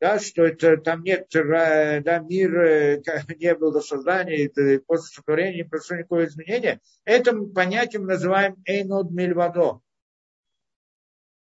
да, 0.00 0.20
что 0.20 0.44
это 0.44 0.76
там 0.76 1.02
нет, 1.02 1.26
да, 1.32 2.18
мир 2.20 2.60
э, 2.60 3.02
не 3.38 3.54
было 3.56 3.72
до 3.72 3.80
создания, 3.80 4.48
после 4.86 5.14
сотворения 5.14 5.56
не 5.58 5.64
прошло 5.64 5.96
никакого 5.96 6.24
изменения, 6.26 6.80
это 7.04 7.36
понятие 7.36 8.00
мы 8.00 8.06
называем 8.06 8.56
эйнод 8.64 9.10
мильвадо. 9.10 9.80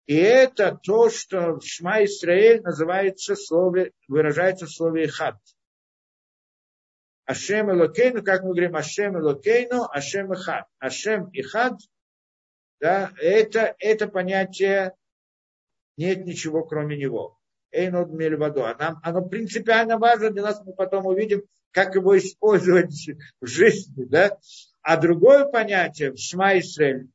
И 0.07 0.17
это 0.17 0.79
то, 0.83 1.09
что 1.09 1.55
в 1.55 1.65
Шма 1.65 2.05
Исраэль 2.05 2.61
называется 2.61 3.37
слове, 3.37 3.93
выражается 4.07 4.67
в 4.67 4.71
слове 4.71 5.09
хат. 5.09 5.37
Ашем 7.25 7.71
Элокейну, 7.71 8.23
как 8.23 8.43
мы 8.43 8.51
говорим, 8.51 8.77
Ашем 8.77 9.17
Элокейну, 9.19 9.85
Ашем 9.91 10.33
и 10.33 10.37
хат. 10.37 10.67
Ашем 10.79 11.31
и 11.31 11.41
хат, 11.41 11.79
да, 12.81 13.13
это, 13.19 13.75
это 13.79 14.09
понятие 14.09 14.95
нет 15.97 16.27
ничего 16.27 16.65
кроме 16.65 16.97
него. 16.97 17.39
Эйнод 17.71 18.11
Мельвадо. 18.11 18.77
Нам, 18.79 19.01
оно 19.03 19.23
принципиально 19.23 19.99
важно 19.99 20.31
для 20.31 20.43
нас, 20.43 20.63
мы 20.65 20.75
потом 20.75 21.07
увидим, 21.07 21.43
как 21.71 21.95
его 21.95 22.17
использовать 22.17 22.95
в 23.41 23.47
жизни. 23.47 24.05
Да? 24.05 24.39
А 24.83 24.97
другое 24.97 25.47
понятие 25.47 26.13
в 26.13 26.19
Шма 26.19 26.59
Исраэль, 26.59 27.09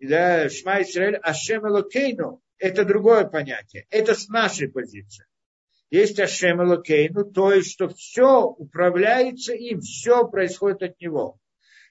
да, 0.00 0.48
Шма 0.48 0.82
Исраэль, 0.82 1.16
Ашем 1.16 1.66
Элокейну, 1.66 2.42
это 2.58 2.84
другое 2.84 3.24
понятие. 3.24 3.86
Это 3.90 4.14
с 4.14 4.28
нашей 4.28 4.68
позиции. 4.68 5.26
Есть 5.90 6.18
Ашем 6.18 6.62
Элокейну, 6.62 7.24
то 7.24 7.52
есть, 7.52 7.72
что 7.72 7.88
все 7.88 8.42
управляется 8.42 9.54
им, 9.54 9.80
все 9.80 10.26
происходит 10.26 10.82
от 10.82 11.00
него. 11.00 11.38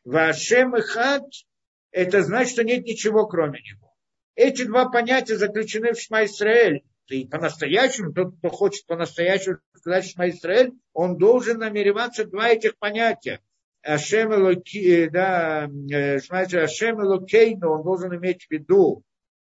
В 0.04 0.18
Ашем 0.18 0.78
Ихад, 0.78 1.24
это 1.92 2.22
значит, 2.22 2.54
что 2.54 2.64
нет 2.64 2.86
ничего 2.86 3.26
кроме 3.26 3.62
него. 3.62 3.94
Эти 4.36 4.64
два 4.64 4.90
понятия 4.90 5.38
заключены 5.38 5.94
в 5.94 6.00
Шма 6.00 6.26
Исраэль. 6.26 6.84
И 7.08 7.26
по-настоящему, 7.26 8.14
тот, 8.14 8.38
кто 8.38 8.50
хочет 8.50 8.86
по-настоящему 8.86 9.58
сказать 9.76 10.10
Шма 10.10 10.30
Исраэль, 10.30 10.74
он 10.94 11.18
должен 11.18 11.60
намереваться 11.60 12.26
два 12.26 12.50
этих 12.50 12.78
понятия. 12.78 13.40
Ашем 13.86 14.34
Элоки, 14.34 15.10
да, 15.10 15.70
знаете, 15.70 16.60
Ашем 16.60 17.00
Элокейну, 17.02 17.70
он 17.70 17.84
должен 17.84 18.16
иметь 18.16 18.48
в 18.48 18.52
виду 18.52 19.04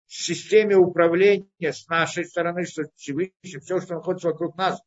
в 0.05 0.13
системе 0.13 0.75
управления 0.75 1.47
с 1.59 1.87
нашей 1.87 2.23
стороны, 2.23 2.65
что 2.65 2.83
Всевышний, 2.95 3.59
все, 3.59 3.81
что 3.81 3.95
находится 3.95 4.27
вокруг 4.27 4.55
нас, 4.55 4.79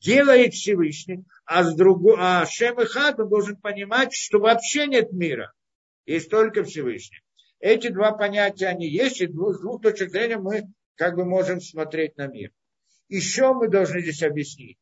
делает 0.00 0.52
Всевышний, 0.52 1.24
а 1.46 1.64
с 1.64 1.74
другой, 1.74 2.16
а 2.18 2.42
Ашем 2.42 2.82
Ихад, 2.82 3.18
он 3.18 3.30
должен 3.30 3.56
понимать, 3.56 4.12
что 4.12 4.40
вообще 4.40 4.86
нет 4.86 5.10
мира, 5.10 5.54
есть 6.04 6.28
только 6.28 6.62
Всевышний. 6.64 7.22
Эти 7.60 7.88
два 7.88 8.12
понятия, 8.12 8.66
они 8.66 8.88
есть, 8.88 9.22
и 9.22 9.26
с 9.26 9.30
двух 9.30 9.80
точек 9.80 10.10
зрения 10.10 10.36
мы 10.36 10.64
как 10.96 11.16
бы 11.16 11.24
можем 11.24 11.62
смотреть 11.62 12.18
на 12.18 12.26
мир. 12.26 12.52
Еще 13.08 13.54
мы 13.54 13.68
должны 13.68 14.02
здесь 14.02 14.22
объяснить, 14.22 14.78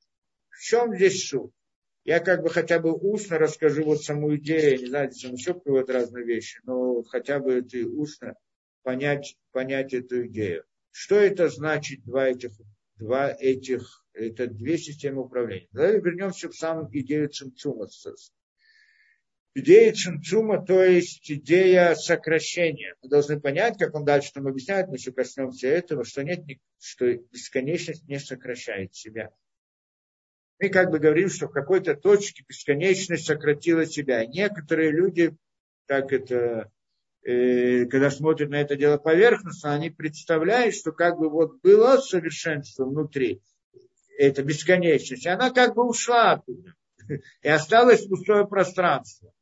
в 0.51 0.61
чем 0.62 0.97
здесь 0.97 1.28
суть 1.28 1.53
я 2.07 2.20
как 2.20 2.43
бы 2.45 2.51
хотя 2.51 2.78
бы 2.78 2.93
устно 2.93 3.37
расскажу 3.37 3.83
вот 3.83 4.01
саму 4.01 4.37
идею, 4.37 4.78
не 4.78 4.87
знаю, 4.87 5.11
он 5.24 5.35
еще 5.35 5.55
приводит 5.55 5.91
разные 5.91 6.24
вещи, 6.24 6.61
но 6.62 7.03
хотя 7.03 7.41
бы 7.41 7.55
это 7.55 7.78
устно 7.85 8.37
понять, 8.85 9.37
понять 9.51 9.93
эту 9.93 10.28
идею. 10.28 10.62
Что 10.93 11.16
это 11.16 11.49
значит 11.49 12.05
два 12.05 12.28
этих, 12.28 12.53
два 12.95 13.35
этих, 13.37 14.05
это 14.12 14.47
две 14.47 14.78
системы 14.78 15.23
управления. 15.23 15.66
Давай 15.73 16.01
вернемся 16.01 16.49
в 16.49 16.55
саму 16.55 16.89
идею 16.93 17.28
Цимцума. 17.28 17.89
Идея 19.55 19.93
Цимцума, 19.93 20.65
то 20.65 20.85
есть 20.85 21.28
идея 21.28 21.97
сокращения. 21.97 22.95
Мы 23.03 23.09
должны 23.09 23.41
понять, 23.41 23.78
как 23.78 23.97
он 23.97 24.05
дальше 24.05 24.31
нам 24.37 24.47
объясняет, 24.47 24.87
мы 24.87 24.95
еще 24.95 25.11
коснемся 25.11 25.66
этого, 25.66 26.05
что 26.05 26.23
нет, 26.23 26.45
что 26.78 27.12
бесконечность 27.33 28.07
не 28.07 28.20
сокращает 28.20 28.95
себя 28.95 29.33
мы 30.59 30.69
как 30.69 30.91
бы 30.91 30.99
говорим, 30.99 31.28
что 31.28 31.49
в 31.49 31.53
какой-то 31.53 31.95
точке 31.95 32.45
бесконечность 32.49 33.27
сократила 33.27 33.87
себя. 33.87 34.24
Некоторые 34.24 34.91
люди, 34.91 35.37
так 35.87 36.12
это, 36.12 36.70
э, 37.23 37.85
когда 37.87 38.11
смотрят 38.11 38.51
на 38.51 38.61
это 38.61 38.77
дело 38.77 38.97
поверхностно, 38.97 39.74
они 39.74 39.91
представляют, 39.91 40.74
что 40.74 40.93
как 40.93 41.19
бы 41.19 41.28
вот 41.28 41.61
было 41.62 41.99
совершенство 41.99 42.85
внутри, 42.85 43.43
это 44.19 44.43
бесконечность, 44.43 45.27
она 45.27 45.51
как 45.51 45.74
бы 45.74 45.87
ушла 45.87 46.33
оттуда. 46.33 46.74
И 47.43 47.49
осталось 47.49 48.07
пустое 48.07 48.47
пространство 48.47 49.33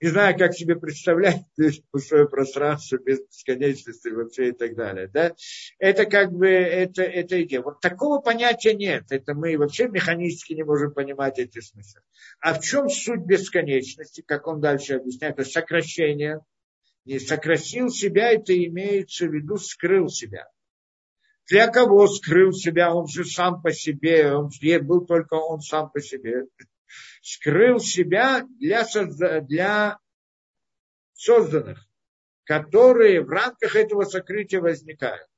не 0.00 0.08
знаю, 0.08 0.36
как 0.36 0.54
себе 0.54 0.76
представлять 0.76 1.44
пустое 1.90 2.28
пространство 2.28 2.98
без 2.98 3.20
бесконечности 3.20 4.08
вообще 4.08 4.50
и 4.50 4.52
так 4.52 4.74
далее. 4.74 5.08
Да? 5.08 5.34
Это 5.78 6.04
как 6.04 6.32
бы, 6.32 6.48
это, 6.48 7.02
это 7.02 7.42
идея. 7.42 7.62
Вот 7.62 7.80
такого 7.80 8.20
понятия 8.20 8.74
нет. 8.74 9.04
Это 9.10 9.34
мы 9.34 9.56
вообще 9.56 9.88
механически 9.88 10.52
не 10.52 10.64
можем 10.64 10.92
понимать 10.92 11.38
эти 11.38 11.60
смыслы. 11.60 12.02
А 12.40 12.54
в 12.54 12.60
чем 12.60 12.88
суть 12.88 13.24
бесконечности, 13.24 14.22
как 14.26 14.46
он 14.46 14.60
дальше 14.60 14.96
объясняет, 14.96 15.38
это 15.38 15.48
сокращение. 15.48 16.40
Не 17.06 17.18
сократил 17.18 17.88
себя, 17.88 18.32
это 18.32 18.52
имеется 18.52 19.26
в 19.26 19.32
виду 19.32 19.56
скрыл 19.56 20.08
себя. 20.08 20.48
Для 21.48 21.68
кого 21.68 22.08
скрыл 22.08 22.52
себя? 22.52 22.92
Он 22.92 23.06
же 23.06 23.24
сам 23.24 23.62
по 23.62 23.72
себе, 23.72 24.34
он 24.34 24.50
был 24.82 25.06
только 25.06 25.34
он 25.34 25.60
сам 25.60 25.90
по 25.90 26.00
себе 26.00 26.46
скрыл 27.22 27.78
себя 27.78 28.46
для, 28.58 28.84
созда... 28.84 29.40
для 29.40 29.98
созданных, 31.14 31.86
которые 32.44 33.22
в 33.22 33.28
рамках 33.28 33.76
этого 33.76 34.04
сокрытия 34.04 34.60
возникают. 34.60 35.28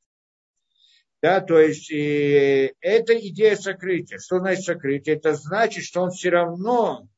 Да, 1.21 1.41
то 1.41 1.59
есть 1.59 1.91
и 1.91 2.75
это 2.81 3.19
идея 3.19 3.57
сокрытия. 3.57 4.19
Что 4.19 4.39
значит 4.39 4.65
сокрытие? 4.65 5.17
Это 5.17 5.35
значит, 5.35 5.85
что 5.85 6.03
он 6.03 6.11
все 6.11 6.31
равно, 6.31 7.09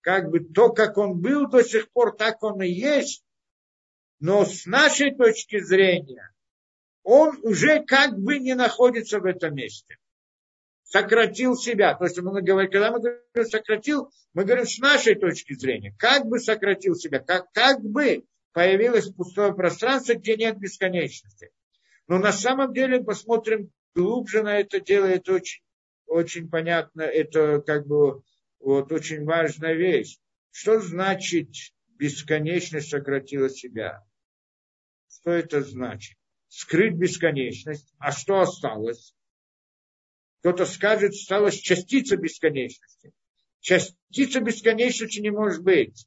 как 0.00 0.30
бы 0.30 0.40
то, 0.40 0.70
как 0.70 0.96
он 0.96 1.20
был 1.20 1.48
до 1.48 1.62
сих 1.62 1.90
пор, 1.92 2.16
так 2.16 2.42
он 2.42 2.62
и 2.62 2.68
есть. 2.68 3.24
Но 4.20 4.44
с 4.44 4.64
нашей 4.66 5.14
точки 5.14 5.60
зрения, 5.60 6.32
он 7.02 7.38
уже 7.42 7.82
как 7.84 8.16
бы 8.18 8.38
не 8.38 8.54
находится 8.54 9.18
в 9.18 9.26
этом 9.26 9.54
месте. 9.54 9.98
Сократил 10.92 11.56
себя. 11.56 11.94
То 11.94 12.04
есть 12.04 12.20
мы 12.20 12.42
говорим, 12.42 12.70
когда 12.70 12.90
мы 12.90 13.00
говорим 13.00 13.50
сократил, 13.50 14.10
мы 14.34 14.44
говорим 14.44 14.66
с 14.66 14.76
нашей 14.78 15.14
точки 15.14 15.54
зрения. 15.54 15.94
Как 15.98 16.26
бы 16.26 16.38
сократил 16.38 16.94
себя, 16.94 17.18
как, 17.18 17.50
как 17.52 17.80
бы 17.80 18.26
появилось 18.52 19.08
пустое 19.08 19.54
пространство, 19.54 20.12
где 20.12 20.36
нет 20.36 20.58
бесконечности. 20.58 21.50
Но 22.08 22.18
на 22.18 22.30
самом 22.30 22.74
деле 22.74 23.02
посмотрим 23.02 23.70
глубже 23.94 24.42
на 24.42 24.58
это 24.58 24.80
дело, 24.80 25.06
это 25.06 25.32
очень, 25.32 25.62
очень 26.04 26.50
понятно, 26.50 27.00
это 27.00 27.62
как 27.62 27.86
бы 27.86 28.22
вот 28.60 28.92
очень 28.92 29.24
важная 29.24 29.72
вещь. 29.72 30.18
Что 30.50 30.78
значит 30.78 31.48
бесконечность 31.96 32.90
сократила 32.90 33.48
себя? 33.48 34.04
Что 35.08 35.30
это 35.30 35.62
значит? 35.62 36.18
Скрыть 36.48 36.96
бесконечность. 36.96 37.94
А 37.98 38.12
что 38.12 38.40
осталось? 38.40 39.14
Кто-то 40.42 40.66
скажет, 40.66 41.12
осталась 41.12 41.54
частица 41.54 42.16
бесконечности. 42.16 43.12
Частица 43.60 44.40
бесконечности 44.40 45.20
не 45.20 45.30
может 45.30 45.62
быть. 45.62 46.04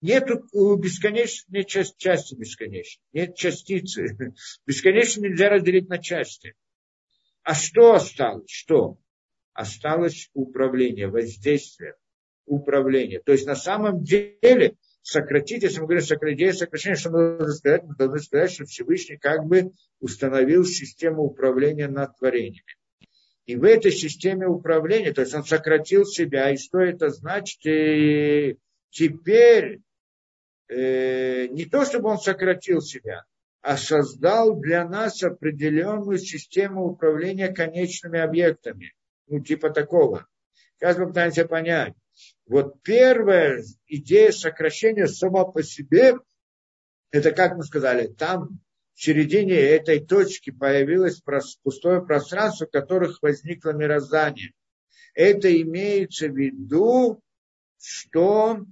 Нет 0.00 0.28
бесконечности, 0.28 1.46
нет 1.52 1.68
части, 1.68 1.94
части 1.96 2.34
бесконечной, 2.34 3.04
нет 3.12 3.36
частицы. 3.36 4.34
Бесконечно 4.66 5.20
нельзя 5.20 5.48
разделить 5.48 5.88
на 5.88 5.98
части. 5.98 6.54
А 7.44 7.54
что 7.54 7.94
осталось? 7.94 8.50
Что? 8.50 8.98
Осталось 9.52 10.28
управление, 10.34 11.06
воздействие, 11.06 11.94
управление. 12.46 13.20
То 13.20 13.30
есть 13.30 13.46
на 13.46 13.54
самом 13.54 14.02
деле 14.02 14.74
сократить, 15.02 15.62
если 15.62 15.78
мы 15.78 15.86
говорим 15.86 16.04
сократить, 16.04 16.58
сокращение, 16.58 16.96
что 16.96 17.10
мы 17.10 17.38
должны 17.38 17.54
сказать? 17.54 17.84
Мы 17.84 17.94
должны 17.94 18.18
сказать, 18.18 18.50
что 18.50 18.64
Всевышний 18.64 19.18
как 19.18 19.44
бы 19.46 19.70
установил 20.00 20.64
систему 20.64 21.22
управления 21.22 21.86
над 21.86 22.18
творениями. 22.18 22.74
И 23.46 23.54
в 23.54 23.62
этой 23.62 23.92
системе 23.92 24.46
управления, 24.48 25.12
то 25.12 25.20
есть 25.20 25.34
он 25.34 25.44
сократил 25.44 26.04
себя, 26.04 26.50
и 26.50 26.56
что 26.56 26.80
это 26.80 27.10
значит? 27.10 27.64
И 27.64 28.58
теперь 28.90 29.80
э, 30.68 31.46
не 31.46 31.64
то, 31.66 31.84
чтобы 31.84 32.10
он 32.10 32.18
сократил 32.18 32.80
себя, 32.80 33.24
а 33.62 33.76
создал 33.76 34.58
для 34.58 34.88
нас 34.88 35.22
определенную 35.22 36.18
систему 36.18 36.86
управления 36.86 37.48
конечными 37.48 38.18
объектами. 38.18 38.94
Ну, 39.28 39.40
типа 39.40 39.70
такого. 39.70 40.26
Сейчас 40.78 40.98
мы 40.98 41.08
пытаемся 41.08 41.46
понять. 41.46 41.94
Вот 42.46 42.82
первая 42.82 43.62
идея 43.86 44.32
сокращения 44.32 45.06
сама 45.06 45.44
по 45.44 45.62
себе, 45.62 46.14
это, 47.10 47.30
как 47.30 47.56
мы 47.56 47.62
сказали, 47.62 48.08
там 48.08 48.60
в 48.96 49.02
середине 49.02 49.54
этой 49.54 50.00
точки 50.00 50.48
появилось 50.48 51.22
пустое 51.62 52.04
пространство, 52.04 52.64
в 52.64 52.70
которых 52.70 53.20
возникло 53.20 53.74
мироздание. 53.74 54.52
Это 55.12 55.54
имеется 55.60 56.28
в 56.28 56.36
виду, 56.36 57.20
что 57.78 58.64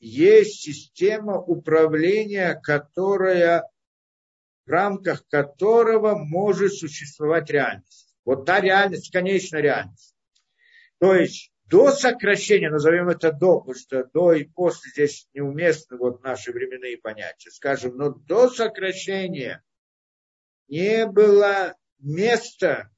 есть 0.00 0.60
система 0.60 1.40
управления, 1.40 2.60
которая, 2.62 3.64
в 4.66 4.70
рамках 4.70 5.26
которого 5.28 6.14
может 6.14 6.74
существовать 6.74 7.48
реальность. 7.48 8.14
Вот 8.26 8.44
та 8.44 8.60
реальность, 8.60 9.10
конечная 9.10 9.62
реальность. 9.62 10.14
То 11.00 11.14
есть 11.14 11.50
до 11.68 11.92
сокращения, 11.92 12.70
назовем 12.70 13.08
это 13.08 13.32
до, 13.32 13.60
потому 13.60 13.78
что 13.78 14.04
до 14.04 14.32
и 14.32 14.44
после 14.44 14.90
здесь 14.90 15.28
неуместны 15.34 15.96
вот 15.98 16.22
наши 16.22 16.52
временные 16.52 16.96
понятия, 16.96 17.50
скажем, 17.50 17.96
но 17.96 18.10
до 18.10 18.48
сокращения 18.48 19.62
не 20.68 21.06
было 21.06 21.76
места 21.98 22.90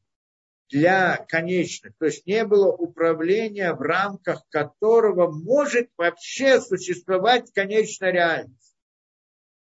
для 0.68 1.16
конечных. 1.28 1.97
То 1.98 2.06
есть 2.06 2.26
не 2.26 2.44
было 2.44 2.72
управления, 2.72 3.74
в 3.74 3.80
рамках 3.80 4.47
которого 4.51 5.30
может 5.30 5.90
вообще 5.97 6.60
существовать 6.60 7.52
конечная 7.52 8.12
реальность. 8.12 8.76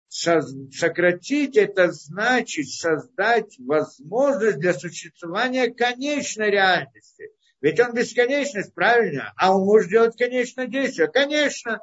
Сократить 0.09 1.57
это 1.57 1.91
значит 1.91 2.69
создать 2.69 3.55
возможность 3.59 4.57
для 4.57 4.73
существования 4.73 5.71
конечной 5.71 6.49
реальности. 6.49 7.29
Ведь 7.61 7.79
он 7.79 7.93
бесконечность, 7.93 8.73
правильно? 8.73 9.33
А 9.35 9.55
он 9.55 9.65
может 9.65 9.89
делать 9.89 10.15
конечное 10.15 10.67
действие. 10.67 11.07
Конечно, 11.07 11.79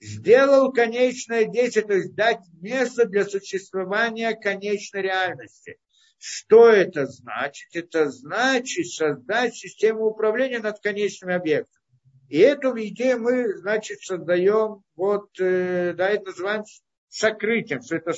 сделал 0.00 0.72
конечное 0.72 1.44
действие, 1.44 1.84
то 1.84 1.94
есть 1.94 2.14
дать 2.14 2.40
место 2.60 3.06
для 3.06 3.24
существования 3.24 4.34
конечной 4.34 5.02
реальности. 5.02 5.78
Что 6.18 6.68
это 6.70 7.06
значит? 7.06 7.68
Это 7.74 8.08
значит 8.10 8.86
создать 8.86 9.54
систему 9.54 10.06
управления 10.06 10.60
над 10.60 10.80
конечными 10.80 11.34
объектами. 11.34 11.82
И 12.28 12.38
эту 12.38 12.74
идею 12.78 13.20
мы, 13.20 13.58
значит, 13.58 14.00
создаем, 14.00 14.82
вот, 14.96 15.28
э, 15.38 15.92
да, 15.94 16.08
это 16.08 16.26
называем 16.26 16.64
сокрытием, 17.08 17.82
что 17.82 17.96
это, 17.96 18.12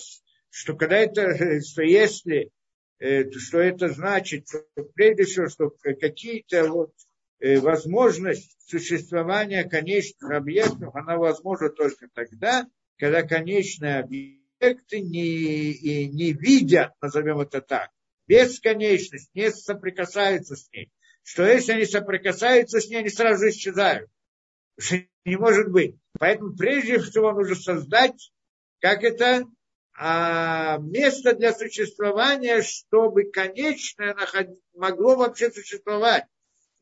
что 0.51 0.77
когда 0.77 0.99
это, 0.99 1.61
что 1.61 1.83
если, 1.83 2.43
э, 2.45 2.51
что 2.99 3.59
это 3.59 3.89
значит, 3.89 4.47
прежде 4.95 5.25
всего, 5.25 5.49
что 5.49 5.71
какие-то 5.71 6.69
вот 6.69 6.93
э, 7.41 7.59
возможность 7.59 8.57
существования 8.69 9.65
конечных 9.65 10.31
объектов, 10.31 10.95
она 10.95 11.17
возможна 11.17 11.71
только 11.71 12.09
тогда, 12.13 12.67
когда 12.97 13.23
конечные 13.23 13.99
объекты 13.99 15.01
не, 15.01 16.09
не 16.09 16.33
видят, 16.33 16.93
назовем 17.03 17.41
это 17.41 17.61
так, 17.61 17.91
бесконечность, 18.27 19.31
не 19.35 19.51
соприкасаются 19.51 20.57
с 20.57 20.71
ней. 20.73 20.91
Что 21.23 21.47
если 21.47 21.73
они 21.73 21.87
соприкасаются 21.87 22.81
с 22.81 22.89
ней, 22.89 22.99
они 22.99 23.09
сразу 23.09 23.49
исчезают. 23.49 24.11
Не 25.25 25.37
может 25.37 25.71
быть. 25.71 25.97
Поэтому 26.19 26.55
прежде 26.55 26.99
всего 26.99 27.33
нужно 27.33 27.55
создать, 27.55 28.33
как 28.81 29.03
это, 29.03 29.45
а, 29.97 30.79
место 30.79 31.35
для 31.35 31.53
существования, 31.53 32.63
чтобы 32.63 33.25
конечное 33.25 34.17
могло 34.75 35.17
вообще 35.17 35.51
существовать. 35.51 36.25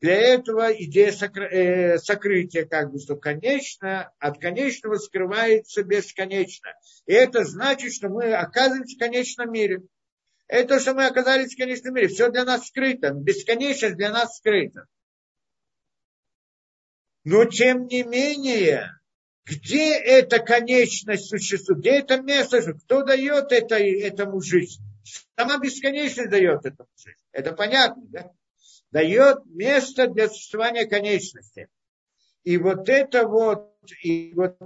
Для 0.01 0.15
этого 0.15 0.73
идея 0.73 1.13
э, 1.13 1.97
сокрытия, 1.97 2.65
как 2.65 2.91
бы, 2.91 2.99
что 2.99 3.15
конечно, 3.15 4.11
от 4.19 4.37
конечного 4.37 4.95
скрывается 4.95 5.83
бесконечно. 5.83 6.73
И 7.05 7.13
это 7.13 7.45
значит, 7.45 7.93
что 7.93 8.09
мы 8.09 8.33
оказываемся 8.33 8.97
в 8.97 8.99
конечном 8.99 9.53
мире. 9.53 9.81
Это, 10.47 10.81
что 10.81 10.93
мы 10.93 11.05
оказались 11.05 11.53
в 11.53 11.57
конечном 11.57 11.93
мире. 11.93 12.09
Все 12.09 12.29
для 12.29 12.43
нас 12.43 12.67
скрыто. 12.67 13.11
Бесконечность 13.11 13.95
для 13.95 14.11
нас 14.11 14.35
скрыта. 14.37 14.87
Но 17.23 17.45
тем 17.45 17.87
не 17.87 18.03
менее, 18.03 18.89
где 19.45 19.93
эта 19.97 20.39
конечность 20.39 21.29
существует? 21.29 21.79
Где 21.79 21.99
это 21.99 22.21
место? 22.21 22.73
Кто 22.73 23.03
дает 23.03 23.51
это, 23.51 23.75
этому 23.75 24.41
жизнь? 24.41 24.81
Сама 25.37 25.57
бесконечность 25.57 26.29
дает 26.29 26.65
этому 26.65 26.89
жизнь. 26.95 27.17
Это 27.31 27.53
понятно, 27.53 28.03
да? 28.07 28.31
Дает 28.91 29.45
место 29.45 30.07
для 30.07 30.29
существования 30.29 30.85
конечности. 30.85 31.67
И 32.43 32.57
вот 32.57 32.87
это 32.89 33.27
вот, 33.27 33.75
и 34.01 34.33
вот 34.35 34.57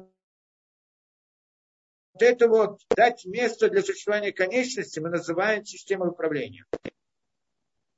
вот 2.18 2.28
это 2.28 2.48
вот 2.48 2.82
дать 2.96 3.26
место 3.26 3.70
для 3.70 3.84
существования 3.84 4.32
конечности 4.32 5.00
мы 5.00 5.10
называем 5.10 5.64
системой 5.66 6.10
управления. 6.10 6.66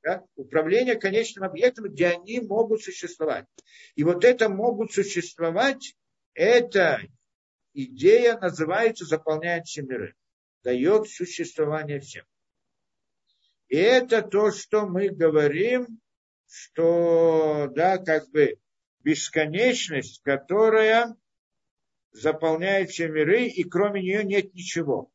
Да? 0.03 0.25
Управление 0.35 0.95
конечным 0.95 1.45
объектом, 1.45 1.85
где 1.85 2.07
они 2.07 2.41
могут 2.41 2.83
существовать. 2.83 3.45
И 3.95 4.03
вот 4.03 4.25
это 4.25 4.49
могут 4.49 4.91
существовать, 4.91 5.95
эта 6.39 7.01
идея 7.73 8.37
называется 8.37 9.03
заполняет 9.03 9.67
все 9.67 9.81
миры. 9.81 10.15
Дает 10.63 11.09
существование 11.09 11.99
всем. 11.99 12.23
И 13.67 13.75
это 13.75 14.21
то, 14.21 14.49
что 14.51 14.87
мы 14.87 15.09
говорим, 15.09 15.99
что, 16.47 17.67
да, 17.75 17.97
как 17.97 18.29
бы 18.29 18.57
бесконечность, 19.01 20.21
которая 20.23 21.17
заполняет 22.11 22.89
все 22.89 23.09
миры, 23.09 23.47
и 23.47 23.65
кроме 23.65 24.01
нее 24.01 24.23
нет 24.23 24.53
ничего. 24.53 25.11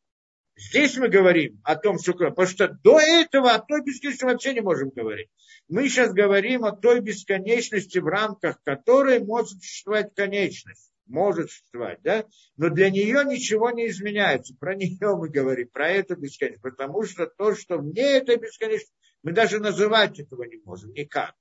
Здесь 0.56 0.98
мы 0.98 1.08
говорим 1.08 1.58
о 1.64 1.76
том, 1.76 1.98
что... 1.98 2.12
Потому 2.12 2.46
что 2.46 2.68
до 2.68 3.00
этого 3.00 3.52
о 3.52 3.60
той 3.60 3.82
бесконечности 3.82 4.24
вообще 4.24 4.52
не 4.52 4.60
можем 4.60 4.90
говорить. 4.90 5.30
Мы 5.68 5.88
сейчас 5.88 6.12
говорим 6.12 6.66
о 6.66 6.76
той 6.76 7.00
бесконечности, 7.00 7.96
в 7.96 8.06
рамках 8.06 8.62
которой 8.62 9.20
может 9.20 9.62
существовать 9.62 10.14
конечность. 10.14 10.93
Может 11.06 11.50
существовать, 11.50 12.00
да? 12.02 12.24
но 12.56 12.70
для 12.70 12.90
нее 12.90 13.24
ничего 13.24 13.70
не 13.70 13.88
изменяется. 13.88 14.54
Про 14.58 14.74
нее 14.74 15.16
мы 15.16 15.28
говорим, 15.28 15.68
про 15.68 15.90
эту 15.90 16.16
бесконечность. 16.16 16.62
Потому 16.62 17.04
что 17.04 17.26
то, 17.26 17.54
что 17.54 17.78
вне 17.78 18.02
этой 18.02 18.36
бесконечности, 18.36 18.94
мы 19.22 19.32
даже 19.32 19.58
называть 19.58 20.18
этого 20.18 20.44
не 20.44 20.60
можем 20.64 20.92
никак. 20.92 21.34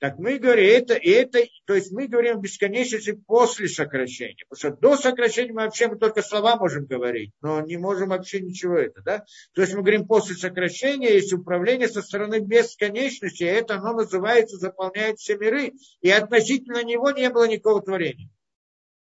Так 0.00 0.18
мы 0.18 0.38
говорим, 0.38 0.64
это, 0.64 0.94
это, 0.94 1.40
то 1.66 1.74
есть 1.74 1.92
мы 1.92 2.06
говорим 2.06 2.38
о 2.38 2.40
бесконечности 2.40 3.12
после 3.12 3.68
сокращения. 3.68 4.44
Потому 4.48 4.74
что 4.74 4.80
до 4.80 4.96
сокращения 4.96 5.52
мы 5.52 5.62
вообще 5.62 5.88
мы 5.88 5.98
только 5.98 6.22
слова 6.22 6.56
можем 6.56 6.86
говорить, 6.86 7.32
но 7.40 7.60
не 7.60 7.76
можем 7.76 8.10
вообще 8.10 8.40
ничего 8.40 8.76
это. 8.76 9.02
Да? 9.02 9.24
То 9.54 9.62
есть 9.62 9.74
мы 9.74 9.80
говорим, 9.80 10.06
после 10.06 10.36
сокращения 10.36 11.12
есть 11.12 11.32
управление 11.32 11.88
со 11.88 12.02
стороны 12.02 12.38
бесконечности, 12.38 13.42
и 13.42 13.46
это 13.46 13.76
оно 13.76 13.92
называется, 13.92 14.56
заполняет 14.56 15.18
все 15.18 15.36
миры, 15.36 15.72
и 16.00 16.10
относительно 16.10 16.82
него 16.84 17.10
не 17.10 17.28
было 17.30 17.48
никакого 17.48 17.82
творения. 17.82 18.30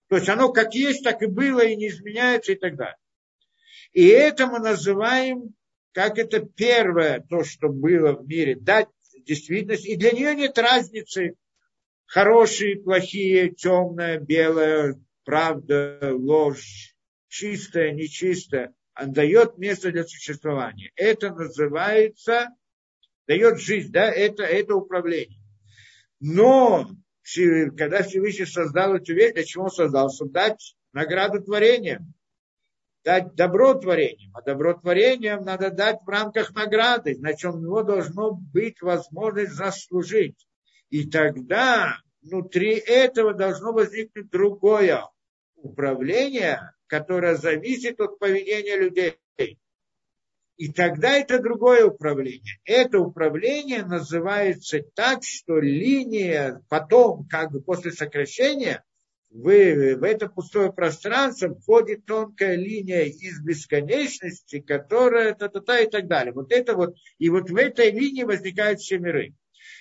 То 0.09 0.15
есть 0.15 0.27
оно 0.27 0.51
как 0.51 0.73
есть, 0.73 1.03
так 1.03 1.21
и 1.21 1.27
было, 1.27 1.61
и 1.61 1.75
не 1.75 1.87
изменяется, 1.87 2.51
и 2.51 2.55
так 2.55 2.75
далее. 2.75 2.97
И 3.93 4.05
это 4.07 4.47
мы 4.47 4.59
называем, 4.59 5.53
как 5.93 6.17
это 6.17 6.41
первое, 6.41 7.21
то, 7.21 7.43
что 7.43 7.69
было 7.69 8.13
в 8.13 8.27
мире, 8.27 8.55
дать 8.55 8.87
действительность, 9.25 9.85
и 9.85 9.95
для 9.95 10.11
нее 10.11 10.35
нет 10.35 10.57
разницы, 10.57 11.35
хорошие, 12.05 12.81
плохие, 12.81 13.51
темное, 13.51 14.19
белое, 14.19 14.99
правда, 15.23 15.99
ложь, 16.01 16.95
чистое, 17.27 17.91
нечистое. 17.91 18.73
Он 18.99 19.13
дает 19.13 19.57
место 19.57 19.91
для 19.91 20.03
существования. 20.03 20.91
Это 20.95 21.29
называется, 21.33 22.47
дает 23.27 23.59
жизнь, 23.59 23.91
да, 23.91 24.11
это, 24.11 24.43
это 24.43 24.75
управление. 24.75 25.39
Но 26.19 26.89
когда 27.77 28.03
Всевышний 28.03 28.45
создал 28.45 28.95
эту 28.95 29.13
вещь, 29.13 29.33
для 29.33 29.43
чего 29.43 29.65
он 29.65 29.71
создал? 29.71 30.11
Чтобы 30.11 30.31
дать 30.31 30.75
награду 30.93 31.41
творениям 31.41 32.13
дать 33.03 33.33
добро 33.35 33.73
творением, 33.75 34.31
а 34.35 34.41
добро 34.41 34.73
творением 34.73 35.43
надо 35.43 35.71
дать 35.71 35.99
в 36.05 36.09
рамках 36.09 36.53
награды, 36.53 37.15
значит, 37.15 37.51
у 37.53 37.59
него 37.59 37.83
должно 37.83 38.31
быть 38.31 38.81
возможность 38.81 39.53
заслужить. 39.53 40.47
И 40.89 41.09
тогда 41.09 41.97
внутри 42.21 42.73
этого 42.73 43.33
должно 43.33 43.71
возникнуть 43.71 44.29
другое 44.29 45.07
управление, 45.55 46.73
которое 46.87 47.35
зависит 47.35 47.99
от 47.99 48.19
поведения 48.19 48.77
людей. 48.77 49.17
И 50.59 50.73
тогда 50.73 51.17
это 51.17 51.39
другое 51.39 51.85
управление. 51.85 52.59
Это 52.65 52.99
управление 52.99 53.85
называется 53.85 54.81
так, 54.93 55.23
что 55.23 55.57
линия 55.57 56.61
потом, 56.67 57.25
как 57.29 57.53
бы 57.53 57.61
после 57.61 57.93
сокращения, 57.93 58.83
в, 59.29 59.45
в 59.45 60.03
это 60.03 60.27
пустое 60.27 60.73
пространство 60.73 61.55
входит 61.55 62.05
тонкая 62.05 62.57
линия 62.57 63.03
из 63.03 63.41
бесконечности, 63.41 64.59
которая 64.59 65.33
та-та-та 65.33 65.79
и 65.79 65.89
так 65.89 66.07
далее. 66.07 66.33
Вот 66.33 66.51
это 66.51 66.75
вот, 66.75 66.93
и 67.19 67.29
вот 67.29 67.49
в 67.49 67.55
этой 67.55 67.91
линии 67.91 68.23
возникают 68.23 68.81
все 68.81 68.97
миры. 68.97 69.35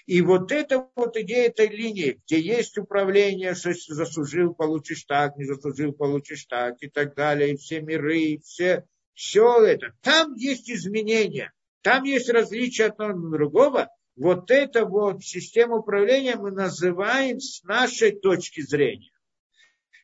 И 0.06 0.22
вот 0.22 0.52
эта 0.52 0.88
вот 0.94 1.16
идея 1.16 1.48
этой 1.48 1.66
линии, 1.66 2.20
где 2.24 2.40
есть 2.40 2.78
управление, 2.78 3.56
что 3.56 3.72
заслужил, 3.72 4.54
получишь 4.54 5.02
так, 5.08 5.36
не 5.38 5.44
заслужил, 5.44 5.92
получишь 5.92 6.44
так, 6.44 6.76
и 6.82 6.88
так 6.88 7.16
далее, 7.16 7.54
и 7.54 7.56
все 7.56 7.80
миры, 7.80 8.20
и 8.20 8.38
все, 8.38 8.84
все 9.18 9.64
это. 9.64 9.94
Там 10.00 10.36
есть 10.36 10.70
изменения, 10.70 11.52
там 11.82 12.04
есть 12.04 12.30
различия 12.30 12.86
от 12.86 13.00
одного 13.00 13.36
другого. 13.36 13.88
Вот 14.14 14.52
это 14.52 14.84
вот 14.84 15.24
систему 15.24 15.78
управления 15.78 16.36
мы 16.36 16.52
называем 16.52 17.40
с 17.40 17.64
нашей 17.64 18.12
точки 18.12 18.60
зрения. 18.60 19.10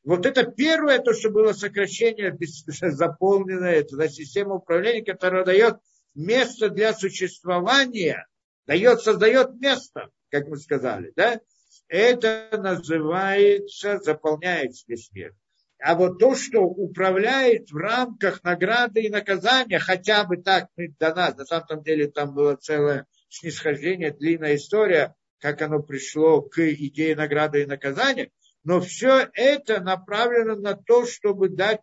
Вот 0.02 0.26
это 0.26 0.44
первое, 0.44 0.98
то, 0.98 1.14
что 1.14 1.30
было 1.30 1.52
сокращение 1.52 2.36
заполненное, 2.90 3.76
это 3.76 4.08
система 4.08 4.56
управления, 4.56 5.04
которая 5.04 5.44
дает 5.44 5.76
место 6.16 6.68
для 6.68 6.92
существования, 6.92 8.26
дает, 8.66 9.00
создает 9.00 9.60
место, 9.60 10.10
как 10.28 10.48
мы 10.48 10.56
сказали, 10.56 11.12
да? 11.14 11.40
Это 11.86 12.48
называется, 12.52 14.00
заполняет 14.00 14.72
весь 14.88 15.12
мир. 15.12 15.36
А 15.80 15.94
вот 15.96 16.18
то, 16.18 16.34
что 16.34 16.60
управляет 16.60 17.70
в 17.70 17.76
рамках 17.76 18.42
награды 18.42 19.02
и 19.02 19.10
наказания, 19.10 19.78
хотя 19.78 20.24
бы 20.24 20.38
так 20.38 20.68
до 20.76 21.14
нас, 21.14 21.36
на 21.36 21.44
самом 21.44 21.82
деле 21.82 22.08
там 22.08 22.34
было 22.34 22.56
целое 22.56 23.06
снисхождение, 23.28 24.12
длинная 24.12 24.56
история, 24.56 25.14
как 25.40 25.60
оно 25.62 25.82
пришло 25.82 26.40
к 26.40 26.58
идее 26.72 27.16
награды 27.16 27.62
и 27.62 27.66
наказания, 27.66 28.30
но 28.62 28.80
все 28.80 29.28
это 29.34 29.80
направлено 29.80 30.56
на 30.56 30.74
то, 30.74 31.06
чтобы 31.06 31.50
дать 31.50 31.80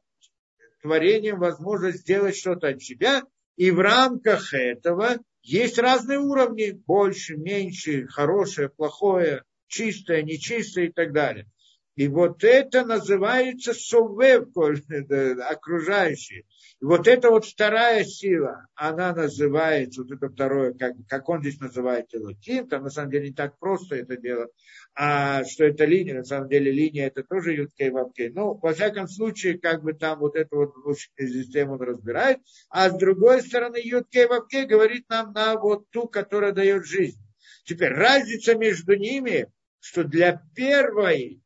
творениям 0.82 1.40
возможность 1.40 2.00
сделать 2.00 2.36
что-то 2.36 2.70
от 2.70 2.82
себя. 2.82 3.24
И 3.56 3.70
в 3.70 3.80
рамках 3.80 4.54
этого 4.54 5.18
есть 5.44 5.78
разные 5.78 6.20
уровни. 6.20 6.72
Больше, 6.72 7.38
меньше, 7.38 8.08
хорошее, 8.08 8.70
плохое, 8.70 9.44
чистое, 9.68 10.24
нечистое 10.24 10.86
и 10.86 10.92
так 10.92 11.14
далее. 11.14 11.48
И 11.96 12.08
вот 12.08 12.44
это 12.44 12.86
называется 12.86 13.74
совев, 13.74 14.48
окружающий. 15.50 16.46
И 16.82 16.86
вот 16.86 17.08
эта 17.08 17.30
вот 17.30 17.46
вторая 17.46 18.06
сила, 18.06 18.66
она 18.76 19.14
называется, 19.14 20.02
вот 20.02 20.12
это 20.12 20.30
второе, 20.30 20.74
как, 20.74 20.94
как 21.08 21.28
он 21.28 21.42
здесь 21.42 21.60
называет 21.60 22.08
Элоким, 22.14 22.68
там 22.68 22.84
на 22.84 22.90
самом 22.90 23.12
деле 23.12 23.30
не 23.30 23.36
так 23.36 23.60
просто 23.60 23.98
это 23.98 24.16
дело, 24.16 24.48
а 24.96 25.44
что 25.44 25.66
это 25.66 25.86
линия, 25.86 26.16
на 26.16 26.24
самом 26.24 26.48
деле 26.48 26.72
линия 26.72 27.08
это 27.08 27.24
тоже 27.24 27.54
Юткей 27.54 27.92
Вавкей. 27.92 28.30
Ну, 28.30 28.56
во 28.56 28.74
всяком 28.74 29.08
случае, 29.08 29.60
как 29.60 29.84
бы 29.84 29.94
там 29.94 30.20
вот 30.20 30.36
эту 30.36 30.74
вот 30.84 30.98
систему 30.98 31.74
он 31.74 31.82
разбирает, 31.82 32.40
а 32.70 32.90
с 32.90 32.98
другой 32.98 33.42
стороны 33.42 33.78
Юткей 33.84 34.28
Вавкей 34.28 34.66
говорит 34.66 35.10
нам 35.10 35.34
на 35.34 35.56
вот 35.56 35.90
ту, 35.90 36.08
которая 36.08 36.54
дает 36.54 36.86
жизнь. 36.86 37.20
Теперь 37.66 37.92
разница 37.92 38.56
между 38.56 38.96
ними, 38.96 39.48
что 39.82 40.04
для 40.04 40.42
первой 40.56 41.41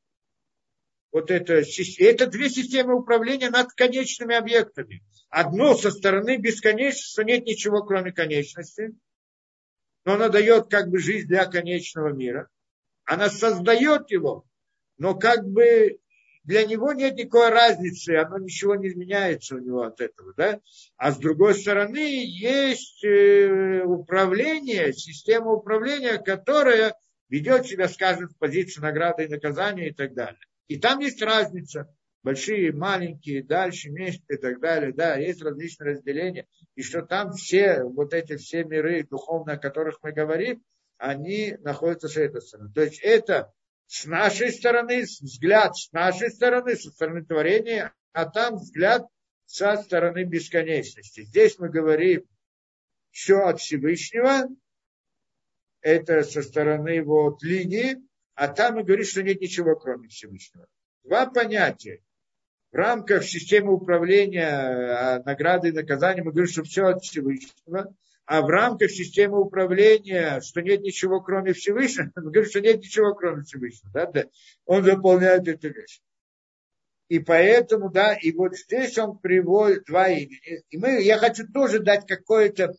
вот 1.15 1.31
это, 1.31 1.63
это 1.99 2.27
две 2.27 2.49
системы 2.49 2.95
управления 2.95 3.49
над 3.49 3.71
конечными 3.71 4.35
объектами. 4.35 5.01
Одно 5.29 5.73
со 5.73 5.89
стороны 5.89 6.35
бесконечности, 6.35 7.13
что 7.13 7.23
нет 7.23 7.45
ничего, 7.45 7.83
кроме 7.83 8.11
конечности, 8.11 8.93
но 10.03 10.15
она 10.15 10.27
дает 10.27 10.69
как 10.69 10.89
бы 10.89 10.99
жизнь 10.99 11.27
для 11.27 11.45
конечного 11.45 12.09
мира 12.09 12.49
она 13.05 13.29
создает 13.29 14.11
его, 14.11 14.45
но 14.97 15.15
как 15.15 15.47
бы 15.47 15.99
для 16.43 16.65
него 16.65 16.91
нет 16.91 17.15
никакой 17.15 17.49
разницы, 17.49 18.17
оно 18.17 18.39
ничего 18.39 18.75
не 18.75 18.89
изменяется 18.89 19.55
у 19.55 19.59
него 19.59 19.83
от 19.83 20.01
этого. 20.01 20.33
Да? 20.35 20.59
А 20.97 21.13
с 21.13 21.17
другой 21.17 21.55
стороны 21.55 22.25
есть 22.25 23.05
э, 23.05 23.83
управление, 23.83 24.91
система 24.91 25.51
управления, 25.51 26.17
которая 26.17 26.95
ведет 27.29 27.67
себя, 27.67 27.87
скажем, 27.87 28.27
в 28.27 28.37
позицию 28.37 28.83
награды 28.83 29.23
и 29.23 29.29
наказания 29.29 29.89
и 29.89 29.93
так 29.93 30.13
далее. 30.13 30.39
И 30.67 30.77
там 30.77 30.99
есть 30.99 31.21
разница. 31.21 31.93
Большие, 32.23 32.71
маленькие, 32.71 33.43
дальше, 33.43 33.89
вместе 33.89 34.23
и 34.29 34.37
так 34.37 34.59
далее. 34.59 34.91
Да, 34.91 35.15
есть 35.15 35.43
различные 35.43 35.91
разделения. 35.91 36.47
И 36.73 36.81
что 36.81 37.03
там 37.03 37.33
все, 37.33 37.83
вот 37.83 38.13
эти 38.13 38.35
все 38.37 38.63
миры 38.63 39.03
духовные, 39.03 39.57
о 39.57 39.59
которых 39.59 39.99
мы 40.01 40.11
говорим, 40.11 40.63
они 40.97 41.55
находятся 41.59 42.07
с 42.07 42.17
этой 42.17 42.41
стороны. 42.41 42.71
То 42.73 42.81
есть 42.81 42.99
это 43.03 43.53
с 43.87 44.05
нашей 44.05 44.51
стороны, 44.51 45.01
взгляд 45.03 45.75
с 45.75 45.91
нашей 45.91 46.31
стороны, 46.31 46.75
со 46.75 46.89
стороны 46.89 47.23
творения, 47.23 47.93
а 48.13 48.25
там 48.25 48.55
взгляд 48.55 49.05
со 49.45 49.77
стороны 49.77 50.23
бесконечности. 50.23 51.23
Здесь 51.25 51.59
мы 51.59 51.69
говорим 51.69 52.25
все 53.11 53.37
от 53.41 53.59
Всевышнего, 53.59 54.47
это 55.81 56.23
со 56.23 56.41
стороны 56.41 57.03
вот 57.03 57.43
линии, 57.43 57.97
а 58.35 58.47
там 58.47 58.75
мы 58.75 58.83
говорим, 58.83 59.05
что 59.05 59.23
нет 59.23 59.41
ничего, 59.41 59.75
кроме 59.75 60.07
Всевышнего. 60.09 60.67
Два 61.03 61.25
понятия. 61.25 62.01
В 62.71 62.75
рамках 62.75 63.23
системы 63.23 63.73
управления 63.73 64.49
а, 64.49 65.23
награды 65.23 65.69
и 65.69 65.71
наказания 65.71 66.23
мы 66.23 66.31
говорим, 66.31 66.51
что 66.51 66.63
все 66.63 66.85
от 66.87 67.03
Всевышнего 67.03 67.95
а 68.25 68.41
в 68.41 68.47
рамках 68.47 68.89
системы 68.89 69.39
управления, 69.39 70.41
что 70.41 70.61
нет 70.61 70.81
ничего, 70.81 71.21
кроме 71.21 71.53
Всевышнего, 71.53 72.11
он 72.15 72.31
говорит, 72.31 72.49
что 72.49 72.61
нет 72.61 72.77
ничего, 72.77 73.13
кроме 73.13 73.43
Всевышнего. 73.43 73.91
Да? 73.93 74.05
Да. 74.07 74.25
Он 74.65 74.83
выполняет 74.83 75.47
эту 75.47 75.69
вещь. 75.69 76.01
И 77.07 77.19
поэтому, 77.19 77.91
да, 77.91 78.15
и 78.15 78.31
вот 78.31 78.57
здесь 78.57 78.97
он 78.97 79.19
приводит 79.19 79.85
два 79.85 80.07
имени. 80.07 80.63
И 80.71 80.77
мы, 80.77 81.03
я 81.03 81.19
хочу 81.19 81.45
тоже 81.47 81.79
дать 81.79 82.07
какое-то 82.07 82.73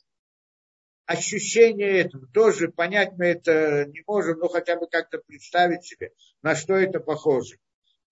ощущение 1.06 2.00
этого. 2.00 2.26
Тоже 2.28 2.68
понять 2.68 3.12
мы 3.16 3.26
это 3.26 3.86
не 3.86 4.02
можем, 4.06 4.38
но 4.38 4.48
хотя 4.48 4.76
бы 4.76 4.86
как-то 4.86 5.18
представить 5.18 5.84
себе, 5.84 6.12
на 6.42 6.54
что 6.54 6.74
это 6.74 7.00
похоже. 7.00 7.58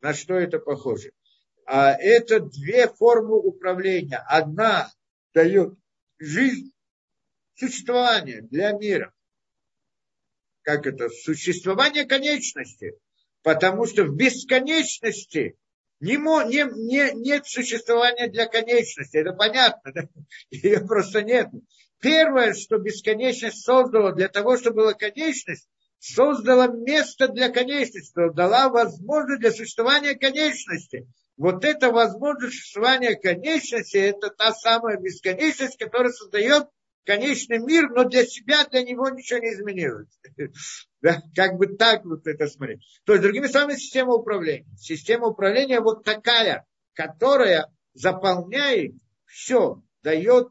На 0.01 0.15
что 0.15 0.35
это 0.35 0.59
похоже. 0.59 1.13
А 1.67 1.93
это 1.93 2.41
две 2.41 2.89
формы 2.89 3.39
управления. 3.39 4.19
Одна 4.29 4.91
дает 5.33 5.75
жизнь, 6.19 6.73
существование 7.55 8.43
для 8.43 8.73
мира. 8.73 9.13
Как 10.63 10.87
это? 10.87 11.09
Существование 11.09 12.05
конечности. 12.05 12.99
Потому 13.43 13.87
что 13.87 14.05
в 14.05 14.15
бесконечности 14.15 15.59
не, 16.01 16.17
не, 16.17 16.65
не, 16.65 17.13
нет 17.15 17.47
существования 17.47 18.29
для 18.29 18.47
конечности. 18.47 19.17
Это 19.17 19.33
понятно. 19.33 19.93
Да? 19.93 20.09
Ее 20.51 20.81
просто 20.81 21.23
нет. 21.23 21.49
Первое, 22.01 22.55
что 22.55 22.79
бесконечность 22.79 23.65
создала 23.65 24.13
для 24.13 24.29
того, 24.29 24.57
чтобы 24.57 24.77
была 24.77 24.95
конечность, 24.95 25.69
создала 25.99 26.67
место 26.69 27.29
для 27.29 27.49
конечности, 27.49 28.33
дала 28.35 28.69
возможность 28.69 29.41
для 29.41 29.53
существования 29.53 30.15
конечности. 30.15 31.09
Вот 31.37 31.65
эта 31.65 31.91
возможность 31.91 32.57
существования 32.57 33.17
конечности, 33.17 33.97
это 33.97 34.31
та 34.31 34.53
самая 34.53 34.99
бесконечность, 34.99 35.79
которая 35.79 36.13
создает 36.13 36.69
конечный 37.05 37.59
мир, 37.59 37.91
но 37.91 38.05
для 38.05 38.25
себя, 38.27 38.65
для 38.67 38.83
него 38.83 39.09
ничего 39.09 39.41
не 39.41 39.53
изменилось. 39.53 40.09
Как 41.35 41.57
бы 41.57 41.69
так 41.77 42.05
вот 42.05 42.27
это 42.27 42.47
смотреть. 42.47 42.81
То 43.05 43.13
есть, 43.13 43.23
другими 43.23 43.47
словами, 43.47 43.77
система 43.77 44.15
управления. 44.15 44.67
Система 44.79 45.29
управления 45.29 45.81
вот 45.81 46.05
такая, 46.05 46.67
которая 46.95 47.71
заполняет 47.95 48.93
все, 49.27 49.83
дает 50.03 50.49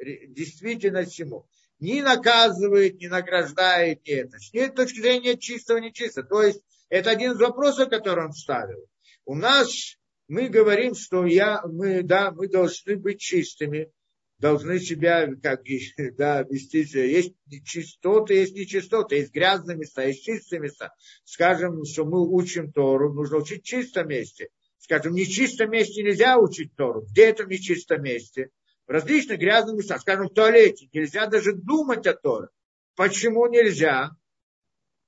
действительно 0.00 1.04
всему. 1.04 1.46
Не 1.78 2.02
наказывает, 2.02 2.98
не 2.98 3.08
награждает, 3.08 4.06
не 4.06 4.12
это. 4.12 4.38
С 4.38 4.50
точки 4.74 5.00
зрения 5.00 5.36
чистого, 5.36 5.78
нечистого. 5.78 6.26
То 6.26 6.42
есть, 6.42 6.60
это 6.88 7.10
один 7.10 7.32
из 7.32 7.40
вопросов, 7.40 7.90
который 7.90 8.26
он 8.26 8.32
ставил. 8.32 8.88
У 9.24 9.34
нас 9.34 9.96
мы 10.28 10.48
говорим, 10.48 10.94
что 10.94 11.24
я, 11.24 11.62
мы, 11.64 12.02
да, 12.02 12.32
мы 12.32 12.48
должны 12.48 12.96
быть 12.96 13.20
чистыми, 13.20 13.90
должны 14.38 14.78
себя 14.80 15.28
как 15.42 15.62
да, 16.16 16.42
вести 16.42 16.84
себя. 16.84 17.04
Есть 17.04 17.34
чистоты, 17.64 18.34
есть 18.34 18.54
нечистоты, 18.54 19.16
есть 19.16 19.32
грязные 19.32 19.76
места, 19.76 20.04
есть 20.04 20.24
чистые 20.24 20.60
места. 20.60 20.92
Скажем, 21.24 21.84
что 21.84 22.04
мы 22.04 22.28
учим 22.28 22.72
Тору, 22.72 23.12
нужно 23.12 23.38
учить 23.38 23.62
в 23.62 23.66
чистом 23.66 24.08
месте. 24.08 24.48
Скажем, 24.78 25.12
в 25.12 25.16
нечистом 25.16 25.70
месте 25.70 26.02
нельзя 26.02 26.38
учить 26.38 26.74
Тору. 26.76 27.02
Где 27.02 27.26
это 27.26 27.44
в 27.44 27.48
нечистом 27.48 28.02
месте? 28.02 28.50
В 28.86 28.90
различных 28.90 29.38
грязных 29.38 29.76
местах. 29.76 30.00
Скажем, 30.00 30.28
в 30.28 30.34
туалете. 30.34 30.88
Нельзя 30.92 31.26
даже 31.26 31.52
думать 31.52 32.06
о 32.06 32.14
Торе. 32.14 32.48
Почему 32.94 33.46
нельзя? 33.46 34.10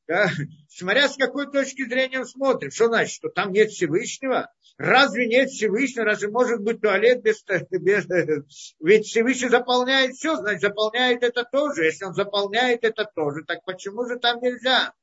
Да? 0.09 0.31
Смотря 0.69 1.09
с 1.09 1.17
какой 1.17 1.51
точки 1.51 1.87
зрения 1.87 2.25
смотрим. 2.25 2.71
Что 2.71 2.87
значит, 2.87 3.15
что 3.15 3.29
там 3.29 3.53
нет 3.53 3.71
Всевышнего? 3.71 4.51
Разве 4.79 5.27
нет 5.27 5.51
Всевышнего? 5.51 6.07
Разве 6.07 6.29
может 6.29 6.63
быть 6.63 6.81
туалет 6.81 7.23
без, 7.23 7.45
без... 7.71 8.07
Ведь 8.81 9.07
Всевышний 9.07 9.49
заполняет 9.49 10.15
все, 10.15 10.37
значит, 10.37 10.63
заполняет 10.63 11.23
это 11.23 11.45
тоже. 11.45 11.85
Если 11.85 12.05
он 12.05 12.15
заполняет 12.15 12.85
это 12.85 13.05
тоже, 13.05 13.45
так 13.45 13.65
почему 13.65 14.07
же 14.07 14.19
там 14.19 14.41
нельзя? 14.41 14.95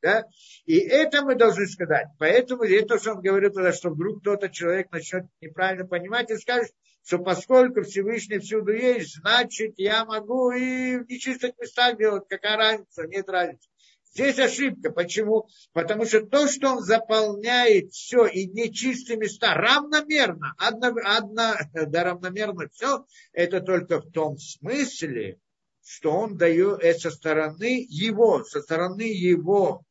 Да? 0.00 0.24
И 0.64 0.78
это 0.78 1.22
мы 1.22 1.34
должны 1.34 1.66
сказать. 1.66 2.06
Поэтому 2.18 2.62
это, 2.62 2.98
что 2.98 3.12
он 3.14 3.20
говорит, 3.20 3.54
тогда, 3.54 3.72
что 3.72 3.90
вдруг 3.90 4.20
кто-то 4.20 4.48
человек 4.48 4.90
начнет 4.92 5.24
неправильно 5.40 5.86
понимать 5.86 6.30
и 6.30 6.36
скажет, 6.36 6.72
что 7.08 7.20
поскольку 7.20 7.84
Всевышний 7.84 8.38
всюду 8.38 8.70
есть, 8.74 9.16
значит, 9.16 9.78
я 9.78 10.04
могу 10.04 10.50
и 10.50 10.98
в 10.98 11.08
нечистых 11.08 11.56
местах 11.58 11.96
делать, 11.96 12.24
какая 12.28 12.58
разница, 12.58 13.06
нет 13.06 13.26
разницы. 13.30 13.66
Здесь 14.12 14.38
ошибка. 14.38 14.90
Почему? 14.90 15.48
Потому 15.72 16.04
что 16.04 16.20
то, 16.26 16.46
что 16.48 16.72
он 16.72 16.80
заполняет 16.80 17.92
все 17.92 18.26
и 18.26 18.46
нечистые 18.46 19.16
места 19.16 19.54
равномерно, 19.54 20.52
одно, 20.58 20.92
одно, 21.02 21.54
да, 21.86 22.04
равномерно 22.04 22.68
все, 22.74 23.06
это 23.32 23.62
только 23.62 24.02
в 24.02 24.10
том 24.10 24.36
смысле, 24.36 25.40
что 25.82 26.12
он 26.12 26.36
дает 26.36 26.82
это 26.82 27.00
со 27.00 27.10
стороны 27.10 27.86
его, 27.88 28.44
со 28.44 28.60
стороны 28.60 29.00
его 29.00 29.82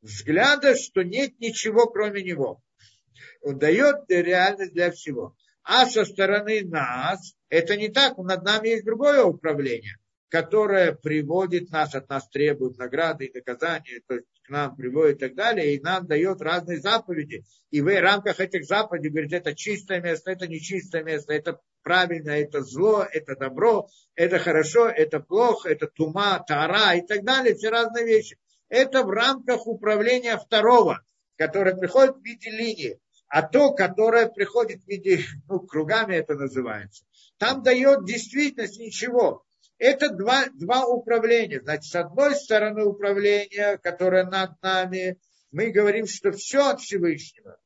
взгляда, 0.00 0.74
что 0.74 1.04
нет 1.04 1.38
ничего 1.38 1.86
кроме 1.86 2.24
него. 2.24 2.60
Он 3.42 3.60
дает 3.60 4.06
реальность 4.08 4.72
для 4.72 4.90
всего. 4.90 5.36
А 5.68 5.84
со 5.86 6.04
стороны 6.04 6.64
нас, 6.64 7.34
это 7.50 7.76
не 7.76 7.88
так, 7.88 8.16
над 8.16 8.42
нами 8.42 8.68
есть 8.68 8.84
другое 8.84 9.22
управление– 9.22 9.96
которая 10.28 10.92
приводит 10.92 11.70
нас, 11.70 11.94
от 11.94 12.08
нас 12.08 12.28
требует 12.28 12.76
награды 12.76 13.26
и 13.26 13.34
наказания, 13.34 14.02
то 14.06 14.14
есть 14.14 14.26
к 14.42 14.50
нам 14.50 14.76
приводит 14.76 15.16
и 15.16 15.20
так 15.20 15.34
далее, 15.34 15.74
и 15.74 15.80
нам 15.80 16.06
дает 16.06 16.40
разные 16.42 16.80
заповеди. 16.80 17.44
И 17.70 17.80
в 17.80 18.00
рамках 18.00 18.40
этих 18.40 18.64
заповедей 18.64 19.10
говорит, 19.10 19.32
это 19.32 19.54
чистое 19.54 20.00
место, 20.00 20.30
это 20.30 20.46
нечистое 20.46 21.02
место, 21.02 21.32
это 21.32 21.60
правильно, 21.82 22.30
это 22.30 22.62
зло, 22.62 23.06
это 23.10 23.36
добро, 23.36 23.88
это 24.14 24.38
хорошо, 24.38 24.88
это 24.88 25.20
плохо, 25.20 25.70
это 25.70 25.86
тума, 25.86 26.44
тара 26.46 26.94
и 26.94 27.06
так 27.06 27.24
далее, 27.24 27.54
все 27.54 27.70
разные 27.70 28.04
вещи. 28.04 28.36
Это 28.68 29.04
в 29.04 29.10
рамках 29.10 29.66
управления 29.66 30.36
второго, 30.36 31.02
которое 31.36 31.74
приходит 31.74 32.16
в 32.16 32.22
виде 32.22 32.50
линии. 32.50 32.98
А 33.28 33.42
то, 33.42 33.72
которое 33.72 34.28
приходит 34.28 34.82
в 34.82 34.88
виде, 34.88 35.20
ну, 35.48 35.60
кругами 35.60 36.16
это 36.16 36.34
называется, 36.34 37.04
там 37.36 37.62
дает 37.62 38.04
действительность 38.04 38.78
ничего. 38.78 39.44
Это 39.76 40.08
два, 40.10 40.46
два 40.54 40.86
управления. 40.86 41.60
Значит, 41.60 41.84
с 41.84 41.94
одной 41.94 42.34
стороны 42.34 42.84
управление, 42.84 43.78
которое 43.78 44.24
над 44.24 44.60
нами, 44.62 45.18
мы 45.52 45.70
говорим, 45.70 46.06
что 46.06 46.32
все 46.32 46.70
от 46.70 46.80
Всевышнего. 46.80 47.58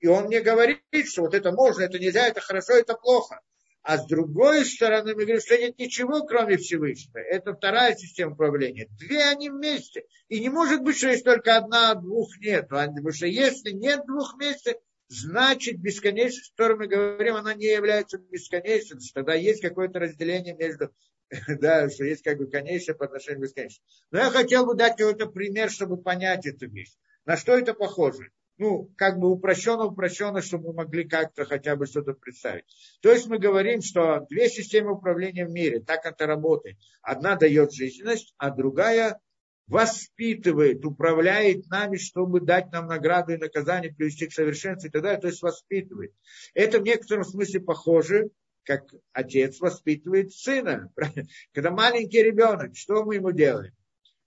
И 0.00 0.06
он 0.06 0.28
не 0.28 0.40
говорит, 0.40 0.82
что 1.06 1.22
вот 1.22 1.34
это 1.34 1.52
можно, 1.52 1.82
это 1.82 1.98
нельзя, 1.98 2.26
это 2.26 2.40
хорошо, 2.40 2.74
это 2.74 2.94
плохо. 2.94 3.40
А 3.82 3.98
с 3.98 4.06
другой 4.06 4.64
стороны, 4.64 5.14
мы 5.14 5.24
говорим, 5.24 5.40
что 5.40 5.56
нет 5.56 5.78
ничего, 5.78 6.24
кроме 6.24 6.56
Всевышнего. 6.56 7.18
Это 7.18 7.54
вторая 7.54 7.94
система 7.94 8.32
управления. 8.32 8.88
Две 8.98 9.22
они 9.24 9.50
вместе. 9.50 10.04
И 10.28 10.40
не 10.40 10.48
может 10.48 10.82
быть, 10.82 10.96
что 10.96 11.08
есть 11.08 11.24
только 11.24 11.56
одна, 11.56 11.90
а 11.90 11.94
двух 11.94 12.28
нет. 12.40 12.68
Потому 12.68 13.12
что 13.12 13.26
если 13.26 13.70
нет 13.72 14.06
двух 14.06 14.34
вместе, 14.36 14.78
значит 15.14 15.80
бесконечность, 15.80 16.52
о 16.52 16.56
которой 16.56 16.78
мы 16.78 16.86
говорим, 16.86 17.36
она 17.36 17.54
не 17.54 17.66
является 17.66 18.18
бесконечностью. 18.18 19.14
Тогда 19.14 19.34
есть 19.34 19.62
какое-то 19.62 19.98
разделение 19.98 20.54
между 20.54 20.90
да, 21.60 21.88
что 21.88 22.04
есть 22.04 22.22
как 22.22 22.38
бы 22.38 22.46
конечное 22.46 22.94
по 22.94 23.06
отношению 23.06 23.40
к 23.40 23.42
бесконечному. 23.44 23.86
Но 24.10 24.18
я 24.18 24.30
хотел 24.30 24.66
бы 24.66 24.74
дать 24.74 24.96
какой-то 24.96 25.26
пример, 25.26 25.70
чтобы 25.70 25.96
понять 25.96 26.46
эту 26.46 26.68
вещь. 26.68 26.92
На 27.24 27.36
что 27.36 27.56
это 27.56 27.74
похоже? 27.74 28.30
Ну, 28.56 28.92
как 28.96 29.18
бы 29.18 29.30
упрощенно, 29.30 29.86
упрощенно, 29.86 30.40
чтобы 30.40 30.68
мы 30.68 30.74
могли 30.74 31.08
как-то 31.08 31.44
хотя 31.44 31.74
бы 31.74 31.86
что-то 31.86 32.12
представить. 32.12 32.64
То 33.00 33.10
есть 33.10 33.26
мы 33.26 33.38
говорим, 33.38 33.82
что 33.82 34.26
две 34.30 34.48
системы 34.48 34.92
управления 34.92 35.44
в 35.44 35.50
мире, 35.50 35.80
так 35.80 36.06
это 36.06 36.26
работает. 36.26 36.76
Одна 37.02 37.34
дает 37.34 37.72
жизненность, 37.72 38.32
а 38.38 38.50
другая 38.50 39.20
воспитывает, 39.66 40.84
управляет 40.84 41.66
нами, 41.68 41.96
чтобы 41.96 42.40
дать 42.40 42.70
нам 42.72 42.86
награду 42.86 43.32
и 43.32 43.38
наказание, 43.38 43.92
привести 43.92 44.26
к 44.26 44.32
совершенству 44.32 44.88
и 44.88 44.90
так 44.90 45.02
далее, 45.02 45.20
то 45.20 45.28
есть 45.28 45.42
воспитывает. 45.42 46.12
Это 46.54 46.80
в 46.80 46.82
некотором 46.82 47.24
смысле 47.24 47.60
похоже 47.60 48.30
как 48.64 48.94
отец 49.12 49.60
воспитывает 49.60 50.32
сына. 50.32 50.90
Когда 51.52 51.70
маленький 51.70 52.22
ребенок, 52.22 52.76
что 52.76 53.04
мы 53.04 53.16
ему 53.16 53.30
делаем? 53.30 53.74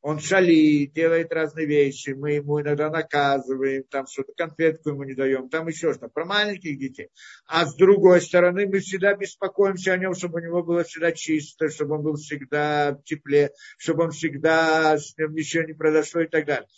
Он 0.08 0.22
шалит, 0.22 0.94
делает 0.94 1.34
разные 1.34 1.66
вещи, 1.66 2.12
мы 2.12 2.32
ему 2.36 2.62
иногда 2.62 2.90
наказываем, 2.90 3.84
там 3.90 4.08
что-то, 4.08 4.32
конфетку 4.38 4.92
ему 4.92 5.04
не 5.04 5.16
даем, 5.16 5.50
там 5.50 5.68
еще 5.68 5.92
что-то, 5.92 6.08
про 6.08 6.24
маленьких 6.24 6.80
детей. 6.80 7.10
А 7.46 7.66
с 7.66 7.76
другой 7.76 8.22
стороны, 8.22 8.68
мы 8.68 8.80
всегда 8.80 9.16
беспокоимся 9.16 9.92
о 9.92 9.98
нем, 9.98 10.14
чтобы 10.14 10.40
у 10.40 10.44
него 10.46 10.64
было 10.64 10.86
всегда 10.86 11.12
чисто, 11.12 11.68
чтобы 11.68 11.96
он 11.96 12.04
был 12.04 12.16
всегда 12.16 12.94
в 12.94 13.04
тепле, 13.04 13.52
чтобы 13.78 14.06
он 14.06 14.12
всегда, 14.12 14.98
с 14.98 15.18
ним 15.18 15.34
ничего 15.34 15.64
не 15.64 15.74
произошло 15.74 16.22
и 16.22 16.28
так 16.28 16.46
далее. 16.46 16.70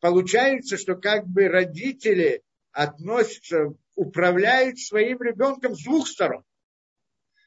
Получается, 0.00 0.76
что 0.76 0.96
как 0.96 1.28
бы 1.28 1.46
родители 1.46 2.42
относятся, 2.72 3.74
управляют 3.94 4.80
своим 4.80 5.22
ребенком 5.22 5.76
с 5.76 5.84
двух 5.84 6.08
сторон 6.08 6.42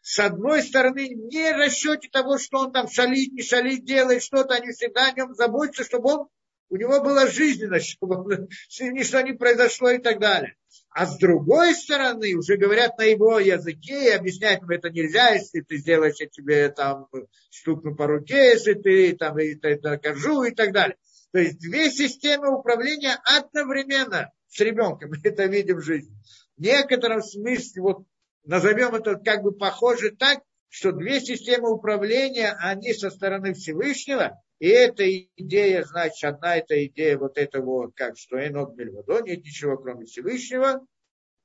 с 0.07 0.19
одной 0.19 0.61
стороны, 0.61 1.07
не 1.07 1.51
в 1.51 1.57
расчете 1.57 2.09
того, 2.11 2.37
что 2.37 2.59
он 2.59 2.71
там 2.71 2.87
шалит, 2.87 3.33
не 3.33 3.41
шалит, 3.41 3.85
делает 3.85 4.21
что-то, 4.21 4.53
они 4.53 4.71
всегда 4.71 5.07
о 5.07 5.11
нем 5.13 5.33
заботятся, 5.33 5.83
чтобы 5.83 6.13
он, 6.13 6.27
у 6.69 6.75
него 6.75 7.01
была 7.01 7.25
жизненность, 7.25 7.89
чтобы 7.89 8.17
он, 8.17 8.47
ничто 8.79 9.21
не 9.21 9.33
произошло 9.33 9.89
и 9.89 9.97
так 9.97 10.19
далее. 10.19 10.57
А 10.91 11.07
с 11.07 11.17
другой 11.17 11.73
стороны, 11.73 12.35
уже 12.35 12.55
говорят 12.55 12.99
на 12.99 13.01
его 13.01 13.39
языке 13.39 14.09
и 14.09 14.15
объясняют, 14.15 14.61
что 14.63 14.73
это 14.75 14.91
нельзя, 14.91 15.29
если 15.29 15.61
ты 15.61 15.77
сделаешь, 15.77 16.19
я 16.19 16.27
тебе 16.27 16.69
там 16.69 17.07
стукну 17.49 17.95
по 17.95 18.05
руке, 18.05 18.51
если 18.51 18.75
ты 18.75 19.15
там 19.15 19.39
и, 19.39 19.53
и, 19.53 19.79
накажу 19.81 20.43
и 20.43 20.51
так 20.51 20.71
далее. 20.71 20.97
То 21.31 21.39
есть 21.39 21.57
две 21.57 21.89
системы 21.89 22.55
управления 22.55 23.17
одновременно 23.23 24.31
с 24.49 24.59
ребенком. 24.59 25.09
Мы 25.15 25.17
это 25.23 25.45
видим 25.45 25.77
в 25.77 25.81
жизни. 25.83 26.15
В 26.57 26.61
некотором 26.61 27.23
смысле, 27.23 27.81
вот 27.81 28.05
назовем 28.45 28.95
это 28.95 29.15
как 29.15 29.43
бы 29.43 29.51
похоже 29.51 30.11
так, 30.11 30.39
что 30.69 30.91
две 30.91 31.21
системы 31.21 31.71
управления, 31.71 32.55
они 32.59 32.93
со 32.93 33.09
стороны 33.09 33.53
Всевышнего, 33.53 34.41
и 34.59 34.67
эта 34.67 35.03
идея, 35.37 35.83
значит, 35.83 36.23
одна 36.23 36.57
эта 36.57 36.85
идея 36.85 37.17
вот 37.17 37.37
этого, 37.37 37.91
как 37.95 38.17
что 38.17 38.37
Энот 38.37 38.75
Мельвадо, 38.75 39.21
нет 39.21 39.43
ничего 39.43 39.77
кроме 39.77 40.05
Всевышнего, 40.05 40.85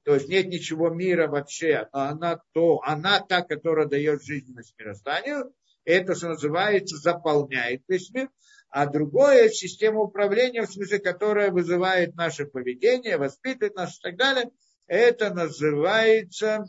то 0.04 0.14
есть 0.14 0.28
нет 0.28 0.46
ничего 0.46 0.88
мира 0.88 1.28
вообще, 1.28 1.88
но 1.92 2.00
она 2.00 2.40
то, 2.52 2.80
она 2.84 3.20
та, 3.20 3.42
которая 3.42 3.86
дает 3.86 4.24
жизненность 4.24 4.74
мирозданию, 4.78 5.52
это, 5.84 6.14
что 6.14 6.28
называется, 6.28 6.96
заполняет 6.96 7.82
весь 7.88 8.10
мир. 8.10 8.30
а 8.68 8.86
другое– 8.86 9.48
система 9.50 10.00
управления, 10.00 10.62
в 10.62 10.72
смысле, 10.72 11.00
которая 11.00 11.50
вызывает 11.50 12.14
наше 12.14 12.46
поведение, 12.46 13.16
воспитывает 13.16 13.74
нас 13.74 13.98
и 13.98 14.00
так 14.00 14.16
далее. 14.16 14.50
Это 14.86 15.32
называется 15.34 16.64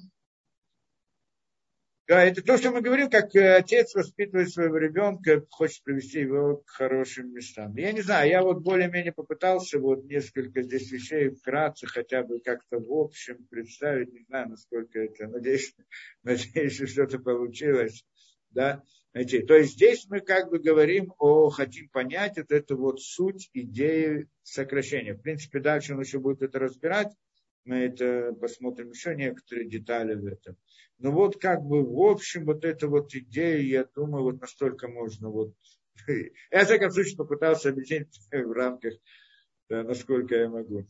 да, 2.12 2.26
это 2.26 2.42
то, 2.42 2.58
что 2.58 2.72
мы 2.72 2.82
говорим, 2.82 3.10
как 3.10 3.34
э, 3.38 3.56
отец 3.56 3.96
воспитывает 3.96 4.52
своего 4.52 4.76
ребенка, 4.76 5.46
хочет 5.50 5.82
привести 5.82 6.20
его 6.20 6.58
к 6.58 6.70
хорошим 6.70 7.32
местам. 7.32 7.74
Я 7.78 7.94
не 7.94 8.02
знаю, 8.02 8.30
я 8.30 8.44
вот 8.44 8.64
более-менее 8.64 9.14
попытался 9.14 9.80
вот 9.80 10.04
несколько 10.04 10.62
здесь 10.62 10.92
вещей 10.92 11.30
вкратце, 11.30 11.88
хотя 11.88 12.24
бы 12.24 12.42
как-то 12.42 12.80
в 12.80 12.92
общем 12.92 13.48
представить, 13.50 14.12
не 14.12 14.26
знаю, 14.26 14.50
насколько 14.50 15.00
это, 15.00 15.30
надеюсь, 15.30 15.74
надеюсь, 16.24 16.74
что 16.74 16.86
что-то 16.86 17.18
получилось, 17.20 18.04
да. 18.50 18.84
Знаете, 19.14 19.46
то 19.46 19.56
есть 19.56 19.76
здесь 19.76 20.06
мы 20.10 20.20
как 20.20 20.50
бы 20.50 20.60
говорим 20.60 21.14
о, 21.18 21.48
хотим 21.50 21.88
понять 21.88 22.36
вот 22.36 22.52
эту 22.52 22.76
вот 22.76 23.02
суть 23.02 23.50
идеи 23.54 24.28
сокращения. 24.44 25.14
В 25.14 25.22
принципе, 25.22 25.62
дальше 25.62 25.94
он 25.94 26.02
еще 26.02 26.20
будет 26.20 26.42
это 26.42 26.60
разбирать, 26.60 27.14
мы 27.66 27.78
это 27.78 28.34
посмотрим 28.40 28.90
еще 28.90 29.16
некоторые 29.16 29.70
детали 29.70 30.16
в 30.16 30.26
этом. 30.26 30.58
Но 30.98 31.12
вот 31.12 31.40
как 31.40 31.62
бы 31.62 31.84
в 31.84 32.00
общем 32.00 32.46
вот 32.46 32.64
эта 32.66 32.88
вот 32.88 33.14
идея, 33.14 33.60
я 33.60 33.86
думаю, 33.96 34.24
вот 34.24 34.42
настолько 34.42 34.88
можно 34.88 35.30
вот... 35.30 35.54
Я, 36.52 36.64
в 36.64 36.66
всяком 36.66 36.92
случае, 36.92 37.18
попытался 37.18 37.70
объяснить 37.70 38.08
в 38.32 38.52
рамках, 38.52 38.94
да, 39.70 39.84
насколько 39.84 40.36
я 40.36 40.50
могу. 40.50 40.86